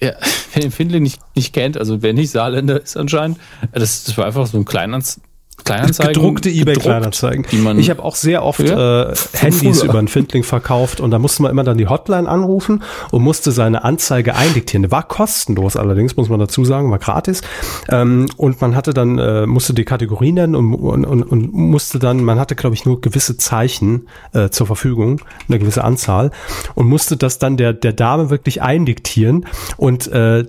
ja, 0.00 0.12
wer 0.54 0.62
den 0.62 0.70
Findling 0.70 1.02
nicht, 1.02 1.20
nicht 1.34 1.52
kennt, 1.52 1.76
also 1.76 2.00
wer 2.02 2.12
nicht 2.14 2.30
Saarländer 2.30 2.80
ist 2.80 2.96
anscheinend, 2.96 3.38
das, 3.72 4.04
das 4.04 4.16
war 4.16 4.26
einfach 4.26 4.46
so 4.46 4.56
ein 4.56 4.64
Kleinanz, 4.64 5.20
Kleinanzeigen. 5.64 6.14
gedruckte 6.14 6.50
gedruckt, 6.50 6.78
eBay-Kleinanzeigen. 6.78 7.78
Ich 7.78 7.90
habe 7.90 8.02
auch 8.02 8.16
sehr 8.16 8.42
oft 8.42 8.60
Ja, 8.60 9.10
äh, 9.10 9.14
Handys 9.34 9.82
über 9.82 9.98
einen 9.98 10.08
Findling 10.08 10.42
verkauft 10.42 11.00
und 11.00 11.10
da 11.10 11.18
musste 11.18 11.42
man 11.42 11.50
immer 11.50 11.64
dann 11.64 11.78
die 11.78 11.86
Hotline 11.86 12.28
anrufen 12.28 12.82
und 13.10 13.22
musste 13.22 13.52
seine 13.52 13.84
Anzeige 13.84 14.34
eindiktieren. 14.34 14.90
War 14.90 15.02
kostenlos 15.02 15.76
allerdings, 15.76 16.16
muss 16.16 16.28
man 16.28 16.40
dazu 16.40 16.64
sagen, 16.64 16.90
war 16.90 16.98
gratis. 16.98 17.42
Ähm, 17.88 18.26
und 18.36 18.60
man 18.60 18.76
hatte 18.76 18.94
dann, 18.94 19.18
äh, 19.18 19.46
musste 19.46 19.74
die 19.74 19.84
Kategorie 19.84 20.32
nennen 20.32 20.54
und, 20.54 20.74
und, 20.74 21.04
und, 21.04 21.22
und 21.22 21.52
musste 21.52 21.98
dann, 21.98 22.22
man 22.22 22.38
hatte, 22.38 22.54
glaube 22.54 22.74
ich, 22.74 22.84
nur 22.84 23.00
gewisse 23.00 23.36
Zeichen 23.36 24.08
äh, 24.32 24.50
zur 24.50 24.66
Verfügung, 24.66 25.20
eine 25.48 25.58
gewisse 25.58 25.84
Anzahl, 25.84 26.30
und 26.74 26.86
musste 26.88 27.16
das 27.16 27.38
dann 27.38 27.56
der, 27.56 27.72
der 27.72 27.92
Dame 27.92 28.30
wirklich 28.30 28.62
eindiktieren 28.62 29.46
und 29.76 30.06
äh, 30.08 30.44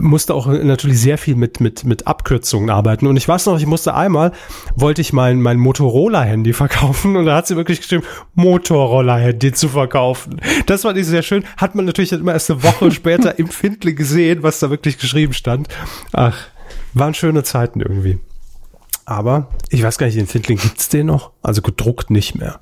musste 0.00 0.34
auch 0.34 0.46
natürlich 0.46 1.00
sehr 1.00 1.16
viel 1.16 1.36
mit, 1.36 1.60
mit, 1.60 1.84
mit 1.84 2.06
Abkürzungen 2.06 2.70
arbeiten. 2.70 3.06
Und 3.06 3.16
ich 3.16 3.28
weiß 3.28 3.46
noch, 3.46 3.58
ich 3.58 3.66
musste 3.66 3.94
einmal, 3.94 4.32
wollte 4.74 5.00
ich 5.00 5.12
mein, 5.12 5.40
mein 5.40 5.58
Motorola-Handy 5.58 6.52
verkaufen 6.52 7.16
und 7.16 7.26
da 7.26 7.36
hat 7.36 7.46
sie 7.46 7.56
wirklich 7.56 7.80
geschrieben, 7.80 8.02
Motorola-Handy 8.34 9.52
zu 9.52 9.68
verkaufen. 9.68 10.40
Das 10.66 10.82
fand 10.82 10.98
ich 10.98 11.06
sehr 11.06 11.22
schön. 11.22 11.44
Hat 11.56 11.76
man 11.76 11.84
natürlich 11.84 12.12
immer 12.12 12.32
erst 12.32 12.50
eine 12.50 12.62
Woche 12.64 12.90
später 12.90 13.38
im 13.38 13.48
Findling 13.48 13.94
gesehen, 13.94 14.42
was 14.42 14.58
da 14.58 14.70
wirklich 14.70 14.98
geschrieben 14.98 15.32
stand. 15.32 15.68
Ach, 16.12 16.36
waren 16.92 17.14
schöne 17.14 17.44
Zeiten 17.44 17.80
irgendwie. 17.80 18.18
Aber 19.04 19.48
ich 19.68 19.82
weiß 19.82 19.98
gar 19.98 20.06
nicht, 20.06 20.18
den 20.18 20.26
Findling 20.26 20.58
gibt's 20.58 20.88
den 20.88 21.06
noch? 21.06 21.30
Also 21.42 21.62
gedruckt 21.62 22.10
nicht 22.10 22.34
mehr. 22.34 22.60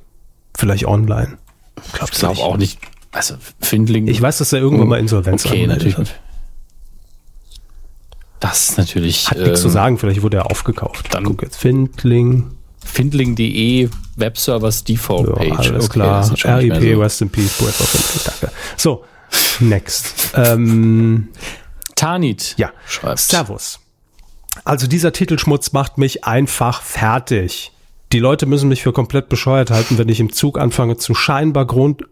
Vielleicht 0.54 0.86
online. 0.86 1.38
Ich 1.86 2.18
glaube 2.18 2.38
auch 2.38 2.56
nicht. 2.58 2.78
Also 3.12 3.34
Findling. 3.60 4.08
Ich 4.08 4.20
weiß, 4.20 4.38
dass 4.38 4.52
er 4.52 4.60
irgendwann 4.60 4.88
mal 4.88 4.98
Insolvenz 4.98 5.46
Okay, 5.46 5.66
natürlich. 5.66 5.96
hat. 5.96 6.20
Das 8.40 8.70
ist 8.70 8.78
natürlich. 8.78 9.28
Hat 9.30 9.38
nichts 9.38 9.60
zu 9.62 9.68
ähm, 9.68 9.72
sagen, 9.72 9.98
vielleicht 9.98 10.22
wurde 10.22 10.38
er 10.38 10.50
aufgekauft. 10.50 11.12
dann- 11.12 11.24
Guck 11.24 11.42
jetzt, 11.42 11.56
Findling. 11.56 12.52
Findling.de 12.84 13.88
Webservers 14.16 14.84
Default 14.84 15.28
Ja, 15.28 15.34
Page. 15.34 15.70
alles 15.70 15.84
Okay, 15.86 15.92
klar. 15.92 16.58
RIP, 16.60 16.94
so. 16.94 17.00
Rest 17.00 17.22
in 17.22 17.30
Peace, 17.30 17.52
Poet 17.58 17.68
of 17.80 17.88
Findling, 17.88 18.24
danke. 18.40 18.54
So, 18.76 19.04
next. 19.60 20.32
ähm, 20.34 21.28
Tanit 21.96 22.54
ja, 22.56 22.70
schreibt. 22.86 23.18
Servus. 23.18 23.80
Also 24.64 24.86
dieser 24.86 25.12
Titelschmutz 25.12 25.72
macht 25.72 25.98
mich 25.98 26.24
einfach 26.24 26.82
fertig. 26.82 27.72
Die 28.12 28.18
Leute 28.20 28.46
müssen 28.46 28.68
mich 28.68 28.82
für 28.82 28.92
komplett 28.92 29.28
bescheuert 29.28 29.70
halten, 29.70 29.98
wenn 29.98 30.08
ich 30.08 30.20
im 30.20 30.32
Zug 30.32 30.58
anfange 30.58 30.96
zu 30.96 31.14
scheinbar 31.14 31.66
Grund, 31.66 32.04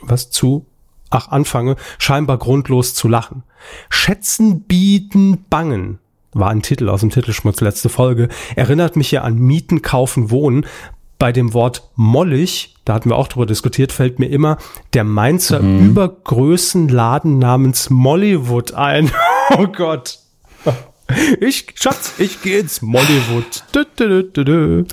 was 0.00 0.30
zu, 0.30 0.66
ach, 1.12 1.28
anfange, 1.28 1.76
scheinbar 1.98 2.38
grundlos 2.38 2.94
zu 2.94 3.08
lachen. 3.08 3.42
Schätzen, 3.88 4.62
bieten, 4.62 5.44
bangen 5.48 5.98
war 6.34 6.50
ein 6.50 6.62
Titel 6.62 6.88
aus 6.88 7.00
dem 7.00 7.10
Titelschmutz 7.10 7.60
letzte 7.60 7.88
Folge. 7.88 8.28
Erinnert 8.56 8.96
mich 8.96 9.10
ja 9.10 9.22
an 9.22 9.38
Mieten, 9.38 9.82
Kaufen, 9.82 10.30
Wohnen. 10.30 10.66
Bei 11.18 11.30
dem 11.30 11.54
Wort 11.54 11.90
mollig, 11.94 12.74
da 12.84 12.94
hatten 12.94 13.10
wir 13.10 13.16
auch 13.16 13.28
drüber 13.28 13.46
diskutiert, 13.46 13.92
fällt 13.92 14.18
mir 14.18 14.26
immer 14.26 14.56
der 14.92 15.04
Mainzer 15.04 15.60
Übergrößenladen 15.60 17.38
namens 17.38 17.90
Mollywood 17.90 18.74
ein. 18.74 19.10
Oh 19.58 19.66
Gott. 19.66 20.18
Ich, 21.40 21.66
Schatz, 21.74 22.12
ich 22.18 22.42
gehe 22.42 22.60
ins 22.60 22.82
Mollywood. 22.82 23.64
Dü, 23.74 23.84
dü. 24.24 24.84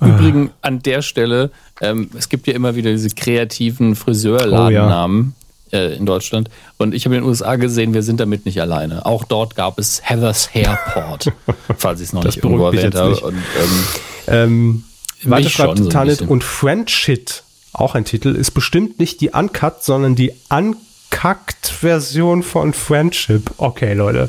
Übrigens 0.00 0.50
an 0.62 0.82
der 0.82 1.02
Stelle, 1.02 1.50
ähm, 1.80 2.10
es 2.16 2.28
gibt 2.28 2.46
ja 2.46 2.54
immer 2.54 2.74
wieder 2.74 2.90
diese 2.90 3.10
kreativen 3.10 3.94
Friseurladennamen 3.94 5.34
äh, 5.72 5.94
in 5.96 6.06
Deutschland. 6.06 6.48
Und 6.78 6.94
ich 6.94 7.04
habe 7.04 7.16
in 7.16 7.22
den 7.22 7.28
USA 7.28 7.56
gesehen, 7.56 7.94
wir 7.94 8.02
sind 8.02 8.20
damit 8.20 8.46
nicht 8.46 8.60
alleine. 8.60 9.06
Auch 9.06 9.24
dort 9.24 9.54
gab 9.56 9.78
es 9.78 10.00
Heather's 10.04 10.54
Hairport, 10.54 11.32
falls 11.78 12.00
ich 12.00 12.08
es 12.08 12.12
noch 12.12 12.22
Das 12.24 12.36
nicht 12.36 12.44
irgendwo 12.44 12.66
erwähnt 12.66 12.94
habe. 12.94 13.18
Und, 13.20 13.34
ähm, 13.34 13.84
Ähm, 14.28 14.84
weiter 15.24 15.48
schreibt 15.48 15.78
so 15.78 15.88
Tanit 15.88 16.22
und 16.22 16.44
French 16.44 16.90
Shit, 16.90 17.42
auch 17.72 17.94
ein 17.94 18.04
Titel, 18.04 18.34
ist 18.34 18.50
bestimmt 18.52 18.98
nicht 18.98 19.20
die 19.20 19.30
Uncut, 19.30 19.82
sondern 19.82 20.14
die 20.14 20.32
Unkackt-Version 20.50 22.42
von 22.42 22.72
Friendship. 22.72 23.50
Okay, 23.56 23.94
Leute. 23.94 24.28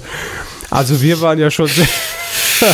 Also 0.73 1.01
wir 1.03 1.21
waren 1.21 1.37
ja 1.37 1.51
schon 1.51 1.67
sehr, 1.67 1.85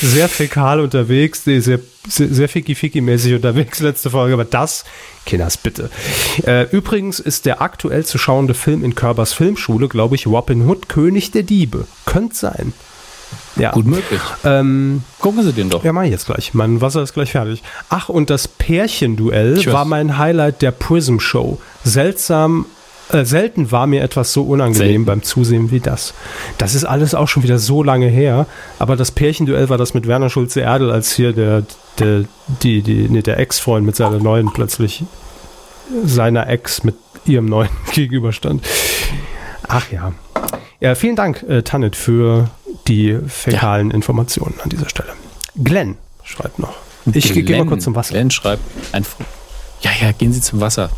sehr 0.00 0.28
fäkal 0.28 0.78
unterwegs, 0.78 1.44
sehr, 1.44 1.60
sehr, 1.60 1.80
sehr 2.06 2.48
ficky-ficky-mäßig 2.48 3.34
unterwegs 3.34 3.80
letzte 3.80 4.10
Folge, 4.10 4.34
aber 4.34 4.44
das, 4.44 4.84
Kinders, 5.26 5.56
bitte. 5.56 5.90
Äh, 6.46 6.70
übrigens 6.70 7.18
ist 7.18 7.46
der 7.46 7.60
aktuell 7.60 8.04
zu 8.04 8.18
schauende 8.18 8.54
Film 8.54 8.84
in 8.84 8.94
Körbers 8.94 9.32
Filmschule, 9.32 9.88
glaube 9.88 10.14
ich, 10.14 10.28
Robin 10.28 10.68
Hood, 10.68 10.88
König 10.88 11.32
der 11.32 11.42
Diebe. 11.42 11.86
Könnte 12.06 12.36
sein. 12.36 12.72
Ja. 13.56 13.72
gut 13.72 13.86
möglich. 13.86 14.20
Ähm, 14.44 15.02
Gucken 15.18 15.42
Sie 15.42 15.52
den 15.52 15.70
doch. 15.70 15.84
ja, 15.84 15.92
mach 15.92 16.04
ich 16.04 16.10
jetzt 16.10 16.26
gleich. 16.26 16.54
Mein 16.54 16.80
Wasser 16.80 17.02
ist 17.02 17.14
gleich 17.14 17.32
fertig. 17.32 17.62
Ach, 17.88 18.08
und 18.08 18.30
das 18.30 18.46
Pärchenduell 18.46 19.64
war 19.66 19.84
mein 19.84 20.18
Highlight 20.18 20.62
der 20.62 20.70
Prism 20.70 21.18
Show. 21.18 21.60
Seltsam, 21.84 22.66
Äh, 23.12 23.24
selten 23.24 23.72
war 23.72 23.86
mir 23.86 24.02
etwas 24.02 24.32
so 24.32 24.42
unangenehm 24.42 24.86
Selten. 24.86 25.04
beim 25.04 25.22
Zusehen 25.22 25.70
wie 25.70 25.80
das. 25.80 26.14
Das 26.58 26.74
ist 26.74 26.84
alles 26.84 27.14
auch 27.14 27.28
schon 27.28 27.42
wieder 27.42 27.58
so 27.58 27.82
lange 27.82 28.06
her, 28.06 28.46
aber 28.78 28.96
das 28.96 29.10
Pärchenduell 29.10 29.68
war 29.68 29.78
das 29.78 29.94
mit 29.94 30.06
Werner 30.06 30.30
Schulze-Erdel, 30.30 30.90
als 30.90 31.12
hier 31.12 31.32
der, 31.32 31.64
der, 31.98 32.24
die, 32.62 32.82
die, 32.82 33.08
nee, 33.08 33.22
der 33.22 33.38
Ex-Freund 33.38 33.84
mit 33.84 33.96
seiner 33.96 34.18
neuen 34.18 34.52
plötzlich 34.52 35.04
seiner 36.04 36.48
Ex 36.48 36.84
mit 36.84 36.94
ihrem 37.26 37.46
neuen 37.46 37.70
gegenüberstand. 37.92 38.64
Ach 39.66 39.90
ja. 39.90 40.12
Ja, 40.80 40.94
vielen 40.94 41.16
Dank, 41.16 41.42
äh, 41.42 41.62
Tanit, 41.62 41.94
für 41.94 42.48
die 42.88 43.18
fäkalen 43.26 43.90
Informationen 43.90 44.54
an 44.62 44.70
dieser 44.70 44.88
Stelle. 44.88 45.12
Glenn 45.62 45.96
schreibt 46.24 46.58
noch. 46.58 46.74
Ich 47.12 47.32
gehe 47.32 47.58
mal 47.58 47.66
kurz 47.66 47.84
zum 47.84 47.94
Wasser. 47.94 48.14
Glenn 48.14 48.30
schreibt 48.30 48.62
ein 48.92 49.04
Fr 49.04 49.24
Ja, 49.80 49.90
ja, 50.00 50.12
gehen 50.12 50.32
Sie 50.32 50.40
zum 50.40 50.60
Wasser. 50.60 50.90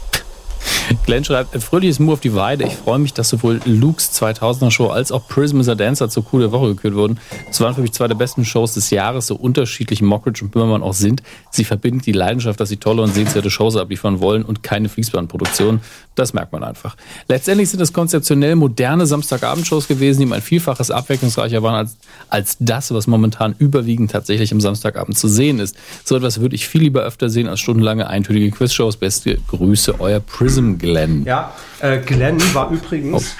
Glenn 1.06 1.24
schreibt, 1.24 1.60
fröhliches 1.62 1.98
Move 1.98 2.14
auf 2.14 2.20
die 2.20 2.34
Weide. 2.34 2.64
Ich 2.64 2.74
freue 2.74 2.98
mich, 2.98 3.12
dass 3.12 3.28
sowohl 3.28 3.60
Luke's 3.64 4.10
2000er 4.20 4.70
Show 4.70 4.88
als 4.88 5.12
auch 5.12 5.26
Prism 5.26 5.60
is 5.60 5.68
a 5.68 5.74
Dancer 5.74 6.08
zur 6.08 6.24
Coup 6.24 6.40
der 6.40 6.52
Woche 6.52 6.68
gekürt 6.68 6.94
wurden. 6.94 7.18
Es 7.50 7.60
waren 7.60 7.74
für 7.74 7.80
mich 7.80 7.92
zwei 7.92 8.08
der 8.08 8.14
besten 8.14 8.44
Shows 8.44 8.74
des 8.74 8.90
Jahres, 8.90 9.26
so 9.26 9.36
unterschiedlich 9.36 10.02
Mockridge 10.02 10.44
und 10.44 10.50
Böhmermann 10.50 10.82
auch 10.82 10.94
sind. 10.94 11.22
Sie 11.50 11.64
verbinden 11.64 12.00
die 12.00 12.12
Leidenschaft, 12.12 12.60
dass 12.60 12.68
sie 12.68 12.76
tolle 12.76 13.02
und 13.02 13.14
sehenswerte 13.14 13.50
Shows 13.50 13.76
abliefern 13.76 14.20
wollen 14.20 14.44
und 14.44 14.62
keine 14.62 14.88
Fließbandproduktion. 14.88 15.80
Das 16.14 16.34
merkt 16.34 16.52
man 16.52 16.62
einfach. 16.62 16.96
Letztendlich 17.28 17.70
sind 17.70 17.80
es 17.80 17.92
konzeptionell 17.92 18.54
moderne 18.56 19.06
Samstagabendshows 19.06 19.88
gewesen, 19.88 20.20
die 20.20 20.26
um 20.26 20.32
ein 20.32 20.42
Vielfaches 20.42 20.90
abwechslungsreicher 20.90 21.62
waren 21.62 21.74
als, 21.74 21.96
als 22.28 22.56
das, 22.60 22.92
was 22.92 23.06
momentan 23.06 23.54
überwiegend 23.58 24.10
tatsächlich 24.10 24.52
am 24.52 24.60
Samstagabend 24.60 25.16
zu 25.16 25.28
sehen 25.28 25.58
ist. 25.58 25.76
So 26.04 26.16
etwas 26.16 26.40
würde 26.40 26.54
ich 26.54 26.68
viel 26.68 26.82
lieber 26.82 27.02
öfter 27.02 27.30
sehen 27.30 27.48
als 27.48 27.60
stundenlange 27.60 28.06
eintönige 28.06 28.50
Quizshows. 28.50 28.96
Beste 28.96 29.38
Grüße, 29.48 30.00
euer 30.00 30.20
Prism 30.20 30.51
Glenn. 30.78 31.24
Ja, 31.24 31.53
äh, 31.80 31.98
Glenn 31.98 32.40
war 32.55 32.70
übrigens. 32.70 33.36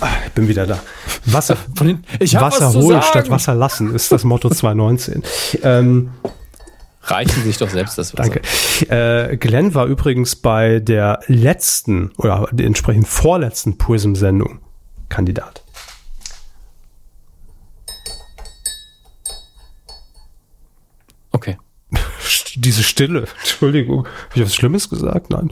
Ah, 0.00 0.08
ich 0.26 0.32
bin 0.32 0.48
wieder 0.48 0.66
da. 0.66 0.80
Wasser, 1.26 1.56
Ich 2.20 2.34
Wasser 2.34 2.68
was 2.68 2.74
holen 2.76 3.02
statt 3.02 3.28
Wasser 3.30 3.54
lassen 3.54 3.94
ist 3.94 4.12
das 4.12 4.24
Motto 4.24 4.48
2019. 4.48 5.22
ähm, 5.62 6.10
Reichen 7.02 7.42
sich 7.42 7.58
doch 7.58 7.68
selbst 7.68 7.98
das 7.98 8.16
Wasser. 8.16 8.40
danke. 8.40 9.32
Äh, 9.32 9.36
Glenn 9.36 9.74
war 9.74 9.86
übrigens 9.86 10.36
bei 10.36 10.80
der 10.80 11.20
letzten 11.26 12.12
oder 12.16 12.48
entsprechend 12.56 13.08
vorletzten 13.08 13.76
Prism-Sendung 13.76 14.60
Kandidat. 15.08 15.62
Okay. 21.32 21.58
Diese 22.54 22.82
Stille. 22.82 23.26
Entschuldigung. 23.40 24.06
Habe 24.06 24.34
ich 24.36 24.42
was 24.42 24.54
Schlimmes 24.54 24.88
gesagt? 24.88 25.30
Nein. 25.30 25.50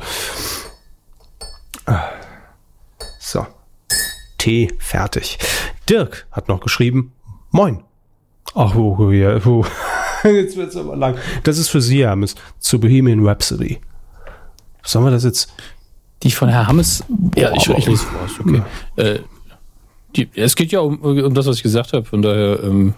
So. 3.18 3.46
Tee 4.38 4.68
fertig. 4.78 5.38
Dirk 5.88 6.26
hat 6.32 6.48
noch 6.48 6.60
geschrieben. 6.60 7.12
Moin. 7.50 7.82
Ach, 8.54 8.74
oh, 8.74 8.96
oh, 8.98 9.10
ja, 9.10 9.38
oh. 9.46 9.64
Jetzt 10.24 10.56
wird's 10.56 10.76
aber 10.76 10.96
lang. 10.96 11.16
Das 11.44 11.58
ist 11.58 11.68
für 11.68 11.80
Sie, 11.80 12.04
Hermes. 12.04 12.34
Zu 12.58 12.78
Bohemian 12.78 13.26
Rhapsody. 13.26 13.80
Sollen 14.84 15.04
wir 15.04 15.10
das 15.10 15.24
jetzt? 15.24 15.52
Die 16.22 16.30
von 16.30 16.48
Herr 16.48 16.66
Hammes. 16.66 17.04
Ja, 17.36 17.52
ich, 17.54 17.68
aber- 17.68 17.78
ich 17.78 17.86
lese 17.86 18.04
vor. 18.04 18.24
Ist 18.26 18.40
okay. 18.40 18.62
Äh, 18.96 19.20
die, 20.14 20.28
es 20.34 20.54
geht 20.54 20.70
ja 20.72 20.80
um, 20.80 21.00
um 21.00 21.34
das, 21.34 21.46
was 21.46 21.56
ich 21.56 21.62
gesagt 21.62 21.92
habe. 21.92 22.04
Von 22.04 22.22
daher, 22.22 22.62
ähm, 22.62 22.94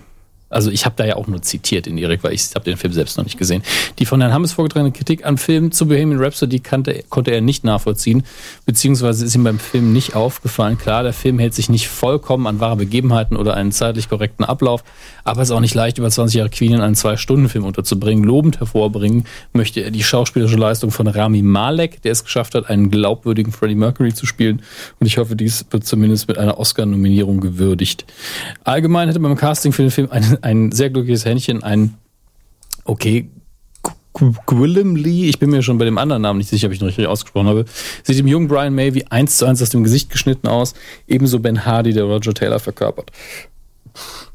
also 0.50 0.70
ich 0.70 0.84
habe 0.84 0.94
da 0.96 1.04
ja 1.04 1.16
auch 1.16 1.26
nur 1.26 1.42
zitiert 1.42 1.86
in 1.86 1.98
Erik, 1.98 2.22
weil 2.22 2.32
ich 2.32 2.54
habe 2.54 2.64
den 2.64 2.76
Film 2.76 2.92
selbst 2.92 3.16
noch 3.16 3.24
nicht 3.24 3.38
gesehen. 3.38 3.62
Die 3.98 4.06
von 4.06 4.20
Herrn 4.20 4.32
Hammes 4.32 4.52
vorgetragene 4.52 4.92
Kritik 4.92 5.26
am 5.26 5.36
Film 5.38 5.72
zu 5.72 5.88
Bohemian 5.88 6.20
Rhapsody 6.20 6.60
kannte, 6.60 7.04
konnte 7.08 7.32
er 7.32 7.40
nicht 7.40 7.64
nachvollziehen, 7.64 8.22
beziehungsweise 8.66 9.24
ist 9.24 9.34
ihm 9.34 9.44
beim 9.44 9.58
Film 9.58 9.92
nicht 9.92 10.14
aufgefallen. 10.14 10.78
Klar, 10.78 11.02
der 11.02 11.12
Film 11.12 11.38
hält 11.38 11.54
sich 11.54 11.68
nicht 11.68 11.88
vollkommen 11.88 12.46
an 12.46 12.60
wahre 12.60 12.76
Begebenheiten 12.76 13.36
oder 13.36 13.54
einen 13.54 13.72
zeitlich 13.72 14.08
korrekten 14.08 14.44
Ablauf, 14.44 14.84
aber 15.24 15.42
es 15.42 15.48
ist 15.48 15.54
auch 15.54 15.60
nicht 15.60 15.74
leicht, 15.74 15.98
über 15.98 16.10
20 16.10 16.38
Jahre 16.38 16.50
Queen 16.50 16.74
in 16.74 16.80
einen 16.80 16.94
Zwei-Stunden-Film 16.94 17.64
unterzubringen. 17.64 18.24
Lobend 18.24 18.60
hervorbringen 18.60 19.24
möchte 19.52 19.80
er 19.80 19.90
die 19.90 20.02
schauspielerische 20.02 20.56
Leistung 20.56 20.90
von 20.90 21.06
Rami 21.06 21.42
Malek, 21.42 22.02
der 22.02 22.12
es 22.12 22.24
geschafft 22.24 22.54
hat, 22.54 22.68
einen 22.68 22.90
glaubwürdigen 22.90 23.52
Freddie 23.52 23.74
Mercury 23.74 24.12
zu 24.12 24.26
spielen. 24.26 24.62
Und 25.00 25.06
ich 25.06 25.18
hoffe, 25.18 25.34
dies 25.34 25.64
wird 25.70 25.84
zumindest 25.84 26.28
mit 26.28 26.38
einer 26.38 26.58
Oscar-Nominierung 26.58 27.40
gewürdigt. 27.40 28.04
Allgemein 28.64 29.08
hätte 29.08 29.20
beim 29.20 29.36
Casting 29.36 29.72
für 29.72 29.82
den 29.82 29.90
Film 29.90 30.08
ein, 30.10 30.33
ein 30.42 30.72
sehr 30.72 30.90
glückliches 30.90 31.24
Händchen, 31.24 31.62
ein 31.62 31.94
okay, 32.84 33.28
Gwillem 34.46 34.94
Lee, 34.94 35.28
ich 35.28 35.40
bin 35.40 35.50
mir 35.50 35.62
schon 35.62 35.76
bei 35.76 35.84
dem 35.84 35.98
anderen 35.98 36.22
Namen 36.22 36.38
nicht 36.38 36.48
sicher, 36.48 36.68
ob 36.68 36.72
ich 36.72 36.80
ihn 36.80 36.86
richtig 36.86 37.08
ausgesprochen 37.08 37.48
habe, 37.48 37.64
sieht 38.04 38.16
dem 38.16 38.28
jungen 38.28 38.46
Brian 38.46 38.72
May 38.72 38.94
wie 38.94 39.06
eins 39.08 39.38
zu 39.38 39.44
eins 39.44 39.60
aus 39.60 39.70
dem 39.70 39.82
Gesicht 39.82 40.08
geschnitten 40.08 40.46
aus. 40.46 40.74
Ebenso 41.08 41.40
Ben 41.40 41.64
Hardy, 41.64 41.92
der 41.92 42.04
Roger 42.04 42.32
Taylor 42.32 42.60
verkörpert. 42.60 43.10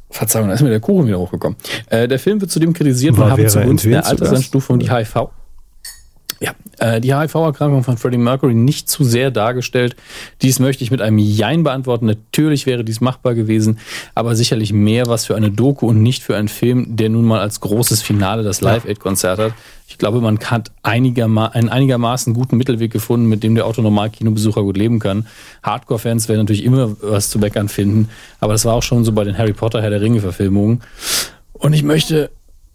Verzeihung, 0.09 0.49
da 0.49 0.55
ist 0.55 0.61
mir 0.61 0.69
der 0.69 0.81
Kuchen 0.81 1.07
wieder 1.07 1.19
hochgekommen. 1.19 1.57
Äh, 1.87 2.09
der 2.09 2.19
Film 2.19 2.41
wird 2.41 2.51
zudem 2.51 2.73
kritisiert 2.73 3.13
und 3.13 3.21
War 3.21 3.31
habe 3.31 3.47
zugunsten 3.47 3.91
der 3.91 4.03
zuerst? 4.03 4.21
Alterseinstufung 4.21 4.79
die 4.79 4.91
HIV. 4.91 5.29
Ja, 6.41 6.53
äh, 6.79 7.01
die 7.01 7.13
HIV-Erkrankung 7.13 7.83
von 7.83 7.97
Freddie 7.97 8.17
Mercury 8.17 8.53
nicht 8.53 8.87
zu 8.89 9.03
sehr 9.03 9.29
dargestellt. 9.29 9.97
Dies 10.41 10.59
möchte 10.59 10.85
ich 10.85 10.91
mit 10.91 11.01
einem 11.01 11.17
Jein 11.17 11.63
beantworten. 11.63 12.05
Natürlich 12.05 12.65
wäre 12.65 12.85
dies 12.85 13.01
machbar 13.01 13.35
gewesen, 13.35 13.79
aber 14.15 14.35
sicherlich 14.37 14.71
mehr 14.71 15.07
was 15.07 15.25
für 15.25 15.35
eine 15.35 15.51
Doku 15.51 15.87
und 15.87 16.01
nicht 16.01 16.23
für 16.23 16.37
einen 16.37 16.47
Film, 16.47 16.95
der 16.95 17.09
nun 17.09 17.25
mal 17.25 17.41
als 17.41 17.59
großes 17.59 18.01
Finale 18.01 18.43
das 18.43 18.61
Live-Aid-Konzert 18.61 19.39
hat. 19.39 19.53
Ich 19.89 19.97
glaube, 19.97 20.21
man 20.21 20.39
hat 20.39 20.71
einigerma 20.81 21.47
einen 21.47 21.67
einigermaßen 21.67 22.33
guten 22.33 22.55
Mittelweg 22.55 22.91
gefunden, 22.91 23.27
mit 23.27 23.43
dem 23.43 23.55
der 23.55 23.65
Autonormal-Kinobesucher 23.65 24.61
gut 24.61 24.77
leben 24.77 24.99
kann. 24.99 25.27
Hardcore-Fans 25.63 26.29
werden 26.29 26.41
natürlich 26.41 26.63
immer 26.63 26.95
was 27.01 27.29
zu 27.29 27.39
meckern 27.39 27.67
finden, 27.67 28.07
aber 28.39 28.53
das 28.53 28.63
war 28.63 28.75
auch 28.75 28.83
schon 28.83 29.03
so 29.03 29.11
bei 29.11 29.25
den 29.25 29.37
Harry 29.37 29.53
Potter 29.53 29.81
Herr 29.81 29.89
der 29.89 29.99
Ringe-Verfilmungen. 29.99 30.81
Und 31.51 31.73
ich 31.73 31.83
möchte 31.83 32.29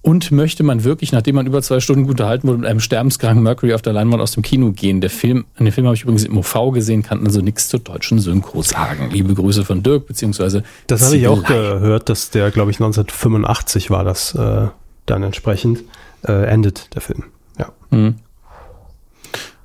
und 0.05 0.31
möchte 0.33 0.63
man 0.65 0.85
wirklich, 0.85 1.13
nachdem 1.13 1.37
man 1.37 1.47
über 1.47 1.63
zwei 1.63 1.81
Stunden 1.81 2.03
gut 2.03 2.13
unterhalten 2.13 2.47
wurde, 2.47 2.59
mit 2.59 2.69
einem 2.69 2.81
sterbenskranken 2.81 3.43
Mercury 3.43 3.73
auf 3.73 3.81
der 3.81 3.95
Leinwand 3.95 4.23
aus 4.23 4.33
dem 4.33 4.43
Kino 4.43 4.71
gehen? 4.71 5.01
Der 5.01 5.09
Film, 5.09 5.47
den 5.59 5.73
Film 5.73 5.87
habe 5.87 5.97
ich 5.97 6.03
übrigens 6.03 6.25
im 6.25 6.37
OV 6.37 6.73
gesehen, 6.75 7.03
kann 7.03 7.25
also 7.25 7.41
nichts 7.41 7.69
zur 7.71 7.81
deutschen 7.81 8.19
Synchro 8.19 8.61
sagen. 8.61 9.09
Liebe 9.11 9.33
Grüße 9.33 9.65
von 9.65 9.83
Dirk, 9.83 10.07
beziehungsweise 10.07 10.63
Das 10.89 11.03
habe 11.03 11.17
ich 11.17 11.27
auch 11.27 11.43
gehört, 11.43 12.11
dass 12.11 12.29
der, 12.29 12.51
glaube 12.51 12.71
ich, 12.71 12.77
1985 12.77 13.89
war 13.89 14.05
das 14.05 14.35
äh, 14.35 14.69
dann 15.07 15.23
entsprechend 15.23 15.85
äh, 16.23 16.51
endet 16.51 16.95
der 16.95 17.01
Film. 17.01 17.25
Ja. 17.59 17.73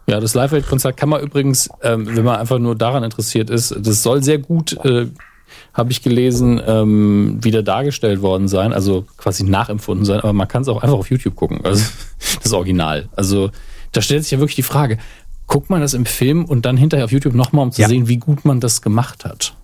Ja, 0.08 0.22
das 0.22 0.36
Live-Aid-Konzert 0.36 0.96
kann 0.96 1.10
man 1.10 1.22
übrigens, 1.22 1.70
ähm, 1.84 2.16
wenn 2.16 2.24
man 2.24 2.38
einfach 2.38 2.60
nur 2.60 2.76
daran 2.76 3.04
interessiert 3.04 3.50
ist, 3.50 3.76
das 3.78 4.04
soll 4.04 4.24
sehr 4.24 4.38
gut, 4.38 4.74
äh, 4.86 5.08
habe 5.80 5.91
ich 5.91 6.03
gelesen, 6.03 6.61
ähm, 6.65 7.39
wieder 7.41 7.63
dargestellt 7.63 8.21
worden 8.21 8.47
sein, 8.47 8.73
also 8.73 9.05
quasi 9.17 9.43
nachempfunden 9.43 10.05
sein, 10.05 10.19
aber 10.19 10.34
man 10.34 10.47
kann 10.47 10.61
es 10.61 10.67
auch 10.67 10.84
einfach 10.84 10.97
auf 10.97 11.09
YouTube 11.09 11.36
gucken, 11.36 11.65
also 11.65 11.84
das 12.43 12.53
Original. 12.53 13.09
Also 13.15 13.49
da 13.91 14.01
stellt 14.01 14.23
sich 14.23 14.32
ja 14.32 14.39
wirklich 14.39 14.55
die 14.57 14.63
Frage, 14.63 14.99
guckt 15.47 15.71
man 15.71 15.82
das 15.82 15.95
im 15.95 16.05
Film 16.05 16.45
und 16.45 16.65
dann 16.65 16.77
hinterher 16.77 17.05
auf 17.05 17.11
YouTube 17.11 17.34
nochmal, 17.34 17.63
um 17.65 17.71
zu 17.71 17.82
Ja. 17.82 17.88
sehen, 17.88 18.07
wie 18.07 18.17
gut 18.17 18.45
man 18.45 18.59
das 18.59 18.84
gemacht 18.84 19.25
hat. 19.25 19.55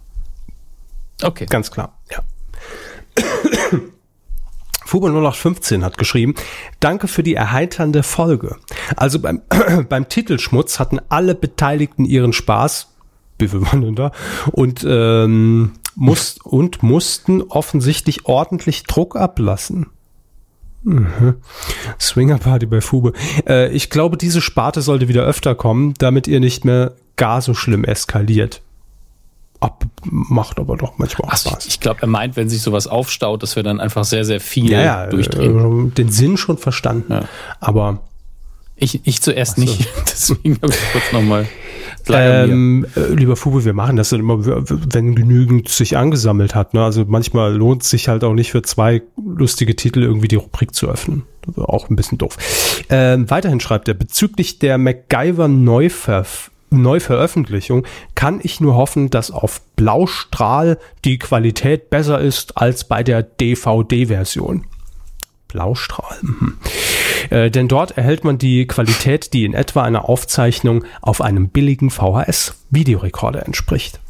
Okay. 1.21 1.45
Ganz 1.47 1.69
klar, 1.69 1.97
ja. 2.11 2.23
Fubo 4.85 5.07
0815 5.07 5.83
hat 5.83 5.97
geschrieben, 5.97 6.35
danke 6.79 7.07
für 7.07 7.23
die 7.23 7.33
erheiternde 7.35 8.03
Folge. 8.03 8.57
Also 8.95 9.19
beim, 9.19 9.41
beim 9.89 10.07
Titelschmutz 10.09 10.79
hatten 10.79 10.99
alle 11.09 11.33
Beteiligten 11.35 12.05
ihren 12.05 12.33
Spaß, 12.33 12.89
wie 13.39 13.47
viel 13.47 13.61
waren 13.63 13.81
denn 13.81 13.95
da, 13.95 14.11
und, 14.51 14.85
ähm, 14.87 15.73
muss, 15.95 16.37
und 16.43 16.83
mussten 16.83 17.41
offensichtlich 17.41 18.25
ordentlich 18.25 18.83
Druck 18.83 19.15
ablassen. 19.15 19.87
Mhm. 20.83 21.35
Swinger 21.99 22.37
Party 22.37 22.65
bei 22.67 22.79
Fubo. 22.81 23.11
Äh, 23.47 23.71
ich 23.71 23.89
glaube, 23.89 24.17
diese 24.17 24.39
Sparte 24.41 24.81
sollte 24.81 25.07
wieder 25.07 25.23
öfter 25.23 25.55
kommen, 25.55 25.93
damit 25.97 26.27
ihr 26.27 26.39
nicht 26.39 26.63
mehr 26.63 26.93
gar 27.15 27.41
so 27.41 27.53
schlimm 27.53 27.83
eskaliert. 27.83 28.61
Ab, 29.61 29.85
macht 30.03 30.59
aber 30.59 30.77
doch 30.77 30.97
manchmal 30.97 31.29
auch 31.29 31.33
Ach, 31.33 31.37
Spaß. 31.39 31.65
ich 31.65 31.75
ich 31.75 31.79
glaube, 31.79 32.01
er 32.01 32.07
meint, 32.07 32.35
wenn 32.35 32.49
sich 32.49 32.61
sowas 32.61 32.85
aufstaut, 32.87 33.41
dass 33.41 33.55
wir 33.55 33.63
dann 33.63 33.79
einfach 33.79 34.03
sehr, 34.03 34.25
sehr 34.25 34.39
viel 34.39 34.69
ja, 34.69 34.81
ja, 34.83 35.07
durchdrehen. 35.07 35.87
äh, 35.87 35.91
den 35.91 36.11
Sinn 36.11 36.37
schon 36.37 36.57
verstanden. 36.59 37.11
Ja. 37.13 37.23
Aber 37.61 38.01
Ich, 38.75 38.99
ich 39.07 39.21
zuerst 39.21 39.57
nicht, 39.57 39.87
deswegen 40.05 40.57
habe 40.61 40.71
ich 40.71 40.91
kurz 40.91 41.11
nochmal. 41.13 41.47
Ähm, 42.09 42.85
äh, 42.95 43.13
lieber 43.13 43.35
Fubu, 43.35 43.65
wir 43.65 43.73
machen 43.73 43.95
das 43.95 44.09
dann 44.09 44.19
immer, 44.19 44.45
wenn 44.45 45.15
genügend 45.15 45.69
sich 45.69 45.97
angesammelt 45.97 46.55
hat. 46.55 46.73
Ne? 46.73 46.83
Also 46.83 47.05
manchmal 47.07 47.53
lohnt 47.55 47.83
es 47.83 47.89
sich 47.89 48.07
halt 48.07 48.23
auch 48.23 48.33
nicht 48.33 48.51
für 48.51 48.61
zwei 48.61 49.01
lustige 49.17 49.75
Titel 49.75 50.03
irgendwie 50.03 50.27
die 50.27 50.35
Rubrik 50.35 50.73
zu 50.73 50.87
öffnen. 50.87 51.23
Auch 51.57 51.89
ein 51.89 51.95
bisschen 51.95 52.17
doof. 52.17 52.37
Ähm, 52.89 53.29
weiterhin 53.29 53.59
schreibt 53.59 53.87
er, 53.87 53.93
bezüglich 53.93 54.59
der 54.59 54.77
MacGyver 54.77 55.47
Neuverf 55.47 56.51
Neuveröffentlichung 56.71 57.85
kann 58.15 58.39
ich 58.43 58.59
nur 58.59 58.75
hoffen, 58.75 59.09
dass 59.09 59.31
auf 59.31 59.61
Blaustrahl 59.75 60.77
die 61.05 61.19
Qualität 61.19 61.89
besser 61.89 62.19
ist 62.19 62.57
als 62.57 62.85
bei 62.85 63.03
der 63.03 63.23
DVD-Version. 63.23 64.65
Blaustrahl. 65.55 66.17
Mhm. 66.21 66.57
Äh, 67.29 67.49
denn 67.49 67.69
dort 67.69 67.97
erhält 67.97 68.25
man 68.25 68.37
die 68.37 68.67
Qualität, 68.67 69.31
die 69.31 69.45
in 69.45 69.53
etwa 69.53 69.83
einer 69.83 70.09
Aufzeichnung 70.09 70.83
auf 71.01 71.21
einem 71.21 71.47
billigen 71.47 71.89
VHS-Videorekorder 71.89 73.45
entspricht. 73.45 74.01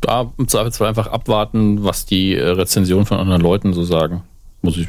Da 0.00 0.32
im 0.38 0.46
Zweifelsfall 0.46 0.88
einfach 0.88 1.08
abwarten, 1.08 1.82
was 1.82 2.06
die 2.06 2.36
äh, 2.36 2.46
Rezensionen 2.50 3.04
von 3.04 3.18
anderen 3.18 3.42
Leuten 3.42 3.72
so 3.72 3.82
sagen. 3.82 4.22
Muss 4.62 4.76
ich, 4.76 4.86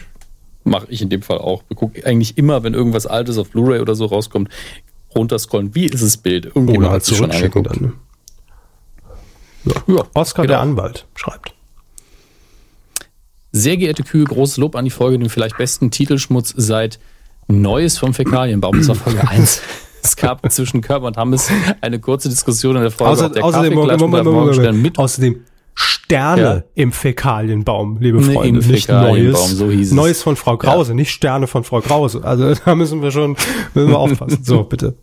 mache 0.63 0.85
ich 0.89 1.01
in 1.01 1.09
dem 1.09 1.23
Fall 1.23 1.39
auch. 1.39 1.63
Wir 1.67 1.75
gucken 1.75 2.03
eigentlich 2.05 2.37
immer, 2.37 2.61
wenn 2.61 2.75
irgendwas 2.75 3.07
Altes 3.07 3.39
auf 3.39 3.49
Blu-ray 3.49 3.79
oder 3.79 3.95
so 3.95 4.05
rauskommt, 4.05 4.49
runterscrollen. 5.15 5.73
Wie 5.73 5.85
ist 5.85 6.03
das 6.03 6.17
Bild? 6.17 6.45
Irgendjemand 6.45 6.77
Oder 6.77 6.91
halt 6.91 7.03
zurückschicken 7.03 7.63
dann. 7.63 7.81
ne? 7.81 7.93
Ja, 9.87 10.03
Oskar 10.13 10.45
genau. 10.45 10.53
der 10.53 10.61
Anwalt 10.61 11.07
schreibt. 11.15 11.54
Sehr 13.57 13.77
geehrte 13.77 14.03
Kühe, 14.03 14.25
großes 14.25 14.57
Lob 14.57 14.75
an 14.75 14.83
die 14.83 14.91
Folge, 14.91 15.17
den 15.17 15.29
vielleicht 15.29 15.57
besten 15.57 15.89
Titelschmutz 15.89 16.53
seit 16.57 16.99
Neues 17.47 17.97
vom 17.97 18.13
Fäkalienbaum. 18.13 18.77
Das 18.77 18.89
war 18.89 18.95
Folge 18.95 19.25
1. 19.29 19.61
Es 20.03 20.17
gab 20.17 20.51
zwischen 20.51 20.81
Körper 20.81 21.05
und 21.07 21.15
Hammes 21.15 21.49
eine 21.79 21.99
kurze 21.99 22.27
Diskussion 22.27 22.75
in 22.75 22.81
der 22.81 22.91
Folge, 22.91 23.13
Außer, 23.13 23.25
ob 23.27 23.33
der 23.33 23.45
außerdem, 23.45 23.73
Moment, 23.73 24.01
Moment, 24.01 24.25
Moment, 24.25 24.81
mit 24.81 24.99
außerdem 24.99 25.37
Sterne 25.73 26.41
Ja. 26.41 26.63
im 26.75 26.91
Fäkalienbaum, 26.91 27.97
liebe 28.01 28.17
Nee, 28.19 28.33
Freunde. 28.33 28.59
im 28.59 28.67
nicht 28.71 28.89
Neues. 28.89 29.51
so. 29.51 29.65
Neues 29.95 30.21
von 30.21 30.35
Frau 30.35 30.57
Krause, 30.57 30.93
nicht 30.93 31.11
Sterne 31.11 31.47
von 31.47 31.63
Frau 31.63 31.79
Krause. 31.79 32.25
Also 32.25 32.53
da 32.65 32.75
müssen 32.75 33.01
wir 33.01 33.11
schon 33.11 33.37
müssen 33.73 33.89
wir 33.89 33.97
aufpassen. 33.99 34.43
So, 34.43 34.63
bitte. 34.63 34.95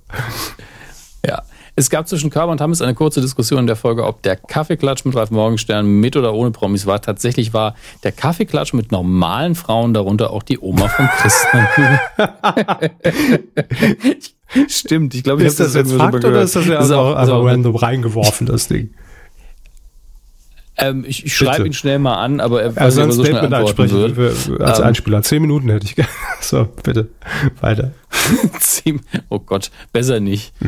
Es 1.75 1.89
gab 1.89 2.07
zwischen 2.07 2.29
Körber 2.29 2.53
und 2.53 2.61
Hammes 2.61 2.83
eine 2.83 2.95
kurze 2.95 3.23
Diskussion 3.23 3.61
in 3.61 3.67
der 3.67 3.77
Folge, 3.77 4.05
ob 4.05 4.21
der 4.23 4.37
Kaffeeklatsch 4.37 5.07
mit 5.07 5.17
Ralf 5.17 5.31
Morgenstern 5.31 5.87
mit 5.87 6.17
oder 6.17 6.35
ohne 6.35 6.51
Promis 6.51 6.85
war. 6.85 7.01
Tatsächlich 7.01 7.55
war 7.55 7.75
der 8.05 8.13
Kaffeeklatsch 8.13 8.75
mit 8.75 8.93
normalen 8.93 9.55
Frauen, 9.55 9.95
darunter 9.95 10.31
auch 10.31 10.43
die 10.43 10.59
Oma 10.59 10.89
von 10.89 11.07
Christian. 11.17 11.67
Stimmt, 14.69 15.15
ich 15.15 15.23
glaube, 15.25 15.43
ich 15.43 15.49
Ist 15.49 15.61
habe 15.61 15.65
das 15.71 15.75
jetzt 15.75 15.93
Fakt 15.95 16.25
oder 16.25 16.43
ist 16.43 16.57
das 16.57 16.67
ja 16.67 16.75
Das 16.75 16.87
ist 16.87 16.91
einfach, 16.93 17.17
auch- 17.17 17.29
auch- 17.41 17.47
random 17.47 17.77
reingeworfen, 17.77 18.47
das 18.47 18.69
Ding? 18.69 18.91
Ähm, 20.83 21.05
ich 21.07 21.25
ich 21.25 21.35
schreibe 21.37 21.67
ihn 21.67 21.73
schnell 21.73 21.99
mal 21.99 22.15
an, 22.17 22.41
aber 22.41 22.63
er 22.63 22.75
weiß 22.77 22.99
Also 22.99 23.01
nicht, 23.03 23.07
ob 23.07 23.11
er 23.11 23.15
so 23.15 23.25
schnell 23.25 23.55
antworten 23.55 24.17
wird. 24.17 24.61
als 24.61 24.79
Ähm, 24.79 24.85
Einspieler. 24.85 25.23
Zehn 25.23 25.43
Minuten 25.43 25.69
hätte 25.71 25.87
ich 25.87 25.95
gerne. 25.95 26.11
So, 26.41 26.69
bitte. 26.83 27.09
Weiter. 27.61 27.93
Oh 29.29 29.39
Gott, 29.39 29.71
besser 29.93 30.21
nicht. 30.21 30.53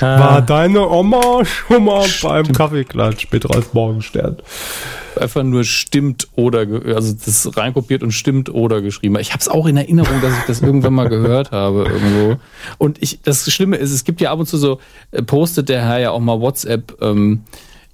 War 0.00 0.42
deine 0.42 0.88
Oma 0.88 1.44
schon 1.44 1.84
mal 1.84 2.06
beim 2.22 2.52
Kaffeeklatsch 2.52 3.28
mit 3.32 3.48
Ralf 3.48 3.72
Morgenstern? 3.72 4.36
Einfach 5.18 5.42
nur 5.42 5.64
stimmt 5.64 6.28
oder, 6.34 6.66
also 6.94 7.14
das 7.14 7.56
reinkopiert 7.56 8.02
und 8.02 8.12
stimmt 8.12 8.50
oder 8.50 8.82
geschrieben. 8.82 9.18
Ich 9.18 9.32
habe 9.32 9.40
es 9.40 9.48
auch 9.48 9.66
in 9.66 9.78
Erinnerung, 9.78 10.20
dass 10.20 10.36
ich 10.38 10.44
das 10.44 10.60
irgendwann 10.60 10.92
mal 10.92 11.08
gehört 11.08 11.50
habe 11.50 11.84
irgendwo. 11.84 12.36
Und 12.76 13.02
ich, 13.02 13.20
das 13.22 13.50
Schlimme 13.50 13.76
ist, 13.76 13.92
es 13.92 14.04
gibt 14.04 14.20
ja 14.20 14.30
ab 14.30 14.38
und 14.38 14.46
zu 14.46 14.58
so, 14.58 14.78
äh, 15.12 15.22
postet 15.22 15.70
der 15.70 15.82
Herr 15.82 15.98
ja 15.98 16.10
auch 16.10 16.20
mal 16.20 16.40
WhatsApp, 16.40 17.00
ähm, 17.00 17.44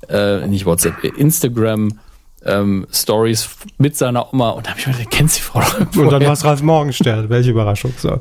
äh, 0.09 0.47
nicht 0.49 0.67
WhatsApp, 0.67 1.05
äh, 1.05 1.13
Instagram, 1.17 2.01
ähm, 2.45 2.89
Stories 2.93 3.49
mit 3.79 3.97
seiner 3.97 4.33
Oma 4.33 4.51
und 4.51 4.67
da 4.67 4.71
habe 4.71 4.81
ich 4.81 4.87
mir 4.89 4.95
gedacht, 4.95 5.13
kennst 5.13 5.37
du 5.37 5.41
die 5.41 5.45
Frau 5.45 6.01
Und 6.03 6.11
dann 6.11 6.25
war 6.25 6.33
es 6.33 6.45
Ralf 6.45 6.63
Morgenstern. 6.63 7.29
Welche 7.29 7.51
Überraschung. 7.51 7.95
So. 7.97 8.19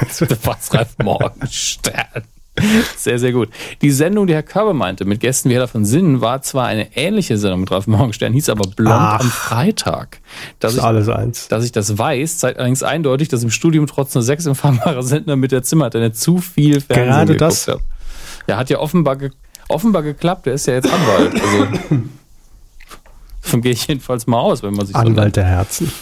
Das 0.00 0.20
war's 0.46 0.72
Ralf 0.72 0.96
Morgenstern. 1.02 2.24
Sehr, 2.96 3.18
sehr 3.18 3.32
gut. 3.32 3.48
Die 3.82 3.90
Sendung, 3.90 4.26
die 4.26 4.34
Herr 4.34 4.42
Körber 4.42 4.74
meinte, 4.74 5.04
mit 5.04 5.20
Gästen 5.20 5.50
wie 5.50 5.54
Herr 5.54 5.68
von 5.68 5.84
Sinnen, 5.84 6.20
war 6.20 6.42
zwar 6.42 6.66
eine 6.66 6.96
ähnliche 6.96 7.38
Sendung 7.38 7.60
mit 7.60 7.70
Ralf 7.70 7.86
Morgenstern, 7.86 8.32
hieß 8.32 8.48
aber 8.50 8.68
Blond 8.68 8.96
Ach. 8.96 9.20
am 9.20 9.30
Freitag. 9.30 10.20
Dass 10.58 10.72
ist 10.72 10.78
ich, 10.78 10.84
alles 10.84 11.08
eins. 11.08 11.48
dass 11.48 11.64
ich 11.64 11.72
das 11.72 11.96
weiß, 11.98 12.38
zeigt 12.38 12.58
allerdings 12.58 12.82
eindeutig, 12.82 13.28
dass 13.28 13.42
im 13.42 13.50
Studium 13.50 13.86
trotz 13.86 14.14
nur 14.14 14.22
sechs 14.22 14.46
empfangbarer 14.46 15.02
Sender 15.10 15.36
mit 15.36 15.52
der 15.52 15.62
Zimmerantenne 15.62 16.12
zu 16.12 16.38
viel 16.38 16.80
Fernsehen 16.80 17.06
Gerade 17.06 17.32
geguckt 17.32 17.40
das. 17.40 17.68
habe. 17.68 17.80
Ja, 18.46 18.56
hat 18.56 18.70
ja 18.70 18.78
offenbar, 18.78 19.16
ge 19.16 19.30
offenbar 19.68 20.02
geklappt. 20.02 20.46
Der 20.46 20.54
ist 20.54 20.66
ja 20.66 20.74
jetzt 20.74 20.92
Anwalt. 20.92 21.34
Also, 21.34 21.66
davon 23.42 23.60
gehe 23.62 23.72
ich 23.72 23.86
jedenfalls 23.86 24.26
mal 24.26 24.38
aus, 24.38 24.62
wenn 24.62 24.74
man 24.74 24.86
sich 24.86 24.94
so 24.94 25.00
Anwalt 25.00 25.36
der 25.36 25.44
Herzen. 25.44 25.92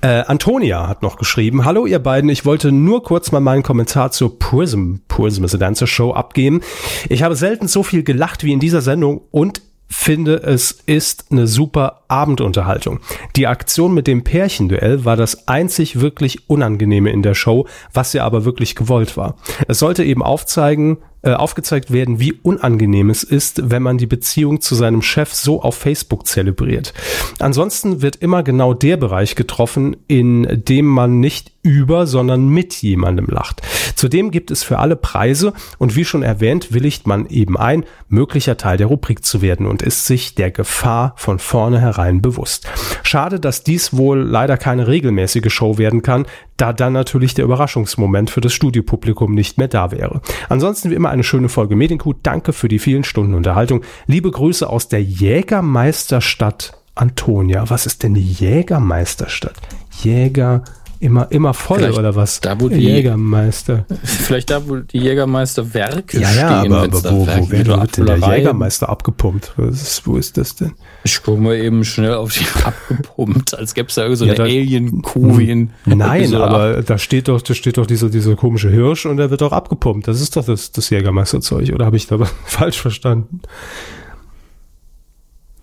Äh, 0.00 0.24
Antonia 0.26 0.88
hat 0.88 1.02
noch 1.02 1.16
geschrieben, 1.16 1.64
Hallo 1.64 1.86
ihr 1.86 1.98
beiden, 1.98 2.30
ich 2.30 2.44
wollte 2.44 2.72
nur 2.72 3.02
kurz 3.02 3.32
mal 3.32 3.40
meinen 3.40 3.62
Kommentar 3.62 4.10
zur 4.10 4.38
Prism, 4.38 4.96
Prism 5.08 5.44
is 5.44 5.54
a 5.54 5.58
Dancer 5.58 5.86
Show 5.86 6.12
abgeben. 6.12 6.60
Ich 7.08 7.22
habe 7.22 7.36
selten 7.36 7.68
so 7.68 7.82
viel 7.82 8.02
gelacht 8.02 8.44
wie 8.44 8.52
in 8.52 8.60
dieser 8.60 8.80
Sendung 8.80 9.22
und 9.30 9.62
finde, 9.88 10.36
es 10.36 10.72
ist 10.86 11.26
eine 11.30 11.46
super 11.46 12.02
Abendunterhaltung. 12.08 13.00
Die 13.36 13.46
Aktion 13.46 13.94
mit 13.94 14.06
dem 14.06 14.24
Pärchenduell 14.24 15.04
war 15.04 15.16
das 15.16 15.46
einzig 15.46 16.00
wirklich 16.00 16.48
Unangenehme 16.48 17.10
in 17.10 17.22
der 17.22 17.34
Show, 17.34 17.66
was 17.92 18.12
ja 18.12 18.24
aber 18.24 18.44
wirklich 18.44 18.74
gewollt 18.74 19.16
war. 19.16 19.36
Es 19.68 19.78
sollte 19.78 20.04
eben 20.04 20.22
aufzeigen, 20.22 20.98
aufgezeigt 21.32 21.90
werden, 21.90 22.20
wie 22.20 22.32
unangenehm 22.32 23.10
es 23.10 23.22
ist, 23.22 23.70
wenn 23.70 23.82
man 23.82 23.98
die 23.98 24.06
Beziehung 24.06 24.60
zu 24.60 24.74
seinem 24.74 25.02
Chef 25.02 25.32
so 25.32 25.62
auf 25.62 25.76
Facebook 25.76 26.26
zelebriert. 26.26 26.92
Ansonsten 27.38 28.02
wird 28.02 28.16
immer 28.16 28.42
genau 28.42 28.74
der 28.74 28.96
Bereich 28.96 29.34
getroffen, 29.34 29.96
in 30.06 30.62
dem 30.64 30.86
man 30.86 31.20
nicht 31.20 31.53
über, 31.64 32.06
sondern 32.06 32.46
mit 32.46 32.74
jemandem 32.82 33.26
lacht. 33.26 33.62
Zudem 33.96 34.30
gibt 34.30 34.50
es 34.50 34.62
für 34.62 34.78
alle 34.78 34.96
Preise 34.96 35.54
und 35.78 35.96
wie 35.96 36.04
schon 36.04 36.22
erwähnt, 36.22 36.72
willigt 36.72 37.06
man 37.06 37.26
eben 37.26 37.56
ein, 37.56 37.84
möglicher 38.08 38.56
Teil 38.56 38.76
der 38.76 38.86
Rubrik 38.86 39.24
zu 39.24 39.42
werden 39.42 39.66
und 39.66 39.82
ist 39.82 40.06
sich 40.06 40.34
der 40.34 40.50
Gefahr 40.50 41.14
von 41.16 41.38
vornherein 41.38 42.20
bewusst. 42.20 42.68
Schade, 43.02 43.40
dass 43.40 43.64
dies 43.64 43.96
wohl 43.96 44.20
leider 44.20 44.58
keine 44.58 44.86
regelmäßige 44.86 45.52
Show 45.52 45.78
werden 45.78 46.02
kann, 46.02 46.26
da 46.58 46.72
dann 46.72 46.92
natürlich 46.92 47.34
der 47.34 47.46
Überraschungsmoment 47.46 48.30
für 48.30 48.42
das 48.42 48.52
Studiopublikum 48.52 49.34
nicht 49.34 49.56
mehr 49.56 49.68
da 49.68 49.90
wäre. 49.90 50.20
Ansonsten 50.50 50.90
wie 50.90 50.94
immer 50.94 51.10
eine 51.10 51.24
schöne 51.24 51.48
Folge 51.48 51.76
Medienkuh. 51.76 52.12
Danke 52.22 52.52
für 52.52 52.68
die 52.68 52.78
vielen 52.78 53.04
Stunden 53.04 53.34
Unterhaltung. 53.34 53.82
Liebe 54.06 54.30
Grüße 54.30 54.68
aus 54.68 54.88
der 54.88 55.02
Jägermeisterstadt 55.02 56.78
Antonia. 56.94 57.68
Was 57.70 57.86
ist 57.86 58.02
denn 58.02 58.14
die 58.14 58.32
Jägermeisterstadt? 58.32 59.54
Jäger 60.02 60.62
immer 61.04 61.30
immer 61.30 61.54
voll 61.54 61.78
Vielleicht 61.78 61.98
oder 61.98 62.16
was? 62.16 62.40
da, 62.40 62.58
wo 62.60 62.68
die- 62.68 62.76
Jägermeister. 62.80 63.84
Vielleicht 64.02 64.50
da, 64.50 64.66
wo 64.68 64.76
die 64.76 64.98
Jägermeister-Werke 64.98 66.18
Ja, 66.20 66.32
ja, 66.32 66.60
stehen. 66.60 66.72
aber, 66.72 66.82
wenn's 66.82 67.04
aber 67.04 67.10
da 67.10 67.12
wo, 67.14 67.26
wo 67.26 67.50
wird, 67.50 67.96
denn 67.96 68.06
der. 68.06 68.16
Jägermeister 68.36 68.88
abgepumpt? 68.88 69.54
Ist, 69.70 70.06
wo 70.06 70.16
ist 70.16 70.36
das 70.36 70.56
denn? 70.56 70.72
Ich 71.04 71.22
gucke 71.22 71.40
mal 71.40 71.54
eben 71.56 71.84
schnell 71.84 72.14
auf 72.14 72.32
die 72.32 72.46
abgepumpt, 72.64 73.54
als 73.56 73.74
gäbe 73.74 73.88
es 73.88 73.94
da 73.94 74.02
irgend 74.02 74.18
so 74.18 74.24
Ja, 74.24 74.32
eine 74.34 74.42
Alien-Kuh 74.44 75.38
in 75.40 75.70
Nein, 75.84 76.34
aber 76.34 76.82
da 76.82 76.98
steht 76.98 77.28
doch, 77.28 77.42
da 77.42 77.54
steht 77.54 77.76
doch 77.76 77.86
dieser, 77.86 78.08
dieser 78.08 78.34
komische 78.36 78.70
Hirsch 78.70 79.06
und 79.06 79.18
der 79.18 79.30
wird 79.30 79.42
doch 79.42 79.52
abgepumpt. 79.52 80.08
Das 80.08 80.20
ist 80.20 80.36
doch 80.36 80.44
das, 80.44 80.72
das 80.72 80.90
Jägermeisterzeug, 80.90 81.70
oder 81.74 81.86
habe 81.86 81.96
ich 81.96 82.06
da 82.06 82.18
was 82.18 82.32
falsch 82.46 82.80
verstanden? 82.80 83.40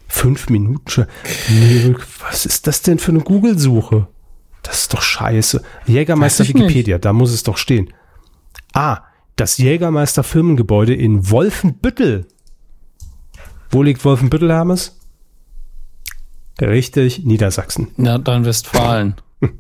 Fünf 0.08 0.50
Minuten 0.50 0.88
schon. 0.90 1.06
Nee, 1.50 1.96
was 2.30 2.46
ist 2.46 2.68
das 2.68 2.82
denn 2.82 3.00
für 3.00 3.12
eine 3.12 3.22
Google-Suche? 3.22 4.08
Das 4.64 4.82
ist 4.82 4.94
doch 4.94 5.02
scheiße. 5.02 5.62
Jägermeister 5.88 6.44
ich 6.44 6.54
nicht. 6.54 6.64
Wikipedia, 6.64 6.98
da 7.00 7.14
muss 7.14 7.32
es 7.32 7.44
doch 7.44 7.58
stehen. 7.58 7.92
Ah, 8.74 9.00
das 9.36 9.58
Jägermeister 9.58 10.24
Firmengebäude 10.24 10.94
in 10.94 11.30
Wolfenbüttel. 11.30 12.28
Wo 13.72 13.84
liegt 13.84 14.06
Wolfenbüttel, 14.06 14.52
Hermes? 14.52 14.98
Richtig, 16.60 17.24
Niedersachsen. 17.26 17.88
Ja, 17.98 18.18
dann 18.18 18.46
Westfalen. 18.46 19.16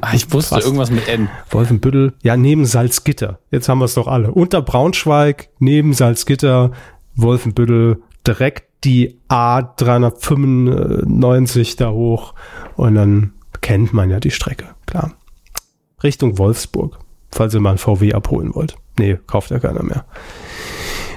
Ah, 0.00 0.14
ich 0.14 0.32
wusste 0.32 0.54
Fast. 0.54 0.64
irgendwas 0.64 0.92
mit 0.92 1.08
N. 1.08 1.28
Wolfenbüttel, 1.50 2.12
ja, 2.22 2.36
neben 2.36 2.66
Salzgitter. 2.66 3.40
Jetzt 3.50 3.68
haben 3.68 3.80
wir 3.80 3.86
es 3.86 3.94
doch 3.94 4.06
alle. 4.06 4.30
Unter 4.30 4.62
Braunschweig, 4.62 5.48
neben 5.58 5.92
Salzgitter, 5.92 6.70
Wolfenbüttel, 7.16 8.00
direkt 8.24 8.84
die 8.84 9.18
A395 9.28 11.76
da 11.78 11.90
hoch. 11.90 12.34
Und 12.76 12.94
dann 12.94 13.32
kennt 13.64 13.94
man 13.94 14.10
ja 14.10 14.20
die 14.20 14.30
Strecke, 14.30 14.66
klar. 14.84 15.12
Richtung 16.02 16.36
Wolfsburg, 16.36 16.98
falls 17.32 17.54
ihr 17.54 17.60
mal 17.60 17.70
ein 17.72 17.78
VW 17.78 18.12
abholen 18.12 18.54
wollt. 18.54 18.76
Nee, 18.98 19.18
kauft 19.26 19.50
ja 19.50 19.58
keiner 19.58 19.82
mehr. 19.82 20.04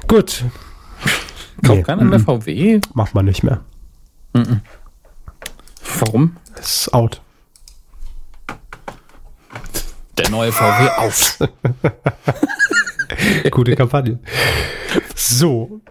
Gut. 0.07 0.45
Kauft 1.61 1.77
Nee, 1.77 1.83
keiner 1.83 2.05
mehr 2.05 2.21
VW? 2.21 2.79
Macht 2.93 3.13
man 3.13 3.25
nicht 3.25 3.43
mehr. 3.43 3.65
Warum? 5.99 6.37
Ist 6.57 6.93
out. 6.93 7.21
Der 10.17 10.29
neue 10.29 10.53
VW 10.53 10.89
auf. 10.99 11.39
Gute 13.51 13.75
Kampagne. 13.75 14.19
So, 15.15 15.81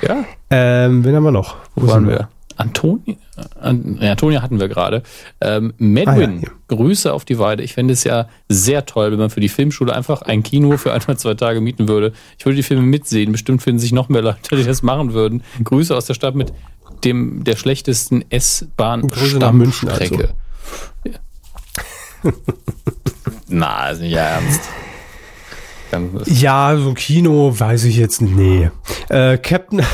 ja. 0.00 0.24
ähm, 0.48 1.04
wen 1.04 1.14
haben 1.14 1.24
wir 1.24 1.30
noch? 1.30 1.56
Wo 1.74 1.86
waren 1.88 2.08
wir? 2.08 2.30
Antonia, 2.56 3.16
An, 3.60 3.98
ja, 4.00 4.12
Antonia 4.12 4.42
hatten 4.42 4.58
wir 4.58 4.68
gerade. 4.68 5.02
Ähm, 5.40 5.74
Medwin, 5.78 6.40
Ah, 6.42 6.46
ja. 6.46 6.76
Grüße 6.76 7.12
auf 7.12 7.24
die 7.24 7.38
Weide. 7.38 7.62
Ich 7.62 7.74
fände 7.74 7.92
es 7.92 8.02
ja 8.04 8.28
sehr 8.48 8.86
toll, 8.86 9.12
wenn 9.12 9.18
man 9.18 9.30
für 9.30 9.40
die 9.40 9.48
Filmschule 9.48 9.94
einfach 9.94 10.22
ein 10.22 10.42
Kino 10.42 10.76
für 10.78 10.92
ein 10.92 11.02
oder 11.02 11.16
zwei 11.16 11.34
Tage 11.34 11.60
mieten 11.60 11.86
würde. 11.88 12.12
Ich 12.38 12.46
würde 12.46 12.56
die 12.56 12.62
Filme 12.62 12.82
mitsehen. 12.82 13.32
Bestimmt 13.32 13.62
finden 13.62 13.78
sich 13.78 13.92
noch 13.92 14.08
mehr 14.08 14.22
Leute, 14.22 14.56
die 14.56 14.64
das 14.64 14.82
machen 14.82 15.12
würden. 15.12 15.42
Grüße 15.62 15.94
aus 15.94 16.06
der 16.06 16.14
Stadt 16.14 16.34
mit 16.34 16.52
dem 17.04 17.44
der 17.44 17.56
schlechtesten 17.56 18.24
S-Bahn 18.30 19.06
Grüße 19.06 19.38
nach 19.38 19.52
München 19.52 19.88
also. 19.88 20.04
Stammstrecke. 20.04 20.34
Na, 23.48 23.90
ist 23.90 24.00
nicht 24.00 24.14
ernst. 24.14 24.62
Ja, 26.26 26.76
so 26.76 26.94
Kino 26.94 27.54
weiß 27.58 27.84
ich 27.84 27.96
jetzt 27.96 28.20
nicht. 28.20 28.34
Nee. 28.34 28.70
Äh, 29.08 29.38
Captain. 29.38 29.82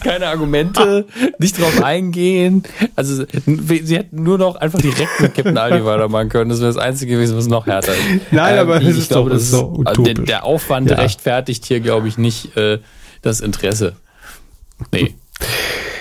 keine 0.00 0.28
Argumente, 0.28 1.06
nicht 1.38 1.60
drauf 1.60 1.82
eingehen. 1.82 2.62
Also 2.94 3.24
sie 3.24 3.96
hätten 3.96 4.22
nur 4.22 4.38
noch 4.38 4.56
einfach 4.56 4.80
direkt 4.80 5.20
mit 5.20 5.34
Captain 5.34 5.58
Aldi 5.58 5.84
weitermachen 5.84 6.28
können. 6.28 6.50
Das 6.50 6.60
wäre 6.60 6.72
das 6.72 6.76
Einzige 6.82 7.14
gewesen, 7.14 7.36
was 7.36 7.46
noch 7.48 7.66
härter 7.66 7.92
ist. 7.92 8.00
Nein, 8.30 8.58
aber 8.58 8.76
es 8.76 8.82
ich 8.88 8.98
ist 8.98 9.08
glaube, 9.08 9.30
das 9.30 9.42
ist 9.42 9.52
doch 9.54 9.72
der, 9.72 9.78
utopisch. 9.92 10.24
der 10.26 10.44
Aufwand 10.44 10.90
Ja. 10.90 10.96
rechtfertigt 10.96 11.64
hier, 11.66 11.80
glaube 11.80 12.06
ich, 12.08 12.18
nicht 12.18 12.56
äh, 12.56 12.78
das 13.22 13.40
Interesse. 13.40 13.96
Nee. 14.92 15.14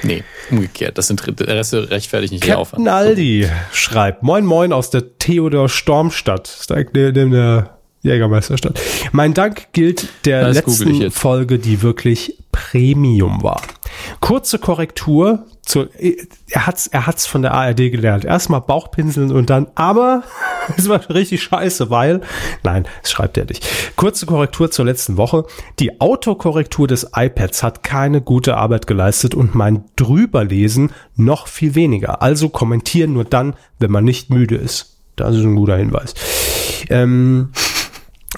Nee, 0.04 0.24
umgekehrt. 0.52 0.98
Das 0.98 1.10
Interesse 1.10 1.90
rechtfertigt 1.90 2.34
nicht 2.34 2.44
den 2.44 2.50
Captain 2.50 2.62
Aufwand. 2.62 2.88
Aldi 2.90 3.50
schreibt, 3.72 4.22
moin 4.22 4.46
moin 4.46 4.74
aus 4.74 4.90
der 4.90 5.18
Theodor 5.18 5.70
Stormstadt. 5.70 6.48
Das 6.48 6.60
ist 6.62 6.70
der 6.70 7.73
Jägermeisterstadt. 8.04 8.80
Mein 9.14 9.34
Dank 9.34 9.72
gilt 9.72 10.10
der 10.26 10.42
Das 10.48 10.58
letzten. 10.58 11.10
Folge, 11.10 11.58
die 11.58 11.82
wirklich 11.82 12.38
Premium 12.52 13.42
war. 13.44 13.62
Kurze 14.20 14.60
Korrektur. 14.60 15.46
Zu, 15.66 15.88
er 16.50 16.68
hat's, 16.68 16.88
er 16.88 17.08
hat's 17.08 17.26
von 17.26 17.42
der 17.42 17.54
ARD 17.54 17.78
gelernt. 17.78 18.26
Erstmal 18.26 18.60
Bauchpinseln 18.60 19.32
und 19.32 19.50
dann, 19.50 19.68
aber 19.76 20.24
es 20.78 20.90
war 20.90 21.10
richtig 21.10 21.42
scheiße, 21.44 21.90
weil, 21.90 22.20
nein, 22.64 22.86
das 23.02 23.12
schreibt 23.12 23.38
er 23.38 23.46
nicht. 23.46 23.66
Kurze 23.96 24.26
Korrektur 24.26 24.70
zur 24.70 24.84
letzten 24.84 25.16
Woche. 25.16 25.46
Die 25.80 26.02
Autokorrektur 26.02 26.88
des 26.88 27.12
iPads 27.16 27.64
hat 27.64 27.84
keine 27.84 28.20
gute 28.20 28.58
Arbeit 28.58 28.86
geleistet 28.86 29.34
und 29.34 29.56
mein 29.56 29.86
Drüberlesen 29.96 30.92
noch 31.16 31.48
viel 31.48 31.76
weniger. 31.76 32.22
Also 32.22 32.50
kommentieren 32.50 33.14
nur 33.14 33.24
dann, 33.24 33.56
wenn 33.80 33.92
man 33.92 34.04
nicht 34.04 34.30
müde 34.30 34.56
ist. 34.56 34.98
Das 35.16 35.36
ist 35.36 35.44
ein 35.44 35.56
guter 35.56 35.78
Hinweis. 35.78 36.14
Ähm, 36.90 37.52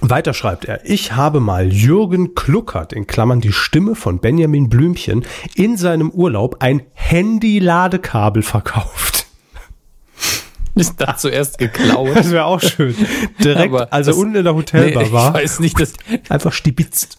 weiter 0.02 0.34
schreibt 0.34 0.66
er, 0.66 0.86
ich 0.90 1.14
habe 1.14 1.40
mal 1.40 1.72
Jürgen 1.72 2.36
Kluckert, 2.36 2.94
in 2.94 3.08
Klammern 3.08 3.42
die 3.42 3.52
Stimme 3.54 3.96
von 3.96 4.20
Benjamin 4.20 4.70
Blümchen, 4.70 5.26
in 5.56 5.78
seinem 5.78 6.10
Urlaub 6.12 6.58
ein 6.60 6.84
Handy-Ladekabel 6.94 8.42
verkauft. 8.44 9.26
Ist 10.76 10.96
da 11.00 11.16
zuerst 11.16 11.58
geklaut. 11.58 12.10
Das 12.16 12.32
wäre 12.32 12.46
auch 12.46 12.60
schön. 12.62 12.94
Direkt, 13.42 13.74
Aber 13.74 13.94
also 13.94 14.12
das- 14.12 14.20
unten 14.20 14.36
in 14.36 14.44
der 14.44 14.56
Hotelbar 14.56 15.04
Nee, 15.04 15.12
war, 15.14 15.30
Ich 15.36 15.44
weiß 15.44 15.60
nicht, 15.62 15.80
dass 15.80 15.94
einfach 16.28 16.52
stibitzt. 16.52 17.18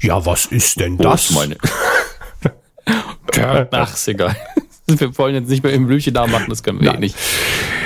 Ja, 0.00 0.24
was 0.24 0.46
ist 0.46 0.80
denn 0.80 0.96
das 0.96 1.28
das? 1.28 1.36
meine. 1.36 1.56
Ach, 3.72 3.92
ist 3.92 4.08
egal. 4.08 4.34
Wir 4.86 5.18
wollen 5.18 5.34
jetzt 5.34 5.50
nicht 5.50 5.62
mehr 5.62 5.72
im 5.74 5.86
Blümchen 5.86 6.14
nachmachen, 6.14 6.46
das 6.48 6.62
können 6.62 6.80
wir 6.80 6.94
eh 6.94 6.98
Nein. 6.98 7.12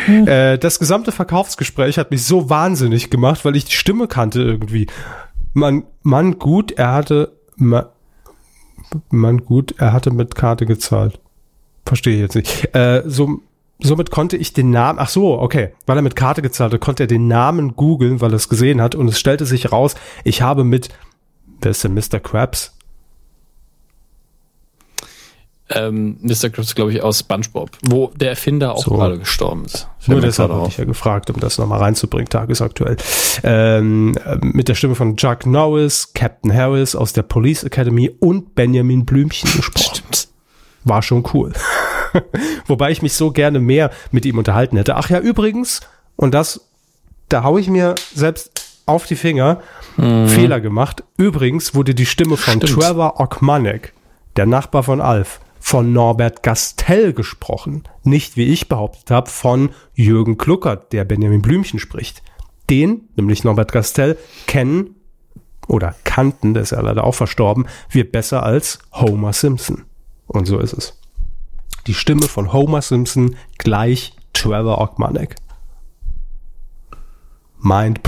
Nicht. 0.08 0.28
Äh, 0.28 0.58
das 0.58 0.78
gesamte 0.78 1.12
Verkaufsgespräch 1.12 1.98
hat 1.98 2.10
mich 2.10 2.24
so 2.24 2.50
wahnsinnig 2.50 3.10
gemacht, 3.10 3.44
weil 3.44 3.56
ich 3.56 3.64
die 3.64 3.72
Stimme 3.72 4.08
kannte 4.08 4.42
irgendwie. 4.42 4.86
Man, 5.54 5.84
man 6.02 6.38
gut, 6.38 6.72
er 6.72 6.92
hatte, 6.92 7.32
man, 7.56 7.86
man 9.10 9.38
gut, 9.44 9.74
er 9.78 9.92
hatte 9.92 10.10
mit 10.10 10.34
Karte 10.34 10.66
gezahlt. 10.66 11.20
Verstehe 11.84 12.14
ich 12.14 12.20
jetzt 12.20 12.34
nicht. 12.34 12.74
Äh, 12.74 13.02
so, 13.06 13.40
somit 13.80 14.10
konnte 14.10 14.36
ich 14.36 14.52
den 14.52 14.70
Namen, 14.70 14.98
ach 14.98 15.08
so, 15.08 15.38
okay, 15.38 15.72
weil 15.86 15.96
er 15.96 16.02
mit 16.02 16.16
Karte 16.16 16.42
gezahlt 16.42 16.72
hat, 16.72 16.80
konnte 16.80 17.04
er 17.04 17.08
den 17.08 17.28
Namen 17.28 17.76
googeln, 17.76 18.20
weil 18.20 18.32
er 18.32 18.36
es 18.36 18.48
gesehen 18.48 18.80
hat 18.80 18.94
und 18.94 19.08
es 19.08 19.18
stellte 19.18 19.46
sich 19.46 19.72
raus, 19.72 19.94
ich 20.24 20.42
habe 20.42 20.64
mit, 20.64 20.88
wer 21.60 21.72
ist 21.72 21.84
denn 21.84 21.94
Mr. 21.94 22.20
Krabs? 22.20 22.76
Ähm, 25.74 26.16
Mr. 26.22 26.50
Krabs, 26.50 26.74
glaube 26.74 26.92
ich, 26.92 27.02
aus 27.02 27.20
SpongeBob, 27.20 27.70
wo 27.82 28.08
der 28.16 28.30
Erfinder 28.30 28.74
auch 28.74 28.84
So. 28.84 28.90
gerade 28.92 29.18
gestorben 29.18 29.64
ist. 29.64 29.88
Nur 30.06 30.20
deshalb 30.20 30.50
habe 30.50 30.68
ich 30.68 30.76
ja 30.76 30.84
gefragt, 30.84 31.30
um 31.30 31.38
das 31.40 31.58
nochmal 31.58 31.78
reinzubringen, 31.80 32.28
tagesaktuell. 32.28 32.96
Ähm, 33.44 34.14
äh, 34.24 34.36
mit 34.42 34.68
der 34.68 34.74
Stimme 34.74 34.94
von 34.94 35.16
Chuck 35.16 35.46
Norris, 35.46 36.12
Captain 36.14 36.52
Harris 36.52 36.94
aus 36.96 37.12
der 37.12 37.22
Police 37.22 37.64
Academy 37.64 38.10
und 38.20 38.54
Benjamin 38.54 39.04
Blümchen 39.06 39.50
gesprochen. 39.56 39.96
Stimmt. 39.96 40.28
War 40.84 41.02
schon 41.02 41.24
cool. 41.32 41.52
Wobei 42.66 42.90
ich 42.90 43.02
mich 43.02 43.12
so 43.14 43.30
gerne 43.30 43.60
mehr 43.60 43.90
mit 44.10 44.26
ihm 44.26 44.38
unterhalten 44.38 44.76
hätte. 44.76 44.96
Ach 44.96 45.08
ja, 45.10 45.20
übrigens, 45.20 45.80
und 46.16 46.34
das, 46.34 46.60
da 47.28 47.44
hau 47.44 47.56
ich 47.58 47.68
mir 47.68 47.94
selbst 48.14 48.50
auf 48.86 49.06
die 49.06 49.14
Finger, 49.16 49.60
Fehler 49.96 50.60
gemacht. 50.60 51.04
Übrigens 51.18 51.74
wurde 51.74 51.94
die 51.94 52.06
Stimme 52.06 52.36
von 52.36 52.54
Stimmt. 52.62 52.80
Trevor 52.82 53.20
Ogmanek, 53.20 53.92
der 54.36 54.46
Nachbar 54.46 54.82
von 54.82 55.00
Alf, 55.00 55.38
von 55.62 55.92
Norbert 55.92 56.42
Gastel 56.42 57.12
gesprochen. 57.12 57.84
Nicht, 58.02 58.36
wie 58.36 58.52
ich 58.52 58.68
behauptet 58.68 59.12
habe, 59.12 59.30
von 59.30 59.70
Jürgen 59.94 60.36
Kluckert, 60.36 60.92
der 60.92 61.04
Benjamin 61.04 61.40
Blümchen 61.40 61.78
spricht. 61.78 62.20
Den, 62.68 63.08
nämlich 63.14 63.44
Norbert 63.44 63.70
Gastel, 63.70 64.18
kennen 64.48 64.96
oder 65.68 65.94
kannten, 66.02 66.52
der 66.52 66.64
ist 66.64 66.72
ja 66.72 66.80
leider 66.80 67.04
auch 67.04 67.14
verstorben, 67.14 67.66
wir 67.88 68.10
besser 68.10 68.42
als 68.42 68.80
Homer 68.92 69.32
Simpson. 69.32 69.84
Und 70.26 70.46
so 70.46 70.58
ist 70.58 70.72
es. 70.72 70.98
Die 71.86 71.94
Stimme 71.94 72.22
von 72.22 72.52
Homer 72.52 72.82
Simpson 72.82 73.36
gleich 73.56 74.14
Trevor 74.32 74.80
Ogmanek. 74.80 75.36
Mind 77.60 78.00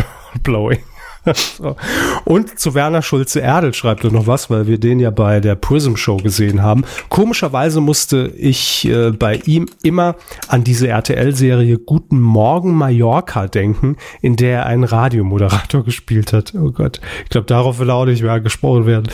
blowing. 0.42 0.82
so. 1.34 1.76
Und 2.24 2.58
zu 2.58 2.74
Werner 2.74 3.02
Schulze 3.02 3.40
Erdel 3.40 3.74
schreibt 3.74 4.04
er 4.04 4.10
noch 4.10 4.26
was, 4.26 4.50
weil 4.50 4.66
wir 4.66 4.78
den 4.78 5.00
ja 5.00 5.10
bei 5.10 5.40
der 5.40 5.54
Prism 5.54 5.96
Show 5.96 6.18
gesehen 6.18 6.62
haben. 6.62 6.84
Komischerweise 7.08 7.80
musste 7.80 8.32
ich 8.36 8.86
äh, 8.86 9.10
bei 9.10 9.36
ihm 9.44 9.66
immer 9.82 10.16
an 10.48 10.64
diese 10.64 10.88
RTL-Serie 10.88 11.78
Guten 11.78 12.20
Morgen 12.20 12.74
Mallorca 12.74 13.46
denken, 13.46 13.96
in 14.20 14.36
der 14.36 14.60
er 14.60 14.66
einen 14.66 14.84
Radiomoderator 14.84 15.84
gespielt 15.84 16.32
hat. 16.32 16.54
Oh 16.54 16.70
Gott, 16.70 17.00
ich 17.24 17.30
glaube, 17.30 17.46
darauf 17.46 17.78
will 17.78 17.90
auch 17.90 18.04
nicht 18.04 18.22
mehr 18.22 18.32
angesprochen 18.32 18.86
werden. 18.86 19.08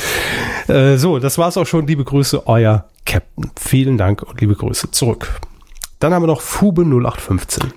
Äh, 0.69 0.97
so, 0.97 1.19
das 1.19 1.39
war's 1.39 1.57
auch 1.57 1.66
schon. 1.66 1.87
Liebe 1.87 2.05
Grüße, 2.05 2.47
euer 2.47 2.87
Captain. 3.07 3.51
Vielen 3.59 3.99
Dank 3.99 4.23
und 4.23 4.41
liebe 4.41 4.55
Grüße 4.55 4.91
zurück. 4.91 5.41
Dann 5.99 6.15
haben 6.15 6.23
wir 6.23 6.28
noch 6.28 6.41
Fube 6.41 6.82
0815. 6.82 7.73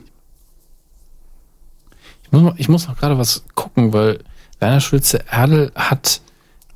Ich 2.34 2.40
muss, 2.42 2.54
ich 2.58 2.70
muss 2.70 2.88
noch 2.88 2.98
gerade 2.98 3.18
was 3.20 3.44
gucken, 3.54 3.94
weil 3.94 4.20
Werner 4.60 4.80
Schulze 4.82 5.24
Erdel 5.30 5.72
hat 5.76 6.22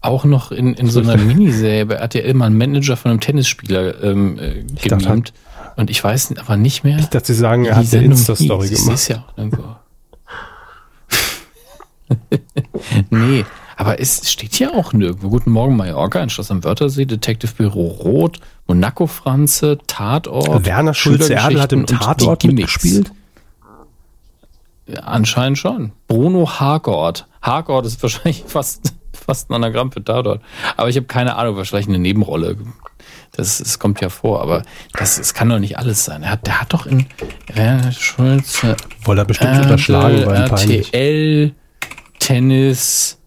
auch 0.02 0.24
noch 0.24 0.52
in, 0.52 0.76
in 0.76 0.88
so 0.88 1.00
einer 1.00 1.18
Miniserie 1.18 1.86
bei 1.88 1.96
RTL 1.96 2.34
mal 2.36 2.46
einen 2.46 2.58
Manager 2.58 2.96
von 2.96 3.10
einem 3.12 3.20
Tennisspieler 3.20 4.04
ähm, 4.04 4.38
äh, 4.38 4.64
genannt. 4.88 5.34
Und 5.76 5.90
ich 5.90 6.04
weiß 6.04 6.36
aber 6.38 6.58
nicht 6.58 6.84
mehr. 6.84 7.00
Ich 7.00 7.08
dachte, 7.08 7.34
Sie 7.34 7.40
sagen, 7.40 7.66
er 7.66 7.76
hat 7.76 7.92
eine 7.92 8.04
Insta-Story 8.06 8.70
gemacht. 8.70 8.94
Ist 8.94 9.08
ja 9.08 9.26
auch 9.28 9.38
irgendwo. 9.38 9.64
nee, 13.10 13.44
aber 13.76 14.00
es 14.00 14.32
steht 14.32 14.60
ja 14.60 14.74
auch 14.74 14.94
nirgendwo. 14.94 15.30
Guten 15.30 15.52
Morgen 15.52 15.76
Mallorca, 15.76 16.20
ein 16.22 16.30
Schloss 16.30 16.52
am 16.52 16.64
Wörthersee, 16.64 17.06
Detective 17.06 17.52
Büro 17.58 17.88
Rot, 17.88 18.40
Monaco 18.68 19.08
Franze, 19.08 19.80
Tatort. 19.88 20.66
Werner 20.66 20.94
Schulze 20.94 21.34
Erdel 21.34 21.62
hat 21.62 21.74
im 21.74 21.88
Tatort 21.88 22.44
mitgespielt? 22.44 23.12
Anscheinend 25.04 25.58
schon. 25.58 25.92
Bruno 26.08 26.60
Hargort. 26.60 27.28
Hargort 27.42 27.86
ist 27.86 28.02
wahrscheinlich 28.04 28.44
fast, 28.48 28.94
fast 29.14 29.50
ein 29.50 29.54
Anagramm 29.56 29.92
für 29.92 30.04
Tatort. 30.04 30.42
Aber 30.78 30.90
ich 30.90 30.96
habe 30.96 31.08
keine 31.08 31.36
Ahnung, 31.36 31.58
wahrscheinlich 31.58 31.88
eine 31.88 32.00
Nebenrolle. 32.00 32.58
Das, 33.34 33.58
das 33.60 33.78
kommt 33.78 34.02
ja 34.02 34.10
vor, 34.10 34.42
aber 34.42 34.64
das, 34.94 35.18
das 35.18 35.34
kann 35.34 35.50
doch 35.50 35.60
nicht 35.60 35.78
alles 35.78 36.06
sein. 36.06 36.24
Er 36.24 36.32
hat, 36.32 36.48
der 36.48 36.62
hat 36.62 36.74
doch 36.74 36.86
in 36.86 37.06
Werner 37.54 37.92
Schulze 37.92 38.76
Wollte 39.04 39.22
er 39.22 39.26
bestimmt 39.26 39.58
unterschlagen, 39.62 40.26
weil. 40.26 40.36
RTL, 40.50 41.54
Tennis 42.20 43.18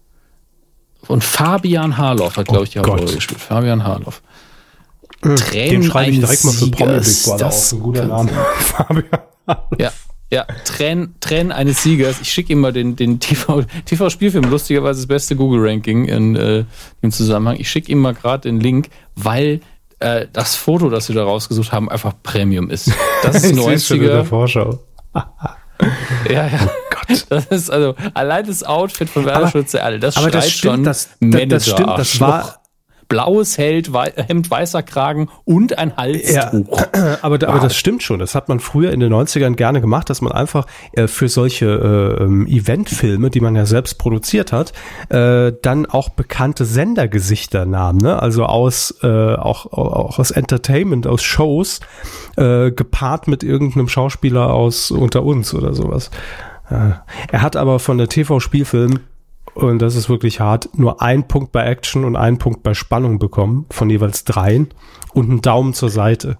und 1.07 1.23
Fabian 1.23 1.97
Harloff 1.97 2.37
hat, 2.37 2.47
glaube 2.47 2.63
ich, 2.65 2.71
die 2.71 2.79
Oh. 2.79 2.83
Hauptrolle 2.83 3.15
gespielt. 3.15 3.39
Fabian 3.39 3.83
Harloff. 3.83 4.21
Den 5.53 5.83
schreibe 5.83 6.11
ich 6.11 6.19
direkt 6.19 6.43
mal 6.43 6.51
für 6.51 6.71
Promi 6.71 6.99
Big 6.99 7.23
Brother 7.23 7.47
auf. 7.47 7.71
Ein 7.71 7.79
guter 7.79 8.05
Name. 8.05 8.31
Fabian. 8.59 9.05
Ja, 9.77 9.91
ja, 10.31 10.45
Tränen, 10.63 11.15
Tränen 11.19 11.51
eines 11.51 11.83
Siegers. 11.83 12.21
Ich 12.21 12.31
schicke 12.31 12.53
ihm 12.53 12.61
mal 12.61 12.71
den, 12.71 12.95
den 12.95 13.19
TV, 13.19 13.63
TV-Spielfilm, 13.85 14.49
lustigerweise 14.49 15.01
das 15.01 15.07
beste 15.07 15.35
Google-Ranking 15.35 16.05
in 16.05 16.35
äh, 16.35 16.63
dem 17.03 17.11
Zusammenhang. 17.11 17.57
Ich 17.59 17.69
schicke 17.69 17.91
ihm 17.91 17.99
mal 17.99 18.13
gerade 18.13 18.49
den 18.49 18.59
Link, 18.61 18.89
weil 19.15 19.59
äh, 19.99 20.27
das 20.31 20.55
Foto, 20.55 20.89
das 20.89 21.09
wir 21.09 21.15
da 21.15 21.23
rausgesucht 21.23 21.73
haben, 21.73 21.89
einfach 21.89 22.13
Premium 22.23 22.69
ist. 22.69 22.91
Das 23.23 23.35
ist 23.43 23.51
Ich 23.57 23.61
seh's 23.61 23.87
schon 23.87 23.97
in 23.97 24.03
der 24.03 24.23
90er. 24.23 24.25
Vorschau. 24.25 24.79
Ja, 26.29 26.45
ja. 26.45 26.69
Gott. 26.91 27.25
Das 27.29 27.45
ist 27.47 27.71
also 27.71 27.95
allein 28.13 28.45
das 28.45 28.63
Outfit 28.63 29.09
von 29.09 29.25
Werner 29.25 29.49
Schulze 29.49 29.79
Erdel, 29.79 29.99
das 29.99 30.15
Aber 30.15 30.29
schreit 30.29 30.35
das 30.35 30.51
schon 30.51 30.71
stimmt, 30.73 30.85
das, 30.87 31.09
das, 31.09 31.17
Manager 31.19 31.47
das 31.47 31.67
stimmt, 31.67 31.97
das 31.97 32.19
war, 32.19 32.60
blaues 33.11 33.57
Held, 33.57 33.93
wei 33.93 34.11
Hemd, 34.15 34.49
weißer 34.49 34.83
Kragen 34.83 35.29
und 35.43 35.77
ein 35.77 35.97
Halstuch. 35.97 36.33
Ja, 36.33 37.17
aber, 37.21 37.41
wow. 37.41 37.49
aber 37.49 37.59
das 37.59 37.75
stimmt 37.75 38.03
schon. 38.03 38.19
Das 38.19 38.35
hat 38.35 38.47
man 38.47 38.59
früher 38.59 38.91
in 38.91 39.01
den 39.01 39.13
90ern 39.13 39.55
gerne 39.55 39.81
gemacht, 39.81 40.09
dass 40.09 40.21
man 40.21 40.31
einfach 40.31 40.65
äh, 40.93 41.07
für 41.07 41.27
solche 41.27 41.65
äh, 41.65 42.23
ähm, 42.23 42.47
Eventfilme, 42.47 43.29
die 43.29 43.41
man 43.41 43.55
ja 43.55 43.65
selbst 43.65 43.97
produziert 43.97 44.53
hat, 44.53 44.71
äh, 45.09 45.51
dann 45.61 45.85
auch 45.85 46.09
bekannte 46.09 46.63
Sendergesichter 46.65 47.65
nahm. 47.65 47.97
Ne? 47.97 48.21
Also 48.21 48.45
aus 48.45 48.95
äh, 49.03 49.35
auch, 49.35 49.65
auch 49.73 50.17
aus 50.17 50.31
Entertainment, 50.31 51.05
aus 51.05 51.21
Shows, 51.21 51.81
äh, 52.37 52.71
gepaart 52.71 53.27
mit 53.27 53.43
irgendeinem 53.43 53.89
Schauspieler 53.89 54.53
aus 54.53 54.89
unter 54.89 55.23
uns 55.23 55.53
oder 55.53 55.73
sowas. 55.73 56.11
Äh, 56.69 56.91
er 57.31 57.41
hat 57.41 57.57
aber 57.57 57.79
von 57.79 57.97
der 57.97 58.07
TV-Spielfilm 58.07 58.99
und 59.53 59.79
das 59.79 59.95
ist 59.95 60.09
wirklich 60.09 60.39
hart, 60.39 60.69
nur 60.77 61.01
ein 61.01 61.27
Punkt 61.27 61.51
bei 61.51 61.65
Action 61.65 62.05
und 62.05 62.15
einen 62.15 62.37
Punkt 62.37 62.63
bei 62.63 62.73
Spannung 62.73 63.19
bekommen, 63.19 63.65
von 63.69 63.89
jeweils 63.89 64.23
dreien 64.23 64.69
und 65.13 65.29
einen 65.29 65.41
Daumen 65.41 65.73
zur 65.73 65.89
Seite. 65.89 66.37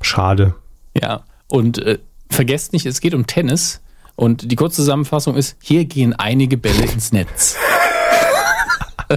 Schade. 0.00 0.54
Ja, 1.00 1.24
und 1.48 1.78
äh, 1.78 1.98
vergesst 2.30 2.72
nicht, 2.72 2.86
es 2.86 3.00
geht 3.00 3.14
um 3.14 3.26
Tennis 3.26 3.80
und 4.16 4.50
die 4.50 4.56
Kurzzusammenfassung 4.56 5.36
ist, 5.36 5.56
hier 5.62 5.84
gehen 5.84 6.12
einige 6.12 6.56
Bälle 6.56 6.84
ins 6.84 7.12
Netz. 7.12 7.56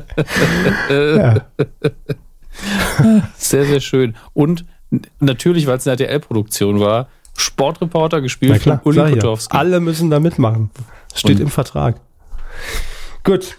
sehr, 3.35 3.65
sehr 3.65 3.80
schön. 3.80 4.15
Und 4.34 4.65
natürlich, 5.19 5.68
weil 5.68 5.77
es 5.77 5.88
eine 5.88 5.99
RTL-Produktion 5.99 6.80
war, 6.80 7.07
Sportreporter 7.35 8.22
gespielt 8.22 8.61
klar, 8.61 8.80
von 8.84 8.97
Uli 8.97 9.15
Potowski. 9.15 9.57
Alle 9.57 9.80
müssen 9.80 10.09
da 10.09 10.19
mitmachen. 10.19 10.69
Steht 11.13 11.38
und 11.38 11.43
im 11.43 11.49
Vertrag. 11.49 11.99
Gut. 13.23 13.57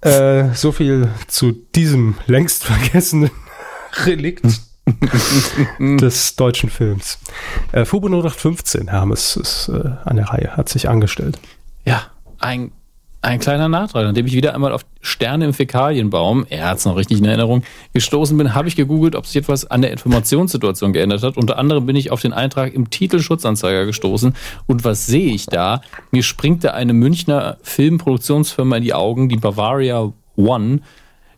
Äh, 0.00 0.52
so 0.54 0.72
viel 0.72 1.08
zu 1.28 1.52
diesem 1.52 2.16
längst 2.26 2.64
vergessenen 2.64 3.30
Relikt 4.04 4.44
des 5.78 6.34
deutschen 6.36 6.70
Films. 6.70 7.18
Äh, 7.70 7.84
Fubo 7.84 8.08
0815, 8.08 8.88
Hermes, 8.88 9.36
ist 9.36 9.68
äh, 9.68 9.90
an 10.04 10.16
der 10.16 10.26
Reihe, 10.26 10.56
hat 10.56 10.68
sich 10.68 10.88
angestellt. 10.88 11.38
Ja, 11.84 12.10
ein 12.40 12.72
ein 13.22 13.38
kleiner 13.38 13.68
Nachtrag, 13.68 14.04
nachdem 14.04 14.26
ich 14.26 14.34
wieder 14.34 14.52
einmal 14.52 14.72
auf 14.72 14.84
Sterne 15.00 15.44
im 15.44 15.52
Fäkalienbaum, 15.54 16.44
er 16.50 16.68
hat 16.68 16.78
es 16.78 16.84
noch 16.84 16.96
richtig 16.96 17.18
in 17.18 17.24
Erinnerung, 17.24 17.62
gestoßen 17.92 18.36
bin, 18.36 18.54
habe 18.54 18.66
ich 18.66 18.74
gegoogelt, 18.74 19.14
ob 19.14 19.26
sich 19.26 19.36
etwas 19.36 19.64
an 19.64 19.80
der 19.80 19.92
Informationssituation 19.92 20.92
geändert 20.92 21.22
hat. 21.22 21.36
Unter 21.36 21.56
anderem 21.56 21.86
bin 21.86 21.94
ich 21.94 22.10
auf 22.10 22.20
den 22.20 22.32
Eintrag 22.32 22.74
im 22.74 22.90
Titelschutzanzeiger 22.90 23.86
gestoßen. 23.86 24.34
Und 24.66 24.84
was 24.84 25.06
sehe 25.06 25.32
ich 25.32 25.46
da? 25.46 25.82
Mir 26.10 26.24
springt 26.24 26.64
da 26.64 26.72
eine 26.72 26.92
Münchner 26.92 27.58
Filmproduktionsfirma 27.62 28.78
in 28.78 28.82
die 28.82 28.94
Augen, 28.94 29.28
die 29.28 29.36
Bavaria 29.36 30.12
One, 30.34 30.80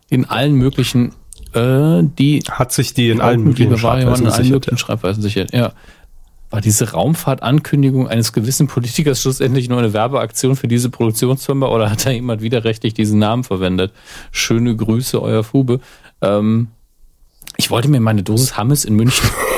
in 0.09 0.25
allen 0.25 0.55
möglichen, 0.55 1.13
äh, 1.53 2.03
die. 2.03 2.43
Hat 2.51 2.73
sich 2.73 2.95
die 2.95 3.11
in 3.11 3.21
allen 3.21 3.45
möglichen 3.45 3.77
Schreibweisen 3.77 4.27
in 4.27 4.33
allen 4.33 4.49
möglichen 4.49 4.79
Schreibweisen 4.79 5.23
sichert, 5.23 5.53
ja 5.53 5.73
war 6.55 6.61
diese 6.61 6.93
Raumfahrtankündigung 6.93 8.07
eines 8.07 8.33
gewissen 8.33 8.69
Politikers 8.69 9.21
schlussendlich 9.21 9.69
nur 9.69 9.81
eine 9.81 9.93
Werbeaktion 9.93 10.55
für 10.55 10.69
diese 10.69 10.89
Produktionsfirma 10.89 11.67
oder 11.67 11.91
hat 11.91 12.07
da 12.07 12.11
jemand 12.11 12.43
widerrechtlich 12.43 12.95
diesen 12.95 13.19
Namen 13.19 13.43
verwendet? 13.43 13.93
Schöne 14.31 14.77
Grüße, 14.77 15.21
euer 15.21 15.43
Fube. 15.43 15.81
Ähm, 16.23 16.69
ich 17.57 17.73
wollte 17.73 17.89
mir 17.89 17.99
meine 17.99 18.23
Dosis 18.23 18.57
Hammes 18.57 18.85
in 18.85 18.95
München. 18.95 19.29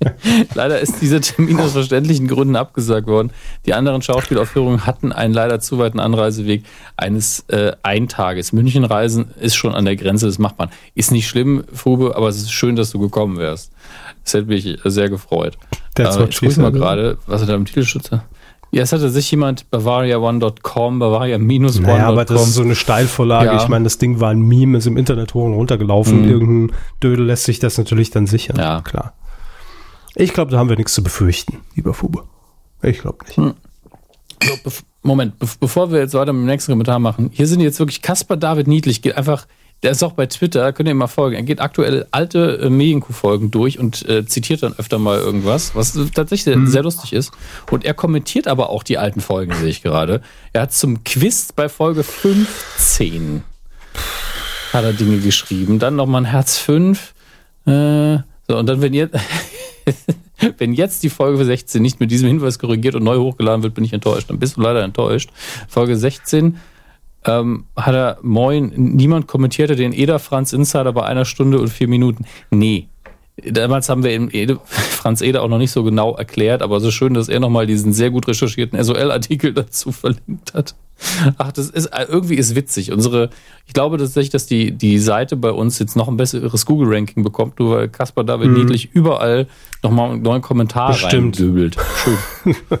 leider 0.54 0.80
ist 0.80 1.00
dieser 1.00 1.20
Termin 1.20 1.60
aus 1.60 1.72
verständlichen 1.72 2.28
Gründen 2.28 2.56
abgesagt 2.56 3.06
worden. 3.06 3.32
Die 3.66 3.74
anderen 3.74 4.02
Schauspielaufführungen 4.02 4.86
hatten 4.86 5.12
einen 5.12 5.34
leider 5.34 5.60
zu 5.60 5.78
weiten 5.78 6.00
Anreiseweg 6.00 6.64
eines 6.96 7.44
äh, 7.48 7.72
Eintages. 7.82 8.52
Münchenreisen 8.52 9.32
ist 9.40 9.56
schon 9.56 9.74
an 9.74 9.84
der 9.84 9.96
Grenze, 9.96 10.26
das 10.26 10.38
macht 10.38 10.58
man. 10.58 10.70
Ist 10.94 11.12
nicht 11.12 11.28
schlimm, 11.28 11.64
Fube, 11.72 12.16
aber 12.16 12.28
es 12.28 12.36
ist 12.36 12.52
schön, 12.52 12.76
dass 12.76 12.90
du 12.90 12.98
gekommen 12.98 13.38
wärst. 13.38 13.72
Das 14.24 14.34
hätte 14.34 14.46
mich 14.46 14.78
sehr 14.84 15.08
gefreut. 15.08 15.56
That's 15.94 16.16
äh, 16.16 16.24
ich 16.24 16.38
prüfe 16.38 16.60
mal 16.60 16.72
gerade, 16.72 17.18
was 17.26 17.40
er 17.40 17.46
da 17.46 17.54
im 17.54 17.64
hat. 17.66 18.22
Ja, 18.70 18.82
es 18.82 18.92
hatte 18.92 19.08
sich 19.08 19.30
jemand 19.30 19.64
Bavaria1.com, 19.72 20.98
Bavaria-1.com. 20.98 21.82
Naja, 21.82 22.06
aber 22.06 22.26
das 22.26 22.48
ist 22.48 22.54
so 22.54 22.62
eine 22.62 22.74
Steilvorlage. 22.74 23.46
Ja. 23.46 23.62
Ich 23.62 23.68
meine, 23.68 23.84
das 23.84 23.96
Ding 23.96 24.20
war 24.20 24.30
ein 24.30 24.42
Meme, 24.42 24.76
ist 24.78 24.86
im 24.86 24.98
Internet 24.98 25.32
hoch 25.32 25.44
und 25.44 25.54
runter 25.54 25.78
gelaufen. 25.78 26.22
Mhm. 26.22 26.28
Irgendein 26.28 26.76
Dödel 27.02 27.24
lässt 27.24 27.44
sich 27.44 27.60
das 27.60 27.78
natürlich 27.78 28.10
dann 28.10 28.26
sichern. 28.26 28.58
Ja. 28.58 28.82
Klar. 28.82 29.14
Ich 30.18 30.32
glaube, 30.32 30.50
da 30.50 30.58
haben 30.58 30.68
wir 30.68 30.76
nichts 30.76 30.94
zu 30.94 31.02
befürchten, 31.02 31.60
lieber 31.74 31.94
Fube. 31.94 32.24
Ich 32.82 32.98
glaube 32.98 33.24
nicht. 33.24 33.36
Hm. 33.36 33.54
So, 34.42 34.70
Moment, 35.02 35.38
be 35.38 35.46
bevor 35.60 35.90
wir 35.92 36.00
jetzt 36.00 36.14
weiter 36.14 36.32
mit 36.32 36.42
dem 36.42 36.46
nächsten 36.46 36.72
Kommentar 36.72 36.98
machen. 36.98 37.30
Hier 37.32 37.46
sind 37.46 37.60
jetzt 37.60 37.78
wirklich 37.78 38.02
Caspar 38.02 38.36
David 38.36 38.66
Niedlich, 38.66 39.00
geht 39.00 39.16
einfach 39.16 39.46
der 39.84 39.92
ist 39.92 40.02
auch 40.02 40.12
bei 40.12 40.26
Twitter, 40.26 40.72
könnt 40.72 40.88
ihr 40.88 40.92
ihm 40.92 40.98
mal 40.98 41.06
folgen. 41.06 41.36
Er 41.36 41.44
geht 41.44 41.60
aktuell 41.60 42.06
alte 42.10 42.58
äh, 42.62 42.68
Medienkuh-Folgen 42.68 43.52
durch 43.52 43.78
und 43.78 44.08
äh, 44.08 44.26
zitiert 44.26 44.64
dann 44.64 44.74
öfter 44.76 44.98
mal 44.98 45.18
irgendwas, 45.18 45.76
was 45.76 45.96
tatsächlich 46.14 46.56
mhm. 46.56 46.66
sehr 46.66 46.82
lustig 46.82 47.12
ist. 47.12 47.30
Und 47.70 47.84
er 47.84 47.94
kommentiert 47.94 48.48
aber 48.48 48.70
auch 48.70 48.82
die 48.82 48.98
alten 48.98 49.20
Folgen, 49.20 49.54
sehe 49.54 49.68
ich 49.68 49.82
gerade. 49.82 50.20
Er 50.52 50.62
hat 50.62 50.72
zum 50.72 51.04
Quiz 51.04 51.52
bei 51.54 51.68
Folge 51.68 52.02
15 52.02 53.44
hat 54.72 54.84
er 54.84 54.92
Dinge 54.92 55.18
geschrieben. 55.18 55.78
Dann 55.78 55.96
nochmal 55.96 56.22
ein 56.22 56.26
Herz 56.26 56.58
5. 56.58 57.14
Äh, 57.66 58.18
so, 58.48 58.58
und 58.58 58.66
dann, 58.66 58.82
wenn 58.82 58.94
ihr. 58.94 59.10
wenn 60.58 60.72
jetzt 60.72 61.02
die 61.02 61.10
Folge 61.10 61.44
16 61.44 61.80
nicht 61.82 62.00
mit 62.00 62.10
diesem 62.10 62.28
Hinweis 62.28 62.58
korrigiert 62.58 62.94
und 62.94 63.04
neu 63.04 63.18
hochgeladen 63.18 63.62
wird, 63.62 63.74
bin 63.74 63.84
ich 63.84 63.92
enttäuscht. 63.92 64.30
Dann 64.30 64.38
bist 64.38 64.56
du 64.56 64.60
leider 64.60 64.82
enttäuscht. 64.82 65.30
Folge 65.68 65.96
16 65.96 66.58
ähm, 67.24 67.64
hat 67.76 67.94
er, 67.94 68.18
moin, 68.22 68.72
niemand 68.74 69.26
kommentierte 69.26 69.76
den 69.76 69.92
Eder 69.92 70.18
Franz 70.18 70.52
Insider 70.52 70.92
bei 70.92 71.04
einer 71.04 71.24
Stunde 71.24 71.60
und 71.60 71.68
vier 71.68 71.88
Minuten. 71.88 72.24
Nee. 72.50 72.88
Damals 73.44 73.88
haben 73.88 74.02
wir 74.02 74.10
eben 74.10 74.28
Ede, 74.30 74.58
Franz 74.64 75.20
Eder 75.20 75.42
auch 75.42 75.48
noch 75.48 75.58
nicht 75.58 75.70
so 75.70 75.84
genau 75.84 76.14
erklärt, 76.14 76.62
aber 76.62 76.80
so 76.80 76.90
schön, 76.90 77.14
dass 77.14 77.28
er 77.28 77.40
nochmal 77.40 77.66
diesen 77.66 77.92
sehr 77.92 78.10
gut 78.10 78.26
recherchierten 78.26 78.82
SOL-Artikel 78.82 79.52
dazu 79.54 79.92
verlinkt 79.92 80.54
hat. 80.54 80.74
Ach, 81.36 81.52
das 81.52 81.70
ist 81.70 81.90
irgendwie 82.08 82.34
ist 82.34 82.56
witzig. 82.56 82.90
Unsere, 82.90 83.30
ich 83.66 83.72
glaube 83.72 83.98
tatsächlich, 83.98 84.30
dass 84.30 84.46
die, 84.46 84.72
die 84.72 84.98
Seite 84.98 85.36
bei 85.36 85.52
uns 85.52 85.78
jetzt 85.78 85.94
noch 85.94 86.08
ein 86.08 86.16
besseres 86.16 86.66
Google-Ranking 86.66 87.22
bekommt, 87.22 87.60
nur 87.60 87.76
weil 87.76 87.88
Caspar 87.88 88.24
David 88.24 88.48
mhm. 88.48 88.54
Niedlich 88.58 88.90
überall 88.94 89.46
nochmal 89.84 90.10
einen 90.10 90.22
neuen 90.22 90.42
Kommentar 90.42 91.00
reindübelt. 91.00 91.76
Schön. 92.02 92.56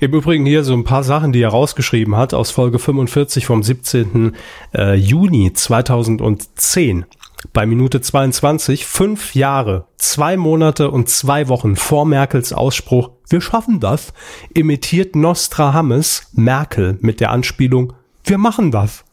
Im 0.00 0.12
Übrigen 0.12 0.46
hier 0.46 0.64
so 0.64 0.74
ein 0.74 0.84
paar 0.84 1.04
Sachen, 1.04 1.32
die 1.32 1.42
er 1.42 1.50
rausgeschrieben 1.50 2.16
hat 2.16 2.34
aus 2.34 2.50
Folge 2.50 2.78
45 2.78 3.46
vom 3.46 3.62
17. 3.62 4.34
Äh, 4.74 4.94
Juni 4.94 5.52
2010. 5.52 7.04
Bei 7.52 7.66
Minute 7.66 8.00
22, 8.00 8.86
fünf 8.86 9.34
Jahre, 9.34 9.86
zwei 9.96 10.36
Monate 10.36 10.90
und 10.90 11.08
zwei 11.08 11.48
Wochen 11.48 11.74
vor 11.74 12.06
Merkels 12.06 12.52
Ausspruch, 12.52 13.10
wir 13.28 13.40
schaffen 13.40 13.80
das, 13.80 14.12
imitiert 14.54 15.16
Nostradamus 15.16 16.28
Merkel 16.32 16.98
mit 17.00 17.20
der 17.20 17.30
Anspielung, 17.30 17.94
wir 18.24 18.38
machen 18.38 18.70
das. 18.70 19.04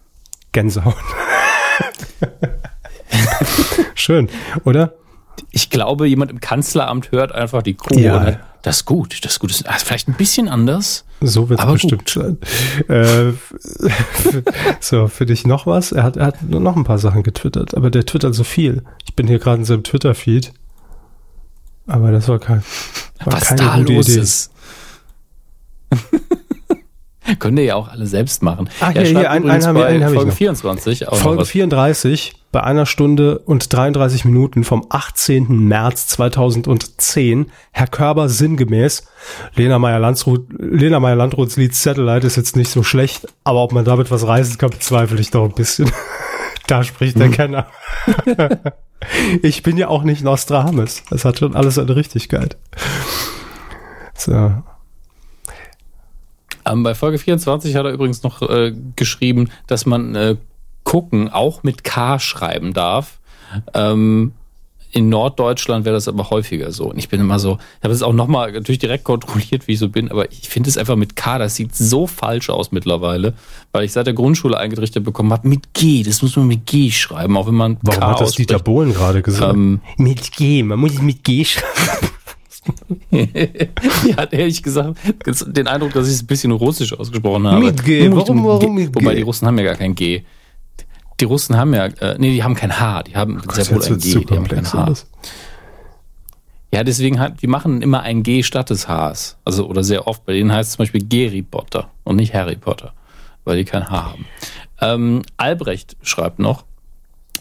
Gänsehaut. 0.52 0.96
Schön, 3.96 4.30
oder? 4.64 4.94
Ich 5.52 5.70
glaube, 5.70 6.08
jemand 6.08 6.32
im 6.32 6.40
Kanzleramt 6.40 7.12
hört 7.12 7.32
einfach 7.32 7.62
die 7.62 7.74
Kuh 7.74 7.98
ja. 7.98 8.18
und 8.18 8.40
das 8.62 8.78
ist 8.78 8.86
gut, 8.86 9.24
das 9.24 9.34
ist 9.34 9.40
gut. 9.40 9.52
Das 9.52 9.62
ist 9.62 9.68
also 9.68 9.86
vielleicht 9.86 10.08
ein 10.08 10.16
bisschen 10.16 10.50
anders. 10.50 11.06
So 11.22 11.50
wird 11.50 11.60
es 11.60 11.66
bestimmt 11.66 12.06
gut. 12.06 12.10
sein. 12.10 12.38
Äh, 12.88 13.34
so, 14.80 15.08
für 15.08 15.26
dich 15.26 15.46
noch 15.48 15.66
was? 15.66 15.92
Er 15.92 16.04
hat, 16.04 16.18
er 16.18 16.28
hat 16.28 16.44
noch 16.44 16.76
ein 16.76 16.84
paar 16.84 17.00
Sachen 17.00 17.24
getwittert, 17.24 17.76
aber 17.76 17.90
der 17.90 18.06
twittert 18.06 18.36
so 18.36 18.44
viel. 18.44 18.84
Ich 19.06 19.16
bin 19.16 19.28
hier 19.28 19.40
gerade 19.40 19.60
in 19.60 19.66
seinem 19.66 19.84
Twitter-Feed. 19.84 20.54
Aber 21.88 22.12
das 22.12 22.28
war, 22.28 22.40
kein, 22.40 22.64
war 23.24 23.34
was 23.34 23.46
keine 23.46 23.62
da 23.62 23.76
gute 23.78 23.94
los 23.94 24.10
Idee. 24.10 24.20
Ist. 24.20 24.52
Könnt 27.40 27.60
ihr 27.60 27.66
ja 27.66 27.76
auch 27.76 27.88
alle 27.88 28.08
selbst 28.08 28.42
machen. 28.44 28.70
Ach, 28.80 28.94
ja, 28.94 29.02
hier, 29.02 29.32
einen, 29.32 29.50
einen, 29.50 29.74
bei 29.74 29.86
einen 29.86 30.14
Folge 30.14 30.32
ich 30.32 30.38
24. 30.38 31.06
Folge 31.12 31.46
34 31.46 32.34
bei 32.52 32.64
einer 32.64 32.86
Stunde 32.86 33.40
und 33.40 33.72
33 33.72 34.26
Minuten 34.26 34.64
vom 34.64 34.86
18. 34.90 35.68
März 35.68 36.08
2010. 36.08 37.52
Herr 37.72 37.88
Körber 37.88 38.28
sinngemäß. 38.28 39.08
Lena 39.56 39.78
Meyer-Landrut, 39.78 40.48
Lena 40.58 41.00
Meyer-Landruts 41.00 41.58
Lied 41.58 41.76
Satellite 41.76 42.26
ist 42.26 42.38
jetzt 42.38 42.56
nicht 42.56 42.72
so 42.72 42.82
schlecht, 42.82 43.28
aber 43.44 43.62
ob 43.64 43.72
man 43.72 43.86
damit 43.86 44.10
was 44.10 44.26
reißen 44.26 44.58
kann, 44.58 44.72
bezweifle 44.72 45.20
ich 45.20 45.30
doch 45.32 45.46
ein 45.46 45.54
bisschen. 45.54 45.92
da 46.68 46.84
spricht 46.84 47.20
der 47.20 47.28
hm. 47.28 47.34
Kenner. 47.34 47.68
ich 49.44 49.62
bin 49.62 49.78
ja 49.78 49.88
auch 49.88 50.04
nicht 50.04 50.24
Nostradamus. 50.24 51.04
Das 51.10 51.26
hat 51.26 51.40
schon 51.40 51.56
alles 51.56 51.78
eine 51.78 51.96
Richtigkeit. 51.96 52.58
So. 54.16 54.54
Ähm, 56.66 56.84
bei 56.84 56.96
Folge 56.96 57.20
24 57.20 57.76
hat 57.76 57.86
er 57.86 57.92
übrigens 57.92 58.24
noch 58.24 58.42
äh, 58.42 58.74
geschrieben, 58.96 59.50
dass 59.68 59.86
man 59.86 60.16
äh, 60.16 60.36
gucken 60.84 61.30
auch 61.30 61.64
mit 61.64 61.84
K 61.84 62.20
schreiben 62.20 62.74
darf. 62.74 63.20
Ähm, 63.74 64.34
in 64.92 65.08
Norddeutschland 65.10 65.86
wäre 65.86 65.94
das 65.94 66.08
aber 66.08 66.32
häufiger 66.32 66.72
so. 66.72 66.86
Und 66.90 66.98
ich 66.98 67.10
bin 67.10 67.22
immer 67.22 67.38
so, 67.38 67.60
ich 67.78 67.84
habe 67.84 67.94
es 67.94 68.02
auch 68.02 68.12
nochmal 68.14 68.52
natürlich 68.52 68.80
direkt 68.80 69.04
kontrolliert, 69.04 69.68
wie 69.68 69.74
ich 69.74 69.80
so 69.80 69.88
bin, 69.90 70.10
aber 70.10 70.32
ich 70.32 70.50
finde 70.50 70.68
es 70.68 70.78
einfach 70.80 70.96
mit 70.96 71.16
K, 71.16 71.38
das 71.38 71.56
sieht 71.56 71.76
so 71.76 72.08
falsch 72.08 72.50
aus 72.50 72.72
mittlerweile, 72.72 73.36
weil 73.72 73.84
ich 73.84 73.92
seit 73.92 74.08
der 74.08 74.16
Grundschule 74.16 74.58
eingerichtet 74.58 75.04
bekommen 75.04 75.32
habe, 75.32 75.48
mit 75.48 75.76
G, 75.76 76.02
das 76.02 76.24
muss 76.24 76.36
man 76.36 76.48
mit 76.48 76.66
G 76.66 76.90
schreiben, 76.90 77.38
auch 77.38 77.46
wenn 77.46 77.54
man 77.54 77.78
Warum 77.84 78.00
K 78.00 78.08
hat 78.08 78.16
das 78.16 78.30
ausspricht. 78.30 78.50
Dieter 78.50 78.64
Bohlen 78.64 78.92
gerade 78.94 79.22
gesagt? 79.22 79.54
Ähm, 79.54 79.80
mit 79.98 80.32
G, 80.32 80.64
man 80.64 80.80
muss 80.80 80.94
es 80.94 81.02
mit 81.04 81.24
G 81.24 81.46
schreiben. 81.46 82.08
Die 83.12 84.16
hat 84.16 84.34
ehrlich 84.34 84.62
gesagt 84.64 84.98
den 85.48 85.68
Eindruck, 85.68 85.94
dass 85.94 86.08
ich 86.08 86.16
es 86.16 86.24
ein 86.24 86.28
bisschen 86.28 86.52
russisch 86.52 86.94
ausgesprochen 86.98 87.48
habe. 87.48 87.60
Mit 87.66 87.84
G, 87.84 88.12
warum- 88.12 88.38
mit 88.38 88.46
warum 88.46 88.76
mit 88.76 88.96
Wobei 88.96 89.12
G? 89.12 89.16
die 89.18 89.22
Russen 89.22 89.48
haben 89.48 89.58
ja 89.58 89.66
gar 89.66 89.76
kein 89.76 89.96
G. 89.96 90.22
Die 91.20 91.26
Russen 91.26 91.58
haben 91.58 91.74
ja, 91.74 91.86
äh, 91.86 92.16
nee, 92.18 92.32
die 92.32 92.44
haben 92.44 92.56
kein 92.56 92.80
H, 92.80 93.04
die 93.04 93.16
haben 93.16 93.42
sehr 93.52 93.70
wohl 93.70 93.84
ein 93.84 93.98
G, 93.98 94.24
die 94.24 94.36
haben 94.36 94.48
kein 94.48 94.72
H. 94.72 94.84
alles. 94.84 95.08
Ja, 96.74 96.84
deswegen 96.84 97.20
hat, 97.20 97.42
die 97.42 97.48
machen 97.48 97.82
immer 97.82 98.02
ein 98.02 98.24
G 98.24 98.44
statt 98.44 98.70
des 98.70 98.88
Hs. 98.88 99.38
Also, 99.44 99.68
oder 99.68 99.84
sehr 99.84 100.08
oft. 100.08 100.26
Bei 100.26 100.34
denen 100.34 100.54
heißt 100.54 100.70
es 100.70 100.76
zum 100.76 100.84
Beispiel 100.84 101.04
Gary 101.04 101.42
Potter 101.42 101.90
und 102.04 102.18
nicht 102.18 102.34
Harry 102.34 102.56
Potter, 102.56 102.94
weil 103.44 103.58
die 103.58 103.66
kein 103.66 103.90
H 103.90 104.12
haben. 104.12 104.26
Ähm, 104.80 105.24
Albrecht 105.38 105.98
schreibt 106.04 106.40
noch, 106.40 106.64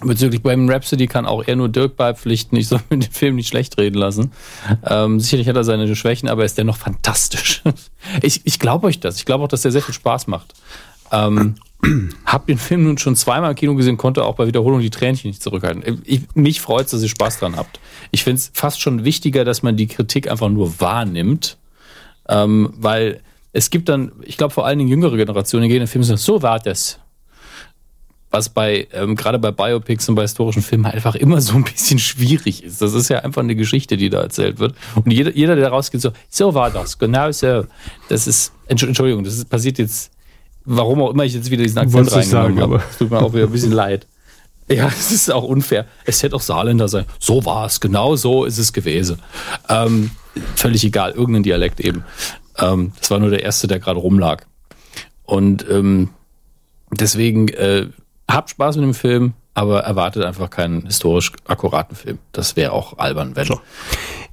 bezüglich 0.01 0.43
Bohemian 0.43 0.71
Rhapsody 0.71 1.07
kann 1.07 1.27
auch 1.27 1.45
er 1.47 1.57
nur 1.57 1.69
Dirk 1.69 1.97
beipflichten. 1.97 2.57
Ich 2.57 2.69
soll 2.69 2.81
mir 2.91 2.99
den 2.99 3.11
Film 3.11 3.37
nicht 3.37 3.49
schlecht 3.49 3.79
reden 3.79 3.99
lassen. 3.99 4.33
Ähm, 4.85 5.21
sicherlich 5.21 5.49
hat 5.49 5.57
er 5.57 5.65
seine 5.65 5.95
Schwächen, 5.95 6.29
aber 6.29 6.45
ist 6.45 6.57
dennoch 6.57 6.77
fantastisch. 6.77 7.63
ich 8.23 8.43
ich 8.45 8.59
glaube 8.59 8.87
euch 8.87 9.01
das. 9.01 9.17
Ich 9.19 9.27
glaube 9.27 9.45
auch, 9.45 9.49
dass 9.49 9.63
der 9.63 9.73
sehr 9.73 9.83
viel 9.83 9.95
Spaß 9.95 10.27
macht. 10.27 10.55
Ähm, 11.13 11.57
hab 12.25 12.47
den 12.47 12.59
Film 12.59 12.85
nun 12.85 12.99
schon 12.99 13.15
zweimal 13.17 13.51
im 13.51 13.57
Kino 13.57 13.75
gesehen, 13.75 13.97
konnte 13.97 14.25
auch 14.25 14.35
bei 14.35 14.47
Wiederholung 14.47 14.81
die 14.81 14.91
Tränchen 14.91 15.31
nicht 15.31 15.43
zurückhalten. 15.43 16.03
Ich, 16.05 16.23
mich 16.35 16.61
freut 16.61 16.93
dass 16.93 17.03
ihr 17.03 17.09
Spaß 17.09 17.39
dran 17.39 17.57
habt. 17.57 17.79
Ich 18.11 18.25
finde 18.25 18.39
es 18.39 18.51
fast 18.53 18.81
schon 18.81 19.05
wichtiger, 19.05 19.45
dass 19.45 19.63
man 19.63 19.77
die 19.77 19.87
Kritik 19.87 20.31
einfach 20.31 20.49
nur 20.49 20.81
wahrnimmt, 20.81 21.57
ähm, 22.29 22.73
weil 22.77 23.21
es 23.53 23.71
gibt 23.71 23.89
dann, 23.89 24.13
ich 24.23 24.37
glaube 24.37 24.53
vor 24.55 24.67
allen 24.67 24.79
Dingen 24.79 24.91
jüngere 24.91 25.17
Generationen, 25.17 25.69
gehen 25.69 25.77
in 25.77 25.83
den 25.83 25.89
Film 25.89 26.03
und 26.03 26.07
sagen, 26.07 26.19
so 26.19 26.43
war 26.43 26.59
das. 26.59 26.99
Was 28.31 28.51
bei, 28.51 28.87
ähm, 28.93 29.17
gerade 29.17 29.39
bei 29.39 29.53
Biopics 29.53 30.07
und 30.11 30.15
bei 30.15 30.21
historischen 30.23 30.61
Filmen 30.61 30.85
einfach 30.85 31.15
immer 31.15 31.41
so 31.41 31.55
ein 31.55 31.65
bisschen 31.65 31.99
schwierig 31.99 32.63
ist. 32.63 32.83
Das 32.83 32.93
ist 32.93 33.09
ja 33.09 33.21
einfach 33.21 33.41
eine 33.41 33.55
Geschichte, 33.57 33.97
die 33.97 34.11
da 34.11 34.21
erzählt 34.21 34.59
wird. 34.59 34.75
Und 34.97 35.11
jeder, 35.11 35.35
jeder 35.35 35.57
der 35.57 35.71
rausgeht, 35.71 36.03
so, 36.03 36.11
so 36.29 36.53
war 36.53 36.71
das, 36.71 36.99
genau 36.99 37.31
so. 37.33 37.65
Das 38.11 38.27
ist, 38.27 38.53
Entsch- 38.69 38.87
Entschuldigung, 38.87 39.25
das 39.25 39.35
ist, 39.39 39.49
passiert 39.49 39.79
jetzt, 39.79 40.11
warum 40.69 41.03
auch 41.03 41.11
immer 41.11 41.25
ich 41.25 41.35
jetzt 41.35 41.51
wieder 41.51 41.63
diesen 41.63 41.79
Akzent 41.79 41.95
Wollt's 41.95 42.15
nicht 42.15 42.33
reingenommen 42.35 42.59
sagen, 42.59 42.73
habe. 42.73 42.83
Es 42.91 42.99
tut 42.99 43.11
mir 43.11 43.19
auch 43.19 43.33
wieder 43.33 43.45
ein 43.45 43.53
bisschen 43.53 43.73
leid. 43.73 44.07
Ja, 44.71 44.89
es 44.89 45.11
ist 45.11 45.33
auch 45.33 45.45
unfair. 45.45 45.87
Es 46.05 46.23
hätte 46.23 46.37
auch 46.37 46.43
Saarländer 46.43 46.89
sein. 46.89 47.07
So 47.19 47.47
war 47.47 47.65
es, 47.65 47.81
genau 47.81 48.17
so 48.17 48.45
ist 48.45 48.59
es 48.59 48.75
gewesen. 48.75 49.19
Ähm, 49.71 50.11
völlig 50.57 50.85
egal, 50.85 51.13
irgendein 51.13 51.43
Dialekt 51.43 51.81
eben. 51.81 52.05
Ähm, 52.59 52.93
das 53.01 53.11
war 53.11 53.19
nur 53.19 53.31
der 53.31 53.43
erste, 53.43 53.67
der 53.67 53.79
gerade 53.79 53.99
rumlag. 53.99 54.43
Und 55.25 55.65
ähm, 55.71 56.11
deswegen 56.91 57.49
äh, 57.49 57.87
habt 58.31 58.51
Spaß 58.51 58.77
mit 58.77 58.85
dem 58.85 58.93
Film, 58.93 59.33
aber 59.55 59.85
erwartet 59.85 60.25
einfach 60.25 60.51
keinen 60.51 60.85
historisch 60.85 61.33
akkuraten 61.47 61.97
Film. 61.97 62.19
Das 62.33 62.55
wäre 62.55 62.73
auch 62.73 62.99
albern, 62.99 63.37
wenn. 63.37 63.49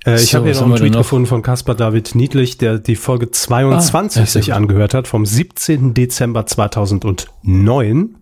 Äh, 0.06 0.16
ich 0.22 0.32
So, 0.32 0.38
habe 0.38 0.48
hier 0.52 0.56
noch 0.56 0.68
einen 0.68 0.76
Tweet 0.76 0.92
noch? 0.94 1.00
gefunden 1.00 1.26
von 1.28 1.42
Caspar 1.42 1.76
David 1.76 2.16
Niedlich, 2.16 2.58
der 2.58 2.78
die 2.80 2.96
Folge 2.96 3.32
22 3.32 4.18
Ah, 4.18 4.22
ja, 4.22 4.28
sich 4.28 4.54
angehört 4.54 4.94
hat, 4.94 5.08
vom 5.08 5.26
17. 5.26 5.94
Dezember 5.94 6.46
2009. 6.46 8.18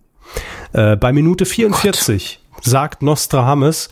Äh, 0.74 0.96
bei 0.96 1.12
Minute 1.14 1.46
44 1.46 2.40
sagt 2.62 3.02
Nostradamus, 3.04 3.90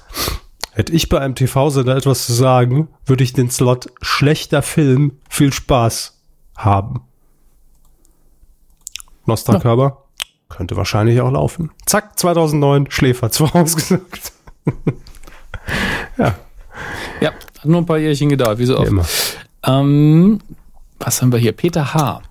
hätte 0.72 0.94
ich 0.94 1.10
bei 1.10 1.20
einem 1.20 1.36
TV-Sender 1.36 1.96
etwas 1.98 2.26
zu 2.26 2.34
sagen, 2.34 2.88
würde 3.06 3.24
ich 3.24 3.34
den 3.34 3.50
Slot 3.52 3.88
schlechter 4.02 4.62
Film, 4.62 5.18
viel 5.30 5.52
Spaß 5.52 6.18
haben. 6.56 7.02
Nostrakörper 9.26 10.06
könnte 10.50 10.76
wahrscheinlich 10.78 11.22
auch 11.22 11.32
laufen. 11.32 11.72
Zack, 11.86 12.18
2009, 12.18 12.90
Schläfer 12.90 13.30
vorausgesagt. 13.30 14.32
Ja, 17.22 17.32
hat 17.62 17.66
nur 17.66 17.82
ein 17.82 17.86
paar 17.86 17.98
Jährchen 18.00 18.30
gedauert, 18.30 18.58
wie 18.60 18.66
so 18.66 18.78
oft. 18.78 18.88
immer. 18.90 19.06
Ähm, 19.66 20.40
was 21.00 21.22
haben 21.22 21.32
wir 21.32 21.40
hier? 21.40 21.52
Peter 21.54 21.94
H. 21.94 22.22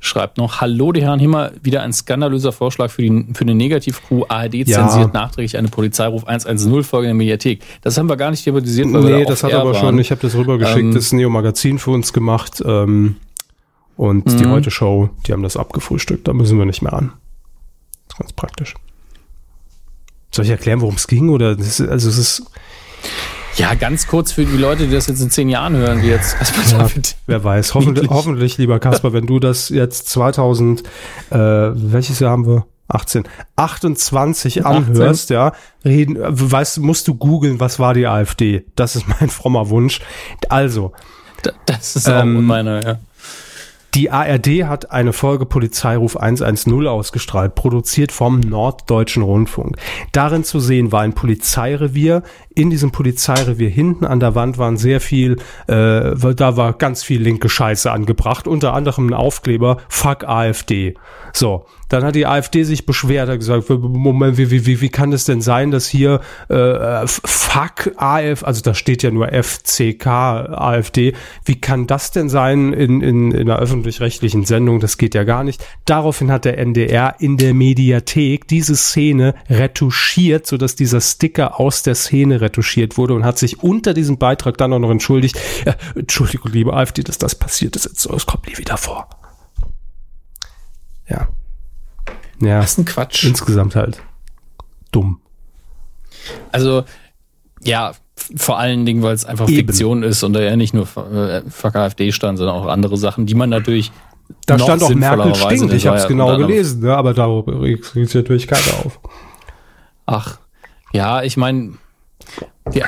schreibt 0.00 0.36
noch, 0.38 0.60
Hallo, 0.60 0.92
die 0.92 1.00
Herren 1.02 1.18
Himmer, 1.18 1.52
wieder 1.62 1.82
ein 1.82 1.92
skandalöser 1.92 2.52
Vorschlag 2.52 2.90
für, 2.90 3.02
die, 3.02 3.26
für 3.32 3.42
eine 3.42 3.54
Negativ-Crew. 3.54 4.24
ARD 4.28 4.54
Ja. 4.68 4.86
zensiert 4.86 5.14
nachträglich 5.14 5.56
eine 5.56 5.68
Polizeiruf 5.68 6.24
110-Folge 6.28 7.06
in 7.06 7.10
der 7.10 7.14
Mediathek. 7.14 7.62
Das 7.82 7.96
haben 7.96 8.08
wir 8.08 8.16
gar 8.16 8.30
nicht 8.30 8.44
thematisiert, 8.44 8.92
weil 8.92 9.02
wir 9.04 9.16
Nee, 9.16 9.24
da 9.24 9.30
das 9.30 9.42
hat 9.44 9.52
aber 9.54 9.72
waren. 9.72 9.80
schon, 9.80 9.98
ich 9.98 10.10
habe 10.10 10.20
das 10.20 10.34
rübergeschickt, 10.34 10.78
Ähm, 10.80 10.94
das 10.94 11.12
Neo-Magazin 11.12 11.78
für 11.78 11.90
uns 11.92 12.12
gemacht 12.12 12.62
ähm, 12.66 13.16
und 13.96 14.28
die 14.40 14.44
Mhm. 14.44 14.50
Heute-Show, 14.50 15.08
die 15.26 15.32
haben 15.32 15.42
das 15.42 15.56
abgefrühstückt, 15.56 16.28
da 16.28 16.32
müssen 16.34 16.58
wir 16.58 16.66
nicht 16.66 16.82
mehr 16.82 16.92
an. 16.92 17.12
Das 18.08 18.16
ist 18.16 18.18
ganz 18.18 18.32
praktisch. 18.34 18.74
Soll 20.32 20.44
ich 20.44 20.50
erklären, 20.50 20.80
worum 20.82 20.96
es 20.96 21.06
ging? 21.06 21.30
Oder 21.30 21.52
ist, 21.58 21.80
also 21.80 22.08
es 22.08 22.18
ist, 22.18 22.42
Ja, 23.56 23.74
ganz 23.74 24.06
kurz 24.06 24.32
für 24.32 24.44
die 24.44 24.56
Leute, 24.56 24.86
die 24.86 24.92
das 24.92 25.06
jetzt 25.06 25.20
in 25.20 25.30
zehn 25.30 25.48
Jahren 25.48 25.76
hören, 25.76 26.02
die 26.02 26.08
jetzt 26.08 26.36
Kaspar 26.38 26.64
ja, 26.72 26.78
David. 26.88 27.16
wer 27.26 27.44
weiß, 27.44 27.74
hoffentlich, 27.74 28.08
hoffentlich, 28.10 28.58
lieber 28.58 28.78
Kasper, 28.80 29.12
wenn 29.12 29.26
du 29.26 29.38
das 29.38 29.68
jetzt 29.68 30.08
2000, 30.08 30.82
äh, 31.30 31.36
welches 31.38 32.18
Jahr 32.20 32.32
haben 32.32 32.46
wir? 32.46 32.66
18, 32.88 33.24
28 33.56 34.66
anhörst, 34.66 35.30
ja, 35.30 35.52
reden, 35.84 36.16
weißt, 36.20 36.76
du, 36.78 36.82
musst 36.82 37.08
du 37.08 37.14
googeln, 37.14 37.58
was 37.60 37.78
war 37.78 37.94
die 37.94 38.06
AfD? 38.06 38.64
Das 38.76 38.94
ist 38.96 39.06
mein 39.08 39.30
frommer 39.30 39.70
Wunsch. 39.70 40.00
Also, 40.48 40.92
Da- 41.42 41.52
Das 41.66 41.96
ist 41.96 42.08
auch 42.08 42.22
Ähm, 42.22 42.44
meine, 42.44 42.84
ja. 42.84 42.98
Die 43.94 44.10
ARD 44.10 44.64
hat 44.64 44.90
eine 44.90 45.12
Folge 45.12 45.46
Polizeiruf 45.46 46.16
110 46.16 46.88
ausgestrahlt, 46.88 47.54
produziert 47.54 48.10
vom 48.10 48.40
Norddeutschen 48.40 49.22
Rundfunk. 49.22 49.76
Darin 50.10 50.42
zu 50.42 50.58
sehen 50.58 50.90
war 50.90 51.02
ein 51.02 51.12
Polizeirevier. 51.12 52.24
In 52.56 52.70
diesem 52.70 52.90
Polizeirevier 52.90 53.68
hinten 53.68 54.04
an 54.04 54.18
der 54.18 54.34
Wand 54.34 54.58
waren 54.58 54.76
sehr 54.76 55.00
viel, 55.00 55.36
äh, 55.68 56.16
da 56.34 56.56
war 56.56 56.72
ganz 56.72 57.04
viel 57.04 57.22
linke 57.22 57.48
Scheiße 57.48 57.92
angebracht, 57.92 58.48
unter 58.48 58.74
anderem 58.74 59.10
ein 59.10 59.14
Aufkleber, 59.14 59.76
fuck 59.88 60.24
AfD. 60.24 60.94
So, 61.32 61.66
dann 61.94 62.04
hat 62.04 62.16
die 62.16 62.26
AfD 62.26 62.64
sich 62.64 62.86
beschwert, 62.86 63.28
hat 63.28 63.38
gesagt, 63.38 63.70
Moment, 63.70 64.36
wie, 64.36 64.50
wie, 64.50 64.66
wie, 64.66 64.80
wie 64.80 64.88
kann 64.88 65.12
es 65.12 65.26
denn 65.26 65.40
sein, 65.40 65.70
dass 65.70 65.86
hier 65.86 66.20
äh, 66.48 67.06
fuck 67.06 67.92
AF, 67.96 68.42
also 68.42 68.62
da 68.62 68.74
steht 68.74 69.04
ja 69.04 69.12
nur 69.12 69.28
FCK 69.28 70.06
AfD, 70.08 71.14
wie 71.44 71.60
kann 71.60 71.86
das 71.86 72.10
denn 72.10 72.28
sein 72.28 72.72
in, 72.72 73.00
in, 73.00 73.30
in 73.30 73.48
einer 73.48 73.60
öffentlich-rechtlichen 73.60 74.44
Sendung? 74.44 74.80
Das 74.80 74.98
geht 74.98 75.14
ja 75.14 75.22
gar 75.22 75.44
nicht. 75.44 75.64
Daraufhin 75.84 76.32
hat 76.32 76.44
der 76.44 76.58
NDR 76.58 77.14
in 77.20 77.36
der 77.36 77.54
Mediathek 77.54 78.48
diese 78.48 78.74
Szene 78.74 79.36
retuschiert, 79.48 80.48
sodass 80.48 80.74
dieser 80.74 81.00
Sticker 81.00 81.60
aus 81.60 81.84
der 81.84 81.94
Szene 81.94 82.40
retuschiert 82.40 82.98
wurde 82.98 83.14
und 83.14 83.24
hat 83.24 83.38
sich 83.38 83.62
unter 83.62 83.94
diesem 83.94 84.18
Beitrag 84.18 84.58
dann 84.58 84.72
auch 84.72 84.80
noch 84.80 84.90
entschuldigt. 84.90 85.38
Ja, 85.64 85.76
Entschuldigung, 85.94 86.50
liebe 86.50 86.74
AfD, 86.74 87.04
dass 87.04 87.18
das 87.18 87.36
passiert 87.36 87.76
ist. 87.76 87.86
Es 87.86 88.26
kommt 88.26 88.48
nie 88.48 88.58
wieder 88.58 88.76
vor. 88.76 89.08
Ja. 91.08 91.28
Ja. 92.40 92.60
Das 92.60 92.72
ist 92.72 92.78
ein 92.78 92.84
Quatsch. 92.84 93.24
Insgesamt 93.24 93.76
halt 93.76 94.02
dumm. 94.90 95.20
Also, 96.52 96.84
ja, 97.62 97.92
vor 98.36 98.58
allen 98.58 98.86
Dingen, 98.86 99.02
weil 99.02 99.14
es 99.14 99.24
einfach 99.24 99.48
Eben. 99.48 99.68
Fiktion 99.68 100.02
ist 100.02 100.22
und 100.22 100.32
da 100.32 100.40
ja 100.40 100.56
nicht 100.56 100.74
nur 100.74 100.86
äh, 100.96 101.42
Fuck 101.48 101.76
AfD 101.76 102.12
stand, 102.12 102.38
sondern 102.38 102.56
auch 102.56 102.66
andere 102.66 102.96
Sachen, 102.96 103.26
die 103.26 103.34
man 103.34 103.50
natürlich. 103.50 103.92
Da 104.46 104.56
noch 104.56 104.64
stand 104.64 104.82
auch 104.82 104.94
Merkel 104.94 105.34
stinkt. 105.34 105.72
Ich 105.74 105.86
habe 105.86 105.98
es 105.98 106.06
genau 106.06 106.36
gelesen, 106.38 106.80
ne? 106.80 106.96
aber 106.96 107.12
darüber 107.12 107.60
regt 107.60 107.84
sich 107.84 108.14
natürlich 108.14 108.46
keiner 108.46 108.84
auf. 108.84 108.98
Ach, 110.06 110.38
ja, 110.92 111.22
ich 111.22 111.36
meine, 111.36 111.74
ja, 112.72 112.86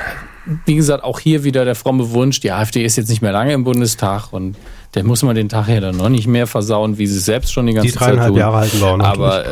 wie 0.65 0.75
gesagt, 0.75 1.03
auch 1.03 1.19
hier 1.19 1.43
wieder 1.43 1.65
der 1.65 1.75
fromme 1.75 2.11
Wunsch, 2.11 2.39
die 2.39 2.51
AfD 2.51 2.83
ist 2.85 2.95
jetzt 2.95 3.09
nicht 3.09 3.21
mehr 3.21 3.31
lange 3.31 3.53
im 3.53 3.63
Bundestag 3.63 4.31
und 4.33 4.55
der 4.95 5.03
muss 5.03 5.21
man 5.23 5.35
den 5.35 5.49
Tag 5.49 5.67
ja 5.67 5.79
dann 5.79 5.97
noch 5.97 6.09
nicht 6.09 6.27
mehr 6.27 6.47
versauen, 6.47 6.97
wie 6.97 7.07
sie 7.07 7.17
es 7.17 7.25
selbst 7.25 7.51
schon 7.53 7.67
die 7.67 7.73
ganze 7.73 7.91
Die 7.91 7.97
Zeit 7.97 8.09
dreieinhalb 8.09 8.29
tun. 8.29 8.37
Jahre 8.37 8.57
halten 8.57 8.79
wir 8.79 8.87
auch 8.87 8.99
Aber 8.99 9.45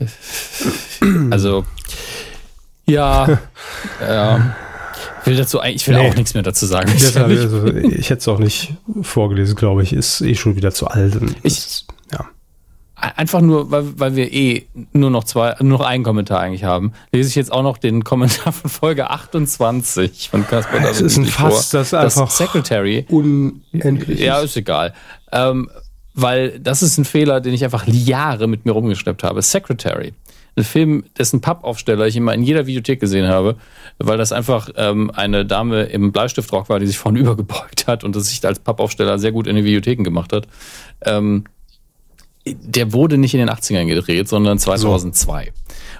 ähm, 0.00 1.32
also 1.32 1.64
ja, 2.86 3.38
ja. 4.00 4.54
Ich 5.20 5.26
will 5.26 5.36
dazu 5.36 5.60
eigentlich, 5.60 5.82
ich 5.82 5.88
will 5.88 5.96
Nee. 5.98 6.08
auch 6.10 6.14
nichts 6.14 6.32
mehr 6.34 6.42
dazu 6.42 6.64
sagen. 6.66 6.90
ich 6.96 7.04
also, 7.16 7.66
ich 7.66 8.08
hätte 8.08 8.20
es 8.20 8.28
auch 8.28 8.38
nicht 8.38 8.74
vorgelesen, 9.02 9.54
glaube 9.54 9.82
ich. 9.82 9.92
Ist 9.92 10.22
eh 10.22 10.34
schon 10.34 10.56
wieder 10.56 10.72
zu 10.72 10.86
alt. 10.88 11.18
Ich- 11.42 11.84
ja. 12.12 12.24
Einfach 13.00 13.40
nur, 13.40 13.70
weil, 13.70 13.98
weil 13.98 14.16
wir 14.16 14.32
eh 14.32 14.66
nur 14.92 15.10
noch 15.10 15.24
zwei, 15.24 15.54
nur 15.60 15.78
noch 15.78 15.86
einen 15.86 16.04
Kommentar 16.04 16.40
eigentlich 16.40 16.64
haben, 16.64 16.92
lese 17.12 17.28
ich 17.28 17.34
jetzt 17.34 17.50
auch 17.50 17.62
noch 17.62 17.78
den 17.78 18.04
Kommentar 18.04 18.52
von 18.52 18.70
Folge 18.70 19.08
28 19.08 20.28
von 20.28 20.46
Caspar 20.46 20.80
Es 20.80 20.98
David 20.98 21.06
ist 21.06 21.16
ein 21.16 21.24
Fass, 21.24 21.70
das 21.70 21.94
einfach 21.94 22.30
Secretary. 22.30 23.06
unendlich 23.08 24.20
Ja, 24.20 24.38
ist. 24.38 24.50
ist 24.50 24.56
egal. 24.58 24.92
Ähm, 25.32 25.70
weil 26.14 26.58
das 26.58 26.82
ist 26.82 26.98
ein 26.98 27.04
Fehler, 27.04 27.40
den 27.40 27.54
ich 27.54 27.64
einfach 27.64 27.86
Jahre 27.86 28.46
mit 28.46 28.66
mir 28.66 28.72
rumgeschleppt 28.72 29.22
habe. 29.22 29.40
Secretary. 29.42 30.12
Ein 30.56 30.64
Film, 30.64 31.04
dessen 31.16 31.40
Pappaufsteller 31.40 32.06
ich 32.06 32.16
immer 32.16 32.34
in 32.34 32.42
jeder 32.42 32.66
Videothek 32.66 33.00
gesehen 33.00 33.28
habe, 33.28 33.56
weil 33.98 34.18
das 34.18 34.32
einfach 34.32 34.68
ähm, 34.76 35.10
eine 35.14 35.46
Dame 35.46 35.84
im 35.84 36.12
Bleistiftrock 36.12 36.68
war, 36.68 36.80
die 36.80 36.86
sich 36.86 36.98
vorne 36.98 37.18
übergebeugt 37.20 37.86
hat 37.86 38.04
und 38.04 38.16
das 38.16 38.28
sich 38.28 38.44
als 38.44 38.58
Pappaufsteller 38.58 39.18
sehr 39.18 39.32
gut 39.32 39.46
in 39.46 39.56
den 39.56 39.64
Videotheken 39.64 40.02
gemacht 40.02 40.32
hat. 40.32 40.48
Ähm, 41.02 41.44
der 42.46 42.92
wurde 42.92 43.18
nicht 43.18 43.34
in 43.34 43.40
den 43.40 43.50
80ern 43.50 43.86
gedreht, 43.86 44.28
sondern 44.28 44.58
2002. 44.58 45.52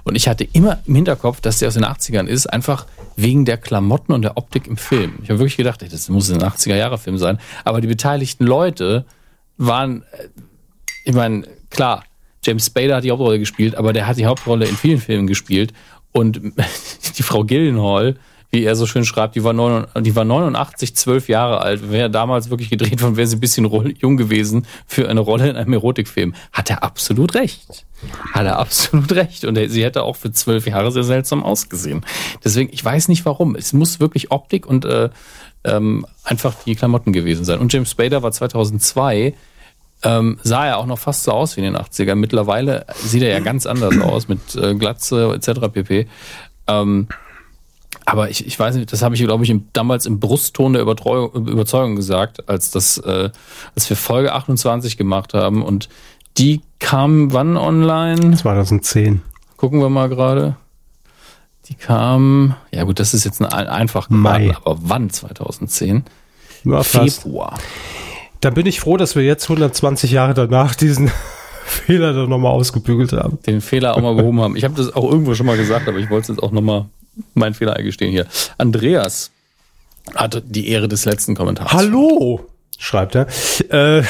Und 0.05 0.15
ich 0.15 0.29
hatte 0.29 0.45
immer 0.45 0.79
im 0.87 0.95
Hinterkopf, 0.95 1.41
dass 1.41 1.59
der 1.59 1.69
aus 1.69 1.75
den 1.75 1.85
80ern 1.85 2.27
ist, 2.27 2.47
einfach 2.47 2.87
wegen 3.17 3.45
der 3.45 3.59
Klamotten 3.59 4.13
und 4.13 4.23
der 4.23 4.37
Optik 4.37 4.67
im 4.67 4.77
Film. 4.77 5.19
Ich 5.23 5.29
habe 5.29 5.39
wirklich 5.39 5.57
gedacht, 5.57 5.83
ey, 5.83 5.89
das 5.89 6.09
muss 6.09 6.31
ein 6.31 6.41
80er-Jahre-Film 6.41 7.19
sein. 7.19 7.39
Aber 7.65 7.81
die 7.81 7.87
beteiligten 7.87 8.47
Leute 8.47 9.05
waren, 9.59 10.03
äh, 10.13 10.29
ich 11.05 11.15
meine, 11.15 11.47
klar, 11.69 12.05
James 12.43 12.67
Spader 12.67 12.97
hat 12.97 13.05
die 13.05 13.11
Hauptrolle 13.11 13.39
gespielt, 13.39 13.75
aber 13.75 13.93
der 13.93 14.07
hat 14.07 14.17
die 14.17 14.27
Hauptrolle 14.27 14.67
in 14.67 14.77
vielen 14.77 15.01
Filmen 15.01 15.27
gespielt. 15.27 15.75
Und 16.13 16.41
die 17.19 17.23
Frau 17.23 17.45
Gillenhall, 17.45 18.17
wie 18.51 18.65
er 18.65 18.75
so 18.75 18.87
schön 18.87 19.05
schreibt, 19.05 19.37
die 19.37 19.45
war, 19.45 19.53
89, 19.53 20.03
die 20.03 20.17
war 20.17 20.25
89, 20.25 20.97
12 20.97 21.29
Jahre 21.29 21.61
alt. 21.61 21.91
Wäre 21.91 22.11
damals 22.11 22.51
wirklich 22.51 22.71
gedreht 22.71 23.01
worden, 23.03 23.17
wäre 23.17 23.27
sie 23.27 23.37
ein 23.37 23.41
bisschen 23.41 23.95
jung 23.99 24.17
gewesen 24.17 24.67
für 24.87 25.09
eine 25.09 25.21
Rolle 25.21 25.51
in 25.51 25.57
einem 25.57 25.73
Erotikfilm. 25.73 26.35
Hat 26.53 26.71
er 26.71 26.83
absolut 26.83 27.35
recht. 27.35 27.87
Hat 28.33 28.47
er 28.47 28.59
absolut 28.59 29.13
recht. 29.13 29.45
Und 29.45 29.57
sie 29.69 29.85
hätte 29.85 30.03
auch 30.03 30.17
für 30.17 30.33
zwölf 30.33 30.67
Jahre 30.67 30.91
sehr 30.91 31.05
seltsam 31.05 31.45
ausgesehen. 31.45 32.05
Deswegen, 32.45 32.71
ich 32.73 32.85
weiß 32.85 33.09
nicht 33.09 33.25
warum. 33.25 33.55
Es 33.55 33.73
muss 33.73 34.01
wirklich 34.01 34.33
Optik 34.33 34.67
und 34.67 34.85
äh, 34.85 35.11
ähm, 35.63 36.07
einfach 36.25 36.55
die 36.65 36.75
Klamotten 36.75 37.13
gewesen 37.13 37.45
sein. 37.45 37.61
Und 37.61 37.73
James 37.73 37.91
Spader 37.91 38.23
war 38.23 38.33
2002 38.33 39.35
ähm, 40.03 40.39
sah 40.43 40.67
er 40.67 40.79
auch 40.79 40.87
noch 40.87 40.99
fast 40.99 41.25
so 41.25 41.33
aus 41.33 41.57
wie 41.57 41.61
in 41.61 41.73
den 41.73 41.77
80ern. 41.77 42.15
Mittlerweile 42.15 42.87
sieht 42.95 43.23
er 43.23 43.31
ja 43.31 43.41
ganz 43.41 43.67
anders 43.67 43.99
aus 44.01 44.29
mit 44.29 44.57
äh, 44.57 44.75
Glatze 44.75 45.35
etc. 45.35 45.69
pp. 45.73 46.07
Ähm, 46.67 47.09
aber 48.11 48.29
ich, 48.29 48.45
ich 48.45 48.59
weiß 48.59 48.75
nicht, 48.75 48.93
das 48.93 49.03
habe 49.03 49.15
ich, 49.15 49.23
glaube 49.23 49.45
ich, 49.45 49.51
im, 49.51 49.69
damals 49.73 50.05
im 50.05 50.19
Brustton 50.19 50.73
der 50.73 50.83
Übertreu 50.83 51.27
Überzeugung 51.27 51.95
gesagt, 51.95 52.49
als 52.49 52.73
das, 52.73 52.99
äh, 52.99 53.31
als 53.77 53.89
wir 53.89 53.97
Folge 53.97 54.33
28 54.33 54.97
gemacht 54.97 55.33
haben. 55.33 55.63
Und 55.63 55.89
die 56.37 56.61
kam 56.81 57.33
wann 57.33 57.57
online? 57.57 58.37
2010. 58.37 59.23
Gucken 59.57 59.81
wir 59.81 59.91
mal 59.91 60.09
gerade. 60.09 60.57
Die 61.69 61.75
kam, 61.75 62.57
ja 62.73 62.83
gut, 62.83 62.99
das 62.99 63.15
ist 63.15 63.25
jetzt 63.25 63.41
ein 63.41 63.47
einfach 63.47 64.11
Mai. 64.11 64.57
aber 64.57 64.79
wann 64.83 65.09
2010? 65.09 66.05
Ja. 66.65 66.83
Februar. 66.83 67.55
Da 68.41 68.51
bin 68.51 68.67
ich 68.67 68.81
froh, 68.81 68.97
dass 68.97 69.15
wir 69.15 69.23
jetzt 69.23 69.45
120 69.45 70.11
Jahre 70.11 70.35
danach 70.35 70.75
diesen 70.75 71.13
Fehler 71.65 72.13
dann 72.13 72.29
nochmal 72.29 72.51
ausgebügelt 72.51 73.13
haben. 73.13 73.39
Den 73.47 73.61
Fehler 73.61 73.97
auch 73.97 74.03
mal 74.03 74.17
behoben 74.17 74.41
haben. 74.41 74.57
Ich 74.57 74.65
habe 74.65 74.75
das 74.75 74.93
auch 74.97 75.09
irgendwo 75.09 75.35
schon 75.35 75.47
mal 75.47 75.57
gesagt, 75.57 75.87
aber 75.87 75.99
ich 75.99 76.11
wollte 76.11 76.23
es 76.33 76.37
jetzt 76.37 76.43
auch 76.43 76.51
nochmal 76.51 76.87
meinen 77.35 77.55
Fehler 77.55 77.77
eingestehen 77.77 78.13
hier. 78.13 78.27
Andreas 78.59 79.31
hat 80.15 80.43
die 80.47 80.69
Ehre 80.69 80.89
des 80.89 81.05
letzten 81.05 81.35
Kommentars. 81.35 81.73
Hallo, 81.73 82.47
schreibt 82.79 83.15
er. 83.15 83.27
Äh, 83.69 84.03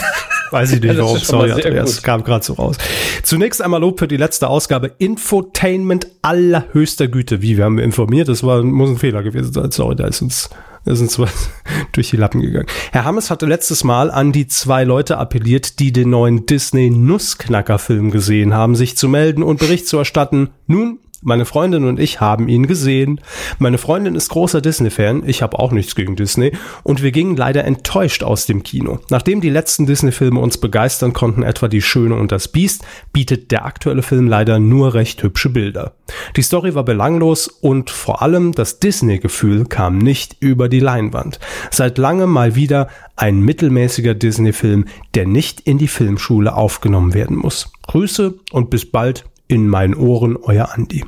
weiß 0.50 0.72
ich 0.72 0.82
nicht 0.82 0.98
warum. 0.98 1.18
Sorry, 1.18 1.52
Andreas, 1.52 1.96
gut. 1.96 2.04
kam 2.04 2.24
gerade 2.24 2.44
so 2.44 2.54
raus. 2.54 2.76
Zunächst 3.22 3.62
einmal 3.62 3.80
Lob 3.80 3.98
für 3.98 4.08
die 4.08 4.16
letzte 4.16 4.48
Ausgabe. 4.48 4.92
Infotainment 4.98 6.08
allerhöchster 6.22 7.08
Güte. 7.08 7.42
Wie, 7.42 7.56
wir 7.56 7.64
haben 7.64 7.78
informiert, 7.78 8.28
das 8.28 8.42
war, 8.42 8.62
muss 8.62 8.90
ein 8.90 8.98
Fehler 8.98 9.22
gewesen 9.22 9.52
sein. 9.52 9.70
Sorry, 9.70 9.96
da 9.96 10.06
ist 10.06 10.22
uns, 10.22 10.50
da 10.84 10.92
ist 10.92 11.00
uns 11.00 11.18
was 11.18 11.50
durch 11.92 12.10
die 12.10 12.16
Lappen 12.16 12.40
gegangen. 12.40 12.66
Herr 12.92 13.04
Hammes 13.04 13.30
hatte 13.30 13.46
letztes 13.46 13.84
Mal 13.84 14.10
an 14.10 14.32
die 14.32 14.46
zwei 14.46 14.84
Leute 14.84 15.18
appelliert, 15.18 15.78
die 15.78 15.92
den 15.92 16.10
neuen 16.10 16.46
Disney-Nussknacker-Film 16.46 18.10
gesehen 18.10 18.54
haben, 18.54 18.76
sich 18.76 18.96
zu 18.96 19.08
melden 19.08 19.42
und 19.42 19.58
Bericht 19.60 19.88
zu 19.88 19.98
erstatten. 19.98 20.50
Nun, 20.66 20.98
meine 21.22 21.44
Freundin 21.44 21.84
und 21.84 21.98
ich 21.98 22.20
haben 22.20 22.48
ihn 22.48 22.66
gesehen. 22.66 23.20
Meine 23.58 23.78
Freundin 23.78 24.14
ist 24.14 24.28
großer 24.28 24.60
Disney-Fan, 24.60 25.24
ich 25.26 25.42
habe 25.42 25.58
auch 25.58 25.72
nichts 25.72 25.94
gegen 25.94 26.16
Disney, 26.16 26.52
und 26.84 27.02
wir 27.02 27.12
gingen 27.12 27.36
leider 27.36 27.64
enttäuscht 27.64 28.22
aus 28.22 28.46
dem 28.46 28.62
Kino. 28.62 29.00
Nachdem 29.10 29.40
die 29.40 29.50
letzten 29.50 29.86
Disney-Filme 29.86 30.40
uns 30.40 30.58
begeistern 30.58 31.12
konnten, 31.12 31.42
etwa 31.42 31.68
Die 31.68 31.82
Schöne 31.82 32.14
und 32.14 32.32
das 32.32 32.48
Biest, 32.48 32.84
bietet 33.12 33.50
der 33.50 33.64
aktuelle 33.64 34.02
Film 34.02 34.28
leider 34.28 34.58
nur 34.58 34.94
recht 34.94 35.22
hübsche 35.22 35.50
Bilder. 35.50 35.94
Die 36.36 36.42
Story 36.42 36.74
war 36.74 36.84
belanglos 36.84 37.48
und 37.48 37.90
vor 37.90 38.22
allem 38.22 38.52
das 38.52 38.78
Disney-Gefühl 38.78 39.66
kam 39.66 39.98
nicht 39.98 40.36
über 40.40 40.68
die 40.68 40.80
Leinwand. 40.80 41.40
Seit 41.70 41.98
langem 41.98 42.30
mal 42.30 42.54
wieder 42.54 42.88
ein 43.16 43.40
mittelmäßiger 43.40 44.14
Disney-Film, 44.14 44.86
der 45.14 45.26
nicht 45.26 45.60
in 45.60 45.78
die 45.78 45.88
Filmschule 45.88 46.54
aufgenommen 46.54 47.14
werden 47.14 47.36
muss. 47.36 47.72
Grüße 47.88 48.34
und 48.52 48.70
bis 48.70 48.90
bald 48.90 49.24
in 49.48 49.68
meinen 49.68 49.94
Ohren, 49.94 50.36
euer 50.36 50.72
Andi. 50.74 51.04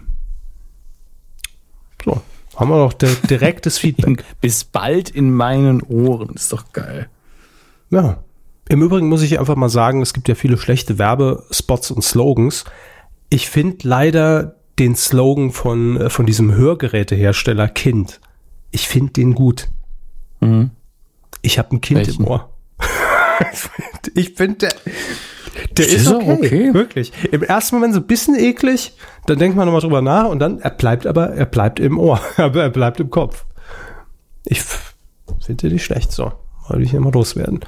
So, 2.04 2.20
haben 2.56 2.70
wir 2.70 2.76
doch 2.78 2.92
di- 2.94 3.26
direktes 3.28 3.78
Feedback. 3.78 4.24
Bis 4.40 4.64
bald 4.64 5.10
in 5.10 5.32
meinen 5.34 5.82
Ohren. 5.82 6.30
Ist 6.34 6.52
doch 6.52 6.72
geil. 6.72 7.08
Ja. 7.90 8.22
Im 8.68 8.82
Übrigen 8.82 9.08
muss 9.08 9.22
ich 9.22 9.38
einfach 9.40 9.56
mal 9.56 9.68
sagen, 9.68 10.00
es 10.00 10.12
gibt 10.14 10.28
ja 10.28 10.34
viele 10.36 10.56
schlechte 10.56 10.96
Werbespots 10.98 11.90
und 11.90 12.02
Slogans. 12.02 12.64
Ich 13.28 13.48
finde 13.50 13.86
leider 13.88 14.54
den 14.78 14.94
Slogan 14.94 15.50
von, 15.50 15.96
äh, 16.00 16.10
von 16.10 16.24
diesem 16.24 16.54
Hörgerätehersteller 16.54 17.68
Kind. 17.68 18.20
Ich 18.70 18.88
finde 18.88 19.12
den 19.14 19.34
gut. 19.34 19.68
Ich 21.42 21.58
habe 21.58 21.76
ein 21.76 21.80
Kind 21.82 21.98
Welchen? 22.06 22.22
im 22.22 22.28
Ohr. 22.28 22.48
ich 24.14 24.30
finde, 24.34 24.56
der, 24.58 24.74
der 25.76 25.86
Ist 25.86 25.94
ist, 25.94 26.12
okay, 26.12 26.32
okay? 26.32 26.74
Wirklich. 26.74 27.12
Im 27.30 27.42
ersten 27.42 27.76
Moment 27.76 27.94
so 27.94 28.00
ein 28.00 28.06
bisschen 28.06 28.38
eklig, 28.38 28.92
dann 29.26 29.38
denkt 29.38 29.56
man 29.56 29.66
nochmal 29.66 29.80
drüber 29.80 30.02
nach 30.02 30.28
und 30.28 30.38
dann, 30.38 30.60
er 30.60 30.70
bleibt 30.70 31.06
aber, 31.06 31.30
er 31.30 31.46
bleibt 31.46 31.80
im 31.80 31.98
Ohr, 31.98 32.20
aber 32.36 32.62
er 32.62 32.70
bleibt 32.70 33.00
im 33.00 33.10
Kopf. 33.10 33.44
Ich 34.44 34.62
finde 35.44 35.68
nicht 35.68 35.84
schlecht, 35.84 36.12
so. 36.12 36.32
Wollte 36.68 36.84
ich 36.84 36.90
hier 36.90 37.00
mal 37.00 37.12
loswerden. 37.12 37.60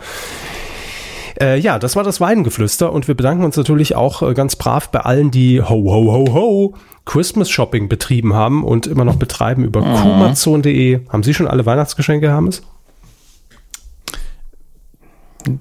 Äh, 1.40 1.58
ja, 1.58 1.78
das 1.78 1.96
war 1.96 2.04
das 2.04 2.20
Weidengeflüster 2.20 2.92
und 2.92 3.08
wir 3.08 3.16
bedanken 3.16 3.44
uns 3.44 3.56
natürlich 3.56 3.96
auch 3.96 4.22
äh, 4.22 4.34
ganz 4.34 4.56
brav 4.56 4.90
bei 4.90 5.00
allen, 5.00 5.30
die 5.30 5.60
ho 5.60 5.66
ho 5.68 6.12
ho 6.12 6.32
ho 6.32 6.74
Christmas 7.04 7.50
Shopping 7.50 7.88
betrieben 7.88 8.34
haben 8.34 8.64
und 8.64 8.86
immer 8.86 9.04
noch 9.04 9.16
betreiben 9.16 9.64
über 9.64 9.80
kumazon.de. 9.80 11.00
Haben 11.08 11.22
Sie 11.22 11.34
schon 11.34 11.48
alle 11.48 11.66
Weihnachtsgeschenke, 11.66 12.28
Hermes? 12.28 12.62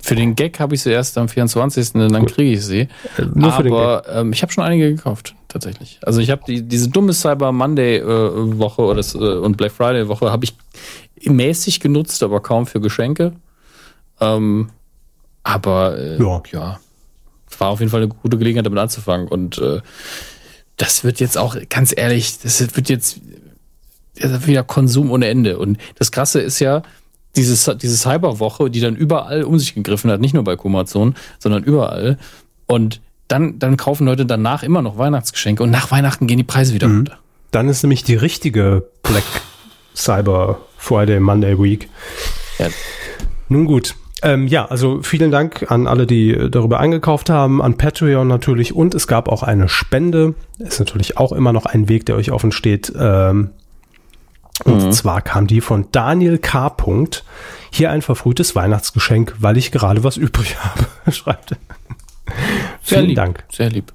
Für 0.02 0.16
den 0.16 0.36
Gag 0.36 0.60
habe 0.60 0.76
ich 0.76 0.82
sie 0.82 0.92
erst 0.92 1.18
am 1.18 1.28
24. 1.28 1.94
Dann 1.94 2.26
kriege 2.26 2.52
ich 2.52 2.66
sie. 2.66 2.82
Äh, 3.18 3.26
nur 3.34 3.54
Aber 3.54 4.04
ähm, 4.10 4.34
ich 4.34 4.42
habe 4.42 4.52
schon 4.52 4.64
einige 4.64 4.94
gekauft, 4.94 5.36
tatsächlich. 5.48 6.00
Also 6.04 6.20
ich 6.20 6.30
habe 6.30 6.44
die, 6.48 6.62
diese 6.62 6.90
dumme 6.90 7.14
Cyber 7.14 7.52
Monday 7.52 7.98
äh, 7.98 8.06
Woche 8.60 8.82
oder 8.82 8.96
das, 8.96 9.16
äh, 9.16 9.18
und 9.18 9.58
Black 9.58 9.72
Friday 9.72 10.08
Woche 10.08 10.32
habe 10.32 10.46
ich 10.46 10.56
mäßig 11.30 11.80
genutzt, 11.80 12.24
aber 12.24 12.40
kaum 12.42 12.66
für 12.66 12.80
Geschenke. 12.82 13.34
Ähm, 14.20 14.70
aber 15.44 15.98
äh, 15.98 16.18
Ja. 16.18 16.42
ja. 16.52 16.80
war 17.58 17.70
auf 17.70 17.80
jeden 17.80 17.92
Fall 17.92 18.02
eine 18.02 18.10
gute 18.10 18.38
Gelegenheit, 18.38 18.66
damit 18.66 18.80
anzufangen. 18.80 19.28
Und 19.28 19.58
äh, 19.58 19.82
das 20.78 21.04
wird 21.04 21.20
jetzt 21.20 21.38
auch, 21.38 21.56
ganz 21.70 21.94
ehrlich, 21.96 22.40
das 22.40 22.76
wird 22.76 22.90
jetzt 22.90 23.20
wieder 24.16 24.64
Konsum 24.64 25.12
ohne 25.12 25.28
Ende. 25.28 25.58
Und 25.58 25.78
das 25.96 26.12
Krasse 26.12 26.42
ist 26.42 26.60
ja, 26.60 26.84
diese, 27.36 27.76
diese 27.76 27.98
Cyberwoche, 27.98 28.70
die 28.70 28.80
dann 28.80 28.96
überall 28.96 29.44
um 29.44 29.58
sich 29.58 29.76
gegriffen 29.76 30.12
hat, 30.12 30.22
nicht 30.22 30.34
nur 30.34 30.44
bei 30.44 30.56
Kumazon, 30.56 31.16
sondern 31.40 31.64
überall. 31.64 32.18
Und 32.68 33.02
dann, 33.28 33.60
dann 33.60 33.78
kaufen 33.78 34.06
Leute 34.06 34.26
danach 34.26 34.64
immer 34.64 34.82
noch 34.82 34.98
Weihnachtsgeschenke 34.98 35.64
und 35.64 35.72
nach 35.72 35.92
Weihnachten 35.92 36.28
gehen 36.28 36.38
die 36.38 36.44
Preise 36.44 36.74
wieder 36.74 36.88
runter. 36.88 37.18
Dann 37.52 37.70
ist 37.70 37.84
nämlich 37.84 38.04
die 38.04 38.16
richtige 38.16 38.88
Black 39.04 39.24
Cyber 39.96 40.60
Friday 40.78 41.20
Monday 41.20 41.58
Week. 41.58 41.90
Ja. 42.60 42.68
Nun 43.50 43.66
gut. 43.66 43.96
Ähm, 44.24 44.48
ja, 44.48 44.66
also 44.66 45.02
vielen 45.02 45.32
Dank 45.32 45.72
an 45.72 45.88
alle, 45.88 46.06
die 46.06 46.32
äh, 46.32 46.50
darüber 46.50 46.80
eingekauft 46.80 47.30
haben, 47.30 47.62
an 47.62 47.78
Patreon 47.78 48.28
natürlich 48.28 48.76
und 48.76 48.94
es 48.94 49.08
gab 49.08 49.28
auch 49.28 49.42
eine 49.42 49.68
Spende. 49.68 50.36
Ist 50.60 50.80
natürlich 50.80 51.18
auch 51.18 51.32
immer 51.32 51.54
noch 51.54 51.66
ein 51.66 51.90
Weg, 51.90 52.06
der 52.06 52.16
euch 52.16 52.32
offen 52.32 52.52
steht. 52.52 52.94
Ähm, 52.98 53.50
und 54.66 54.94
zwar 54.94 55.22
kam 55.22 55.48
die 55.48 55.62
von 55.62 55.88
Daniel 55.92 56.38
K. 56.38 56.70
Punkt. 56.70 57.24
Hier 57.72 57.90
ein 57.92 58.02
verfrühtes 58.02 58.56
Weihnachtsgeschenk, 58.56 59.36
weil 59.40 59.58
ich 59.58 59.72
gerade 59.72 60.04
was 60.04 60.18
übrig 60.18 60.58
habe, 60.64 61.12
schreibt 61.12 61.54
er. 61.54 61.58
Sehr 62.84 62.98
Vielen 62.98 63.06
lieb, 63.08 63.16
Dank. 63.16 63.44
Sehr 63.52 63.70
lieb. 63.70 63.94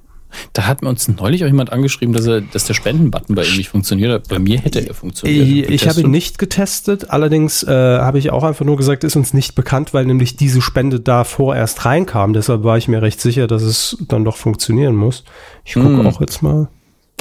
Da 0.52 0.66
hat 0.66 0.82
mir 0.82 0.90
uns 0.90 1.08
neulich 1.08 1.44
auch 1.44 1.46
jemand 1.46 1.72
angeschrieben, 1.72 2.12
dass, 2.14 2.26
er, 2.26 2.42
dass 2.42 2.64
der 2.66 2.74
Spendenbutton 2.74 3.34
bei 3.34 3.44
ihm 3.44 3.56
nicht 3.56 3.70
funktioniert. 3.70 4.28
Bei 4.28 4.38
mir 4.38 4.58
hätte 4.58 4.86
er 4.86 4.92
funktioniert. 4.92 5.46
Ich, 5.70 5.82
ich 5.82 5.88
habe 5.88 6.02
ihn 6.02 6.10
nicht 6.10 6.38
getestet, 6.38 7.08
allerdings 7.10 7.62
äh, 7.62 7.70
habe 7.70 8.18
ich 8.18 8.30
auch 8.30 8.42
einfach 8.44 8.64
nur 8.66 8.76
gesagt, 8.76 9.04
ist 9.04 9.16
uns 9.16 9.32
nicht 9.32 9.54
bekannt, 9.54 9.94
weil 9.94 10.04
nämlich 10.04 10.36
diese 10.36 10.60
Spende 10.60 11.00
da 11.00 11.24
vorerst 11.24 11.86
reinkam. 11.86 12.34
Deshalb 12.34 12.64
war 12.64 12.76
ich 12.76 12.86
mir 12.86 13.00
recht 13.00 13.18
sicher, 13.20 13.46
dass 13.46 13.62
es 13.62 13.96
dann 14.08 14.24
doch 14.26 14.36
funktionieren 14.36 14.94
muss. 14.94 15.24
Ich 15.64 15.72
gucke 15.74 15.88
Mm. 15.88 16.06
auch 16.06 16.20
jetzt 16.20 16.42
mal. 16.42 16.68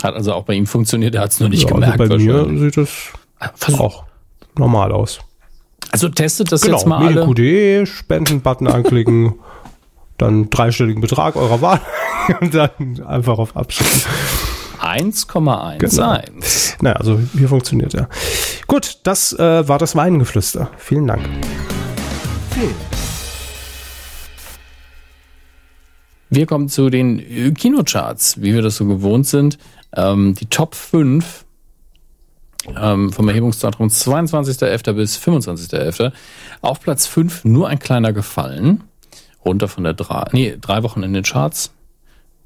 Hat 0.03 0.13
also 0.15 0.33
auch 0.33 0.43
bei 0.43 0.53
ihm 0.55 0.67
funktioniert, 0.67 1.15
er 1.15 1.21
hat 1.21 1.31
es 1.31 1.39
nur 1.39 1.47
nicht 1.47 1.63
Ja, 1.63 1.69
gemerkt. 1.73 2.01
also 2.01 2.17
bei 2.17 2.21
mir 2.21 2.59
sieht 2.59 2.77
es 2.77 3.11
Versuch- 3.55 3.79
auch 3.79 4.03
normal 4.57 4.91
aus. 4.91 5.19
Also 5.91 6.09
testet 6.09 6.51
das 6.51 6.61
Genau, 6.61 6.77
jetzt 6.77 6.85
mal 6.87 6.97
alle. 7.05 7.25
medienq.de, 7.27 7.85
Spenden-Button 7.85 8.67
anklicken, 8.67 9.35
dann 10.17 10.49
dreistelligen 10.49 11.01
Betrag 11.01 11.35
eurer 11.35 11.61
Wahl 11.61 11.81
und 12.41 12.53
dann 12.53 13.01
einfach 13.05 13.37
auf 13.37 13.55
Abschicken. 13.55 14.01
1,11. 14.81 15.77
Genau. 15.79 16.19
Na, 16.81 16.93
also 16.93 17.19
hier 17.37 17.47
funktioniert 17.49 17.93
ja. 17.93 18.07
Gut, 18.67 18.99
das 19.03 19.33
äh, 19.33 19.67
war 19.67 19.79
das 19.79 19.95
Weingeflüster. 19.95 20.69
Vielen 20.77 21.07
Dank. 21.07 21.23
Wir 26.29 26.45
kommen 26.45 26.69
zu 26.69 26.89
den 26.89 27.19
äh, 27.19 27.51
Kinocharts, 27.51 28.41
wie 28.41 28.53
wir 28.53 28.61
das 28.61 28.75
so 28.77 28.85
gewohnt 28.85 29.27
sind. 29.27 29.57
Ähm, 29.95 30.33
die 30.35 30.47
Top 30.47 30.75
5 30.75 31.44
ähm, 32.75 33.11
vom 33.11 33.27
Erhebungszeitraum 33.27 33.87
22.11. 33.87 34.93
bis 34.93 35.17
25.11. 35.17 36.11
Auf 36.61 36.79
Platz 36.81 37.07
5 37.07 37.45
nur 37.45 37.67
ein 37.67 37.79
kleiner 37.79 38.13
Gefallen. 38.13 38.83
Runter 39.43 39.67
von 39.67 39.83
der 39.83 39.93
drei, 39.93 40.25
nee, 40.31 40.57
drei 40.59 40.83
Wochen 40.83 41.03
in 41.03 41.13
den 41.13 41.23
Charts. 41.23 41.71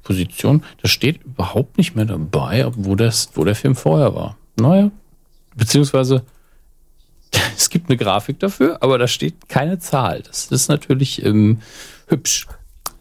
Position. 0.02 0.64
Das 0.82 0.90
steht 0.90 1.22
überhaupt 1.24 1.78
nicht 1.78 1.94
mehr 1.94 2.04
dabei, 2.04 2.66
wo, 2.74 2.94
das, 2.94 3.30
wo 3.34 3.44
der 3.44 3.54
Film 3.54 3.76
vorher 3.76 4.14
war. 4.14 4.36
Naja, 4.56 4.90
beziehungsweise 5.56 6.24
es 7.56 7.70
gibt 7.70 7.88
eine 7.88 7.96
Grafik 7.96 8.38
dafür, 8.40 8.78
aber 8.82 8.98
da 8.98 9.06
steht 9.06 9.48
keine 9.48 9.78
Zahl. 9.78 10.22
Das 10.22 10.46
ist 10.46 10.68
natürlich 10.68 11.24
ähm, 11.24 11.60
hübsch. 12.06 12.46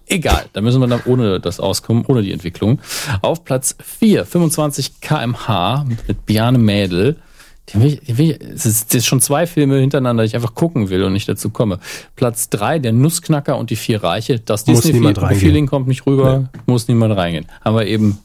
Egal, 0.09 0.45
da 0.53 0.61
müssen 0.61 0.81
wir 0.81 0.87
dann 0.87 1.01
ohne 1.05 1.39
das 1.39 1.59
auskommen, 1.59 2.03
ohne 2.07 2.23
die 2.23 2.31
Entwicklung. 2.31 2.79
Auf 3.21 3.45
Platz 3.45 3.75
4, 3.99 4.25
25 4.25 5.01
kmh 5.01 5.85
mit 6.07 6.25
Bjarne 6.25 6.57
Mädel. 6.57 7.17
Den 7.71 7.83
will 7.83 7.93
ich, 7.93 7.99
den 8.01 8.17
will 8.17 8.31
ich, 8.31 8.41
es 8.41 8.65
ist, 8.65 8.95
ist 8.95 9.05
schon 9.05 9.21
zwei 9.21 9.45
Filme 9.45 9.77
hintereinander, 9.77 10.23
die 10.23 10.27
ich 10.27 10.35
einfach 10.35 10.55
gucken 10.55 10.89
will 10.89 11.03
und 11.03 11.13
nicht 11.13 11.29
dazu 11.29 11.51
komme. 11.51 11.77
Platz 12.15 12.49
3, 12.49 12.79
der 12.79 12.91
Nussknacker 12.91 13.55
und 13.57 13.69
die 13.69 13.75
vier 13.75 14.03
Reiche. 14.03 14.39
Das 14.39 14.63
Disney-Feeling 14.63 15.67
kommt 15.67 15.87
nicht 15.87 16.07
rüber, 16.07 16.39
nee. 16.39 16.59
muss 16.65 16.87
niemand 16.87 17.15
reingehen. 17.15 17.45
Haben 17.63 17.75
wir 17.75 17.85
eben 17.85 18.17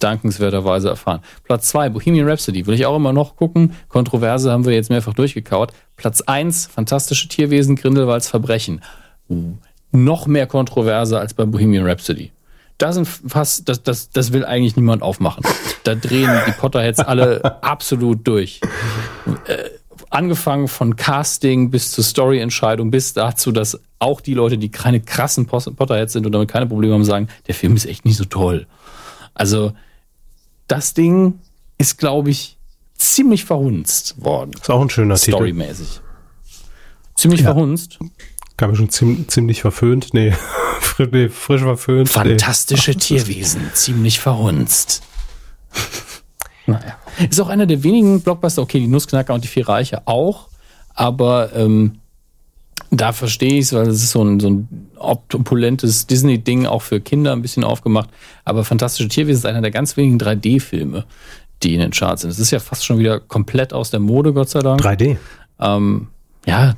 dankenswerterweise 0.00 0.90
erfahren. 0.90 1.20
Platz 1.44 1.68
2, 1.68 1.90
Bohemian 1.90 2.28
Rhapsody, 2.28 2.66
will 2.66 2.74
ich 2.74 2.84
auch 2.84 2.96
immer 2.96 3.14
noch 3.14 3.36
gucken. 3.36 3.72
Kontroverse 3.88 4.50
haben 4.50 4.66
wir 4.66 4.74
jetzt 4.74 4.90
mehrfach 4.90 5.14
durchgekaut. 5.14 5.72
Platz 5.96 6.20
1, 6.20 6.66
fantastische 6.66 7.28
Tierwesen, 7.28 7.76
Grindelwalds 7.76 8.28
Verbrechen. 8.28 8.82
Noch 9.92 10.26
mehr 10.26 10.46
Kontroverse 10.46 11.18
als 11.18 11.34
bei 11.34 11.44
Bohemian 11.44 11.86
Rhapsody. 11.86 12.32
Da 12.78 12.92
sind 12.92 13.06
fast, 13.06 13.68
das, 13.68 13.82
das, 13.82 14.10
das 14.10 14.32
will 14.32 14.44
eigentlich 14.44 14.74
niemand 14.76 15.02
aufmachen. 15.02 15.44
Da 15.84 15.94
drehen 15.94 16.30
die 16.46 16.52
Potterheads 16.52 16.98
alle 16.98 17.62
absolut 17.62 18.26
durch. 18.26 18.60
Äh, 19.46 19.68
angefangen 20.10 20.68
von 20.68 20.96
Casting 20.96 21.70
bis 21.70 21.90
zur 21.92 22.04
Storyentscheidung 22.04 22.90
bis 22.90 23.12
dazu, 23.12 23.52
dass 23.52 23.80
auch 23.98 24.20
die 24.20 24.34
Leute, 24.34 24.58
die 24.58 24.70
keine 24.70 25.00
krassen 25.00 25.46
Potterheads 25.46 26.12
sind 26.12 26.26
und 26.26 26.32
damit 26.32 26.50
keine 26.50 26.66
Probleme 26.66 26.94
haben, 26.94 27.04
sagen, 27.04 27.28
der 27.46 27.54
Film 27.54 27.76
ist 27.76 27.86
echt 27.86 28.04
nicht 28.04 28.16
so 28.16 28.24
toll. 28.24 28.66
Also 29.34 29.72
das 30.66 30.94
Ding 30.94 31.38
ist, 31.78 31.98
glaube 31.98 32.30
ich, 32.30 32.56
ziemlich 32.94 33.44
verhunzt 33.44 34.22
worden. 34.22 34.52
Ist 34.54 34.70
auch 34.70 34.80
ein 34.80 34.90
schöner 34.90 35.16
Storymäßig. 35.16 35.88
Titel. 35.88 36.02
Ziemlich 37.14 37.40
ja. 37.40 37.52
verhunzt. 37.52 37.98
Kam 38.56 38.70
mir 38.70 38.76
schon 38.76 38.90
ziemlich, 38.90 39.28
ziemlich 39.28 39.60
verföhnt. 39.62 40.12
Nee, 40.12 40.32
frisch, 40.80 41.08
nee, 41.12 41.28
frisch 41.28 41.62
verföhnt. 41.62 42.08
Fantastische 42.08 42.92
nee. 42.92 42.98
Tierwesen, 42.98 43.70
ziemlich 43.74 44.20
verhunzt. 44.20 45.02
naja. 46.66 46.96
Ist 47.28 47.40
auch 47.40 47.48
einer 47.48 47.66
der 47.66 47.82
wenigen 47.82 48.20
Blockbuster, 48.22 48.62
okay, 48.62 48.80
die 48.80 48.86
Nussknacker 48.86 49.34
und 49.34 49.44
die 49.44 49.48
Vier 49.48 49.68
Reiche 49.68 50.06
auch, 50.06 50.48
aber 50.94 51.54
ähm, 51.54 51.98
da 52.90 53.12
verstehe 53.12 53.54
ich 53.54 53.66
es, 53.66 53.72
weil 53.72 53.88
es 53.88 54.02
ist 54.02 54.10
so 54.10 54.22
ein, 54.22 54.38
so 54.38 54.50
ein 54.50 54.68
opulentes 54.98 56.06
Disney-Ding 56.06 56.66
auch 56.66 56.82
für 56.82 57.00
Kinder 57.00 57.32
ein 57.32 57.42
bisschen 57.42 57.64
aufgemacht. 57.64 58.10
Aber 58.44 58.64
Fantastische 58.64 59.08
Tierwesen 59.08 59.38
ist 59.38 59.46
einer 59.46 59.62
der 59.62 59.70
ganz 59.70 59.96
wenigen 59.96 60.18
3D-Filme, 60.18 61.06
die 61.62 61.74
in 61.74 61.80
den 61.80 61.90
Charts 61.90 62.22
sind. 62.22 62.30
Es 62.30 62.38
ist 62.38 62.50
ja 62.50 62.60
fast 62.60 62.84
schon 62.84 62.98
wieder 62.98 63.18
komplett 63.18 63.72
aus 63.72 63.90
der 63.90 64.00
Mode, 64.00 64.34
Gott 64.34 64.50
sei 64.50 64.60
Dank. 64.60 64.82
3D? 64.82 65.16
Ähm, 65.58 66.08
ja, 66.44 66.74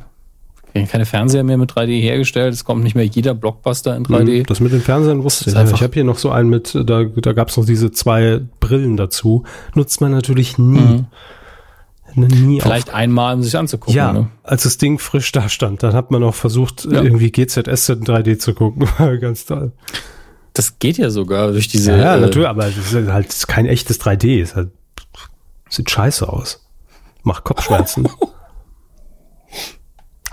keine 0.75 1.07
Fernseher 1.07 1.45
mehr 1.45 1.57
mit 1.57 1.71
3D 1.71 2.01
hergestellt. 2.01 2.53
Es 2.53 2.65
kommt 2.65 2.83
nicht 2.83 2.97
mehr 2.97 3.07
jeder 3.07 3.35
Blockbuster 3.35 3.97
in 3.97 4.05
3D. 4.05 4.41
Mhm, 4.41 4.47
das 4.47 4.59
mit 4.59 4.73
den 4.73 4.81
Fernsehern 4.81 5.23
wusste 5.23 5.51
ich. 5.51 5.57
Ich 5.73 5.83
habe 5.83 5.95
hier 5.95 6.05
noch 6.05 6.19
so 6.19 6.31
einen 6.31 6.49
mit, 6.49 6.75
da, 6.75 7.05
da 7.05 7.33
gab 7.33 7.49
es 7.49 7.57
noch 7.57 7.65
diese 7.65 7.93
zwei 7.93 8.41
Brillen 8.59 8.97
dazu. 8.97 9.45
Nutzt 9.75 10.01
man 10.01 10.11
natürlich 10.11 10.59
nie. 10.59 10.79
Mhm. 10.79 11.07
Nie 12.17 12.61
Vielleicht 12.61 12.91
auf. 12.91 12.95
einmal, 12.95 13.35
um 13.35 13.43
sich 13.43 13.57
anzugucken. 13.57 13.95
Ja, 13.95 14.13
ne? 14.13 14.31
als 14.45 14.63
das 14.63 14.79
Ding 14.79 15.01
frisch 15.01 15.33
da 15.33 15.49
stand, 15.49 15.83
dann 15.83 15.95
hat 15.95 16.13
man 16.13 16.23
auch 16.23 16.35
versucht, 16.35 16.85
ja. 16.85 17.03
irgendwie 17.03 17.33
GZS 17.33 17.89
in 17.89 18.05
3D 18.05 18.39
zu 18.39 18.55
gucken. 18.55 18.87
Ganz 19.21 19.47
toll. 19.47 19.73
Das 20.53 20.79
geht 20.79 20.99
ja 20.99 21.11
sogar 21.11 21.51
durch 21.51 21.67
diese. 21.67 21.91
Ja, 21.93 22.15
ja 22.15 22.17
natürlich, 22.19 22.49
aber 22.49 22.67
es 22.67 22.77
ist 22.77 22.95
halt 23.09 23.49
kein 23.49 23.67
echtes 23.67 24.01
3D. 24.01 24.41
Es 24.41 24.55
halt, 24.55 24.71
sieht 25.69 25.91
scheiße 25.91 26.29
aus. 26.29 26.65
Macht 27.25 27.43
Kopfschmerzen. 27.45 28.09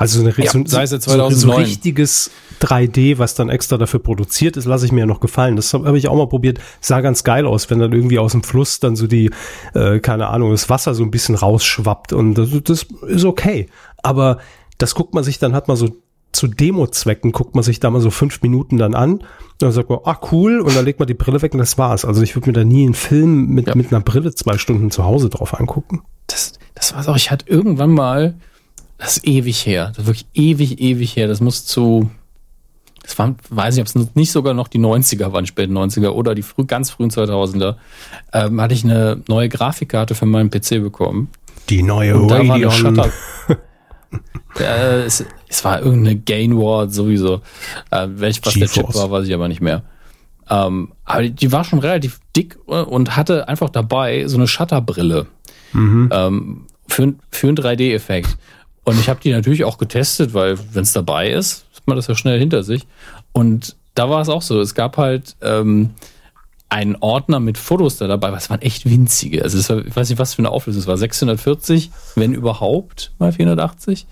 Also 0.02 0.20
so, 0.20 0.26
eine, 0.26 0.36
ja, 0.44 0.52
so, 0.52 0.98
so, 0.98 1.30
so, 1.30 1.52
richtiges 1.52 2.32
3D, 2.60 3.20
was 3.20 3.36
dann 3.36 3.50
extra 3.50 3.78
dafür 3.78 4.00
produziert 4.00 4.58
ist, 4.58 4.66
lasse 4.66 4.86
ich 4.86 4.92
mir 4.92 5.02
ja 5.02 5.06
noch 5.06 5.20
gefallen. 5.20 5.56
Das 5.56 5.74
habe 5.74 5.88
hab 5.88 5.96
ich 5.96 6.08
auch 6.08 6.16
mal 6.16 6.28
probiert. 6.28 6.60
Sah 6.80 7.02
ganz 7.02 7.24
geil 7.24 7.46
aus, 7.46 7.70
wenn 7.70 7.80
dann 7.80 7.94
irgendwie 7.94 8.18
aus 8.18 8.32
dem 8.32 8.42
Fluss 8.42 8.80
dann 8.80 8.96
so 8.96 9.06
die, 9.06 9.30
äh, 9.76 10.00
keine 10.00 10.28
Ahnung, 10.30 10.52
das 10.52 10.70
Wasser 10.70 10.96
so 10.96 11.04
ein 11.04 11.12
bisschen 11.12 11.36
rausschwappt 11.36 12.14
und 12.14 12.34
das, 12.34 12.50
das 12.64 12.88
ist 13.08 13.26
okay. 13.26 13.68
Aber 14.02 14.40
das 14.80 14.96
guckt 14.96 15.14
man 15.14 15.24
sich 15.24 15.38
dann, 15.38 15.54
hat 15.54 15.68
man 15.68 15.78
so 15.78 15.90
zu 16.32 16.48
Demo-Zwecken 16.48 17.32
guckt 17.32 17.56
man 17.56 17.64
sich 17.64 17.80
da 17.80 17.90
mal 17.90 18.02
so 18.02 18.10
fünf 18.10 18.42
Minuten 18.42 18.78
dann 18.78 18.96
an 18.96 19.16
und 19.16 19.26
dann 19.60 19.72
sagt 19.72 19.90
man, 19.90 20.00
ah 20.06 20.18
cool, 20.32 20.62
und 20.62 20.76
dann 20.76 20.86
legt 20.86 21.00
man 21.00 21.08
die 21.08 21.14
Brille 21.14 21.42
weg 21.42 21.54
und 21.54 21.60
das 21.60 21.78
war's. 21.78 22.06
Also 22.06 22.22
ich 22.22 22.36
würde 22.36 22.50
mir 22.50 22.54
da 22.54 22.64
nie 22.64 22.86
einen 22.86 22.94
Film 22.94 23.48
mit, 23.48 23.68
ja. 23.68 23.76
mit 23.76 23.92
einer 23.92 24.02
Brille 24.02 24.34
zwei 24.34 24.58
Stunden 24.58 24.92
zu 24.92 25.04
Hause 25.04 25.30
drauf 25.30 25.60
angucken. 25.60 26.02
Das, 26.28 26.54
das 26.74 26.96
war's 26.96 27.08
auch. 27.08 27.18
Ich 27.18 27.32
hatte 27.32 27.46
irgendwann 27.50 27.92
mal 27.92 28.36
das 29.02 29.18
ist 29.18 29.28
ewig 29.28 29.66
her. 29.66 29.88
Das 29.88 29.98
ist 29.98 30.06
wirklich 30.06 30.28
ewig, 30.36 30.80
ewig 30.80 31.16
her. 31.16 31.28
Das 31.28 31.42
muss 31.42 31.66
zu, 31.66 32.12
das 33.02 33.18
war, 33.18 33.34
weiß 33.50 33.76
ich, 33.76 33.82
ob 33.82 33.88
es 33.88 34.16
nicht 34.16 34.32
sogar 34.32 34.54
noch 34.54 34.68
die 34.68 34.78
90er 34.78 35.34
waren, 35.34 35.48
späten 35.48 35.76
90er 35.76 36.10
oder 36.10 36.36
die 36.36 36.44
früh, 36.44 36.66
ganz 36.66 36.92
frühen 36.92 37.10
2000er, 37.10 37.78
ähm, 38.32 38.62
hatte 38.62 38.76
ich 38.76 38.84
eine 38.84 39.24
neue 39.28 39.50
Grafikkarte 39.50 40.14
für 40.14 40.28
meinen 40.28 40.52
PC 40.52 40.82
bekommen. 40.82 41.30
Die 41.70 41.82
neue 41.82 42.16
Und 42.16 42.28
da 42.28 42.48
war 42.48 42.56
eine 42.56 42.70
Shutter. 42.70 43.10
äh, 44.60 45.02
es, 45.02 45.26
es, 45.48 45.66
war 45.66 45.80
irgendeine 45.80 46.18
Gain 46.18 46.56
Ward 46.56 46.94
sowieso. 46.94 47.42
Äh, 47.90 48.08
welch 48.08 48.40
was 48.44 48.54
der 48.54 48.68
Chip 48.68 48.94
war, 48.94 49.10
weiß 49.10 49.28
ich 49.28 49.34
aber 49.34 49.48
nicht 49.48 49.62
mehr. 49.62 49.82
Ähm, 50.48 50.92
aber 51.06 51.24
die, 51.24 51.32
die, 51.32 51.52
war 51.52 51.64
schon 51.64 51.80
relativ 51.80 52.20
dick 52.36 52.60
und 52.68 53.16
hatte 53.16 53.48
einfach 53.48 53.72
dabei 53.72 54.28
so 54.28 54.38
eine 54.38 54.48
Shutterbrille. 54.48 55.26
Mhm. 55.74 56.10
Ähm, 56.12 56.66
für, 56.88 57.14
für 57.32 57.48
einen 57.48 57.58
3D-Effekt. 57.58 58.38
Und 58.84 59.00
ich 59.00 59.10
habe 59.10 59.20
die 59.22 59.32
natürlich 59.32 59.64
auch 59.64 59.78
getestet, 59.78 60.34
weil 60.34 60.58
wenn 60.74 60.84
es 60.84 60.94
dabei 60.94 61.30
ist, 61.32 61.66
hat 61.76 61.88
man 61.88 61.98
das 61.98 62.08
ja 62.08 62.16
schnell 62.16 62.40
hinter 62.40 62.64
sich. 62.64 62.88
Und 63.32 63.76
da 63.94 64.10
war 64.10 64.22
es 64.22 64.30
auch 64.30 64.42
so. 64.42 64.60
Es 64.60 64.74
gab 64.74 64.98
halt 64.98 65.36
ähm, 65.42 65.92
einen 66.70 66.96
Ordner 67.00 67.40
mit 67.40 67.58
Fotos 67.58 67.98
da 67.98 68.08
dabei, 68.08 68.32
was 68.32 68.50
waren 68.50 68.62
echt 68.62 68.90
winzige. 68.90 69.44
Also 69.44 69.58
war, 69.70 69.86
ich 69.86 69.96
weiß 69.96 70.10
nicht, 70.10 70.20
was 70.20 70.34
für 70.34 70.40
eine 70.40 70.50
Auflösung 70.50 70.82
es 70.82 70.88
war. 70.88 70.98
640, 70.98 71.92
wenn 72.16 72.34
überhaupt, 72.34 73.12
mal 73.20 73.32
480. 73.32 74.08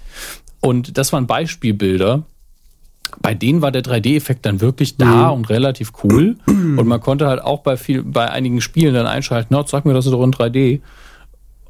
Und 0.60 0.98
das 0.98 1.14
waren 1.14 1.26
Beispielbilder. 1.26 2.24
Bei 3.22 3.34
denen 3.34 3.62
war 3.62 3.72
der 3.72 3.82
3D-Effekt 3.82 4.46
dann 4.46 4.62
wirklich 4.62 4.98
da 4.98 5.28
mhm. 5.28 5.38
und 5.38 5.50
relativ 5.50 5.94
cool. 6.04 6.36
Und 6.78 6.88
man 6.88 7.00
konnte 7.00 7.28
halt 7.28 7.42
auch 7.42 7.62
bei 7.62 7.76
viel, 7.76 8.04
bei 8.04 8.30
einigen 8.30 8.62
Spielen 8.62 8.94
dann 8.94 9.08
einschalten, 9.08 9.48
na, 9.52 9.66
sag 9.66 9.86
mir 9.86 9.94
das 9.94 10.06
ist 10.06 10.12
doch 10.12 10.24
in 10.24 10.34
3D. 10.34 10.82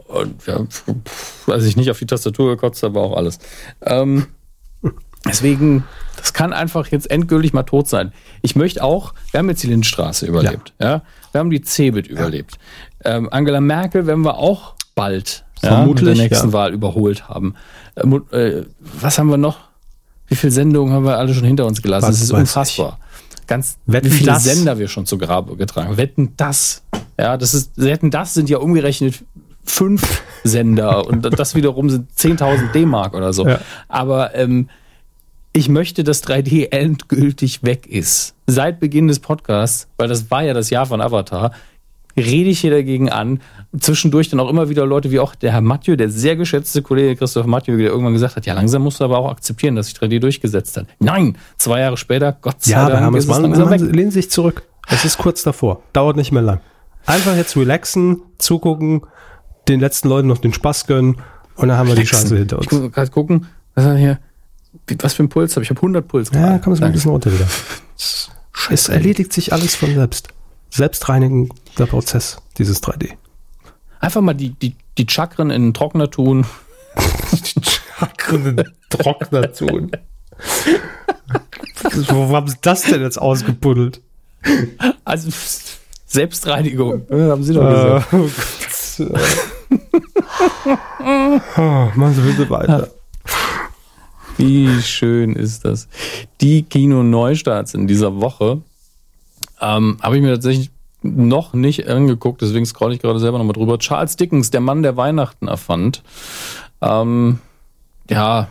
Und 0.09 0.47
ja, 0.47 0.65
weiß 1.45 1.65
ich 1.65 1.77
nicht 1.77 1.91
auf 1.91 1.99
die 1.99 2.07
Tastatur 2.07 2.49
gekotzt, 2.55 2.83
aber 2.83 3.01
auch 3.01 3.15
alles. 3.15 3.37
Ähm, 3.85 4.25
deswegen, 5.25 5.83
das 6.17 6.33
kann 6.33 6.51
einfach 6.51 6.87
jetzt 6.87 7.11
endgültig 7.11 7.53
mal 7.53 7.61
tot 7.61 7.87
sein. 7.87 8.11
Ich 8.41 8.55
möchte 8.55 8.83
auch, 8.83 9.13
wir 9.31 9.37
haben 9.37 9.49
jetzt 9.49 9.61
die 9.61 9.67
Lindstraße 9.67 10.25
überlebt, 10.25 10.73
ja. 10.79 10.89
ja? 10.89 11.01
Wir 11.31 11.39
haben 11.39 11.51
die 11.51 11.61
Cebit 11.61 12.07
ja. 12.07 12.13
überlebt. 12.13 12.57
Ähm, 13.05 13.29
Angela 13.31 13.61
Merkel 13.61 14.07
werden 14.07 14.25
wir 14.25 14.37
auch 14.37 14.73
bald 14.95 15.45
Vermutlich, 15.59 16.07
ja, 16.07 16.09
mit 16.09 16.17
der 16.17 16.29
nächsten. 16.29 16.53
Wahl 16.53 16.73
überholt 16.73 17.29
haben. 17.29 17.53
Äh, 17.95 18.07
äh, 18.35 18.65
was 18.79 19.19
haben 19.19 19.29
wir 19.29 19.37
noch? 19.37 19.59
Wie 20.27 20.35
viele 20.35 20.51
Sendungen 20.51 20.91
haben 20.91 21.05
wir 21.05 21.19
alle 21.19 21.35
schon 21.35 21.43
hinter 21.43 21.67
uns 21.67 21.83
gelassen? 21.83 22.07
Was 22.07 22.15
das 22.15 22.23
ist 22.23 22.31
unfassbar. 22.31 22.97
Ich. 22.99 23.45
Ganz, 23.45 23.77
Wetten 23.85 24.07
wie 24.07 24.11
viele 24.11 24.31
das? 24.31 24.43
Sender 24.43 24.79
wir 24.79 24.87
schon 24.87 25.05
zu 25.05 25.19
Grabe 25.19 25.55
getragen. 25.55 25.97
Wetten 25.97 26.33
das. 26.35 26.81
Ja, 27.19 27.37
das 27.37 27.53
ist, 27.53 27.77
Wetten 27.77 28.09
das 28.09 28.33
sind 28.33 28.49
ja 28.49 28.57
umgerechnet 28.57 29.23
fünf 29.63 30.23
Sender 30.43 31.07
und 31.07 31.25
das 31.39 31.55
wiederum 31.55 31.89
sind 31.89 32.11
10.000 32.11 32.71
D-Mark 32.71 33.13
oder 33.13 33.33
so. 33.33 33.47
Ja. 33.47 33.59
Aber 33.87 34.35
ähm, 34.35 34.69
ich 35.53 35.69
möchte, 35.69 36.03
dass 36.03 36.23
3D 36.23 36.71
endgültig 36.71 37.63
weg 37.63 37.87
ist. 37.87 38.35
Seit 38.47 38.79
Beginn 38.79 39.07
des 39.07 39.19
Podcasts, 39.19 39.87
weil 39.97 40.07
das 40.07 40.29
war 40.31 40.43
ja 40.43 40.53
das 40.53 40.69
Jahr 40.69 40.85
von 40.85 41.01
Avatar, 41.01 41.51
rede 42.15 42.49
ich 42.49 42.59
hier 42.59 42.71
dagegen 42.71 43.09
an. 43.09 43.41
Zwischendurch 43.79 44.29
dann 44.29 44.39
auch 44.39 44.49
immer 44.49 44.69
wieder 44.69 44.85
Leute 44.85 45.11
wie 45.11 45.19
auch 45.19 45.35
der 45.35 45.51
Herr 45.51 45.61
Mathieu, 45.61 45.95
der 45.95 46.09
sehr 46.09 46.35
geschätzte 46.35 46.81
Kollege 46.81 47.15
Christoph 47.15 47.45
Mathieu, 47.45 47.77
der 47.77 47.87
irgendwann 47.87 48.13
gesagt 48.13 48.35
hat, 48.35 48.45
ja, 48.45 48.53
langsam 48.53 48.83
musst 48.83 48.99
du 48.99 49.05
aber 49.05 49.17
auch 49.19 49.31
akzeptieren, 49.31 49.75
dass 49.75 49.87
sich 49.87 49.95
3D 49.95 50.19
durchgesetzt 50.19 50.77
hat. 50.77 50.87
Nein, 50.99 51.37
zwei 51.57 51.81
Jahre 51.81 51.97
später, 51.97 52.37
Gott 52.41 52.63
sei 52.63 52.71
ja, 52.71 52.89
Dank, 52.89 53.15
ist 53.15 53.29
es 53.29 53.37
langsam 53.39 53.69
weg. 53.69 53.81
lehnen 53.81 54.11
sich 54.11 54.29
zurück. 54.31 54.63
Es 54.87 55.05
ist 55.05 55.17
kurz 55.17 55.43
davor. 55.43 55.83
Dauert 55.93 56.17
nicht 56.17 56.31
mehr 56.31 56.41
lang. 56.41 56.61
Einfach 57.05 57.35
jetzt 57.35 57.55
relaxen, 57.55 58.21
zugucken, 58.37 59.01
den 59.69 59.79
letzten 59.79 60.09
Leuten 60.09 60.27
noch 60.27 60.39
den 60.39 60.53
Spaß 60.53 60.87
gönnen 60.87 61.17
und 61.55 61.67
dann 61.67 61.77
haben 61.77 61.87
wir 61.87 61.95
die 61.95 62.05
Scheiße 62.05 62.35
hinter 62.37 62.59
Ich 62.61 62.71
uns. 62.71 62.81
muss 62.81 62.91
gerade 62.91 63.11
gucken, 63.11 63.47
was 63.75 63.85
er 63.85 63.95
hier? 63.97 64.19
Was 65.01 65.13
für 65.13 65.23
ein 65.23 65.29
Puls 65.29 65.55
habe 65.55 65.63
ich? 65.63 65.67
Ich 65.67 65.75
habe 65.75 65.79
100 65.79 66.07
Puls. 66.07 66.29
Ja, 66.33 66.57
komm 66.59 66.73
es 66.73 66.79
mal 66.79 66.87
ein 66.87 66.93
bisschen 66.93 67.11
runter 67.11 67.31
wieder. 67.33 67.47
Es 68.69 68.89
erledigt 68.89 69.33
sich 69.33 69.51
alles 69.53 69.75
von 69.75 69.93
selbst. 69.93 70.27
Selbstreinigender 70.69 71.87
Prozess, 71.87 72.37
dieses 72.57 72.83
3D. 72.83 73.11
Einfach 73.99 74.21
mal 74.21 74.33
die, 74.33 74.51
die, 74.51 74.75
die 74.97 75.05
Chakren 75.09 75.49
in 75.49 75.63
den 75.63 75.73
Trockner 75.73 76.09
tun. 76.11 76.45
Chakren 77.97 78.63
Trockner 78.89 79.51
tun. 79.51 79.91
Wo 82.09 82.35
haben 82.35 82.47
sie 82.47 82.57
das 82.61 82.83
denn 82.83 83.01
jetzt 83.01 83.19
ausgebuddelt? 83.19 84.01
Also 85.03 85.29
Selbstreinigung. 86.05 87.05
Ja, 87.09 87.29
haben 87.31 87.43
Sie 87.43 87.53
doch 87.53 87.63
Äh, 87.69 88.01
gesagt. 88.01 88.11
Gott. 88.11 89.11
oh, 91.57 91.89
machen 91.95 92.13
Sie 92.13 92.21
bitte 92.21 92.49
weiter. 92.49 92.89
Wie 94.37 94.81
schön 94.81 95.35
ist 95.35 95.65
das? 95.65 95.87
Die 96.39 96.63
Kino-Neustarts 96.63 97.73
in 97.73 97.87
dieser 97.87 98.21
Woche 98.21 98.61
ähm, 99.61 99.97
habe 100.01 100.15
ich 100.15 100.21
mir 100.21 100.33
tatsächlich 100.33 100.71
noch 101.01 101.53
nicht 101.53 101.87
angeguckt, 101.87 102.41
deswegen 102.41 102.65
scrolle 102.65 102.95
ich 102.95 103.01
gerade 103.01 103.19
selber 103.19 103.37
nochmal 103.37 103.53
drüber. 103.53 103.79
Charles 103.79 104.15
Dickens, 104.15 104.51
der 104.51 104.61
Mann, 104.61 104.83
der 104.83 104.97
Weihnachten 104.97 105.47
erfand. 105.47 106.03
Ähm, 106.81 107.39
ja, 108.09 108.47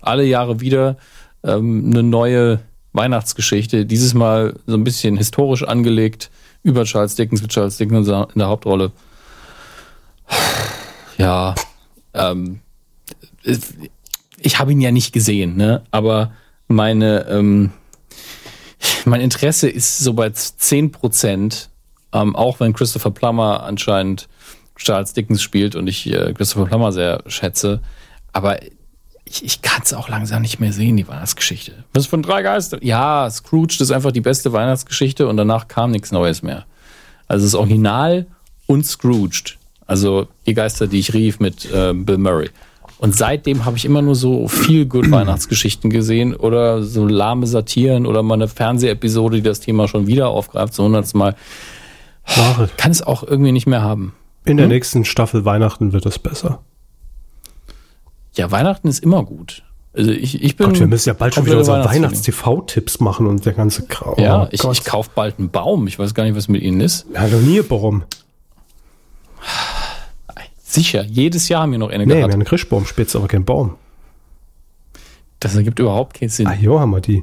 alle 0.00 0.24
Jahre 0.24 0.60
wieder 0.60 0.96
ähm, 1.44 1.90
eine 1.90 2.02
neue 2.02 2.60
Weihnachtsgeschichte. 2.92 3.86
Dieses 3.86 4.14
Mal 4.14 4.54
so 4.66 4.74
ein 4.74 4.84
bisschen 4.84 5.16
historisch 5.16 5.62
angelegt 5.62 6.30
über 6.62 6.84
Charles 6.84 7.14
Dickens 7.14 7.42
mit 7.42 7.50
Charles 7.50 7.76
Dickens 7.76 8.08
in 8.08 8.26
der 8.38 8.48
Hauptrolle. 8.48 8.92
Ja, 11.18 11.54
ähm, 12.14 12.60
ich 14.38 14.58
habe 14.58 14.72
ihn 14.72 14.80
ja 14.80 14.90
nicht 14.90 15.12
gesehen, 15.12 15.56
ne? 15.56 15.82
Aber 15.90 16.32
meine, 16.68 17.26
ähm, 17.28 17.72
mein 19.04 19.20
Interesse 19.20 19.68
ist 19.68 19.98
so 19.98 20.14
bei 20.14 20.30
10 20.30 20.92
Prozent, 20.92 21.70
ähm, 22.12 22.36
auch 22.36 22.60
wenn 22.60 22.72
Christopher 22.72 23.10
Plummer 23.10 23.62
anscheinend 23.62 24.28
Charles 24.76 25.12
Dickens 25.14 25.42
spielt 25.42 25.74
und 25.74 25.86
ich 25.86 26.06
äh, 26.12 26.32
Christopher 26.34 26.66
Plummer 26.66 26.92
sehr 26.92 27.22
schätze. 27.26 27.80
Aber 28.32 28.62
ich, 29.24 29.44
ich 29.44 29.62
kann 29.62 29.82
es 29.82 29.94
auch 29.94 30.08
langsam 30.08 30.42
nicht 30.42 30.60
mehr 30.60 30.72
sehen, 30.72 30.96
die 30.96 31.08
Weihnachtsgeschichte. 31.08 31.84
Was 31.92 32.06
von 32.06 32.22
drei 32.22 32.42
Geister? 32.42 32.82
Ja, 32.82 33.28
Scrooge 33.30 33.78
ist 33.80 33.90
einfach 33.90 34.12
die 34.12 34.20
beste 34.20 34.52
Weihnachtsgeschichte 34.52 35.26
und 35.26 35.36
danach 35.36 35.68
kam 35.68 35.90
nichts 35.90 36.12
Neues 36.12 36.42
mehr. 36.42 36.66
Also 37.26 37.46
das 37.46 37.54
Original 37.54 38.26
und 38.66 38.86
Scrooged. 38.86 39.58
Also 39.86 40.26
die 40.46 40.54
Geister, 40.54 40.86
die 40.86 40.98
ich 40.98 41.14
rief 41.14 41.38
mit 41.40 41.70
äh, 41.72 41.92
Bill 41.94 42.18
Murray. 42.18 42.50
Und 42.98 43.14
seitdem 43.14 43.64
habe 43.66 43.76
ich 43.76 43.84
immer 43.84 44.02
nur 44.02 44.14
so 44.14 44.48
viel 44.48 44.86
gut 44.86 45.10
Weihnachtsgeschichten 45.10 45.90
gesehen 45.90 46.34
oder 46.34 46.82
so 46.82 47.06
lahme 47.06 47.46
Satiren 47.46 48.06
oder 48.06 48.22
mal 48.22 48.34
eine 48.34 48.48
Fernsehepisode, 48.48 49.36
die 49.36 49.42
das 49.42 49.60
Thema 49.60 49.86
schon 49.86 50.06
wieder 50.06 50.28
aufgreift, 50.28 50.74
so 50.74 50.84
hundertsmal. 50.84 51.36
Ware. 52.34 52.68
Kann 52.76 52.90
es 52.90 53.02
auch 53.02 53.22
irgendwie 53.22 53.52
nicht 53.52 53.66
mehr 53.66 53.82
haben. 53.82 54.12
In 54.44 54.56
der 54.56 54.66
nächsten 54.66 55.04
Staffel 55.04 55.44
Weihnachten 55.44 55.92
wird 55.92 56.06
es 56.06 56.18
besser. 56.18 56.60
Ja, 58.36 58.50
Weihnachten 58.50 58.88
ist 58.88 59.00
immer 59.02 59.24
gut. 59.24 59.62
Also 59.92 60.10
ich, 60.10 60.42
ich 60.42 60.56
bin. 60.56 60.66
Gott, 60.68 60.78
wir 60.80 60.86
müssen 60.86 61.08
ja 61.08 61.14
bald 61.14 61.34
schon 61.34 61.46
wieder 61.46 61.58
unsere. 61.58 61.84
Weihnachts-TV-Tipps 61.84 63.00
machen 63.00 63.26
und 63.26 63.46
der 63.46 63.54
ganze 63.54 63.86
Kram. 63.86 64.14
Ja, 64.18 64.42
Oh 64.44 64.48
ich, 64.50 64.60
Gott. 64.60 64.76
ich 64.78 64.84
kaufe 64.84 65.10
bald 65.14 65.38
einen 65.38 65.50
Baum. 65.50 65.86
Ich 65.86 65.98
weiß 65.98 66.14
gar 66.14 66.24
nicht, 66.24 66.36
was 66.36 66.48
mit 66.48 66.62
ihnen 66.62 66.80
ist. 66.80 67.06
Ja, 67.14 67.26
noch 67.28 67.40
nie 67.40 67.62
warum. 67.68 68.04
Sicher, 70.68 71.04
jedes 71.04 71.48
Jahr 71.48 71.62
haben 71.62 71.72
wir 71.72 71.78
noch 71.78 71.90
eine 71.90 72.04
Nee, 72.04 72.08
wir 72.10 72.16
gehabt. 72.16 72.32
haben 72.32 72.40
eine 72.40 72.48
Christbaumspitze, 72.48 73.18
aber 73.18 73.28
kein 73.28 73.44
Baum. 73.44 73.76
Das 75.38 75.54
ergibt 75.54 75.78
überhaupt 75.78 76.18
keinen 76.18 76.28
Sinn. 76.28 76.46
Ah, 76.46 76.54
jo, 76.54 76.80
haben 76.80 76.90
wir 76.90 77.00
die. 77.00 77.22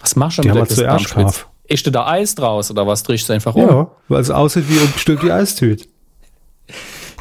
Was 0.00 0.16
machst 0.16 0.38
du 0.38 0.42
Die 0.42 0.48
mit 0.48 0.56
der 0.56 0.62
wir 0.62 0.66
Christbaumspitze? 0.66 1.44
Ist 1.64 1.94
da 1.94 2.06
Eis 2.06 2.34
draus 2.34 2.70
oder 2.70 2.86
was 2.86 3.02
drehst 3.04 3.28
du 3.28 3.32
einfach 3.32 3.54
um? 3.54 3.62
Ja, 3.68 3.90
weil 4.08 4.20
es 4.20 4.30
aussieht 4.30 4.64
wie 4.68 4.76
umgestülpt 4.78 5.22
die 5.22 5.32
Eistüte. 5.32 5.86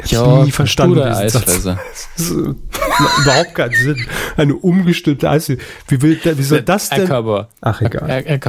Ich 0.04 0.12
Ja, 0.12 0.26
hab 0.26 0.46
nie 0.46 0.52
verstanden. 0.52 1.00
Eisfresser. 1.00 1.80
Das 1.92 2.10
ist, 2.18 2.32
äh, 2.32 2.34
überhaupt 3.22 3.56
keinen 3.56 3.74
Sinn. 3.76 4.06
Eine 4.36 4.56
umgestülpte 4.56 5.30
Eistüte. 5.30 5.64
Wie, 5.88 6.02
will, 6.02 6.20
wie 6.24 6.44
soll 6.44 6.64
das 6.64 6.90
denn? 6.90 7.06
Körber. 7.08 7.50
Ach, 7.62 7.82
egal. 7.82 8.10
In- 8.26 8.40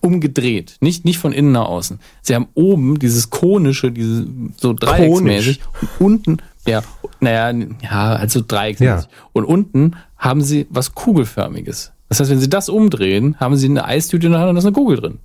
Umgedreht. 0.00 0.76
Nicht, 0.80 1.04
nicht 1.04 1.18
von 1.18 1.32
innen 1.32 1.52
nach 1.52 1.66
außen. 1.66 1.98
Sie 2.20 2.34
haben 2.34 2.48
oben 2.54 2.98
dieses 2.98 3.30
konische, 3.30 3.90
diese, 3.90 4.26
so 4.56 4.72
dreiecksmäßig. 4.74 5.60
Und 5.98 6.06
unten, 6.06 6.36
ja, 6.66 6.82
naja, 7.20 7.66
ja, 7.82 8.12
also 8.14 8.42
dreiecksmäßig. 8.46 9.08
Ja. 9.10 9.16
Und 9.32 9.44
unten 9.44 9.96
haben 10.18 10.42
sie 10.42 10.66
was 10.70 10.94
Kugelförmiges. 10.94 11.92
Das 12.08 12.20
heißt, 12.20 12.30
wenn 12.30 12.40
sie 12.40 12.50
das 12.50 12.68
umdrehen, 12.68 13.36
haben 13.40 13.56
sie 13.56 13.66
eine 13.66 13.84
Eistüte 13.86 14.26
in 14.26 14.32
der 14.32 14.40
Hand 14.40 14.50
und 14.50 14.56
da 14.56 14.58
ist 14.58 14.66
eine 14.66 14.74
Kugel 14.74 14.98
drin. 14.98 15.18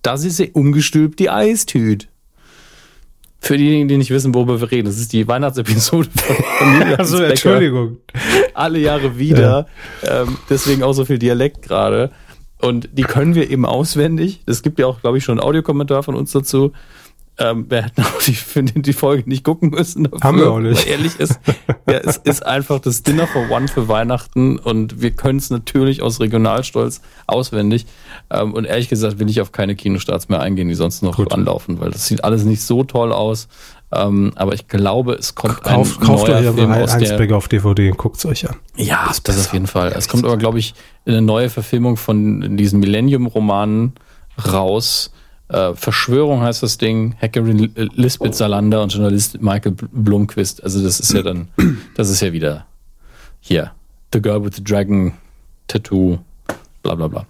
Das 0.00 0.24
ist 0.24 0.38
ja 0.38 0.46
umgestülpt 0.54 1.18
die 1.20 1.30
Eistüte. 1.30 2.06
Für 3.38 3.56
diejenigen, 3.56 3.88
die 3.88 3.96
nicht 3.98 4.10
wissen, 4.10 4.32
worüber 4.34 4.60
wir 4.60 4.70
reden, 4.70 4.86
das 4.86 4.98
ist 4.98 5.12
die 5.12 5.26
Weihnachtsepisode 5.26 6.08
von 6.14 6.36
Familie 6.58 6.98
Also, 6.98 7.22
Entschuldigung. 7.22 7.96
alle 8.54 8.78
Jahre 8.78 9.18
wieder. 9.18 9.66
Ähm, 10.04 10.38
deswegen 10.48 10.82
auch 10.84 10.92
so 10.92 11.04
viel 11.04 11.18
Dialekt 11.18 11.60
gerade. 11.62 12.10
Und 12.62 12.90
die 12.92 13.02
können 13.02 13.34
wir 13.34 13.50
eben 13.50 13.66
auswendig. 13.66 14.42
Es 14.46 14.62
gibt 14.62 14.78
ja 14.78 14.86
auch, 14.86 15.00
glaube 15.00 15.18
ich, 15.18 15.24
schon 15.24 15.38
einen 15.38 15.46
Audiokommentar 15.46 16.04
von 16.04 16.14
uns 16.14 16.30
dazu. 16.30 16.72
Ähm, 17.38 17.66
wir 17.68 17.82
hätten 17.82 18.02
auch 18.02 18.22
die, 18.22 18.36
die, 18.82 18.92
Folge 18.92 19.28
nicht 19.28 19.42
gucken 19.42 19.70
müssen. 19.70 20.04
Dafür, 20.04 20.20
Haben 20.20 20.38
wir 20.38 20.50
auch 20.50 20.60
nicht. 20.60 20.86
Ehrlich 20.86 21.18
ist, 21.18 21.40
ja, 21.88 21.98
es 21.98 22.18
ist 22.18 22.46
einfach 22.46 22.78
das 22.78 23.02
Dinner 23.02 23.26
for 23.26 23.50
One 23.50 23.68
für 23.68 23.88
Weihnachten 23.88 24.58
und 24.58 25.00
wir 25.00 25.10
können 25.12 25.38
es 25.38 25.50
natürlich 25.50 26.02
aus 26.02 26.20
Regionalstolz 26.20 27.00
auswendig. 27.26 27.86
Ähm, 28.30 28.52
und 28.52 28.64
ehrlich 28.64 28.88
gesagt 28.88 29.18
will 29.18 29.28
ich 29.28 29.40
auf 29.40 29.50
keine 29.50 29.74
Kinostarts 29.74 30.28
mehr 30.28 30.40
eingehen, 30.40 30.68
die 30.68 30.74
sonst 30.74 31.02
noch 31.02 31.16
Gut. 31.16 31.32
anlaufen, 31.32 31.80
weil 31.80 31.90
das 31.90 32.06
sieht 32.06 32.22
alles 32.22 32.44
nicht 32.44 32.62
so 32.62 32.84
toll 32.84 33.12
aus. 33.12 33.48
Ähm, 33.94 34.32
aber 34.36 34.54
ich 34.54 34.68
glaube, 34.68 35.12
es 35.14 35.34
kommt 35.34 35.62
Kauf, 35.62 35.98
ein 35.98 36.06
kauft 36.06 36.28
neuer 36.28 36.38
euch 36.50 36.54
Film 36.54 36.72
aus 36.72 36.96
Becker 36.96 37.36
auf 37.36 37.48
DVD 37.48 37.90
und 37.90 37.98
guckt 37.98 38.16
es 38.16 38.24
euch 38.24 38.48
an. 38.48 38.56
ja, 38.76 39.10
das, 39.24 39.38
auf 39.46 39.52
jeden 39.52 39.66
Fall. 39.66 39.92
Es 39.96 40.08
kommt 40.08 40.24
aber, 40.24 40.38
glaube 40.38 40.58
ich, 40.58 40.74
eine 41.06 41.20
neue 41.20 41.50
Verfilmung 41.50 41.96
von 41.98 42.56
diesen 42.56 42.80
Millennium-Romanen 42.80 43.92
raus. 44.50 45.12
Äh, 45.48 45.74
Verschwörung 45.74 46.40
heißt 46.40 46.62
das 46.62 46.78
Ding. 46.78 47.14
Hackerin 47.20 47.58
Li- 47.58 47.90
Lisbeth 47.94 48.34
Salander 48.34 48.82
und 48.82 48.92
Journalist 48.94 49.42
Michael 49.42 49.72
Bl- 49.72 49.88
Blomqvist. 49.92 50.62
Also 50.64 50.82
das 50.82 50.98
ist 50.98 51.12
ja 51.12 51.20
dann, 51.22 51.48
das 51.94 52.08
ist 52.08 52.22
ja 52.22 52.32
wieder 52.32 52.64
hier. 53.40 53.72
The 54.14 54.22
Girl 54.22 54.42
with 54.42 54.52
the 54.56 54.64
Dragon 54.64 55.12
Tattoo, 55.68 56.18
bla 56.82 56.94
bla 56.94 57.08
bla. 57.08 57.26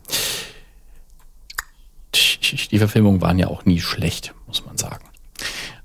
Die 2.71 2.79
Verfilmungen 2.79 3.21
waren 3.21 3.39
ja 3.39 3.49
auch 3.49 3.65
nie 3.65 3.81
schlecht, 3.81 4.35
muss 4.47 4.65
man 4.67 4.77
sagen. 4.77 5.05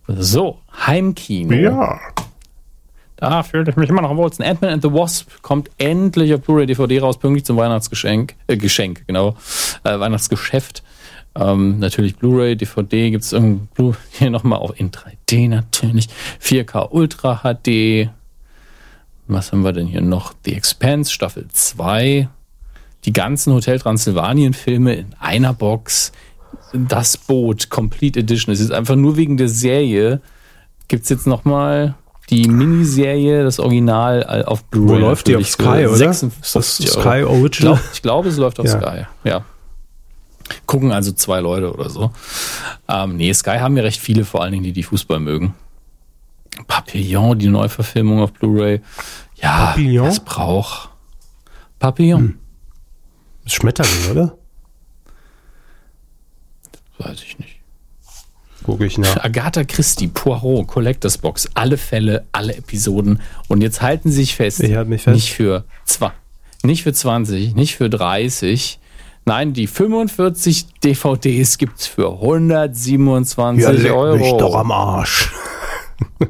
So, 0.07 0.59
Heimkino. 0.85 1.99
Da 3.17 3.43
fühlte 3.43 3.71
ich 3.71 3.77
mich 3.77 3.89
immer 3.89 4.01
noch 4.01 4.11
am 4.11 4.17
wohlsten. 4.17 4.45
Ant-Man 4.45 4.71
and 4.71 4.83
the 4.83 4.91
Wasp 4.91 5.41
kommt 5.41 5.69
endlich 5.79 6.33
auf 6.33 6.41
Blu-ray 6.41 6.67
DVD 6.67 6.99
raus, 6.99 7.17
pünktlich 7.17 7.45
zum 7.45 7.57
Weihnachtsgeschenk. 7.57 8.35
Äh, 8.45 8.57
Geschenk, 8.57 9.05
genau. 9.07 9.35
Äh, 9.83 9.99
Weihnachtsgeschäft. 9.99 10.83
Ähm, 11.35 11.79
natürlich 11.79 12.15
Blu-ray, 12.15 12.55
DVD 12.55 13.11
gibt's 13.11 13.31
irgendwie 13.31 13.67
Blu 13.73 13.93
hier 14.11 14.29
nochmal 14.29 14.59
auch 14.59 14.71
in 14.71 14.91
3D 14.91 15.49
natürlich. 15.49 16.07
4K 16.41 16.89
Ultra 16.91 17.41
HD. 17.43 18.09
Was 19.27 19.51
haben 19.51 19.63
wir 19.63 19.73
denn 19.73 19.87
hier 19.87 20.01
noch? 20.01 20.33
The 20.45 20.53
Expanse 20.53 21.11
Staffel 21.11 21.47
2. 21.51 22.29
Die 23.05 23.13
ganzen 23.13 23.53
Hotel 23.53 23.79
Transsilvanien 23.79 24.53
Filme 24.53 24.93
in 24.93 25.15
einer 25.19 25.53
Box. 25.53 26.11
Das 26.73 27.17
Boot 27.17 27.69
Complete 27.69 28.19
Edition. 28.19 28.53
Es 28.53 28.59
ist 28.59 28.71
einfach 28.71 28.95
nur 28.95 29.15
wegen 29.17 29.37
der 29.37 29.49
Serie. 29.49 30.21
Gibt's 30.87 31.09
jetzt 31.09 31.27
nochmal 31.27 31.95
die 32.29 32.47
Miniserie, 32.49 33.43
das 33.43 33.59
Original 33.59 34.21
äh, 34.23 34.43
auf 34.43 34.63
Blu-ray. 34.65 34.89
Wo 34.89 34.99
läuft 35.07 35.27
die? 35.27 35.35
Auf 35.37 35.47
Sky, 35.47 35.85
oder? 35.87 35.95
56 35.95 36.85
Ist 36.85 36.95
das 36.95 37.05
Euro. 37.05 37.09
Sky 37.09 37.19
Ich 37.19 37.25
Original? 37.25 37.73
glaube, 37.75 37.81
ich 37.93 38.01
glaub, 38.01 38.25
es 38.25 38.37
läuft 38.37 38.59
auf 38.59 38.65
Ja. 38.65 38.79
Sky. 38.81 39.05
Ja. 39.23 39.45
Gucken 40.65 40.91
also 40.91 41.11
zwei 41.13 41.39
Leute 41.39 41.73
oder 41.73 41.89
so. 41.89 42.11
Ähm, 42.89 43.15
nee, 43.17 43.33
Sky 43.33 43.57
haben 43.59 43.75
ja 43.77 43.83
recht 43.83 43.99
viele, 44.01 44.25
vor 44.25 44.41
allen 44.43 44.51
Dingen 44.53 44.63
die, 44.63 44.71
die 44.73 44.83
Fußball 44.83 45.19
mögen. 45.19 45.53
Papillon, 46.67 47.37
die 47.37 47.47
Neuverfilmung 47.47 48.21
auf 48.21 48.33
Blu-ray. 48.33 48.81
Ja, 49.35 49.67
Papillon? 49.67 50.05
das 50.07 50.19
braucht. 50.21 50.89
Papillon. 51.79 52.39
Schmetterling, 53.45 54.11
oder? 54.11 54.37
Weiß 56.99 57.21
ich 57.23 57.37
nicht. 57.39 57.55
Gucke 58.63 58.85
ich 58.85 58.97
nach. 58.97 59.23
Agatha 59.23 59.63
Christie, 59.63 60.07
Poirot, 60.07 60.67
Collectors 60.67 61.19
Box, 61.19 61.47
alle 61.53 61.77
Fälle, 61.77 62.25
alle 62.31 62.55
Episoden. 62.55 63.21
Und 63.47 63.61
jetzt 63.61 63.81
halten 63.81 64.09
Sie 64.09 64.17
sich 64.17 64.35
fest. 64.35 64.61
Ich 64.61 64.75
halte 64.75 64.89
mich 64.89 65.03
fest. 65.03 65.15
Nicht 65.15 65.33
für 65.33 65.63
zwei, 65.85 66.11
nicht 66.63 66.83
für 66.83 66.93
20, 66.93 67.55
nicht 67.55 67.75
für 67.75 67.89
30, 67.89 68.79
Nein, 69.25 69.51
die 69.51 69.67
45 69.67 70.67
DVDs 70.85 71.57
gibt's 71.57 71.85
für 71.85 72.13
127 72.21 73.61
Ja, 73.61 73.71
leck 73.71 73.91
Euro. 73.91 74.17
mich 74.17 74.31
doch 74.37 74.55
am 74.55 74.71
Arsch. 74.71 75.33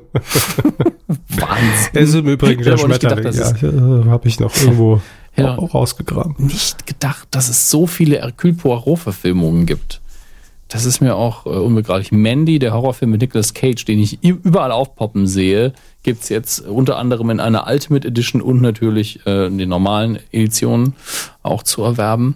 Wahnsinn. 1.29 1.89
Es 1.93 2.09
ist 2.09 2.15
im 2.15 2.27
Übrigen 2.27 2.61
Ich 2.61 2.65
der 2.67 2.75
gedacht, 2.75 2.99
Schmetterling. 3.01 3.33
Ja, 3.33 3.51
es- 3.51 3.63
äh, 3.63 4.09
habe 4.09 4.27
ich 4.27 4.39
noch 4.39 4.55
irgendwo 4.55 5.01
Ja. 5.35 5.53
rausgegraben. 5.55 6.35
nicht 6.39 6.87
gedacht, 6.87 7.27
dass 7.31 7.49
es 7.49 7.69
so 7.69 7.85
viele 7.85 8.17
Hercule 8.17 8.53
Poirot-Verfilmungen 8.53 9.65
gibt. 9.67 10.01
Das 10.69 10.85
ist 10.85 10.99
mir 10.99 11.15
auch 11.15 11.45
äh, 11.45 11.49
unbegreiflich. 11.49 12.11
Mandy, 12.11 12.59
der 12.59 12.73
Horrorfilm 12.73 13.11
mit 13.11 13.21
Nicolas 13.21 13.53
Cage, 13.53 13.85
den 13.85 13.99
ich 13.99 14.21
überall 14.23 14.71
aufpoppen 14.71 15.25
sehe, 15.25 15.71
gibt's 16.03 16.27
jetzt 16.29 16.59
unter 16.59 16.97
anderem 16.97 17.29
in 17.29 17.39
einer 17.39 17.67
Ultimate 17.67 18.05
Edition 18.07 18.41
und 18.41 18.61
natürlich 18.61 19.25
äh, 19.25 19.47
in 19.47 19.57
den 19.57 19.69
normalen 19.69 20.19
Editionen 20.31 20.93
auch 21.41 21.63
zu 21.63 21.83
erwerben. 21.83 22.35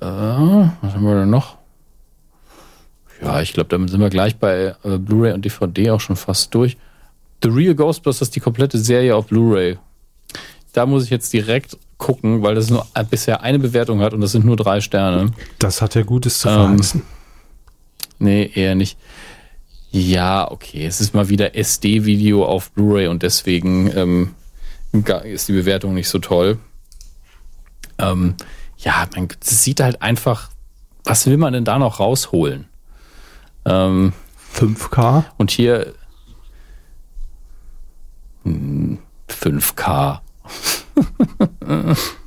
Äh, 0.00 0.06
was 0.06 0.94
haben 0.94 1.04
wir 1.04 1.16
denn 1.20 1.30
noch? 1.30 1.56
Ja, 3.22 3.40
ich 3.40 3.52
glaube, 3.52 3.68
damit 3.68 3.90
sind 3.90 4.00
wir 4.00 4.10
gleich 4.10 4.36
bei 4.36 4.74
äh, 4.82 4.98
Blu-ray 4.98 5.32
und 5.32 5.44
DVD 5.44 5.90
auch 5.90 6.00
schon 6.00 6.16
fast 6.16 6.54
durch. 6.54 6.76
The 7.42 7.48
Real 7.50 7.74
Ghostbusters, 7.74 8.30
die 8.30 8.40
komplette 8.40 8.78
Serie 8.78 9.14
auf 9.14 9.26
Blu-ray. 9.26 9.78
Da 10.72 10.86
muss 10.86 11.04
ich 11.04 11.10
jetzt 11.10 11.32
direkt 11.32 11.76
gucken, 11.98 12.42
weil 12.42 12.54
das 12.54 12.70
nur 12.70 12.86
äh, 12.94 13.04
bisher 13.04 13.42
eine 13.42 13.58
Bewertung 13.58 14.00
hat 14.00 14.14
und 14.14 14.20
das 14.20 14.32
sind 14.32 14.44
nur 14.44 14.56
drei 14.56 14.80
Sterne. 14.80 15.32
Das 15.58 15.80
hat 15.82 15.94
ja 15.94 16.02
Gutes 16.02 16.38
zu 16.38 16.48
Ähm, 16.48 16.54
verheißen. 16.54 17.02
Nee, 18.18 18.50
eher 18.54 18.74
nicht. 18.74 18.98
Ja, 19.90 20.50
okay, 20.50 20.86
es 20.86 21.00
ist 21.00 21.14
mal 21.14 21.28
wieder 21.28 21.54
SD-Video 21.54 22.44
auf 22.44 22.72
Blu-ray 22.72 23.06
und 23.06 23.22
deswegen 23.22 23.96
ähm, 23.96 24.34
ist 25.24 25.48
die 25.48 25.52
Bewertung 25.52 25.94
nicht 25.94 26.08
so 26.08 26.18
toll. 26.18 26.58
Ähm, 27.98 28.34
ja, 28.78 29.06
man, 29.14 29.28
sieht 29.40 29.80
halt 29.80 30.02
einfach, 30.02 30.50
was 31.04 31.26
will 31.26 31.36
man 31.36 31.52
denn 31.52 31.64
da 31.64 31.78
noch 31.78 32.00
rausholen? 32.00 32.66
Ähm, 33.64 34.12
5K? 34.54 35.24
und 35.36 35.50
hier 35.50 35.94
hm, 38.42 38.98
5K. 39.28 40.20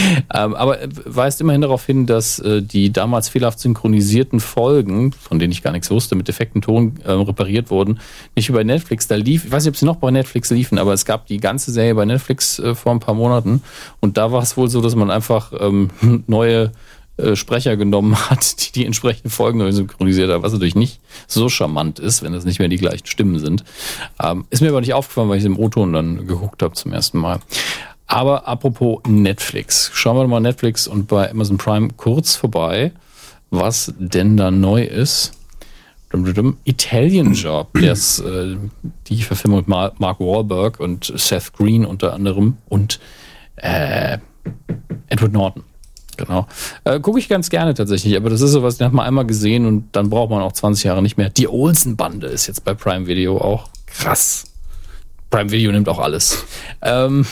ähm, 0.34 0.54
aber 0.54 0.78
weist 1.04 1.40
immerhin 1.40 1.60
darauf 1.60 1.84
hin, 1.86 2.06
dass 2.06 2.38
äh, 2.38 2.62
die 2.62 2.92
damals 2.92 3.28
fehlerhaft 3.28 3.60
synchronisierten 3.60 4.40
Folgen, 4.40 5.12
von 5.12 5.38
denen 5.38 5.52
ich 5.52 5.62
gar 5.62 5.72
nichts 5.72 5.90
wusste, 5.90 6.14
mit 6.14 6.28
defekten 6.28 6.62
Ton 6.62 6.94
äh, 7.04 7.12
repariert 7.12 7.70
wurden, 7.70 8.00
nicht 8.34 8.48
über 8.48 8.64
Netflix 8.64 9.08
da 9.08 9.14
lief. 9.14 9.44
Ich 9.44 9.52
weiß 9.52 9.64
nicht, 9.64 9.72
ob 9.72 9.76
sie 9.76 9.86
noch 9.86 9.96
bei 9.96 10.10
Netflix 10.10 10.50
liefen, 10.50 10.78
aber 10.78 10.92
es 10.92 11.04
gab 11.04 11.26
die 11.26 11.38
ganze 11.38 11.72
Serie 11.72 11.94
bei 11.94 12.04
Netflix 12.04 12.58
äh, 12.58 12.74
vor 12.74 12.92
ein 12.92 13.00
paar 13.00 13.14
Monaten. 13.14 13.62
Und 14.00 14.16
da 14.16 14.32
war 14.32 14.42
es 14.42 14.56
wohl 14.56 14.68
so, 14.68 14.80
dass 14.80 14.94
man 14.94 15.10
einfach 15.10 15.52
ähm, 15.58 15.90
neue 16.26 16.72
äh, 17.18 17.36
Sprecher 17.36 17.76
genommen 17.76 18.16
hat, 18.30 18.66
die 18.66 18.72
die 18.72 18.86
entsprechenden 18.86 19.30
Folgen 19.30 19.58
neu 19.58 19.70
synchronisiert 19.70 20.30
haben, 20.30 20.42
was 20.42 20.52
natürlich 20.52 20.74
nicht 20.74 21.00
so 21.26 21.50
charmant 21.50 21.98
ist, 21.98 22.22
wenn 22.22 22.32
das 22.32 22.46
nicht 22.46 22.58
mehr 22.58 22.68
die 22.68 22.78
gleichen 22.78 23.06
Stimmen 23.06 23.38
sind. 23.38 23.64
Ähm, 24.22 24.46
ist 24.48 24.62
mir 24.62 24.70
aber 24.70 24.80
nicht 24.80 24.94
aufgefallen, 24.94 25.28
weil 25.28 25.36
ich 25.36 25.42
es 25.42 25.46
im 25.46 25.58
O-Ton 25.58 25.92
dann 25.92 26.26
geguckt 26.26 26.62
habe 26.62 26.74
zum 26.74 26.92
ersten 26.92 27.18
Mal. 27.18 27.40
Aber 28.12 28.46
apropos 28.46 29.00
Netflix, 29.08 29.90
schauen 29.94 30.18
wir 30.18 30.28
mal 30.28 30.38
Netflix 30.38 30.86
und 30.86 31.08
bei 31.08 31.30
Amazon 31.30 31.56
Prime 31.56 31.88
kurz 31.96 32.34
vorbei, 32.34 32.92
was 33.48 33.94
denn 33.96 34.36
da 34.36 34.50
neu 34.50 34.84
ist. 34.84 35.32
Italian 36.64 37.32
Job, 37.32 37.74
ist 37.78 38.18
äh, 38.18 38.58
die 39.06 39.22
Verfilmung 39.22 39.60
mit 39.60 39.68
Mar 39.68 39.94
Mark 39.96 40.20
Wahlberg 40.20 40.78
und 40.78 41.10
Seth 41.16 41.54
Green 41.54 41.86
unter 41.86 42.12
anderem 42.12 42.58
und 42.68 43.00
äh, 43.56 44.18
Edward 45.08 45.32
Norton. 45.32 45.64
Genau. 46.18 46.46
Äh, 46.84 47.00
Gucke 47.00 47.18
ich 47.18 47.30
ganz 47.30 47.48
gerne 47.48 47.72
tatsächlich, 47.72 48.14
aber 48.14 48.28
das 48.28 48.42
ist 48.42 48.50
sowas, 48.50 48.76
den 48.76 48.88
hat 48.88 48.92
man 48.92 49.06
einmal 49.06 49.24
gesehen 49.24 49.64
und 49.64 49.88
dann 49.92 50.10
braucht 50.10 50.28
man 50.28 50.42
auch 50.42 50.52
20 50.52 50.84
Jahre 50.84 51.00
nicht 51.00 51.16
mehr. 51.16 51.30
Die 51.30 51.48
Olsen-Bande 51.48 52.26
ist 52.26 52.46
jetzt 52.46 52.62
bei 52.62 52.74
Prime 52.74 53.06
Video 53.06 53.38
auch 53.38 53.70
krass. 53.86 54.44
Prime 55.30 55.50
Video 55.50 55.72
nimmt 55.72 55.88
auch 55.88 55.98
alles. 55.98 56.44
Ähm, 56.82 57.24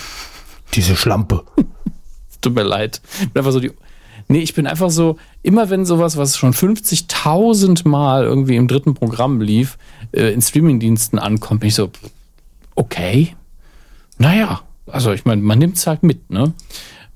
Diese 0.75 0.97
Schlampe. 0.97 1.45
tut 2.41 2.55
mir 2.55 2.63
leid. 2.63 3.01
Ich 3.21 3.31
bin 3.31 3.41
einfach 3.41 3.53
so 3.53 3.61
die. 3.61 3.73
Nee, 4.29 4.39
ich 4.39 4.55
bin 4.55 4.69
einfach 4.69 4.91
so, 4.91 5.17
immer 5.43 5.71
wenn 5.71 5.85
sowas, 5.85 6.17
was 6.17 6.37
schon 6.37 6.53
50.000 6.53 7.89
Mal 7.89 8.23
irgendwie 8.23 8.55
im 8.55 8.69
dritten 8.69 8.95
Programm 8.95 9.41
lief, 9.41 9.77
äh, 10.13 10.33
in 10.33 10.41
Streamingdiensten 10.41 11.19
ankommt, 11.19 11.61
bin 11.61 11.69
ich 11.69 11.75
so, 11.75 11.91
okay. 12.77 13.35
Naja, 14.19 14.61
also 14.87 15.13
ich 15.13 15.25
meine, 15.25 15.43
man 15.43 15.59
nimmt 15.59 15.79
es 15.79 15.87
halt 15.89 16.05
mit, 16.05 16.31
ne? 16.31 16.53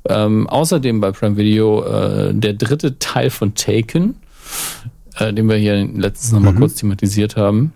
Ähm, 0.08 0.48
außerdem 0.48 1.00
bei 1.00 1.12
Prime 1.12 1.36
Video 1.36 1.84
äh, 1.84 2.34
der 2.34 2.54
dritte 2.54 2.98
Teil 2.98 3.30
von 3.30 3.54
Taken, 3.54 4.16
äh, 5.16 5.32
den 5.32 5.48
wir 5.48 5.56
hier 5.56 5.86
letztens 5.86 6.32
nochmal 6.32 6.52
mal 6.52 6.58
kurz 6.58 6.74
thematisiert 6.74 7.36
haben. 7.36 7.72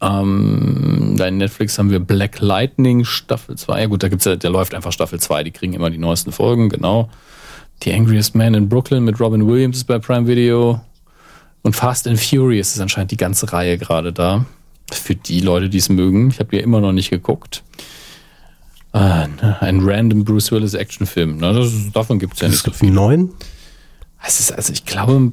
Ähm, 0.00 1.14
da 1.16 1.26
in 1.26 1.38
Netflix 1.38 1.78
haben 1.78 1.90
wir 1.90 1.98
Black 2.00 2.40
Lightning 2.40 3.04
Staffel 3.04 3.56
2. 3.56 3.80
Ja 3.80 3.86
gut, 3.86 4.02
da 4.02 4.08
gibt's 4.08 4.24
ja, 4.24 4.36
der 4.36 4.50
läuft 4.50 4.74
einfach 4.74 4.92
Staffel 4.92 5.18
2, 5.18 5.44
die 5.44 5.50
kriegen 5.50 5.72
immer 5.72 5.90
die 5.90 5.98
neuesten 5.98 6.32
Folgen, 6.32 6.68
genau. 6.68 7.08
The 7.82 7.92
Angriest 7.92 8.34
Man 8.34 8.54
in 8.54 8.68
Brooklyn 8.68 9.04
mit 9.04 9.20
Robin 9.20 9.46
Williams 9.46 9.78
ist 9.78 9.84
bei 9.84 9.98
Prime 9.98 10.26
Video. 10.26 10.80
Und 11.62 11.74
Fast 11.74 12.06
and 12.06 12.20
Furious 12.20 12.74
ist 12.74 12.80
anscheinend 12.80 13.10
die 13.10 13.16
ganze 13.16 13.52
Reihe 13.52 13.78
gerade 13.78 14.12
da. 14.12 14.46
Für 14.90 15.14
die 15.14 15.40
Leute, 15.40 15.68
die 15.68 15.78
es 15.78 15.88
mögen. 15.88 16.30
Ich 16.30 16.38
habe 16.40 16.56
ja 16.56 16.62
immer 16.62 16.80
noch 16.80 16.92
nicht 16.92 17.10
geguckt. 17.10 17.62
Ne, 18.94 19.56
ein 19.60 19.80
random 19.82 20.24
Bruce 20.24 20.50
Willis 20.50 20.74
Actionfilm. 20.74 21.36
Ne? 21.36 21.52
Das, 21.52 21.72
davon 21.92 22.18
gibt's 22.18 22.40
ja 22.40 22.48
nicht 22.48 22.56
Es 22.56 22.62
so 22.62 22.70
gibt 22.70 22.76
viel. 22.76 22.88
einen 22.88 22.96
neuen. 22.96 23.30
Es 24.26 24.40
ist, 24.40 24.52
also 24.52 24.72
ich 24.72 24.84
glaube, 24.84 25.30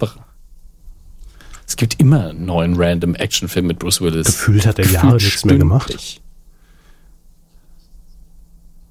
es 1.67 1.75
gibt 1.75 1.99
immer 1.99 2.29
einen 2.29 2.45
neuen 2.45 2.75
random 2.75 3.15
Actionfilm 3.15 3.67
mit 3.67 3.79
Bruce 3.79 4.01
Willis. 4.01 4.27
Gefühlt 4.27 4.65
hat 4.67 4.79
er 4.79 4.85
Jahre 4.85 5.13
Gefühlt 5.13 5.23
nichts 5.23 5.45
mehr 5.45 5.57
gemacht. 5.57 6.21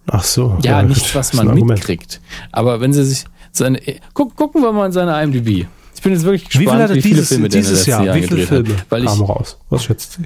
Ach 0.06 0.24
so. 0.24 0.58
Ja, 0.62 0.80
gut, 0.82 0.90
nicht, 0.90 1.14
was 1.14 1.32
man 1.32 1.54
mitkriegt. 1.54 2.20
Aber 2.52 2.80
wenn 2.80 2.92
sie 2.92 3.04
sich 3.04 3.24
seine, 3.52 3.80
guck, 4.12 4.36
gucken 4.36 4.62
wir 4.62 4.72
mal 4.72 4.86
in 4.86 4.92
seine 4.92 5.22
IMDb. 5.22 5.66
Ich 5.94 6.02
bin 6.02 6.12
jetzt 6.12 6.24
wirklich 6.24 6.44
Wie 6.48 6.50
viel 6.50 6.60
gespannt, 6.64 6.82
hat 6.82 6.90
er 6.90 6.96
wie 6.96 7.02
viele 7.02 7.14
dieses, 7.14 7.28
Filme 7.28 7.48
dieses 7.48 7.86
Jahr? 7.86 8.04
Jahren 8.04 8.22
Wie 8.22 8.26
viele 8.26 8.46
Filme 8.46 8.76
hat. 8.76 8.86
Weil 8.90 9.04
ich, 9.04 9.10
raus? 9.10 9.58
Was 9.70 9.84
schätzt 9.84 10.12
Sie? 10.12 10.24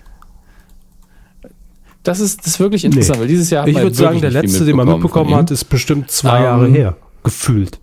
das 2.02 2.20
ist, 2.20 2.40
das 2.40 2.46
ist 2.54 2.60
wirklich 2.60 2.84
interessant, 2.84 3.20
weil 3.20 3.28
dieses 3.28 3.50
Jahr 3.50 3.66
Ich 3.68 3.76
würde 3.76 3.94
sagen, 3.94 4.20
der 4.20 4.30
letzte, 4.30 4.64
den 4.64 4.76
man 4.76 4.88
mitbekommen 4.88 5.34
hat, 5.34 5.50
ist 5.50 5.64
bestimmt 5.66 6.10
zwei 6.10 6.38
Ähm, 6.38 6.44
Jahre 6.44 6.68
her. 6.68 6.96
Gefühlt. 7.22 7.78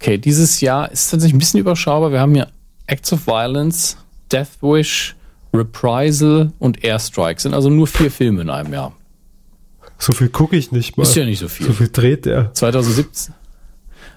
Okay, 0.00 0.18
dieses 0.18 0.60
Jahr 0.60 0.90
ist 0.90 1.10
tatsächlich 1.10 1.34
ein 1.34 1.38
bisschen 1.38 1.60
überschaubar. 1.60 2.12
Wir 2.12 2.20
haben 2.20 2.34
hier 2.34 2.48
Acts 2.86 3.12
of 3.12 3.26
Violence, 3.26 3.96
Death 4.30 4.60
Wish, 4.60 5.16
Reprisal 5.52 6.52
und 6.58 6.84
Airstrike. 6.84 7.40
Sind 7.40 7.54
also 7.54 7.70
nur 7.70 7.86
vier 7.86 8.10
Filme 8.10 8.42
in 8.42 8.50
einem 8.50 8.72
Jahr. 8.72 8.92
So 9.98 10.12
viel 10.12 10.28
gucke 10.28 10.56
ich 10.56 10.72
nicht 10.72 10.96
mal. 10.96 11.04
Ist 11.04 11.16
ja 11.16 11.24
nicht 11.24 11.38
so 11.38 11.48
viel. 11.48 11.66
So 11.66 11.72
viel 11.72 11.88
dreht 11.88 12.26
der. 12.26 12.52
2017, 12.52 13.34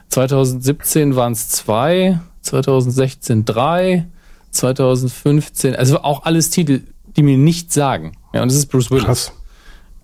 2017 0.10 1.16
waren 1.16 1.32
es 1.32 1.50
zwei, 1.50 2.20
2016 2.42 3.46
drei, 3.46 4.08
2015, 4.52 5.76
also 5.76 6.02
auch 6.02 6.24
alles 6.24 6.50
Titel, 6.50 6.82
die 7.16 7.24
mir 7.24 7.38
nichts 7.38 7.74
sagen. 7.74 8.14
Ja, 8.34 8.42
und 8.42 8.50
das 8.50 8.58
ist 8.58 8.68
Bruce 8.68 8.92
Willis. 8.92 9.06
Krass. 9.06 9.32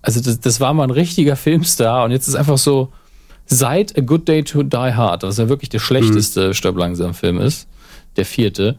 Also 0.02 0.20
das, 0.20 0.40
das 0.40 0.60
war 0.60 0.72
mal 0.72 0.84
ein 0.84 0.90
richtiger 0.90 1.36
Filmstar 1.36 2.04
und 2.04 2.12
jetzt 2.12 2.28
ist 2.28 2.36
einfach 2.36 2.58
so, 2.58 2.92
seit 3.46 3.96
A 3.96 4.00
Good 4.00 4.28
Day 4.28 4.42
to 4.42 4.62
Die 4.62 4.76
Hard, 4.76 5.22
was 5.22 5.38
ja 5.38 5.48
wirklich 5.48 5.70
der 5.70 5.78
schlechteste 5.78 6.52
Stirb 6.54 6.76
langsam 6.76 7.14
Film 7.14 7.40
ist, 7.40 7.68
der 8.16 8.24
vierte, 8.24 8.76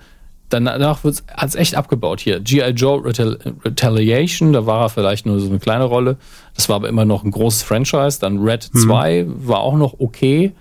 danach 0.50 1.04
hat 1.04 1.50
es 1.50 1.56
echt 1.56 1.76
abgebaut 1.76 2.20
hier. 2.20 2.40
G.I. 2.40 2.72
Joe 2.72 3.04
Retal 3.04 3.38
Retaliation, 3.64 4.54
da 4.54 4.66
war 4.66 4.84
er 4.84 4.90
vielleicht 4.90 5.26
nur 5.26 5.40
so 5.40 5.50
eine 5.50 5.60
kleine 5.60 5.86
Rolle. 5.86 6.18
Das 6.56 6.70
war 6.70 6.78
aber 6.78 6.90
immer 6.90 7.06
noch 7.06 7.24
ein 7.24 7.32
großes 7.32 7.64
Franchise. 7.64 8.20
Dann 8.20 8.40
Red 8.40 8.64
2 8.64 9.26
war 9.28 9.60
auch 9.60 9.76
noch 9.76 10.00
okay. 10.00 10.54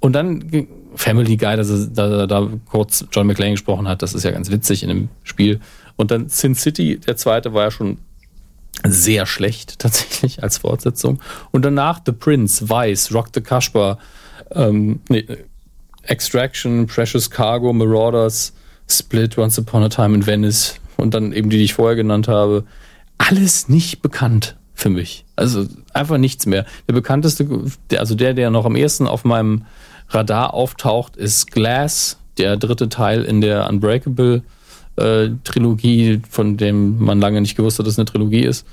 Und 0.00 0.12
dann 0.12 0.66
Family 0.96 1.36
Guy, 1.36 1.56
dass 1.56 1.70
er 1.70 1.86
da, 1.86 2.26
da 2.26 2.48
kurz 2.68 3.06
John 3.10 3.26
McClane 3.26 3.52
gesprochen 3.52 3.88
hat, 3.88 4.02
das 4.02 4.14
ist 4.14 4.24
ja 4.24 4.30
ganz 4.30 4.50
witzig 4.50 4.82
in 4.82 4.88
dem 4.88 5.08
Spiel. 5.22 5.60
Und 5.96 6.10
dann 6.10 6.28
Sin 6.28 6.54
City, 6.54 6.98
der 6.98 7.16
zweite, 7.16 7.54
war 7.54 7.64
ja 7.64 7.70
schon 7.70 7.98
sehr 8.82 9.26
schlecht 9.26 9.78
tatsächlich 9.78 10.42
als 10.42 10.58
Fortsetzung. 10.58 11.20
Und 11.50 11.64
danach 11.64 12.00
The 12.04 12.12
Prince, 12.12 12.68
Vice, 12.68 13.12
Rock 13.14 13.28
the 13.34 13.40
Kashbar, 13.40 13.98
ähm, 14.52 15.00
nee, 15.08 15.26
Extraction, 16.02 16.86
Precious 16.86 17.30
Cargo, 17.30 17.72
Marauders, 17.72 18.52
Split, 18.88 19.38
Once 19.38 19.58
Upon 19.58 19.82
a 19.84 19.88
Time 19.88 20.14
in 20.14 20.26
Venice 20.26 20.78
und 20.96 21.14
dann 21.14 21.32
eben 21.32 21.50
die, 21.50 21.58
die 21.58 21.64
ich 21.64 21.74
vorher 21.74 21.96
genannt 21.96 22.28
habe. 22.28 22.64
Alles 23.16 23.68
nicht 23.68 24.02
bekannt 24.02 24.56
für 24.74 24.90
mich. 24.90 25.24
Also 25.36 25.66
einfach 25.92 26.18
nichts 26.18 26.46
mehr. 26.46 26.66
Der 26.88 26.94
bekannteste, 26.94 27.48
also 27.96 28.14
der, 28.14 28.34
der 28.34 28.50
noch 28.50 28.66
am 28.66 28.76
ehesten 28.76 29.06
auf 29.06 29.24
meinem 29.24 29.64
Radar 30.10 30.52
auftaucht, 30.52 31.16
ist 31.16 31.50
Glass, 31.50 32.18
der 32.36 32.56
dritte 32.56 32.88
Teil 32.88 33.22
in 33.24 33.40
der 33.40 33.68
Unbreakable 33.68 34.42
äh, 34.96 35.30
Trilogie, 35.44 36.20
von 36.28 36.56
dem 36.56 37.02
man 37.02 37.20
lange 37.20 37.40
nicht 37.40 37.56
gewusst 37.56 37.78
hat, 37.78 37.86
dass 37.86 37.94
es 37.94 37.98
eine 37.98 38.06
Trilogie 38.06 38.44
ist. 38.44 38.66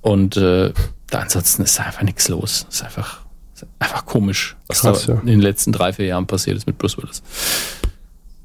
Und 0.00 0.36
äh, 0.36 0.72
ansonsten 1.12 1.62
ist 1.62 1.78
da 1.78 1.84
einfach 1.84 2.02
nichts 2.02 2.28
los. 2.28 2.66
Ist 2.70 2.82
einfach, 2.82 3.20
ist 3.54 3.66
einfach 3.78 4.06
komisch, 4.06 4.56
was 4.66 4.80
Krass, 4.80 5.06
da 5.06 5.14
ja. 5.14 5.20
in 5.20 5.26
den 5.26 5.40
letzten 5.40 5.72
drei, 5.72 5.92
vier 5.92 6.06
Jahren 6.06 6.26
passiert 6.26 6.56
ist 6.56 6.66
mit 6.66 6.78
Bruce 6.78 6.96
Willis. 6.98 7.22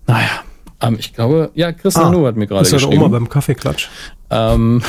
Naja, 0.07 0.43
ähm, 0.81 0.97
ich 0.99 1.13
glaube, 1.13 1.51
ja, 1.55 1.71
Christian 1.71 2.11
Nu 2.11 2.25
hat 2.25 2.35
mir 2.35 2.47
gerade 2.47 2.63
ist 2.63 2.71
geschrieben. 2.71 3.01
Oma 3.01 3.07
beim 3.07 3.29
Kaffeeklatsch. 3.29 3.89
Ähm, 4.29 4.81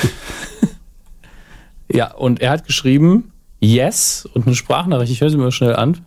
ja, 1.88 2.12
und 2.12 2.40
er 2.40 2.50
hat 2.50 2.66
geschrieben, 2.66 3.32
yes, 3.60 4.28
und 4.34 4.46
eine 4.46 4.56
Sprachnachricht, 4.56 5.12
ich 5.12 5.20
höre 5.20 5.30
sie 5.30 5.36
mir 5.36 5.52
schnell 5.52 5.76
an. 5.76 6.04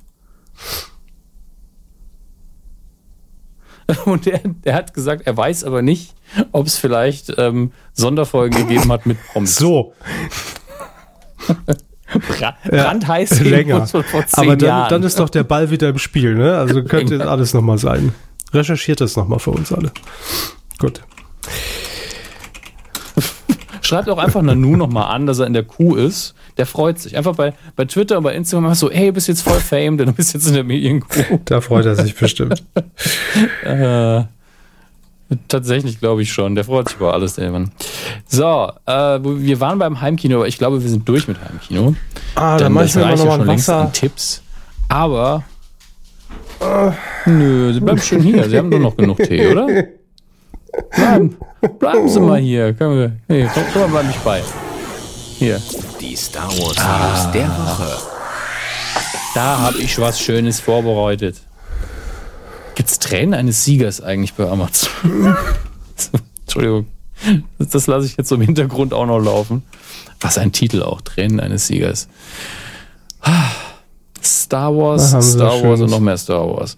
Und 4.06 4.28
er, 4.28 4.42
er 4.64 4.74
hat 4.76 4.94
gesagt, 4.94 5.24
er 5.26 5.36
weiß 5.36 5.64
aber 5.64 5.82
nicht, 5.82 6.14
ob 6.52 6.68
es 6.68 6.78
vielleicht 6.78 7.34
ähm, 7.38 7.72
Sonderfolgen 7.94 8.68
gegeben 8.68 8.92
hat 8.92 9.06
mit 9.06 9.18
Promis. 9.32 9.56
So, 9.56 9.94
Bra 11.48 12.58
brandheiß 12.70 13.42
länger. 13.42 13.86
Vor 13.86 14.04
zehn 14.04 14.24
Aber 14.36 14.56
dann, 14.56 14.90
dann 14.90 15.04
ist 15.04 15.20
doch 15.20 15.30
der 15.30 15.44
Ball 15.44 15.70
wieder 15.70 15.90
im 15.90 15.98
Spiel, 15.98 16.36
ne? 16.36 16.58
Also 16.58 16.84
könnte 16.84 17.16
jetzt 17.16 17.28
alles 17.28 17.54
nochmal 17.54 17.78
sein. 17.78 18.14
Recherchiert 18.54 19.02
das 19.02 19.16
nochmal 19.16 19.40
für 19.40 19.52
uns 19.52 19.72
alle. 19.72 19.92
Gut. 20.80 21.02
Schreibt 23.90 24.08
auch 24.08 24.20
einfach 24.20 24.44
Nanu 24.44 24.76
nochmal 24.76 25.16
an, 25.16 25.26
dass 25.26 25.40
er 25.40 25.48
in 25.48 25.54
der 25.54 25.64
Kuh 25.64 25.96
ist. 25.96 26.36
Der 26.60 26.68
freut 26.68 27.00
sich. 27.00 27.18
Einfach 27.18 27.34
bei, 27.34 27.56
bei 27.76 27.86
Twitter 27.86 28.20
und 28.20 28.24
bei 28.24 28.36
Instagram 28.36 28.66
einfach 28.66 28.78
so, 28.78 28.92
ey, 28.92 29.08
du 29.08 29.14
bist 29.14 29.28
jetzt 29.28 29.42
voll 29.42 29.60
Fame, 29.60 29.98
denn 29.98 30.06
du 30.06 30.14
bist 30.14 30.32
jetzt 30.36 30.46
in 30.46 30.54
der 30.54 30.64
Medienkuh. 30.64 31.40
Da 31.46 31.60
freut 31.60 31.88
er 31.88 31.96
sich 31.96 32.14
bestimmt. 32.16 32.64
Äh, 33.64 34.24
tatsächlich 35.48 36.00
glaube 36.00 36.22
ich 36.22 36.32
schon. 36.32 36.54
Der 36.56 36.66
freut 36.66 36.90
sich 36.90 36.98
über 36.98 37.14
alles, 37.14 37.38
Mann. 37.38 37.72
So, 38.28 38.72
äh, 38.86 39.20
wir 39.24 39.60
waren 39.60 39.80
beim 39.80 40.02
Heimkino, 40.02 40.38
aber 40.38 40.48
ich 40.48 40.60
glaube, 40.60 40.84
wir 40.84 40.90
sind 40.90 41.08
durch 41.10 41.28
mit 41.28 41.38
Heimkino. 41.42 41.96
Ah, 42.36 42.58
Denn 42.58 42.66
dann 42.66 42.74
mach 42.74 42.84
ich 42.84 42.94
mir 42.96 43.02
mal 43.02 43.08
reicht 43.10 43.20
ja 43.20 43.26
nochmal 43.26 43.40
schon 43.40 43.48
längst 43.48 43.70
an 43.70 43.94
Tipps. 43.94 44.44
Aber 44.88 45.44
nö, 47.26 47.74
Sie 47.74 47.80
bleiben 47.80 48.00
schön 48.02 48.22
hier. 48.22 48.48
Sie 48.50 48.58
haben 48.58 48.70
doch 48.70 48.80
noch 48.80 48.96
genug 48.96 49.18
Tee, 49.18 49.48
oder? 49.48 49.68
Bleiben, 50.92 51.38
bleiben 51.80 52.10
Sie 52.10 52.20
mal 52.20 52.40
hier. 52.40 52.74
Können 52.74 52.98
wir, 53.00 53.12
hey, 53.28 53.50
komm, 53.54 53.64
komm 53.74 53.82
mal 53.92 54.02
bei 54.02 54.08
mich 54.08 54.18
bei. 54.18 54.42
Hier, 55.38 55.62
Die 56.00 56.16
Star 56.16 56.48
Wars 56.50 56.58
News 56.78 57.32
der 57.34 57.48
Woche. 57.48 57.98
da 59.36 59.60
habe 59.60 59.78
ich 59.80 59.98
was 60.00 60.20
Schönes 60.20 60.60
vorbereitet. 60.60 61.38
Gibt's 62.76 63.00
Tränen 63.00 63.34
eines 63.34 63.64
Siegers 63.66 64.02
eigentlich 64.02 64.34
bei 64.34 64.50
Amazon? 64.50 64.90
Entschuldigung. 66.42 66.88
Das, 67.58 67.70
das 67.70 67.88
lasse 67.88 68.06
ich 68.06 68.16
jetzt 68.18 68.30
so 68.30 68.36
im 68.36 68.42
Hintergrund 68.42 68.94
auch 68.94 69.06
noch 69.06 69.20
laufen. 69.20 69.64
Was 70.22 70.38
ein 70.38 70.52
Titel 70.52 70.84
auch, 70.84 71.02
Tränen 71.02 71.40
eines 71.40 71.68
Siegers. 71.68 72.08
Ah, 73.22 73.50
Star 74.24 74.76
Wars, 74.76 75.10
Star 75.10 75.62
Wars 75.64 75.82
und 75.82 75.90
noch 75.90 76.00
mehr 76.00 76.18
Star 76.18 76.48
Wars. 76.48 76.78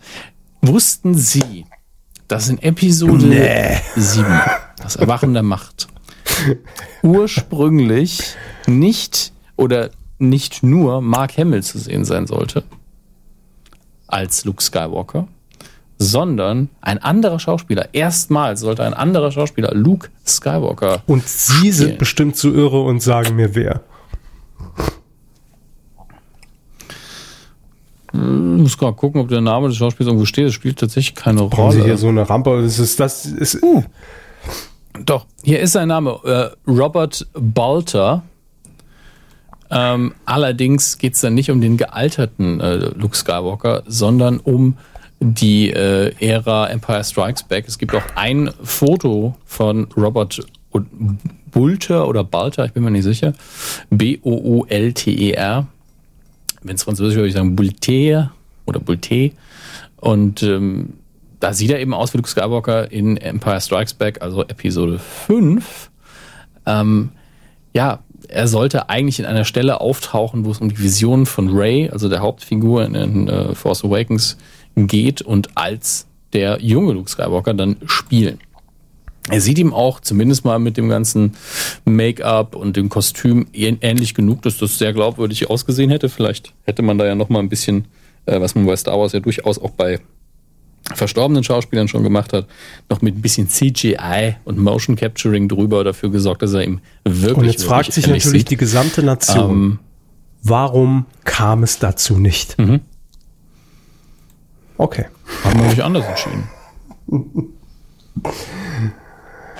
Wussten 0.61 1.15
Sie, 1.15 1.65
dass 2.31 2.47
in 2.47 2.61
Episode 2.61 3.81
7, 3.97 4.25
das 4.81 4.95
Erwachen 4.95 5.33
der 5.33 5.43
Macht, 5.43 5.89
ursprünglich 7.03 8.35
nicht 8.67 9.33
oder 9.57 9.89
nicht 10.17 10.63
nur 10.63 11.01
Mark 11.01 11.37
Hamill 11.37 11.61
zu 11.61 11.77
sehen 11.77 12.05
sein 12.05 12.27
sollte 12.27 12.63
als 14.07 14.45
Luke 14.45 14.63
Skywalker, 14.63 15.27
sondern 15.97 16.69
ein 16.79 16.99
anderer 16.99 17.37
Schauspieler. 17.37 17.89
Erstmals 17.93 18.61
sollte 18.61 18.85
ein 18.85 18.93
anderer 18.93 19.31
Schauspieler 19.31 19.73
Luke 19.73 20.09
Skywalker. 20.25 21.03
Und 21.07 21.27
Sie 21.27 21.71
sind 21.71 21.85
Spielen. 21.85 21.97
bestimmt 21.97 22.35
zu 22.37 22.53
irre 22.53 22.81
und 22.81 23.01
sagen 23.01 23.35
mir 23.35 23.55
wer. 23.55 23.81
Ich 28.13 28.19
muss 28.19 28.77
gerade 28.77 28.95
gucken, 28.95 29.21
ob 29.21 29.29
der 29.29 29.41
Name 29.41 29.69
des 29.69 29.77
Schauspielers 29.77 30.07
irgendwo 30.09 30.25
steht. 30.25 30.47
Das 30.47 30.53
spielt 30.53 30.79
tatsächlich 30.79 31.15
keine 31.15 31.43
Brauchen 31.43 31.71
Sie 31.71 31.77
Rolle. 31.77 31.89
hier 31.89 31.97
so 31.97 32.09
eine 32.09 32.29
Rampe? 32.29 32.61
Das 32.61 32.77
ist, 32.77 32.99
das 32.99 33.25
ist, 33.25 33.59
Doch, 35.05 35.25
hier 35.43 35.59
ist 35.61 35.71
sein 35.71 35.87
Name, 35.87 36.19
äh, 36.25 36.69
Robert 36.69 37.27
Balter. 37.33 38.23
Ähm, 39.69 40.13
allerdings 40.25 40.97
geht 40.97 41.13
es 41.13 41.21
dann 41.21 41.33
nicht 41.33 41.49
um 41.49 41.61
den 41.61 41.77
gealterten 41.77 42.59
äh, 42.59 42.75
Luke 42.95 43.15
Skywalker, 43.15 43.83
sondern 43.87 44.39
um 44.39 44.77
die 45.21 45.69
äh, 45.69 46.13
Ära 46.19 46.67
Empire 46.67 47.03
Strikes 47.05 47.43
Back. 47.43 47.65
Es 47.67 47.77
gibt 47.77 47.95
auch 47.95 48.03
ein 48.15 48.51
Foto 48.61 49.35
von 49.45 49.87
Robert 49.95 50.41
Bulter 51.51 52.07
oder 52.07 52.23
Balter, 52.23 52.65
ich 52.65 52.73
bin 52.73 52.83
mir 52.83 52.91
nicht 52.91 53.03
sicher. 53.03 53.33
B-O-O-L-T-E-R. 53.91 55.67
Wenn 56.63 56.75
es 56.75 56.83
französisch 56.83 57.15
würde 57.15 57.27
ich 57.27 57.33
sagen 57.33 57.55
Bulter 57.55 58.31
oder 58.65 58.79
Bulté. 58.79 59.33
Und 59.97 60.43
ähm, 60.43 60.93
da 61.39 61.53
sieht 61.53 61.71
er 61.71 61.79
eben 61.79 61.93
aus 61.93 62.13
wie 62.13 62.17
Luke 62.17 62.29
Skywalker 62.29 62.91
in 62.91 63.17
Empire 63.17 63.59
Strikes 63.59 63.93
Back, 63.93 64.21
also 64.21 64.43
Episode 64.43 64.99
5. 64.99 65.89
Ähm, 66.65 67.09
ja, 67.73 67.99
er 68.27 68.47
sollte 68.47 68.89
eigentlich 68.89 69.19
in 69.19 69.25
einer 69.25 69.45
Stelle 69.45 69.81
auftauchen, 69.81 70.45
wo 70.45 70.51
es 70.51 70.59
um 70.59 70.69
die 70.69 70.79
Vision 70.79 71.25
von 71.25 71.49
Rey, 71.49 71.89
also 71.89 72.09
der 72.09 72.19
Hauptfigur 72.19 72.85
in, 72.85 72.95
in 72.95 73.27
äh, 73.27 73.55
Force 73.55 73.83
Awakens, 73.83 74.37
geht 74.75 75.21
und 75.21 75.57
als 75.57 76.07
der 76.33 76.61
junge 76.61 76.93
Luke 76.93 77.09
Skywalker 77.09 77.53
dann 77.53 77.77
spielen. 77.85 78.39
Er 79.29 79.39
sieht 79.39 79.59
ihm 79.59 79.73
auch 79.73 79.99
zumindest 79.99 80.45
mal 80.45 80.57
mit 80.59 80.77
dem 80.77 80.89
ganzen 80.89 81.33
Make-up 81.85 82.55
und 82.55 82.75
dem 82.75 82.89
Kostüm 82.89 83.45
ähn- 83.53 83.77
ähnlich 83.81 84.13
genug, 84.15 84.41
dass 84.41 84.57
das 84.57 84.77
sehr 84.79 84.93
glaubwürdig 84.93 85.49
ausgesehen 85.49 85.91
hätte. 85.91 86.09
Vielleicht 86.09 86.53
hätte 86.63 86.81
man 86.81 86.97
da 86.97 87.05
ja 87.05 87.13
noch 87.15 87.29
mal 87.29 87.39
ein 87.39 87.49
bisschen, 87.49 87.85
äh, 88.25 88.41
was 88.41 88.55
man 88.55 88.65
bei 88.65 88.75
Star 88.75 88.97
Wars 88.99 89.11
ja 89.13 89.19
durchaus 89.19 89.59
auch 89.59 89.69
bei 89.71 89.99
verstorbenen 90.95 91.43
Schauspielern 91.43 91.87
schon 91.87 92.01
gemacht 92.03 92.33
hat, 92.33 92.47
noch 92.89 93.03
mit 93.03 93.15
ein 93.15 93.21
bisschen 93.21 93.47
CGI 93.47 94.35
und 94.43 94.57
Motion 94.57 94.95
Capturing 94.95 95.47
drüber 95.47 95.83
dafür 95.83 96.09
gesorgt, 96.09 96.41
dass 96.41 96.53
er 96.53 96.63
ihm 96.63 96.79
wirklich 97.05 97.37
und 97.37 97.45
jetzt 97.45 97.63
fragt 97.63 97.93
sich 97.93 98.07
natürlich 98.07 98.39
sieht. 98.41 98.49
die 98.49 98.57
gesamte 98.57 99.03
Nation, 99.03 99.51
Ähm, 99.51 99.79
warum 100.41 101.05
kam 101.23 101.61
es 101.61 101.77
dazu 101.77 102.17
nicht? 102.17 102.57
Mhm. 102.57 102.81
Okay. 104.77 105.05
haben 105.43 105.61
wir 105.61 105.69
sich 105.69 105.83
anders 105.83 106.05
entschieden. 106.07 106.43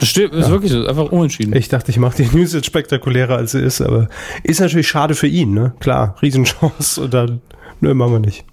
Das 0.01 0.09
steht, 0.09 0.33
ist 0.33 0.49
wirklich 0.49 0.71
so, 0.71 0.83
einfach 0.87 1.11
unentschieden. 1.11 1.55
Ich 1.55 1.69
dachte, 1.69 1.91
ich 1.91 1.97
mache 1.97 2.23
die 2.23 2.35
News 2.35 2.53
jetzt 2.53 2.65
spektakulärer, 2.65 3.37
als 3.37 3.51
sie 3.51 3.61
ist, 3.61 3.81
aber 3.81 4.09
ist 4.41 4.59
natürlich 4.59 4.87
schade 4.87 5.13
für 5.13 5.27
ihn, 5.27 5.53
ne? 5.53 5.75
Klar, 5.79 6.15
Riesenchance 6.23 6.99
und 6.99 7.13
dann, 7.13 7.39
nö, 7.81 7.93
machen 7.93 8.13
wir 8.13 8.19
nicht. 8.19 8.43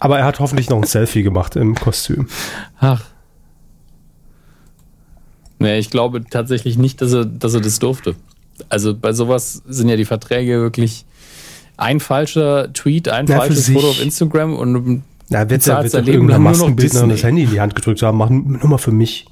Aber 0.00 0.18
er 0.18 0.24
hat 0.24 0.40
hoffentlich 0.40 0.68
noch 0.68 0.78
ein 0.78 0.82
Selfie 0.82 1.22
gemacht 1.22 1.54
im 1.54 1.76
Kostüm. 1.76 2.26
Ach. 2.80 3.04
Nee, 5.60 5.78
ich 5.78 5.90
glaube 5.90 6.24
tatsächlich 6.24 6.76
nicht, 6.76 7.00
dass 7.00 7.12
er, 7.12 7.24
dass 7.24 7.54
er 7.54 7.60
das 7.60 7.78
durfte. 7.78 8.16
Also 8.68 8.96
bei 8.96 9.12
sowas 9.12 9.62
sind 9.68 9.88
ja 9.88 9.94
die 9.94 10.04
Verträge 10.04 10.60
wirklich 10.60 11.06
ein 11.76 12.00
falscher 12.00 12.72
Tweet, 12.72 13.08
ein 13.10 13.26
Na, 13.28 13.36
falsches. 13.36 13.70
Foto 13.70 13.90
auf 13.90 14.02
Instagram 14.02 14.56
und 14.56 15.04
Ja, 15.28 15.48
wird 15.50 15.66
er 15.66 15.82
wird 15.82 15.90
sein 15.90 16.04
Leben 16.04 16.14
irgendeiner 16.28 16.44
lang 16.44 16.44
nur 16.44 16.52
noch 16.52 16.58
Maskenbildnerin 16.68 17.08
das. 17.10 17.22
Handy 17.24 17.42
in 17.44 17.50
die 17.50 17.60
Hand 17.60 17.74
gedrückt 17.74 18.02
haben, 18.02 18.16
machen 18.18 18.58
nur 18.60 18.68
mal 18.70 18.78
für 18.78 18.92
mich. 18.92 19.26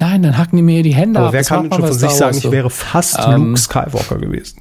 Nein, 0.00 0.22
dann 0.22 0.36
hacken 0.36 0.56
die 0.56 0.62
mir 0.62 0.82
die 0.82 0.94
Hände 0.94 1.18
Aber 1.20 1.28
ab. 1.28 1.32
wer 1.32 1.40
Das 1.40 1.48
kann 1.48 1.62
denn 1.62 1.72
schon 1.72 1.86
von 1.86 1.92
sich 1.98 2.10
sagen, 2.10 2.36
ich 2.36 2.50
wäre 2.50 2.68
fast 2.70 3.18
Ähm, 3.26 3.46
Luke 3.50 3.58
Skywalker 3.60 4.18
gewesen? 4.18 4.60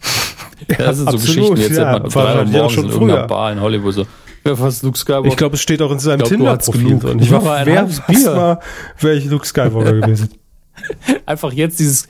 Das 0.78 0.96
sind 0.96 1.10
so 1.10 1.16
absolut, 1.16 1.22
Geschichten, 1.54 1.56
jetzt 1.58 1.76
ja. 1.78 1.88
hat 1.92 2.02
man 2.02 2.10
drei 2.10 2.20
Uhr 2.22 2.44
ja 2.44 2.44
morgens 2.44 2.72
schon 2.72 2.84
in 2.86 2.90
irgendeiner. 2.90 3.26
Bar 3.28 3.52
in 3.52 3.60
Hollywood 3.60 3.94
so. 3.94 4.06
Ja, 4.44 4.56
fast 4.56 4.82
Luke 4.82 4.98
Skywalker. 4.98 5.28
Ich 5.28 5.36
glaube, 5.36 5.54
es 5.54 5.60
steht 5.60 5.80
auch 5.82 5.90
in 5.92 5.98
seinem 5.98 6.24
Tinder-Profil 6.24 6.98
drin. 6.98 7.18
Ich 7.20 7.30
war 7.30 7.40
Aber 7.40 7.66
wer 7.66 7.84
Bier. 7.84 8.30
mal 8.34 8.60
wäre 9.00 9.16
ich 9.16 9.26
Luke 9.26 9.46
Skywalker 9.46 9.92
gewesen. 10.00 10.30
einfach 11.26 11.52
jetzt 11.52 11.78
dieses, 11.80 12.08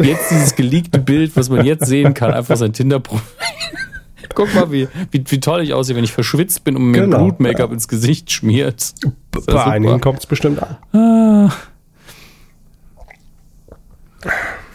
jetzt 0.00 0.30
dieses 0.30 0.54
geleakte 0.56 0.98
Bild, 0.98 1.36
was 1.36 1.48
man 1.48 1.64
jetzt 1.64 1.86
sehen 1.86 2.14
kann, 2.14 2.32
einfach 2.32 2.56
sein 2.56 2.72
Tinder-Profil. 2.72 3.22
Guck 4.34 4.54
mal, 4.54 4.70
wie, 4.70 4.86
wie, 5.10 5.24
wie 5.26 5.40
toll 5.40 5.62
ich 5.62 5.74
aussehe, 5.74 5.96
wenn 5.96 6.04
ich 6.04 6.12
verschwitzt 6.12 6.62
bin 6.62 6.76
und 6.76 6.84
mir 6.84 7.00
Genau, 7.02 7.18
Blut-Make-up 7.24 7.72
ins 7.72 7.88
Gesicht 7.88 8.30
schmiert. 8.30 8.94
Ja 9.04 9.10
Bei 9.32 9.40
super. 9.40 9.66
einigen 9.66 10.00
kommt 10.00 10.20
es 10.20 10.26
bestimmt 10.26 10.60
an. 10.62 11.50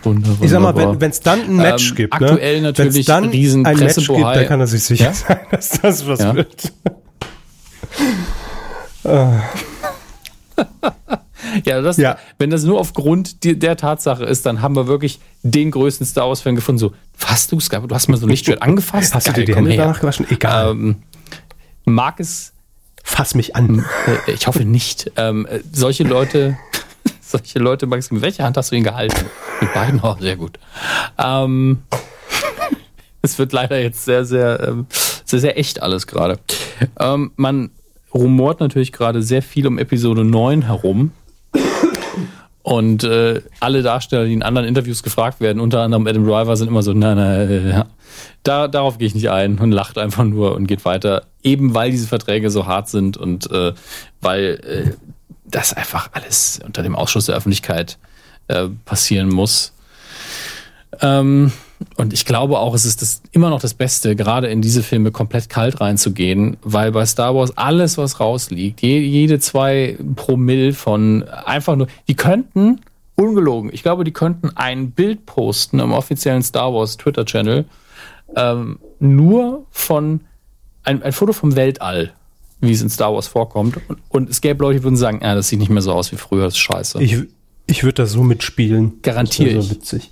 Wunderbar. 0.03 0.37
Ich 0.43 0.51
sag 0.51 0.61
mal, 0.61 0.99
wenn 0.99 1.09
es 1.09 1.19
dann 1.21 1.41
ein 1.41 1.55
Match 1.55 1.91
Ähm, 1.91 1.95
gibt, 1.95 2.13
aktuell 2.13 2.55
ne? 2.57 2.61
natürlich 2.67 2.95
wenn's 2.95 3.05
dann 3.05 3.25
riesen 3.25 3.65
ein 3.65 3.77
Match 3.77 3.95
gibt, 3.95 4.19
dann 4.19 4.45
kann 4.47 4.59
er 4.59 4.67
sich 4.67 4.83
sicher 4.83 5.05
Ja? 5.05 5.13
sein, 5.13 5.39
dass 5.51 5.69
das 5.81 6.07
was 6.07 6.19
Ja? 6.19 6.35
wird. 6.35 6.73
Ja, 11.65 11.81
das, 11.81 11.97
Ja. 11.97 12.17
wenn 12.37 12.49
das 12.49 12.63
nur 12.63 12.79
aufgrund 12.79 13.43
der 13.43 13.75
Tatsache 13.77 14.23
ist, 14.23 14.45
dann 14.45 14.61
haben 14.61 14.75
wir 14.75 14.87
wirklich 14.87 15.19
den 15.43 15.71
größten 15.71 16.05
Star 16.05 16.27
Wars-Fan 16.29 16.55
gefunden. 16.55 16.79
So, 16.79 16.93
was, 17.19 17.47
du, 17.47 17.57
du 17.57 17.95
hast 17.95 18.07
mal 18.07 18.17
so 18.17 18.25
ein 18.25 18.29
Lichtschwert 18.29 18.61
angefasst? 18.61 19.13
Hast 19.15 19.27
du 19.27 19.31
Geil, 19.33 19.41
dir 19.41 19.45
die 19.53 19.55
Hände 19.55 19.71
her. 19.71 19.83
danach 19.85 19.99
gewaschen? 19.99 20.25
Egal. 20.29 20.71
Ähm, 20.71 20.95
mag 21.85 22.19
es 22.19 22.51
Fass 23.07 23.35
mich 23.35 23.55
an. 23.55 23.85
Äh, 24.27 24.31
ich 24.31 24.47
hoffe 24.47 24.65
nicht. 24.65 25.11
Ähm, 25.15 25.45
äh, 25.45 25.59
solche 25.71 26.03
Leute, 26.03 26.57
solche 27.21 27.59
Leute, 27.59 27.85
Max, 27.85 28.09
mit 28.09 28.23
welcher 28.23 28.43
Hand 28.45 28.57
hast 28.57 28.71
du 28.71 28.75
ihn 28.75 28.83
gehalten? 28.83 29.25
Mit 29.61 29.73
beiden? 29.75 29.99
Oh, 30.01 30.15
sehr 30.19 30.35
gut. 30.37 30.57
Ähm, 31.19 31.83
es 33.21 33.37
wird 33.37 33.53
leider 33.53 33.79
jetzt 33.79 34.05
sehr, 34.05 34.25
sehr, 34.25 34.59
ähm, 34.67 34.87
sehr, 35.23 35.39
sehr 35.39 35.57
echt 35.59 35.81
alles 35.83 36.07
gerade. 36.07 36.39
Ähm, 36.99 37.31
man 37.35 37.69
rumort 38.13 38.59
natürlich 38.59 38.91
gerade 38.91 39.21
sehr 39.21 39.41
viel 39.41 39.67
um 39.67 39.77
Episode 39.77 40.23
9 40.25 40.63
herum. 40.63 41.11
Und 42.65 43.03
äh, 43.03 43.43
alle 43.59 43.83
Darsteller, 43.83 44.25
die 44.25 44.33
in 44.33 44.41
anderen 44.41 44.67
Interviews 44.67 45.03
gefragt 45.03 45.39
werden, 45.39 45.59
unter 45.59 45.81
anderem 45.81 46.07
Adam 46.07 46.25
Driver, 46.25 46.57
sind 46.57 46.67
immer 46.67 46.81
so, 46.81 46.93
nein, 46.93 47.15
nein, 47.15 47.83
da, 48.41 48.67
darauf 48.67 48.97
gehe 48.97 49.05
ich 49.05 49.13
nicht 49.13 49.29
ein 49.29 49.59
und 49.59 49.71
lacht 49.71 49.99
einfach 49.99 50.23
nur 50.23 50.55
und 50.55 50.65
geht 50.65 50.83
weiter. 50.83 51.27
Eben 51.43 51.75
weil 51.75 51.91
diese 51.91 52.07
Verträge 52.07 52.49
so 52.49 52.65
hart 52.65 52.89
sind 52.89 53.17
und 53.17 53.51
äh, 53.51 53.73
weil 54.19 54.59
äh, 54.65 54.91
das 55.43 55.73
einfach 55.73 56.09
alles 56.13 56.59
unter 56.65 56.81
dem 56.81 56.95
Ausschuss 56.95 57.27
der 57.27 57.35
Öffentlichkeit 57.35 57.99
äh, 58.47 58.67
passieren 58.83 59.29
muss. 59.29 59.71
Ähm, 61.01 61.51
und 61.97 62.13
ich 62.13 62.25
glaube 62.25 62.59
auch, 62.59 62.73
es 62.73 62.85
ist 62.85 63.01
das, 63.01 63.21
immer 63.31 63.49
noch 63.49 63.61
das 63.61 63.73
Beste, 63.73 64.15
gerade 64.15 64.47
in 64.47 64.61
diese 64.61 64.83
Filme 64.83 65.11
komplett 65.11 65.49
kalt 65.49 65.79
reinzugehen, 65.81 66.57
weil 66.63 66.91
bei 66.91 67.05
Star 67.05 67.35
Wars 67.35 67.57
alles, 67.57 67.97
was 67.97 68.19
rausliegt, 68.19 68.81
je, 68.81 68.99
jede 68.99 69.39
zwei 69.39 69.97
Promille 70.15 70.73
von 70.73 71.23
einfach 71.23 71.75
nur, 71.75 71.87
die 72.07 72.15
könnten, 72.15 72.81
ungelogen, 73.15 73.71
ich 73.73 73.83
glaube, 73.83 74.03
die 74.03 74.11
könnten 74.11 74.51
ein 74.55 74.91
Bild 74.91 75.25
posten 75.25 75.79
im 75.79 75.93
offiziellen 75.93 76.43
Star 76.43 76.73
Wars 76.73 76.97
Twitter-Channel, 76.97 77.65
ähm, 78.35 78.79
nur 78.99 79.65
von, 79.71 80.21
ein, 80.83 81.01
ein 81.03 81.13
Foto 81.13 81.33
vom 81.33 81.55
Weltall, 81.55 82.13
wie 82.61 82.71
es 82.71 82.81
in 82.81 82.89
Star 82.89 83.13
Wars 83.13 83.27
vorkommt. 83.27 83.77
Und, 83.87 83.99
und 84.09 84.29
es 84.29 84.41
gäbe 84.41 84.63
Leute, 84.63 84.79
die 84.79 84.83
würden 84.83 84.97
sagen, 84.97 85.19
ja, 85.21 85.35
das 85.35 85.49
sieht 85.49 85.59
nicht 85.59 85.69
mehr 85.69 85.81
so 85.81 85.93
aus 85.93 86.11
wie 86.11 86.17
früher, 86.17 86.45
das 86.45 86.55
ist 86.55 86.59
scheiße. 86.59 87.01
Ich, 87.01 87.17
ich 87.67 87.83
würde 87.83 88.03
da 88.03 88.05
so 88.05 88.23
mitspielen. 88.23 89.01
Garantiere 89.01 89.59
ich. 89.59 89.65
So 89.65 89.71
witzig. 89.71 90.11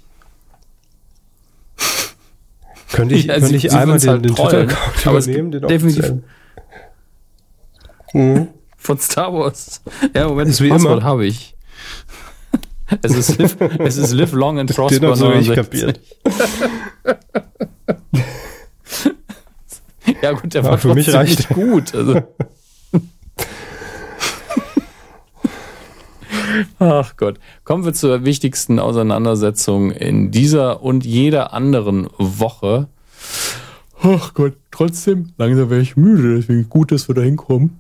Könnte 2.93 3.15
ich, 3.15 3.25
Ja, 3.25 3.33
könnte 3.33 3.47
sie- 3.49 3.55
ich 3.57 3.61
sie 3.63 3.69
einmal 3.71 3.99
den, 3.99 4.09
halt 4.09 4.25
den 4.25 4.35
Twitter-Account 4.35 5.07
aber 5.07 5.17
es 5.17 5.27
übernehmen, 5.27 5.51
den 5.51 5.67
definitiv-? 5.67 6.13
Mhm. 8.13 8.47
Von 8.77 8.99
Star 8.99 9.33
Wars. 9.33 9.81
Ja, 10.15 10.27
Moment, 10.27 10.49
das 10.49 10.61
wie 10.61 10.69
Passwort 10.69 10.99
immer. 10.99 11.03
habe 11.03 11.25
ich. 11.25 11.55
Es 13.01 13.15
ist, 13.15 13.39
live, 13.39 13.55
es 13.79 13.97
ist 13.97 14.11
live 14.11 14.33
long 14.33 14.59
and 14.59 14.75
prosper. 14.75 14.99
Den 14.99 15.15
sogar 15.15 15.39
ich 15.39 15.47
69. 15.47 15.55
kapiert. 15.55 15.99
Ja 20.21 20.31
gut, 20.33 20.53
der 20.53 20.63
Ja, 20.63 20.69
war 20.71 20.77
für 20.77 20.93
mich 20.93 21.11
reicht 21.13 21.37
nicht 21.39 21.49
gut. 21.49 21.95
Also. 21.95 22.21
Ach 26.79 27.15
Gott. 27.17 27.39
Kommen 27.63 27.85
wir 27.85 27.93
zur 27.93 28.25
wichtigsten 28.25 28.79
Auseinandersetzung 28.79 29.91
in 29.91 30.31
dieser 30.31 30.83
und 30.83 31.05
jeder 31.05 31.53
anderen 31.53 32.07
Woche. 32.17 32.87
Ach 34.01 34.33
Gott, 34.33 34.53
trotzdem, 34.71 35.31
langsam 35.37 35.69
wäre 35.69 35.81
ich 35.81 35.95
müde, 35.95 36.35
deswegen 36.35 36.69
gut, 36.69 36.91
dass 36.91 37.07
wir 37.07 37.15
da 37.15 37.21
hinkommen. 37.21 37.79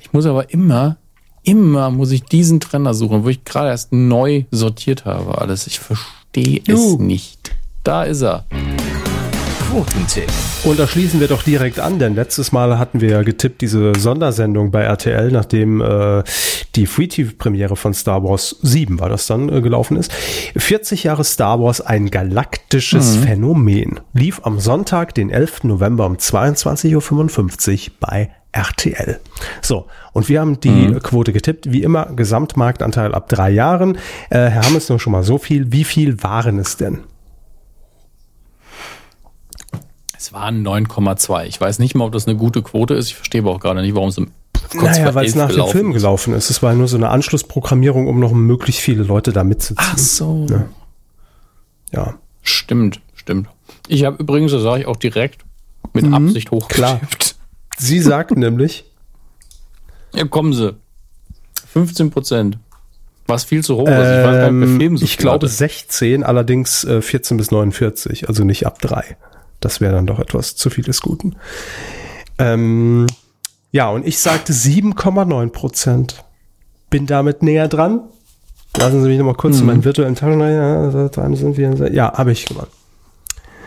Ich 0.00 0.12
muss 0.12 0.26
aber 0.26 0.50
immer, 0.50 0.96
immer 1.42 1.90
muss 1.90 2.10
ich 2.10 2.24
diesen 2.24 2.60
Trenner 2.60 2.94
suchen, 2.94 3.24
wo 3.24 3.28
ich 3.28 3.44
gerade 3.44 3.68
erst 3.68 3.92
neu 3.92 4.44
sortiert 4.50 5.04
habe 5.04 5.38
alles. 5.38 5.66
Ich 5.66 5.78
verstehe 5.78 6.60
es 6.66 6.98
nicht. 6.98 7.54
Da 7.84 8.02
ist 8.02 8.22
er. 8.22 8.44
Quotentipp. 9.74 10.30
Und 10.62 10.78
da 10.78 10.86
schließen 10.86 11.18
wir 11.18 11.26
doch 11.26 11.42
direkt 11.42 11.80
an, 11.80 11.98
denn 11.98 12.14
letztes 12.14 12.52
Mal 12.52 12.78
hatten 12.78 13.00
wir 13.00 13.10
ja 13.10 13.22
getippt 13.22 13.60
diese 13.60 13.92
Sondersendung 13.98 14.70
bei 14.70 14.82
RTL, 14.82 15.32
nachdem 15.32 15.80
äh, 15.80 16.22
die 16.76 16.86
Free 16.86 17.08
TV 17.08 17.32
Premiere 17.36 17.74
von 17.74 17.92
Star 17.92 18.22
Wars 18.22 18.54
7 18.62 19.00
war 19.00 19.08
das 19.08 19.26
dann 19.26 19.48
äh, 19.48 19.60
gelaufen 19.60 19.96
ist. 19.96 20.12
40 20.56 21.02
Jahre 21.02 21.24
Star 21.24 21.60
Wars, 21.60 21.80
ein 21.80 22.08
galaktisches 22.10 23.16
Phänomen. 23.16 23.98
Lief 24.12 24.42
am 24.44 24.60
Sonntag, 24.60 25.12
den 25.16 25.30
11. 25.30 25.64
November 25.64 26.06
um 26.06 26.18
22.55 26.18 27.88
Uhr 27.88 27.94
bei 27.98 28.30
RTL. 28.52 29.18
So, 29.60 29.86
und 30.12 30.28
wir 30.28 30.40
haben 30.40 30.60
die 30.60 30.94
Quote 31.02 31.32
getippt, 31.32 31.72
wie 31.72 31.82
immer, 31.82 32.12
Gesamtmarktanteil 32.14 33.12
ab 33.12 33.28
drei 33.28 33.50
Jahren. 33.50 33.96
Äh, 34.30 34.50
Herr 34.50 34.66
Hammes, 34.66 34.88
nur 34.88 35.00
schon 35.00 35.10
mal 35.12 35.24
so 35.24 35.36
viel. 35.38 35.72
Wie 35.72 35.82
viel 35.82 36.22
waren 36.22 36.60
es 36.60 36.76
denn? 36.76 37.00
Es 40.24 40.32
waren 40.32 40.66
9,2. 40.66 41.44
Ich 41.44 41.60
weiß 41.60 41.78
nicht 41.80 41.94
mal, 41.94 42.06
ob 42.06 42.12
das 42.12 42.26
eine 42.26 42.34
gute 42.34 42.62
Quote 42.62 42.94
ist. 42.94 43.08
Ich 43.08 43.14
verstehe 43.14 43.42
aber 43.42 43.50
auch 43.50 43.60
gerade 43.60 43.82
nicht, 43.82 43.94
warum 43.94 44.08
es 44.08 44.16
um 44.16 44.30
kurz 44.70 44.96
Naja, 44.96 45.14
weil 45.14 45.26
es 45.26 45.36
11 45.36 45.48
nach 45.48 45.54
dem 45.54 45.66
Film 45.70 45.92
gelaufen 45.92 46.32
ist. 46.32 46.48
Es 46.48 46.62
war 46.62 46.72
nur 46.72 46.88
so 46.88 46.96
eine 46.96 47.10
Anschlussprogrammierung, 47.10 48.08
um 48.08 48.20
noch 48.20 48.32
möglichst 48.32 48.80
viele 48.80 49.02
Leute 49.02 49.34
da 49.34 49.44
mitzuziehen. 49.44 49.76
Ach 49.92 49.98
so. 49.98 50.46
Ja. 50.48 50.64
Ja. 51.92 52.14
Stimmt, 52.40 53.02
stimmt. 53.14 53.48
Ich 53.86 54.04
habe 54.04 54.16
übrigens, 54.16 54.52
das 54.52 54.62
sage 54.62 54.80
ich 54.80 54.86
auch 54.86 54.96
direkt, 54.96 55.44
mit 55.92 56.10
Absicht 56.10 56.50
hochgetippt. 56.50 57.36
Sie 57.76 58.00
sagt 58.00 58.34
nämlich, 58.34 58.86
Ja, 60.14 60.26
kommen 60.26 60.54
Sie. 60.54 60.74
15 61.70 62.10
Prozent. 62.10 62.58
Was 63.26 63.44
viel 63.44 63.62
zu 63.62 63.76
hoch 63.76 63.88
ist. 63.88 63.92
Ich 63.92 63.98
weiß 63.98 64.22
gar 64.22 64.50
nicht, 64.50 64.60
bei 64.60 64.66
ähm, 64.72 64.80
Filmen 64.80 64.96
so 64.96 65.04
ich 65.04 65.18
glaube 65.18 65.46
hatte. 65.48 65.54
16, 65.54 66.24
allerdings 66.24 66.84
äh, 66.84 67.02
14 67.02 67.36
bis 67.36 67.50
49, 67.50 68.26
also 68.26 68.42
nicht 68.44 68.66
ab 68.66 68.78
3. 68.80 69.18
Das 69.64 69.80
wäre 69.80 69.94
dann 69.94 70.06
doch 70.06 70.18
etwas 70.18 70.56
zu 70.56 70.68
viel 70.70 70.84
des 70.84 71.00
Guten. 71.00 71.36
Ähm, 72.38 73.06
ja, 73.72 73.88
und 73.88 74.06
ich 74.06 74.18
sagte 74.18 74.52
7,9 74.52 75.48
Prozent. 75.50 76.22
Bin 76.90 77.06
damit 77.06 77.42
näher 77.42 77.68
dran. 77.68 78.00
Lassen 78.76 79.02
Sie 79.02 79.08
mich 79.08 79.18
noch 79.18 79.24
mal 79.26 79.34
kurz 79.34 79.54
Mhm. 79.56 79.60
in 79.60 79.66
meinen 79.66 79.84
virtuellen 79.84 80.14
Taschenrechner. 80.16 81.16
Ja, 81.16 81.34
sind 81.36 81.56
wir. 81.56 81.92
Ja, 81.92 82.12
habe 82.12 82.32
ich 82.32 82.44
gewonnen. 82.44 82.68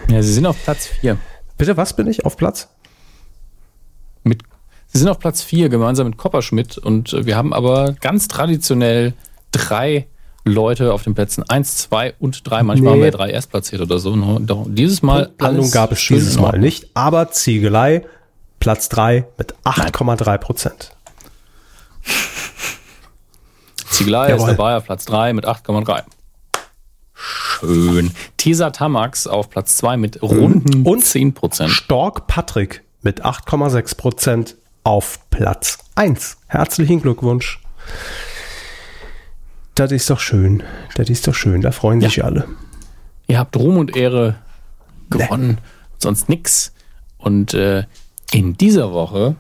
Ja, 0.10 0.22
Sie 0.22 0.34
sind 0.34 0.46
auf 0.46 0.62
Platz 0.64 0.86
4. 0.88 1.18
Bitte, 1.58 1.76
was 1.78 1.94
bin 1.96 2.08
ich 2.08 2.26
auf 2.26 2.38
Platz? 2.38 2.68
Mit, 4.24 4.44
Sie 4.88 5.00
sind 5.00 5.10
auf 5.10 5.20
Platz 5.20 5.42
4 5.42 5.70
gemeinsam 5.70 6.08
mit 6.08 6.18
Kopperschmidt 6.18 6.78
und 6.78 7.14
äh, 7.14 7.26
wir 7.26 7.36
haben 7.36 7.54
aber 7.54 7.94
ganz 7.94 8.28
traditionell 8.28 9.14
drei 9.52 10.08
Leute 10.48 10.94
auf 10.94 11.04
den 11.04 11.14
Plätzen 11.16 11.44
1, 11.48 11.78
2 11.78 12.16
und 12.20 12.50
3. 12.50 12.64
Manchmal 12.64 12.92
Nee. 12.94 12.98
haben 13.00 13.04
wir 13.04 13.12
drei 13.12 13.30
Erstplatziert 13.32 13.82
oder 13.82 14.00
so. 14.00 14.16
Doch, 14.40 14.66
dieses 14.68 15.02
Mal 15.02 15.32
alles 15.38 15.72
gab 15.72 15.92
es 15.92 16.00
dieses 16.06 16.38
Mal 16.40 16.58
nicht, 16.60 16.88
aber 16.96 17.32
Ziegelei 17.32 18.06
Platz 18.60 18.90
3 18.90 19.26
mit 19.38 19.54
8,3 19.64 20.38
Prozent. 20.38 20.92
Ziegelei 23.90 24.28
ist 24.28 24.42
Jawohl. 24.42 24.48
dabei 24.56 24.76
auf 24.78 24.86
Platz 24.86 25.06
3 25.06 25.34
mit 25.34 25.46
8,3. 25.46 26.04
Schön. 27.14 28.12
Tesa 28.38 28.70
Tamax 28.70 29.26
auf 29.28 29.50
Platz 29.50 29.78
2 29.78 29.98
mit 29.98 30.22
runden 30.22 30.84
Und 30.84 31.04
10 31.04 31.34
Prozent. 31.34 31.72
Stork 31.72 32.28
Patrick 32.28 32.84
mit 33.02 33.26
8,6 33.26 33.96
Prozent 33.98 34.56
auf 34.84 35.20
Platz 35.30 35.80
1. 35.96 36.38
Herzlichen 36.48 37.02
Glückwunsch. 37.02 37.60
Das 39.78 39.92
ist 39.92 40.10
doch 40.10 40.20
schön. 40.20 40.64
Das 40.96 41.08
ist 41.08 41.28
doch 41.28 41.36
schön. 41.36 41.62
Da 41.62 41.72
freuen 41.72 42.02
sich 42.02 42.24
alle. 42.24 42.46
Ihr 43.28 43.38
habt 43.38 43.56
Ruhm 43.56 43.78
und 43.78 43.96
Ehre 43.96 44.36
gewonnen, 45.12 45.60
sonst 46.00 46.30
nix. 46.30 46.74
Und 47.20 47.54
äh, 47.54 47.84
in 48.32 48.58
dieser 48.58 48.92
Woche 48.92 49.36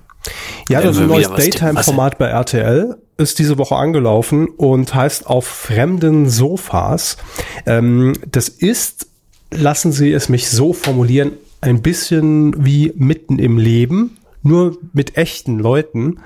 Ja, 0.69 0.81
das 0.81 0.97
ist 0.97 1.01
ein 1.01 1.07
neues. 1.07 1.29
Daytime-Format 1.29 2.19
bei 2.19 2.27
RTL. 2.27 2.97
Ist 3.17 3.39
diese 3.39 3.57
Woche 3.57 3.75
angelaufen 3.75 4.47
und 4.47 4.93
heißt 4.93 5.25
auf 5.25 5.47
fremden 5.47 6.29
Sofas. 6.29 7.17
Ähm, 7.65 8.13
das 8.29 8.47
ist, 8.47 9.07
lassen 9.49 9.91
Sie 9.91 10.11
es 10.11 10.29
mich 10.29 10.51
so 10.51 10.71
formulieren, 10.71 11.31
ein 11.61 11.81
bisschen 11.81 12.63
wie 12.63 12.93
mitten 12.95 13.39
im 13.39 13.57
Leben, 13.57 14.17
nur 14.43 14.77
mit 14.93 15.17
echten 15.17 15.57
Leuten. 15.57 16.19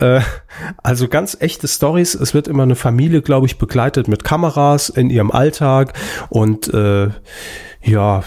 Äh, 0.00 0.20
also 0.82 1.08
ganz 1.08 1.36
echte 1.40 1.68
Stories. 1.68 2.14
Es 2.14 2.34
wird 2.34 2.48
immer 2.48 2.62
eine 2.62 2.76
Familie, 2.76 3.22
glaube 3.22 3.46
ich, 3.46 3.58
begleitet 3.58 4.08
mit 4.08 4.24
Kameras 4.24 4.88
in 4.88 5.10
ihrem 5.10 5.30
Alltag 5.30 5.94
und 6.28 6.72
äh, 6.72 7.08
ja, 7.82 8.24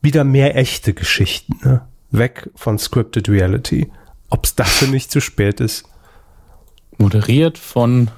wieder 0.00 0.24
mehr 0.24 0.56
echte 0.56 0.94
Geschichten. 0.94 1.58
Ne? 1.62 1.82
Weg 2.10 2.50
von 2.54 2.78
Scripted 2.78 3.28
Reality. 3.28 3.90
Ob 4.30 4.44
es 4.44 4.54
dafür 4.54 4.88
nicht 4.88 5.10
zu 5.10 5.20
spät 5.20 5.60
ist. 5.60 5.84
moderiert 6.98 7.58
von, 7.58 8.10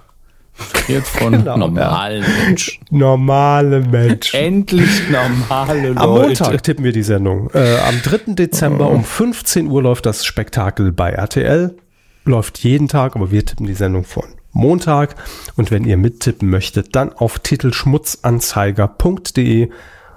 moderiert 0.59 1.07
von 1.07 1.33
Genau, 1.39 1.57
normalen 1.57 2.25
Menschen. 2.45 2.85
Normale 2.91 3.81
Menschen. 3.89 4.41
Endlich 4.41 5.09
normale 5.11 5.89
Leute. 5.89 6.01
Am 6.01 6.11
Montag 6.11 6.63
tippen 6.63 6.85
wir 6.85 6.93
die 6.93 7.03
Sendung. 7.03 7.51
Äh, 7.55 7.79
am 7.79 8.01
3. 8.03 8.35
Dezember 8.35 8.91
um 8.91 9.03
15 9.05 9.69
Uhr 9.69 9.83
läuft 9.83 10.05
das 10.07 10.25
Spektakel 10.25 10.93
bei 10.93 11.11
RTL. 11.11 11.77
Läuft 12.25 12.61
jeden 12.61 12.87
Tag, 12.89 13.17
aber 13.17 13.33
wir 13.33 13.45
tippen 13.45 13.67
die 13.67 13.75
Sendung 13.75 14.05
von 14.05 14.25
Montag. 14.53 15.17
Und 15.57 15.71
wenn 15.71 15.85
ihr 15.85 15.97
mittippen 15.97 16.51
möchtet, 16.51 16.95
dann 16.95 17.13
auf 17.13 17.39
titelschmutzanzeiger.de 17.41 19.71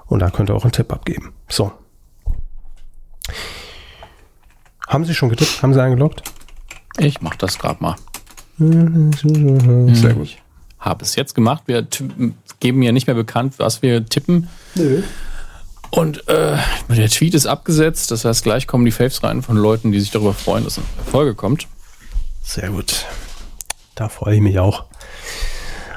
und 0.06 0.20
da 0.20 0.30
könnt 0.30 0.50
ihr 0.50 0.54
auch 0.54 0.62
einen 0.62 0.72
Tipp 0.72 0.92
abgeben. 0.92 1.32
So. 1.48 1.72
Haben 4.86 5.04
Sie 5.04 5.14
schon 5.14 5.30
getippt? 5.30 5.62
Haben 5.62 5.74
Sie 5.74 5.82
eingeloggt? 5.82 6.22
Ich 6.98 7.20
mach 7.20 7.34
das 7.34 7.58
gerade 7.58 7.82
mal. 7.82 7.96
Sehr 8.58 10.14
gut. 10.14 10.36
Habe 10.78 11.04
es 11.04 11.16
jetzt 11.16 11.34
gemacht. 11.34 11.64
Wir 11.66 11.86
geben 12.60 12.82
ja 12.82 12.92
nicht 12.92 13.06
mehr 13.06 13.16
bekannt, 13.16 13.54
was 13.58 13.82
wir 13.82 14.06
tippen. 14.06 14.48
Nö. 14.74 15.02
Und 15.90 16.28
äh, 16.28 16.56
der 16.88 17.08
Tweet 17.08 17.34
ist 17.34 17.46
abgesetzt. 17.46 18.10
Das 18.10 18.24
heißt, 18.24 18.42
gleich 18.42 18.66
kommen 18.66 18.84
die 18.84 18.90
Faves 18.90 19.22
rein 19.22 19.42
von 19.42 19.56
Leuten, 19.56 19.92
die 19.92 20.00
sich 20.00 20.10
darüber 20.10 20.34
freuen, 20.34 20.64
dass 20.64 20.78
eine 20.78 20.86
Folge 21.10 21.34
kommt. 21.34 21.68
Sehr 22.42 22.70
gut. 22.70 23.06
Da 23.94 24.08
freue 24.08 24.36
ich 24.36 24.40
mich 24.40 24.58
auch. 24.58 24.84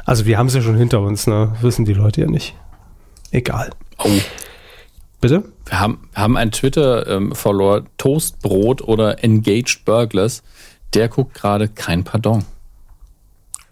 Also 0.06 0.26
wir 0.26 0.38
haben 0.38 0.48
es 0.48 0.56
ja 0.56 0.62
schon 0.62 0.78
hinter 0.78 1.02
uns, 1.02 1.28
ne? 1.28 1.56
Wissen 1.62 1.86
die 1.86 1.94
Leute 1.94 2.22
ja 2.22 2.28
nicht. 2.28 2.56
Egal. 3.32 3.70
Oh. 4.00 4.10
Bitte? 5.22 5.44
Wir 5.66 5.80
haben, 5.80 6.10
wir 6.14 6.24
haben 6.24 6.38
einen 6.38 6.52
Twitter-Follower, 6.52 7.84
Toastbrot 7.98 8.82
oder 8.82 9.24
Engaged 9.24 9.86
Burglars. 9.86 10.42
Der 10.94 11.08
guckt 11.08 11.34
gerade 11.36 11.68
kein 11.68 12.04
Pardon. 12.04 12.44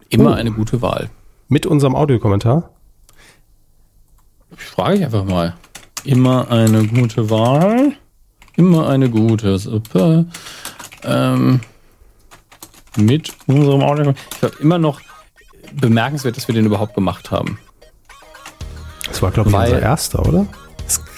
Immer 0.10 0.32
Oh. 0.32 0.34
eine 0.34 0.52
gute 0.52 0.82
Wahl. 0.82 1.10
Mit 1.50 1.66
unserem 1.66 1.96
Audiokommentar? 1.96 2.70
Ich 4.52 4.64
frage 4.64 4.98
ich 4.98 5.04
einfach 5.06 5.26
mal. 5.26 5.56
Immer 6.04 6.50
eine 6.50 6.86
gute 6.88 7.30
Wahl. 7.30 7.94
Immer 8.56 8.88
eine 8.88 9.10
gute 9.10 9.58
Suppe. 9.58 10.26
Ähm, 11.04 11.60
mit 12.96 13.34
unserem 13.48 13.82
Audio. 13.84 14.14
Ich 14.34 14.40
glaube 14.40 14.56
immer 14.60 14.78
noch 14.78 15.02
bemerkenswert, 15.74 16.38
dass 16.38 16.48
wir 16.48 16.56
den 16.56 16.66
überhaupt 16.66 16.96
gemacht 16.96 17.30
haben. 17.32 17.60
Das 19.08 19.22
war, 19.22 19.32
glaube 19.32 19.50
ich, 19.50 19.56
Weil- 19.56 19.68
unser 19.74 19.82
erster, 19.82 20.26
oder? 20.26 20.48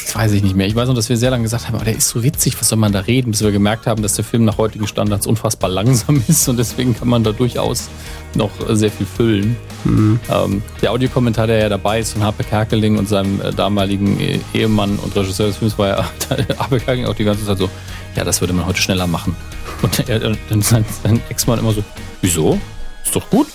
Das, 0.10 0.16
weiß 0.16 0.32
ich 0.32 0.42
nicht 0.42 0.56
mehr. 0.56 0.66
Ich 0.66 0.76
weiß 0.76 0.88
noch, 0.88 0.96
dass 0.96 1.08
wir 1.08 1.18
sehr 1.18 1.30
lange 1.30 1.44
gesagt 1.44 1.68
haben, 1.68 1.76
aber 1.76 1.86
der 1.86 1.96
ist 1.96 2.10
so 2.10 2.24
witzig, 2.24 2.60
was 2.60 2.70
soll 2.70 2.80
man 2.80 2.92
da 2.92 3.02
reden, 3.02 3.30
bis 3.30 3.44
wir 3.44 3.52
gemerkt 3.52 3.86
haben, 3.86 4.02
dass 4.02 4.16
der 4.16 4.26
Film 4.26 4.44
nach 4.44 4.58
heutigen 4.58 4.88
Standards 4.88 5.28
unfassbar 5.28 5.70
langsam 5.70 6.24
ist 6.28 6.48
und 6.50 6.58
deswegen 6.58 6.96
kann 6.96 7.08
man 7.08 7.24
da 7.24 7.32
durchaus 7.32 7.90
noch 8.34 8.50
äh, 8.68 8.76
sehr 8.76 8.90
viel 8.90 9.06
füllen. 9.06 9.56
Ähm, 9.86 10.64
der 10.82 10.92
Audiokommentar, 10.92 11.46
der 11.46 11.60
ja 11.60 11.70
dabei 11.70 12.00
ist 12.00 12.14
von 12.14 12.24
Harpe 12.24 12.44
Kerkeling 12.44 12.98
und 12.98 13.08
seinem 13.08 13.40
äh, 13.40 13.52
damaligen 13.52 14.20
äh, 14.20 14.40
Ehemann 14.54 14.98
und 14.98 15.16
Regisseur 15.16 15.46
des 15.46 15.58
Films, 15.58 15.78
war 15.78 15.88
ja 15.88 15.98
Harpe 16.58 16.80
Kerkeling 16.80 17.06
auch 17.06 17.16
die 17.16 17.24
ganze 17.24 17.46
Zeit 17.46 17.60
so, 17.60 17.70
ja, 18.16 18.24
das 18.24 18.42
würde 18.42 18.54
man 18.54 18.66
heute 18.66 18.82
schneller 18.82 19.06
machen. 19.06 19.36
Und 19.84 20.10
er, 20.10 20.20
dann 20.20 20.62
sein, 20.62 20.84
sein 21.04 21.22
Ex-Mann 21.30 21.60
immer 21.60 21.72
so, 21.72 21.84
wieso? 22.22 22.60
Ist 23.06 23.16
doch 23.16 23.30
gut. 23.30 23.48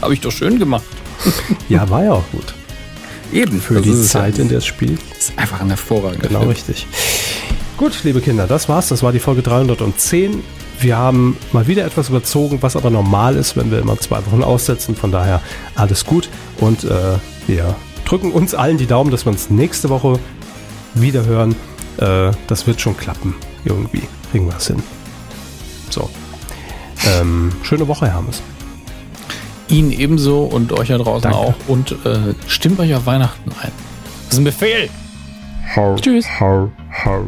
Habe 0.00 0.14
ich 0.14 0.20
doch 0.20 0.30
schön 0.32 0.58
gemacht. 0.58 0.84
Ja, 1.68 1.90
war 1.90 2.04
ja 2.04 2.12
auch 2.12 2.24
gut. 2.32 2.54
Eben. 3.32 3.60
Für 3.60 3.74
Das 3.74 3.84
die 3.84 4.02
Zeit, 4.02 4.36
ja. 4.38 4.42
in 4.42 4.48
der 4.48 4.58
es 4.58 4.66
spielt. 4.66 5.00
ist 5.18 5.32
einfach 5.36 5.60
ein 5.60 5.68
hervorragender 5.68 6.28
Genau 6.28 6.40
Film. 6.40 6.50
richtig. 6.52 6.86
Gut, 7.76 8.02
liebe 8.04 8.20
Kinder, 8.20 8.46
das 8.46 8.68
war's. 8.68 8.88
Das 8.88 9.02
war 9.02 9.12
die 9.12 9.20
Folge 9.20 9.42
310. 9.42 10.42
Wir 10.80 10.96
haben 10.96 11.36
mal 11.52 11.66
wieder 11.66 11.84
etwas 11.84 12.08
überzogen, 12.08 12.58
was 12.62 12.74
aber 12.76 12.90
normal 12.90 13.36
ist, 13.36 13.56
wenn 13.56 13.70
wir 13.70 13.78
immer 13.78 13.98
zwei 13.98 14.24
Wochen 14.26 14.42
aussetzen. 14.42 14.96
Von 14.96 15.12
daher 15.12 15.40
alles 15.74 16.04
gut. 16.04 16.28
Und 16.58 16.84
äh, 16.84 16.90
wir 17.46 17.74
drücken 18.04 18.32
uns 18.32 18.54
allen 18.54 18.78
die 18.78 18.86
Daumen, 18.86 19.10
dass 19.10 19.24
wir 19.26 19.32
uns 19.32 19.50
nächste 19.50 19.88
Woche 19.90 20.18
wieder 20.94 21.24
hören. 21.26 21.54
Äh, 21.98 22.32
das 22.46 22.66
wird 22.66 22.80
schon 22.80 22.96
klappen. 22.96 23.34
Irgendwie 23.64 24.02
kriegen 24.30 24.46
wir 24.46 24.56
es 24.56 24.66
hin. 24.68 24.82
So. 25.90 26.08
Ähm, 27.18 27.50
schöne 27.62 27.88
Woche, 27.88 28.06
Hermes. 28.06 28.42
Ihnen 29.70 29.92
ebenso 29.92 30.42
und 30.42 30.72
euch 30.72 30.88
da 30.88 30.98
draußen 30.98 31.30
Danke. 31.30 31.38
auch. 31.38 31.54
Und 31.68 31.92
äh, 32.04 32.34
stimmt 32.46 32.80
euch 32.80 32.94
auf 32.94 33.06
Weihnachten 33.06 33.50
ein. 33.62 33.72
Das 34.26 34.34
ist 34.34 34.38
ein 34.38 34.44
Befehl. 34.44 34.88
Hau, 35.74 35.96
Tschüss. 35.96 36.26
Hau, 36.40 36.70
hau. 37.04 37.26